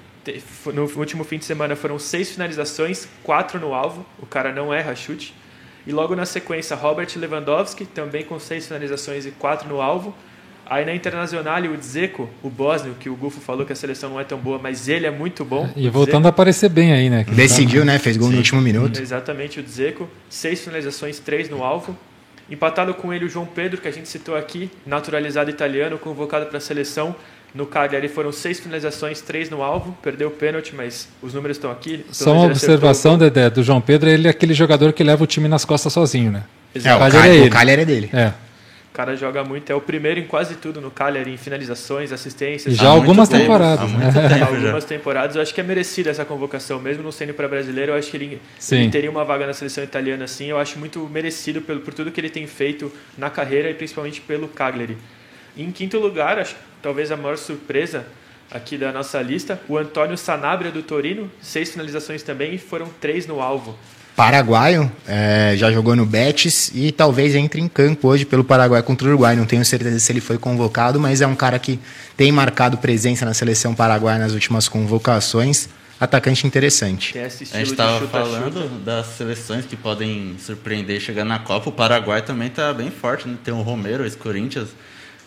no 0.74 0.82
último 0.96 1.24
fim 1.24 1.38
de 1.38 1.44
semana 1.44 1.74
foram 1.74 1.98
seis 1.98 2.30
finalizações, 2.30 3.08
quatro 3.22 3.58
no 3.58 3.72
alvo. 3.72 4.04
O 4.20 4.26
cara 4.26 4.52
não 4.52 4.72
erra 4.74 4.94
chute. 4.94 5.34
E 5.86 5.92
logo 5.92 6.14
na 6.14 6.26
sequência, 6.26 6.76
Robert 6.76 7.08
Lewandowski, 7.16 7.86
também 7.86 8.24
com 8.24 8.38
seis 8.38 8.66
finalizações 8.66 9.24
e 9.24 9.30
quatro 9.30 9.68
no 9.68 9.80
alvo. 9.80 10.14
Aí 10.66 10.84
na 10.84 10.94
Internacional, 10.94 11.62
o 11.62 11.76
Dzeko, 11.78 12.28
o 12.42 12.50
bósnio, 12.50 12.94
que 13.00 13.08
o 13.08 13.16
Gufo 13.16 13.40
falou 13.40 13.64
que 13.64 13.72
a 13.72 13.76
seleção 13.76 14.10
não 14.10 14.20
é 14.20 14.24
tão 14.24 14.36
boa, 14.36 14.58
mas 14.58 14.86
ele 14.86 15.06
é 15.06 15.10
muito 15.10 15.46
bom. 15.46 15.70
E 15.74 15.88
voltando 15.88 16.26
a 16.26 16.28
aparecer 16.28 16.68
bem 16.68 16.92
aí, 16.92 17.08
né? 17.08 17.24
Decidiu, 17.24 17.80
tá... 17.80 17.86
né? 17.86 17.98
Fez 17.98 18.18
gol 18.18 18.26
Sim, 18.26 18.34
no 18.34 18.38
último 18.38 18.60
minuto. 18.60 19.00
Exatamente, 19.00 19.60
o 19.60 19.62
Dzeko. 19.62 20.06
Seis 20.28 20.60
finalizações, 20.60 21.18
três 21.18 21.48
no 21.48 21.64
alvo. 21.64 21.96
Empatado 22.50 22.94
com 22.94 23.12
ele 23.12 23.26
o 23.26 23.28
João 23.28 23.46
Pedro, 23.46 23.80
que 23.80 23.88
a 23.88 23.90
gente 23.90 24.08
citou 24.08 24.36
aqui, 24.36 24.70
naturalizado 24.86 25.50
italiano, 25.50 25.98
convocado 25.98 26.46
para 26.46 26.58
a 26.58 26.60
seleção. 26.60 27.14
No 27.54 27.66
Cagliari 27.66 28.08
foram 28.08 28.30
seis 28.30 28.60
finalizações, 28.60 29.20
três 29.20 29.48
no 29.48 29.62
alvo, 29.62 29.96
perdeu 30.02 30.28
o 30.28 30.30
pênalti, 30.30 30.74
mas 30.74 31.08
os 31.22 31.32
números 31.32 31.56
estão 31.56 31.70
aqui. 31.70 32.04
Só 32.12 32.32
uma 32.32 32.46
observação, 32.46 33.16
Dedé, 33.16 33.48
do 33.48 33.62
João 33.62 33.80
Pedro, 33.80 34.08
ele 34.08 34.28
é 34.28 34.30
aquele 34.30 34.54
jogador 34.54 34.92
que 34.92 35.02
leva 35.02 35.24
o 35.24 35.26
time 35.26 35.48
nas 35.48 35.64
costas 35.64 35.92
sozinho, 35.92 36.30
né? 36.30 36.44
Exato. 36.74 37.02
É, 37.02 37.46
o, 37.46 37.50
Cagliari 37.50 37.80
é, 37.80 37.82
é 37.82 37.86
dele. 37.86 38.10
É. 38.12 38.32
O 38.98 39.00
cara 39.00 39.14
joga 39.14 39.44
muito, 39.44 39.70
é 39.70 39.74
o 39.76 39.80
primeiro 39.80 40.18
em 40.18 40.26
quase 40.26 40.56
tudo 40.56 40.80
no 40.80 40.90
Cagliari, 40.90 41.32
em 41.32 41.36
finalizações, 41.36 42.10
assistências. 42.10 42.74
Já 42.74 42.88
algumas 42.88 43.28
temporadas. 43.28 43.88
Né? 43.92 44.10
Tempo, 44.10 44.44
algumas 44.56 44.84
temporadas, 44.84 45.36
eu 45.36 45.42
acho 45.42 45.54
que 45.54 45.60
é 45.60 45.62
merecida 45.62 46.10
essa 46.10 46.24
convocação, 46.24 46.80
mesmo 46.80 47.04
não 47.04 47.12
sendo 47.12 47.32
para 47.32 47.46
brasileiro, 47.46 47.92
eu 47.92 47.96
acho 47.96 48.10
que 48.10 48.16
ele, 48.16 48.42
ele, 48.72 48.90
teria 48.90 49.08
uma 49.08 49.24
vaga 49.24 49.46
na 49.46 49.52
seleção 49.52 49.84
italiana 49.84 50.24
assim, 50.24 50.46
eu 50.46 50.58
acho 50.58 50.80
muito 50.80 50.98
merecido 51.08 51.62
pelo, 51.62 51.78
por 51.78 51.94
tudo 51.94 52.10
que 52.10 52.20
ele 52.20 52.28
tem 52.28 52.44
feito 52.48 52.92
na 53.16 53.30
carreira 53.30 53.70
e 53.70 53.74
principalmente 53.74 54.20
pelo 54.20 54.48
Cagliari. 54.48 54.98
Em 55.56 55.70
quinto 55.70 55.96
lugar, 56.00 56.36
acho 56.36 56.56
talvez 56.82 57.12
a 57.12 57.16
maior 57.16 57.36
surpresa 57.36 58.04
aqui 58.50 58.76
da 58.76 58.90
nossa 58.90 59.22
lista. 59.22 59.60
O 59.68 59.78
Antônio 59.78 60.18
Sanabria 60.18 60.72
do 60.72 60.82
Torino, 60.82 61.30
seis 61.40 61.70
finalizações 61.70 62.24
também 62.24 62.54
e 62.54 62.58
foram 62.58 62.88
três 63.00 63.28
no 63.28 63.40
alvo. 63.40 63.78
Paraguaio, 64.18 64.90
é, 65.06 65.54
já 65.56 65.70
jogou 65.70 65.94
no 65.94 66.04
Betis 66.04 66.72
e 66.74 66.90
talvez 66.90 67.36
entre 67.36 67.60
em 67.60 67.68
campo 67.68 68.08
hoje 68.08 68.24
pelo 68.24 68.42
Paraguai 68.42 68.82
contra 68.82 69.06
o 69.06 69.10
Uruguai. 69.10 69.36
Não 69.36 69.46
tenho 69.46 69.64
certeza 69.64 69.96
se 70.00 70.10
ele 70.10 70.20
foi 70.20 70.36
convocado, 70.36 70.98
mas 70.98 71.20
é 71.20 71.26
um 71.28 71.36
cara 71.36 71.56
que 71.56 71.78
tem 72.16 72.32
marcado 72.32 72.78
presença 72.78 73.24
na 73.24 73.32
seleção 73.32 73.76
paraguaia 73.76 74.18
nas 74.18 74.32
últimas 74.32 74.66
convocações. 74.66 75.68
Atacante 76.00 76.48
interessante. 76.48 77.16
a 77.16 77.28
gente 77.28 77.70
estava 77.70 78.08
falando 78.08 78.84
das 78.84 79.06
seleções 79.06 79.64
que 79.64 79.76
podem 79.76 80.34
surpreender 80.44 81.00
chegar 81.00 81.24
na 81.24 81.38
Copa. 81.38 81.68
O 81.70 81.72
Paraguai 81.72 82.20
também 82.20 82.48
está 82.48 82.74
bem 82.74 82.90
forte, 82.90 83.28
né? 83.28 83.36
Tem 83.44 83.54
o 83.54 83.62
Romero, 83.62 84.02
ex-Corinthians, 84.02 84.70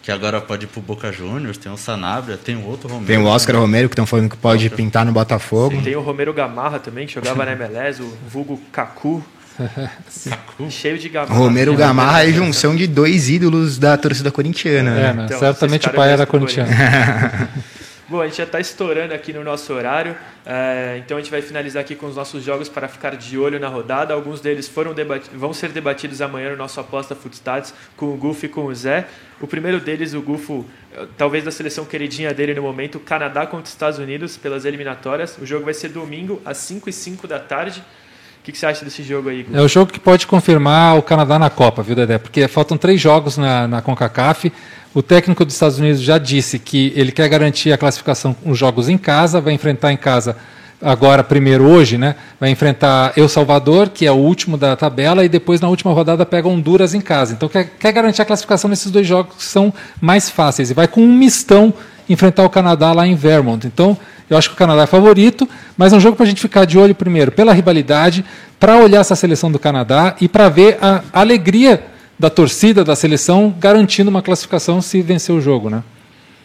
que 0.02 0.12
agora 0.12 0.41
pode 0.41 0.66
ir 0.66 0.68
pro 0.68 0.82
Boca 0.82 1.12
Juniors, 1.12 1.58
tem 1.58 1.72
o 1.72 1.78
Sanabria, 1.78 2.38
tem 2.38 2.56
o 2.56 2.66
outro 2.66 2.89
Romero. 2.89 3.06
Tem 3.06 3.18
o 3.18 3.26
Oscar 3.26 3.54
também. 3.54 3.62
Romero, 3.62 3.89
que 3.89 3.93
estão 3.93 4.06
falando 4.06 4.30
que 4.30 4.38
pode 4.38 4.66
Oscar. 4.66 4.78
pintar 4.78 5.06
no 5.06 5.12
Botafogo. 5.12 5.76
Sim, 5.76 5.82
tem 5.82 5.95
o 5.95 6.02
Romero 6.02 6.34
Gamarra 6.34 6.80
também, 6.80 7.06
que 7.06 7.14
jogava 7.14 7.45
na 7.45 7.52
MLS, 7.52 8.02
o 8.02 8.18
vulgo 8.28 8.60
Cacu. 8.72 9.24
Cheio 10.70 10.97
de 10.97 11.10
Gamarra. 11.10 11.38
Romero 11.38 11.76
Gamarra 11.76 12.26
é 12.28 12.32
junção 12.32 12.76
de 12.76 12.88
dois 12.88 13.30
ídolos 13.30 13.78
da 13.78 13.95
torcida 13.95 14.32
corintiana. 14.32 14.91
É, 14.91 15.14
né? 15.14 15.26
então, 15.26 15.39
certamente 15.39 15.88
o 15.88 15.93
pai 15.93 16.12
era 16.12 16.26
corintiano. 16.26 16.72
Bom, 18.12 18.20
a 18.20 18.28
gente 18.28 18.39
já 18.39 18.43
está 18.43 18.59
estourando 18.59 19.14
aqui 19.14 19.32
no 19.32 19.41
nosso 19.41 19.72
horário, 19.72 20.18
é, 20.45 20.97
então 20.97 21.16
a 21.16 21.22
gente 21.22 21.32
vai 21.32 21.41
finalizar 21.41 21.80
aqui 21.80 21.95
com 21.95 22.07
os 22.07 22.18
nossos 22.18 22.43
jogos 22.43 22.68
para 22.68 22.89
ficar 22.89 23.16
de 23.16 23.38
olho 23.38 23.57
na 23.57 23.70
rodada. 23.70 24.14
Alguns 24.14 24.41
deles 24.41 24.68
foram 24.68 24.93
vão 25.34 25.53
ser 25.53 25.70
debatidos 25.70 26.22
amanhã 26.22 26.49
no 26.49 26.57
nosso 26.57 26.78
Aposta 26.78 27.16
Footstats 27.16 27.74
com 27.95 28.07
o 28.07 28.18
Gufo 28.18 28.45
e 28.45 28.49
com 28.49 28.66
o 28.66 28.76
Zé. 28.76 29.07
O 29.39 29.47
primeiro 29.47 29.80
deles, 29.80 30.14
o 30.14 30.22
Gufo, 30.22 30.66
talvez 31.18 31.45
da 31.45 31.51
seleção 31.51 31.86
queridinha 31.86 32.34
dele 32.34 32.53
no 32.53 32.62
momento, 32.62 32.99
Canadá 32.99 33.45
contra 33.45 33.64
os 33.64 33.70
Estados 33.70 33.97
Unidos 33.97 34.36
pelas 34.36 34.66
eliminatórias. 34.66 35.38
O 35.38 35.45
jogo 35.45 35.64
vai 35.64 35.74
ser 35.74 35.88
domingo 35.88 36.41
às 36.43 36.57
5 36.57 36.89
e 36.89 36.91
5 36.91 37.26
da 37.30 37.39
tarde. 37.39 37.82
O 38.41 38.43
que, 38.43 38.51
que, 38.51 38.57
você 38.57 38.66
acha 38.66 38.84
desse 38.84 39.03
jogo 39.03 39.30
aí? 39.30 39.45
É 39.53 39.62
o 39.62 39.68
jogo 39.70 39.89
que 39.89 39.99
pode 39.99 40.28
confirmar 40.28 40.97
o 40.97 41.01
Canadá 41.01 41.39
na 41.39 41.49
Copa, 41.49 41.82
viu, 41.82 41.95
Dedé? 41.95 42.18
Porque 42.18 42.45
faltam 42.49 42.76
três 42.76 42.99
jogos 42.99 43.38
na, 43.38 43.68
na 43.68 43.82
CONCACAF. 43.82 44.51
O 44.94 45.02
técnico 45.02 45.46
dos 45.46 45.54
Estados 45.54 45.80
Unidos 45.80 46.02
já 46.02 46.18
disse 46.18 46.60
que 46.60 46.92
ele 46.98 47.14
quer 47.14 47.30
garantir 47.30 47.72
a 47.72 47.78
classificação 47.78 48.34
com 48.34 48.52
os 48.52 48.58
jogos 48.58 48.89
em 48.89 48.98
casa, 48.98 49.39
vai 49.39 49.54
enfrentar 49.54 49.94
em 49.94 49.98
casa 49.98 50.36
agora 50.82 51.24
primeiro 51.24 51.64
hoje, 51.64 51.98
né? 51.98 52.16
Vai 52.38 52.50
enfrentar 52.50 53.14
El 53.16 53.30
Salvador, 53.30 53.88
que 53.88 54.06
é 54.06 54.12
o 54.12 54.16
último 54.16 54.58
da 54.58 54.76
tabela, 54.76 55.24
e 55.24 55.30
depois 55.30 55.62
na 55.62 55.70
última 55.70 55.94
rodada 55.94 56.26
pega 56.26 56.50
Honduras 56.50 56.94
em 56.94 57.00
casa. 57.00 57.34
Então 57.34 57.48
quer, 57.48 57.72
quer 57.80 57.94
garantir 57.94 58.22
a 58.22 58.26
classificação 58.26 58.70
nesses 58.70 58.92
dois 58.92 59.08
jogos 59.08 59.36
que 59.38 59.44
são 59.44 59.74
mais 60.02 60.30
fáceis. 60.30 60.72
E 60.72 60.74
vai 60.74 60.89
com 60.89 61.02
um 61.02 61.14
mistão 61.14 61.74
enfrentar 62.10 62.44
o 62.44 62.50
Canadá 62.50 62.92
lá 62.92 63.08
em 63.08 63.16
Vermont. 63.16 63.66
Então 63.66 63.98
eu 64.30 64.38
acho 64.38 64.50
que 64.50 64.56
o 64.56 64.58
Canadá 64.58 64.84
é 64.84 64.88
favorito, 64.88 65.48
mas 65.78 65.94
é 65.94 65.96
um 65.96 66.02
jogo 66.02 66.18
para 66.18 66.26
a 66.26 66.28
gente 66.28 66.42
ficar 66.42 66.66
de 66.66 66.78
olho 66.78 66.96
primeiro 66.96 67.32
pela 67.32 67.54
rivalidade, 67.54 68.26
para 68.60 68.76
olhar 68.76 69.00
essa 69.00 69.16
seleção 69.16 69.50
do 69.50 69.60
Canadá 69.60 70.16
e 70.20 70.28
para 70.28 70.50
ver 70.50 70.78
a 70.82 71.02
alegria 71.14 71.91
da 72.22 72.30
torcida, 72.30 72.84
da 72.84 72.95
seleção, 72.95 73.51
garantindo 73.57 74.07
uma 74.07 74.22
classificação 74.22 74.80
se 74.80 75.01
vencer 75.01 75.34
o 75.34 75.41
jogo, 75.41 75.72
né? 75.72 75.84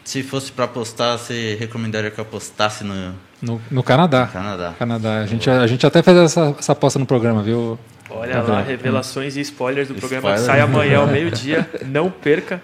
Se 0.02 0.22
fosse 0.22 0.50
para 0.50 0.64
apostar, 0.64 1.18
você 1.18 1.54
recomendaria 1.60 2.10
que 2.10 2.18
eu 2.18 2.22
apostasse 2.22 2.82
no... 2.82 3.14
No, 3.42 3.60
no 3.70 3.82
Canadá. 3.82 4.26
Canadá. 4.26 4.74
Canadá. 4.78 5.18
A 5.18 5.26
gente, 5.26 5.50
a 5.50 5.66
gente 5.66 5.86
até 5.86 6.02
fez 6.02 6.16
essa, 6.16 6.56
essa 6.58 6.72
aposta 6.72 6.98
no 6.98 7.04
programa, 7.04 7.42
viu? 7.42 7.78
Olha 8.08 8.40
lá, 8.40 8.62
revelações 8.62 9.36
e 9.36 9.42
spoilers 9.42 9.88
do 9.88 9.94
programa 9.94 10.32
que 10.32 10.40
sai 10.40 10.60
amanhã 10.60 11.00
ao 11.00 11.06
meio-dia. 11.12 11.68
Não 11.84 12.10
perca. 12.10 12.62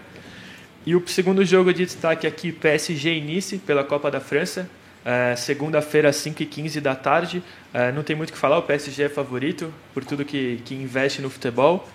E 0.86 0.96
o 0.96 1.02
segundo 1.06 1.44
jogo 1.44 1.70
de 1.74 1.84
destaque 1.84 2.26
aqui, 2.26 2.50
PSG 2.50 3.20
Nice, 3.20 3.58
pela 3.58 3.84
Copa 3.84 4.10
da 4.10 4.20
França. 4.20 4.66
É, 5.04 5.36
Segunda-feira, 5.36 6.08
às 6.08 6.16
5h15 6.16 6.80
da 6.80 6.94
tarde. 6.94 7.42
É, 7.74 7.92
não 7.92 8.02
tem 8.02 8.16
muito 8.16 8.30
o 8.30 8.32
que 8.32 8.38
falar, 8.38 8.56
o 8.56 8.62
PSG 8.62 9.02
é 9.02 9.08
favorito 9.10 9.70
por 9.92 10.02
tudo 10.02 10.24
que, 10.24 10.62
que 10.64 10.74
investe 10.74 11.20
no 11.20 11.28
futebol. 11.28 11.86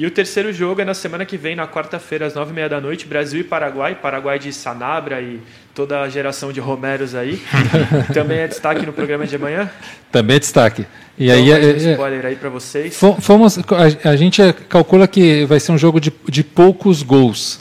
E 0.00 0.06
o 0.06 0.10
terceiro 0.10 0.50
jogo 0.50 0.80
é 0.80 0.84
na 0.86 0.94
semana 0.94 1.26
que 1.26 1.36
vem, 1.36 1.54
na 1.54 1.68
quarta-feira, 1.68 2.24
às 2.24 2.32
nove 2.32 2.52
e 2.52 2.54
meia 2.54 2.70
da 2.70 2.80
noite, 2.80 3.06
Brasil 3.06 3.42
e 3.42 3.44
Paraguai. 3.44 3.94
Paraguai 3.94 4.38
de 4.38 4.50
Sanabra 4.50 5.20
e 5.20 5.42
toda 5.74 6.00
a 6.00 6.08
geração 6.08 6.50
de 6.50 6.58
Romeros 6.58 7.14
aí. 7.14 7.38
Também 8.14 8.38
é 8.38 8.48
destaque 8.48 8.86
no 8.86 8.94
programa 8.94 9.26
de 9.26 9.36
amanhã? 9.36 9.70
Também 10.10 10.36
é 10.36 10.38
destaque. 10.38 10.86
E 11.18 11.26
então, 11.26 11.36
aí, 11.36 11.50
é, 11.50 11.74
um 11.74 11.76
spoiler 11.92 12.24
aí 12.24 12.34
para 12.34 12.48
vocês. 12.48 12.98
Fomos, 13.20 13.58
a, 13.58 14.08
a, 14.08 14.16
gente 14.16 14.40
calcula 14.70 15.06
que 15.06 15.44
vai 15.44 15.60
ser 15.60 15.72
um 15.72 15.76
jogo 15.76 16.00
de, 16.00 16.10
de 16.30 16.42
poucos 16.42 17.02
gols. 17.02 17.60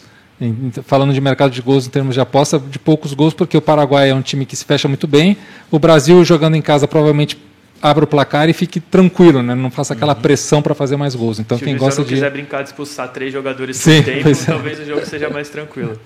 Falando 0.85 1.13
de 1.13 1.19
mercado 1.19 1.51
de 1.51 1.61
gols 1.61 1.87
em 1.87 1.89
termos 1.89 2.15
de 2.15 2.21
aposta, 2.21 2.57
de 2.57 2.79
poucos 2.79 3.13
gols, 3.13 3.33
porque 3.33 3.57
o 3.57 3.61
Paraguai 3.61 4.11
é 4.11 4.15
um 4.15 4.21
time 4.21 4.45
que 4.45 4.55
se 4.55 4.63
fecha 4.63 4.87
muito 4.87 5.07
bem. 5.07 5.35
O 5.69 5.77
Brasil, 5.77 6.23
jogando 6.23 6.55
em 6.55 6.61
casa, 6.61 6.87
provavelmente 6.87 7.37
abra 7.81 8.03
o 8.03 8.07
placar 8.07 8.49
e 8.49 8.53
fique 8.53 8.79
tranquilo, 8.79 9.41
né? 9.41 9.55
Não 9.55 9.71
faça 9.71 9.93
aquela 9.93 10.13
uhum. 10.13 10.21
pressão 10.21 10.61
para 10.61 10.75
fazer 10.75 10.95
mais 10.97 11.15
gols. 11.15 11.39
Então 11.39 11.57
Se 11.57 11.63
quem 11.63 11.77
gosta 11.77 12.01
não 12.01 12.07
de 12.07 12.13
quiser 12.13 12.31
brincar 12.31 12.61
de 12.61 12.69
expulsar 12.69 13.09
três 13.09 13.31
jogadores 13.33 13.77
Sim, 13.77 14.01
por 14.01 14.13
tempo, 14.13 14.29
é. 14.29 14.33
talvez 14.33 14.79
o 14.79 14.85
jogo 14.85 15.05
seja 15.05 15.29
mais 15.29 15.49
tranquilo. 15.49 15.99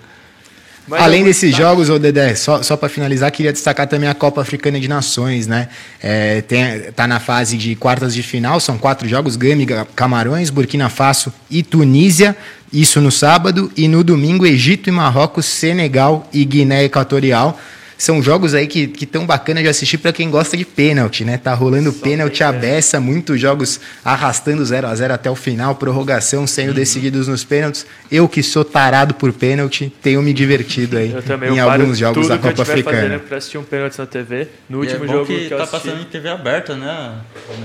Mas 0.86 1.00
Além 1.00 1.24
desses 1.24 1.56
jogos, 1.56 1.88
ô 1.88 1.98
Dedé, 1.98 2.34
só, 2.34 2.62
só 2.62 2.76
para 2.76 2.90
finalizar, 2.90 3.32
queria 3.32 3.52
destacar 3.52 3.86
também 3.86 4.06
a 4.06 4.14
Copa 4.14 4.42
Africana 4.42 4.78
de 4.78 4.86
Nações, 4.86 5.46
né? 5.46 5.68
É, 6.02 6.42
tem, 6.42 6.92
tá 6.92 7.06
na 7.06 7.18
fase 7.18 7.56
de 7.56 7.74
quartas 7.74 8.14
de 8.14 8.22
final, 8.22 8.60
são 8.60 8.76
quatro 8.76 9.08
jogos: 9.08 9.34
Gâmbiga, 9.34 9.86
Camarões, 9.96 10.50
Burkina 10.50 10.90
Faso 10.90 11.32
e 11.50 11.62
Tunísia. 11.62 12.36
Isso 12.70 13.00
no 13.00 13.10
sábado. 13.10 13.72
E 13.76 13.88
no 13.88 14.04
domingo, 14.04 14.44
Egito 14.44 14.88
e 14.88 14.92
Marrocos, 14.92 15.46
Senegal 15.46 16.28
e 16.32 16.44
Guiné 16.44 16.84
Equatorial 16.84 17.58
são 17.96 18.22
jogos 18.22 18.54
aí 18.54 18.66
que 18.66 18.92
estão 19.00 19.26
bacanas 19.26 19.62
de 19.62 19.68
assistir 19.68 19.98
para 19.98 20.12
quem 20.12 20.30
gosta 20.30 20.56
de 20.56 20.64
pênalti, 20.64 21.24
né? 21.24 21.38
Tá 21.38 21.54
rolando 21.54 21.92
Só 21.92 22.02
pênalti 22.02 22.42
à 22.42 22.52
beça, 22.52 23.00
muitos 23.00 23.40
jogos 23.40 23.80
arrastando 24.04 24.64
0 24.64 24.86
a 24.86 24.94
0 24.94 25.14
até 25.14 25.30
o 25.30 25.34
final, 25.34 25.74
prorrogação 25.76 26.46
sendo 26.46 26.68
uhum. 26.68 26.74
decididos 26.74 27.28
nos 27.28 27.44
pênaltis. 27.44 27.86
Eu 28.10 28.28
que 28.28 28.42
sou 28.42 28.64
tarado 28.64 29.14
por 29.14 29.32
pênalti, 29.32 29.92
tenho 30.02 30.22
me 30.22 30.32
divertido 30.32 30.96
aí 30.96 31.14
em 31.52 31.58
alguns 31.58 31.98
jogos 31.98 32.28
da 32.28 32.38
Copa 32.38 32.62
Africana. 32.62 33.18
para 33.18 33.38
assistir 33.38 33.58
um 33.58 33.64
pênalti 33.64 33.98
na 33.98 34.06
TV. 34.06 34.48
No 34.68 34.78
é 34.78 34.80
último 34.86 35.04
é 35.04 35.08
jogo 35.08 35.26
que, 35.26 35.48
que 35.48 35.54
eu 35.54 35.58
tá 35.58 35.66
passando 35.66 36.00
em 36.00 36.04
TV 36.04 36.28
aberta, 36.28 36.76
né? 36.76 37.20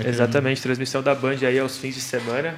Exatamente, 0.05 0.61
transmissão 0.61 1.01
da 1.01 1.15
Band 1.15 1.37
aí 1.41 1.59
aos 1.59 1.77
fins 1.77 1.95
de 1.95 2.01
semana, 2.01 2.55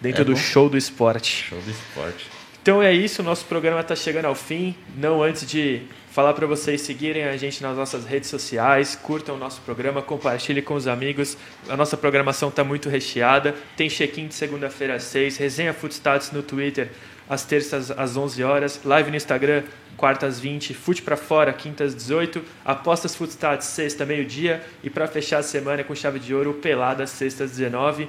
dentro 0.00 0.22
é 0.22 0.24
do 0.24 0.36
show 0.36 0.68
do 0.68 0.76
esporte. 0.76 1.46
Show 1.48 1.60
do 1.60 1.70
esporte. 1.70 2.41
Então 2.62 2.80
é 2.80 2.94
isso, 2.94 3.24
nosso 3.24 3.44
programa 3.46 3.80
está 3.80 3.96
chegando 3.96 4.26
ao 4.26 4.36
fim. 4.36 4.76
Não 4.96 5.20
antes 5.20 5.44
de 5.44 5.82
falar 6.12 6.32
para 6.32 6.46
vocês 6.46 6.80
seguirem 6.82 7.24
a 7.24 7.36
gente 7.36 7.60
nas 7.60 7.76
nossas 7.76 8.04
redes 8.04 8.30
sociais, 8.30 8.94
curtam 8.94 9.34
o 9.34 9.38
nosso 9.38 9.60
programa, 9.62 10.00
compartilhem 10.00 10.62
com 10.62 10.74
os 10.74 10.86
amigos. 10.86 11.36
A 11.68 11.76
nossa 11.76 11.96
programação 11.96 12.50
está 12.50 12.62
muito 12.62 12.88
recheada. 12.88 13.52
Tem 13.76 13.88
check-in 13.88 14.28
de 14.28 14.34
segunda-feira 14.36 14.94
às 14.94 15.02
6, 15.02 15.38
resenha 15.38 15.74
Footstats 15.74 16.30
no 16.30 16.40
Twitter 16.40 16.90
às 17.28 17.44
terças 17.44 17.90
às 17.90 18.16
11 18.16 18.44
horas, 18.44 18.80
live 18.84 19.10
no 19.10 19.16
Instagram 19.16 19.64
quartas 19.96 20.38
20, 20.38 20.74
fute 20.74 21.02
para 21.02 21.16
fora 21.16 21.52
quintas 21.52 21.94
18, 21.94 22.42
apostas 22.64 23.14
Footstats 23.14 23.66
sexta 23.66 24.04
meio-dia 24.04 24.62
e 24.82 24.90
para 24.90 25.06
fechar 25.06 25.38
a 25.38 25.42
semana 25.42 25.82
com 25.82 25.94
chave 25.94 26.18
de 26.18 26.34
ouro 26.34 26.54
pelada 26.54 27.06
sextas 27.06 27.50
19. 27.50 28.08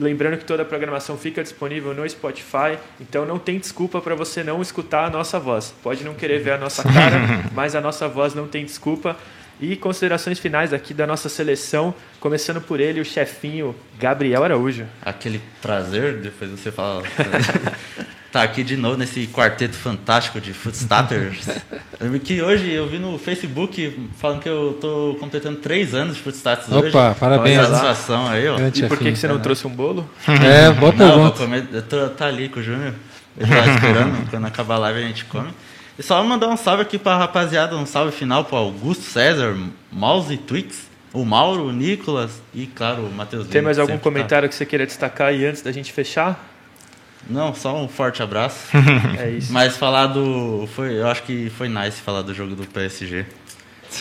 Lembrando 0.00 0.38
que 0.38 0.44
toda 0.46 0.62
a 0.62 0.64
programação 0.64 1.18
fica 1.18 1.42
disponível 1.42 1.92
no 1.92 2.08
Spotify, 2.08 2.78
então 2.98 3.26
não 3.26 3.38
tem 3.38 3.58
desculpa 3.58 4.00
para 4.00 4.14
você 4.14 4.42
não 4.42 4.62
escutar 4.62 5.04
a 5.04 5.10
nossa 5.10 5.38
voz. 5.38 5.74
Pode 5.82 6.02
não 6.04 6.14
querer 6.14 6.40
ver 6.40 6.52
a 6.52 6.58
nossa 6.58 6.82
cara, 6.82 7.18
mas 7.52 7.74
a 7.74 7.80
nossa 7.82 8.08
voz 8.08 8.34
não 8.34 8.48
tem 8.48 8.64
desculpa. 8.64 9.16
E 9.60 9.76
considerações 9.76 10.38
finais 10.38 10.72
aqui 10.72 10.94
da 10.94 11.06
nossa 11.06 11.28
seleção, 11.28 11.94
começando 12.18 12.60
por 12.62 12.80
ele, 12.80 13.00
o 13.00 13.04
chefinho 13.04 13.74
Gabriel 13.98 14.42
Araújo. 14.42 14.86
Aquele 15.02 15.40
prazer, 15.60 16.18
depois 16.18 16.50
você 16.50 16.72
fala. 16.72 17.02
tá 18.32 18.42
aqui 18.42 18.64
de 18.64 18.74
novo 18.74 18.96
nesse 18.96 19.26
quarteto 19.26 19.74
fantástico 19.74 20.40
de 20.40 20.54
Footstatters. 20.54 21.46
que 22.24 22.40
hoje 22.40 22.72
eu 22.72 22.88
vi 22.88 22.98
no 22.98 23.18
Facebook 23.18 24.08
falando 24.16 24.40
que 24.40 24.48
eu 24.48 24.78
tô 24.80 25.16
completando 25.20 25.58
três 25.58 25.94
anos 25.94 26.16
de 26.16 26.22
Footstatters 26.22 26.68
Opa, 26.68 26.78
hoje. 26.78 26.96
Opa, 26.96 27.16
parabéns. 27.20 27.60
satisfação 27.60 28.28
aí, 28.28 28.48
ó. 28.48 28.56
E 28.58 28.88
por 28.88 28.96
que, 28.96 29.12
que 29.12 29.18
você 29.18 29.28
não 29.28 29.40
trouxe 29.40 29.66
um 29.66 29.70
bolo? 29.70 30.08
É, 30.26 30.72
bota 30.72 31.06
não, 31.06 31.26
eu 31.72 31.82
tô, 31.82 32.08
tá 32.08 32.26
ali 32.26 32.48
com 32.48 32.60
o 32.60 32.62
Júnior. 32.62 32.94
Ele 33.38 33.48
tá 33.48 33.66
esperando, 33.74 34.30
quando 34.30 34.46
acabar 34.46 34.76
a 34.76 34.78
live 34.78 35.00
a 35.00 35.06
gente 35.06 35.24
come. 35.26 35.50
E 36.00 36.02
só 36.02 36.24
mandar 36.24 36.48
um 36.48 36.56
salve 36.56 36.80
aqui 36.80 36.98
pra 36.98 37.18
rapaziada, 37.18 37.76
um 37.76 37.84
salve 37.84 38.10
final 38.10 38.42
pro 38.42 38.56
Augusto 38.56 39.02
César, 39.02 39.54
Mouse 39.92 40.34
Twix, 40.34 40.88
o 41.12 41.26
Mauro, 41.26 41.66
o 41.66 41.72
Nicolas 41.72 42.40
e, 42.54 42.66
claro, 42.66 43.02
o 43.02 43.12
Matheus 43.12 43.46
Tem 43.48 43.60
mais 43.60 43.78
algum 43.78 43.98
tá. 43.98 43.98
comentário 43.98 44.48
tá. 44.48 44.50
que 44.50 44.54
você 44.54 44.64
queira 44.64 44.86
destacar 44.86 45.28
aí 45.28 45.44
antes 45.44 45.60
da 45.60 45.70
gente 45.70 45.92
fechar? 45.92 46.42
Não, 47.28 47.54
só 47.54 47.76
um 47.76 47.86
forte 47.86 48.22
abraço. 48.22 48.68
é 49.20 49.28
isso. 49.28 49.52
Mas 49.52 49.76
falar 49.76 50.06
do. 50.06 50.66
Foi, 50.74 50.98
eu 50.98 51.06
acho 51.06 51.22
que 51.22 51.50
foi 51.50 51.68
nice 51.68 52.00
falar 52.00 52.22
do 52.22 52.32
jogo 52.32 52.54
do 52.54 52.66
PSG. 52.66 53.26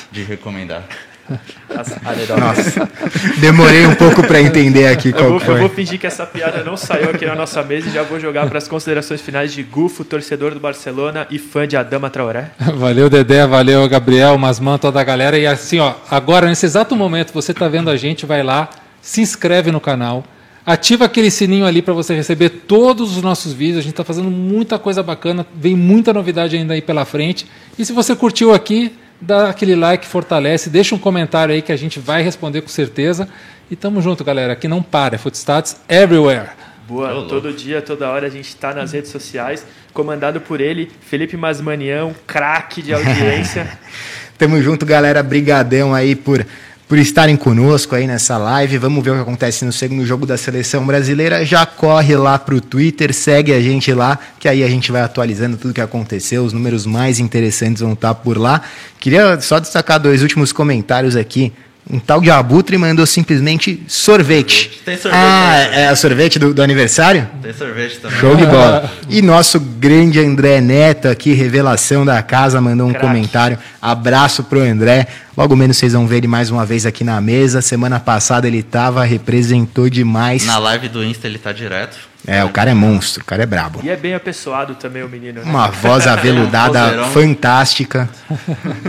De 0.09 0.23
recomendar. 0.23 0.87
Nossa, 2.39 2.89
demorei 3.37 3.85
um 3.85 3.95
pouco 3.95 4.25
para 4.25 4.41
entender 4.41 4.87
aqui 4.87 5.11
qual 5.11 5.25
eu 5.25 5.39
vou, 5.39 5.55
eu 5.55 5.59
vou 5.61 5.69
fingir 5.69 5.99
que 5.99 6.07
essa 6.07 6.25
piada 6.25 6.63
não 6.63 6.75
saiu 6.75 7.09
aqui 7.09 7.25
na 7.25 7.35
nossa 7.35 7.61
mesa 7.63 7.87
e 7.87 7.91
já 7.91 8.03
vou 8.03 8.19
jogar 8.19 8.47
para 8.47 8.57
as 8.57 8.67
considerações 8.67 9.21
finais 9.21 9.53
de 9.53 9.61
Gufo, 9.63 10.03
torcedor 10.03 10.53
do 10.53 10.59
Barcelona 10.59 11.27
e 11.29 11.37
fã 11.37 11.67
de 11.67 11.77
Adama 11.77 12.09
Traoré. 12.09 12.51
Valeu, 12.75 13.09
Dedé, 13.09 13.45
valeu, 13.45 13.87
Gabriel, 13.87 14.37
Masman, 14.37 14.77
toda 14.77 14.99
a 14.99 15.03
galera. 15.03 15.37
E 15.37 15.45
assim, 15.45 15.79
ó, 15.79 15.93
agora, 16.09 16.47
nesse 16.47 16.65
exato 16.65 16.95
momento, 16.95 17.33
você 17.33 17.51
está 17.51 17.67
vendo 17.67 17.89
a 17.89 17.95
gente, 17.95 18.25
vai 18.25 18.43
lá, 18.43 18.69
se 19.01 19.21
inscreve 19.21 19.71
no 19.71 19.79
canal, 19.79 20.23
ativa 20.65 21.05
aquele 21.05 21.31
sininho 21.31 21.65
ali 21.65 21.81
para 21.81 21.93
você 21.93 22.15
receber 22.15 22.49
todos 22.49 23.15
os 23.15 23.23
nossos 23.23 23.53
vídeos. 23.53 23.79
A 23.79 23.81
gente 23.81 23.91
está 23.91 24.03
fazendo 24.03 24.29
muita 24.29 24.77
coisa 24.77 25.01
bacana, 25.01 25.45
vem 25.55 25.75
muita 25.75 26.13
novidade 26.13 26.55
ainda 26.55 26.73
aí 26.73 26.81
pela 26.81 27.05
frente. 27.05 27.47
E 27.77 27.85
se 27.85 27.93
você 27.93 28.15
curtiu 28.15 28.53
aqui, 28.53 28.93
dá 29.21 29.49
aquele 29.49 29.75
like, 29.75 30.05
fortalece, 30.05 30.69
deixa 30.69 30.95
um 30.95 30.99
comentário 30.99 31.53
aí 31.53 31.61
que 31.61 31.71
a 31.71 31.77
gente 31.77 31.99
vai 31.99 32.21
responder 32.21 32.61
com 32.61 32.67
certeza. 32.67 33.27
E 33.69 33.75
tamo 33.75 34.01
junto, 34.01 34.23
galera. 34.23 34.53
Aqui 34.53 34.67
não 34.67 34.81
para, 34.81 35.15
é 35.15 35.17
Footstats 35.17 35.77
everywhere. 35.87 36.49
Boa, 36.87 37.27
todo 37.27 37.53
dia, 37.53 37.83
toda 37.83 38.09
hora 38.09 38.25
a 38.25 38.29
gente 38.31 38.47
está 38.47 38.73
nas 38.73 38.93
redes 38.93 39.11
sociais, 39.11 39.63
comandado 39.93 40.41
por 40.41 40.59
ele, 40.59 40.91
Felipe 41.01 41.37
Masmanião, 41.37 42.15
craque 42.25 42.81
de 42.81 42.91
audiência. 42.91 43.77
Tamo 44.39 44.59
junto, 44.59 44.85
galera. 44.85 45.21
Brigadão 45.21 45.93
aí 45.93 46.15
por 46.15 46.43
por 46.89 46.97
estarem 46.97 47.37
conosco 47.37 47.93
aí 47.93 48.07
nessa 48.07 48.35
live. 48.35 48.79
Vamos 48.79 49.03
ver 49.03 49.11
o 49.11 49.13
que 49.13 49.21
acontece 49.21 49.63
no 49.63 49.71
segundo 49.71 50.03
jogo 50.07 50.25
da 50.25 50.35
seleção 50.35 50.83
brasileira. 50.87 51.45
Já 51.45 51.63
corre 51.63 52.15
lá 52.17 52.39
para 52.39 52.55
o 52.55 52.59
Twitter, 52.59 53.13
segue 53.13 53.53
a 53.53 53.61
gente 53.61 53.93
lá, 53.93 54.17
que 54.39 54.49
aí 54.49 54.63
a 54.63 54.67
gente 54.67 54.91
vai 54.91 55.03
atualizando 55.03 55.55
tudo 55.55 55.71
que 55.71 55.79
aconteceu. 55.79 56.43
Os 56.43 56.51
números 56.51 56.87
mais 56.87 57.19
interessantes 57.19 57.83
vão 57.83 57.93
estar 57.93 58.15
por 58.15 58.39
lá. 58.39 58.63
Queria 58.99 59.39
só 59.39 59.59
destacar 59.59 59.99
dois 59.99 60.23
últimos 60.23 60.51
comentários 60.51 61.15
aqui 61.15 61.53
um 61.91 61.99
tal 61.99 62.21
de 62.21 62.29
Abutre 62.29 62.77
mandou 62.77 63.05
simplesmente 63.05 63.83
sorvete. 63.87 64.79
Tem 64.85 64.95
sorvete. 64.95 65.19
Ah, 65.19 65.65
também. 65.65 65.79
é 65.85 65.91
o 65.91 65.95
sorvete 65.95 66.37
do, 66.37 66.53
do, 66.53 66.61
aniversário? 66.61 67.27
Tem 67.41 67.51
sorvete 67.51 67.97
também. 67.97 68.19
Show 68.19 68.35
de 68.35 68.45
bola. 68.45 68.91
E 69.09 69.23
nosso 69.23 69.59
grande 69.59 70.19
André 70.19 70.61
Neto 70.61 71.07
aqui, 71.07 71.33
revelação 71.33 72.05
da 72.05 72.21
casa, 72.21 72.61
mandou 72.61 72.87
um 72.87 72.91
Crack. 72.91 73.07
comentário. 73.07 73.57
Abraço 73.81 74.43
pro 74.43 74.59
André. 74.59 75.07
Logo 75.35 75.55
menos 75.55 75.77
vocês 75.77 75.93
vão 75.93 76.05
ver 76.05 76.17
ele 76.17 76.27
mais 76.27 76.51
uma 76.51 76.63
vez 76.63 76.85
aqui 76.85 77.03
na 77.03 77.19
mesa. 77.19 77.59
Semana 77.59 77.99
passada 77.99 78.47
ele 78.47 78.61
tava, 78.61 79.03
representou 79.03 79.89
demais. 79.89 80.45
Na 80.45 80.59
live 80.59 80.89
do 80.89 81.03
Insta 81.03 81.25
ele 81.25 81.39
tá 81.39 81.51
direto. 81.51 82.08
É, 82.27 82.43
o 82.43 82.49
cara 82.49 82.71
é 82.71 82.73
monstro, 82.73 83.23
o 83.23 83.25
cara 83.25 83.43
é 83.43 83.45
brabo. 83.45 83.79
E 83.83 83.89
é 83.89 83.95
bem 83.95 84.13
apessoado 84.13 84.75
também 84.75 85.03
o 85.03 85.09
menino. 85.09 85.41
Né? 85.41 85.49
Uma 85.49 85.67
voz 85.69 86.05
aveludada 86.05 87.05
fantástica. 87.13 88.09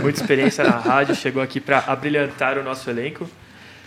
Muita 0.01 0.21
experiência 0.21 0.63
na 0.63 0.77
rádio, 0.77 1.15
chegou 1.15 1.41
aqui 1.41 1.59
para 1.59 1.83
abrilhantar 1.87 2.57
o 2.57 2.63
nosso 2.63 2.89
elenco. 2.89 3.29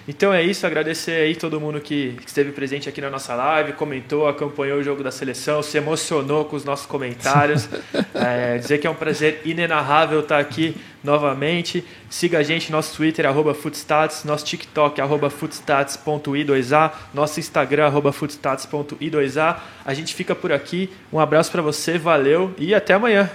Então 0.07 0.33
é 0.33 0.43
isso, 0.43 0.67
agradecer 0.67 1.13
aí 1.13 1.35
todo 1.35 1.59
mundo 1.59 1.81
que 1.81 2.17
esteve 2.27 2.53
presente 2.53 2.89
aqui 2.89 3.01
na 3.01 3.09
nossa 3.09 3.35
live, 3.35 3.73
comentou, 3.73 4.29
acompanhou 4.29 4.79
o 4.79 4.83
jogo 4.83 5.03
da 5.03 5.11
seleção, 5.11 5.63
se 5.63 5.79
emocionou 5.79 6.45
com 6.45 6.57
os 6.57 6.65
nossos 6.65 6.85
comentários. 6.85 7.69
é, 8.15 8.59
dizer 8.59 8.79
que 8.79 8.87
é 8.87 8.91
um 8.91 8.95
prazer 8.95 9.41
inenarrável 9.47 10.21
estar 10.21 10.39
aqui 10.39 10.77
novamente. 11.03 11.83
Siga 12.11 12.39
a 12.39 12.43
gente 12.43 12.71
no 12.71 12.77
nosso 12.77 12.95
Twitter, 12.95 13.25
arroba 13.25 13.55
Footstats, 13.55 14.25
nosso 14.25 14.45
TikTok, 14.45 15.01
arroba 15.01 15.31
footstats.i2a, 15.31 16.93
nosso 17.15 17.41
Instagram, 17.41 17.87
arroba 17.87 18.13
footstats.i2a. 18.13 19.57
A 19.85 19.95
gente 19.95 20.15
fica 20.15 20.35
por 20.35 20.53
aqui. 20.53 20.91
Um 21.11 21.19
abraço 21.19 21.51
para 21.51 21.63
você, 21.63 21.97
valeu 21.97 22.55
e 22.59 22.75
até 22.75 22.93
amanhã. 22.93 23.31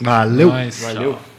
Valeu. 0.00 0.50
Valeu. 0.50 1.31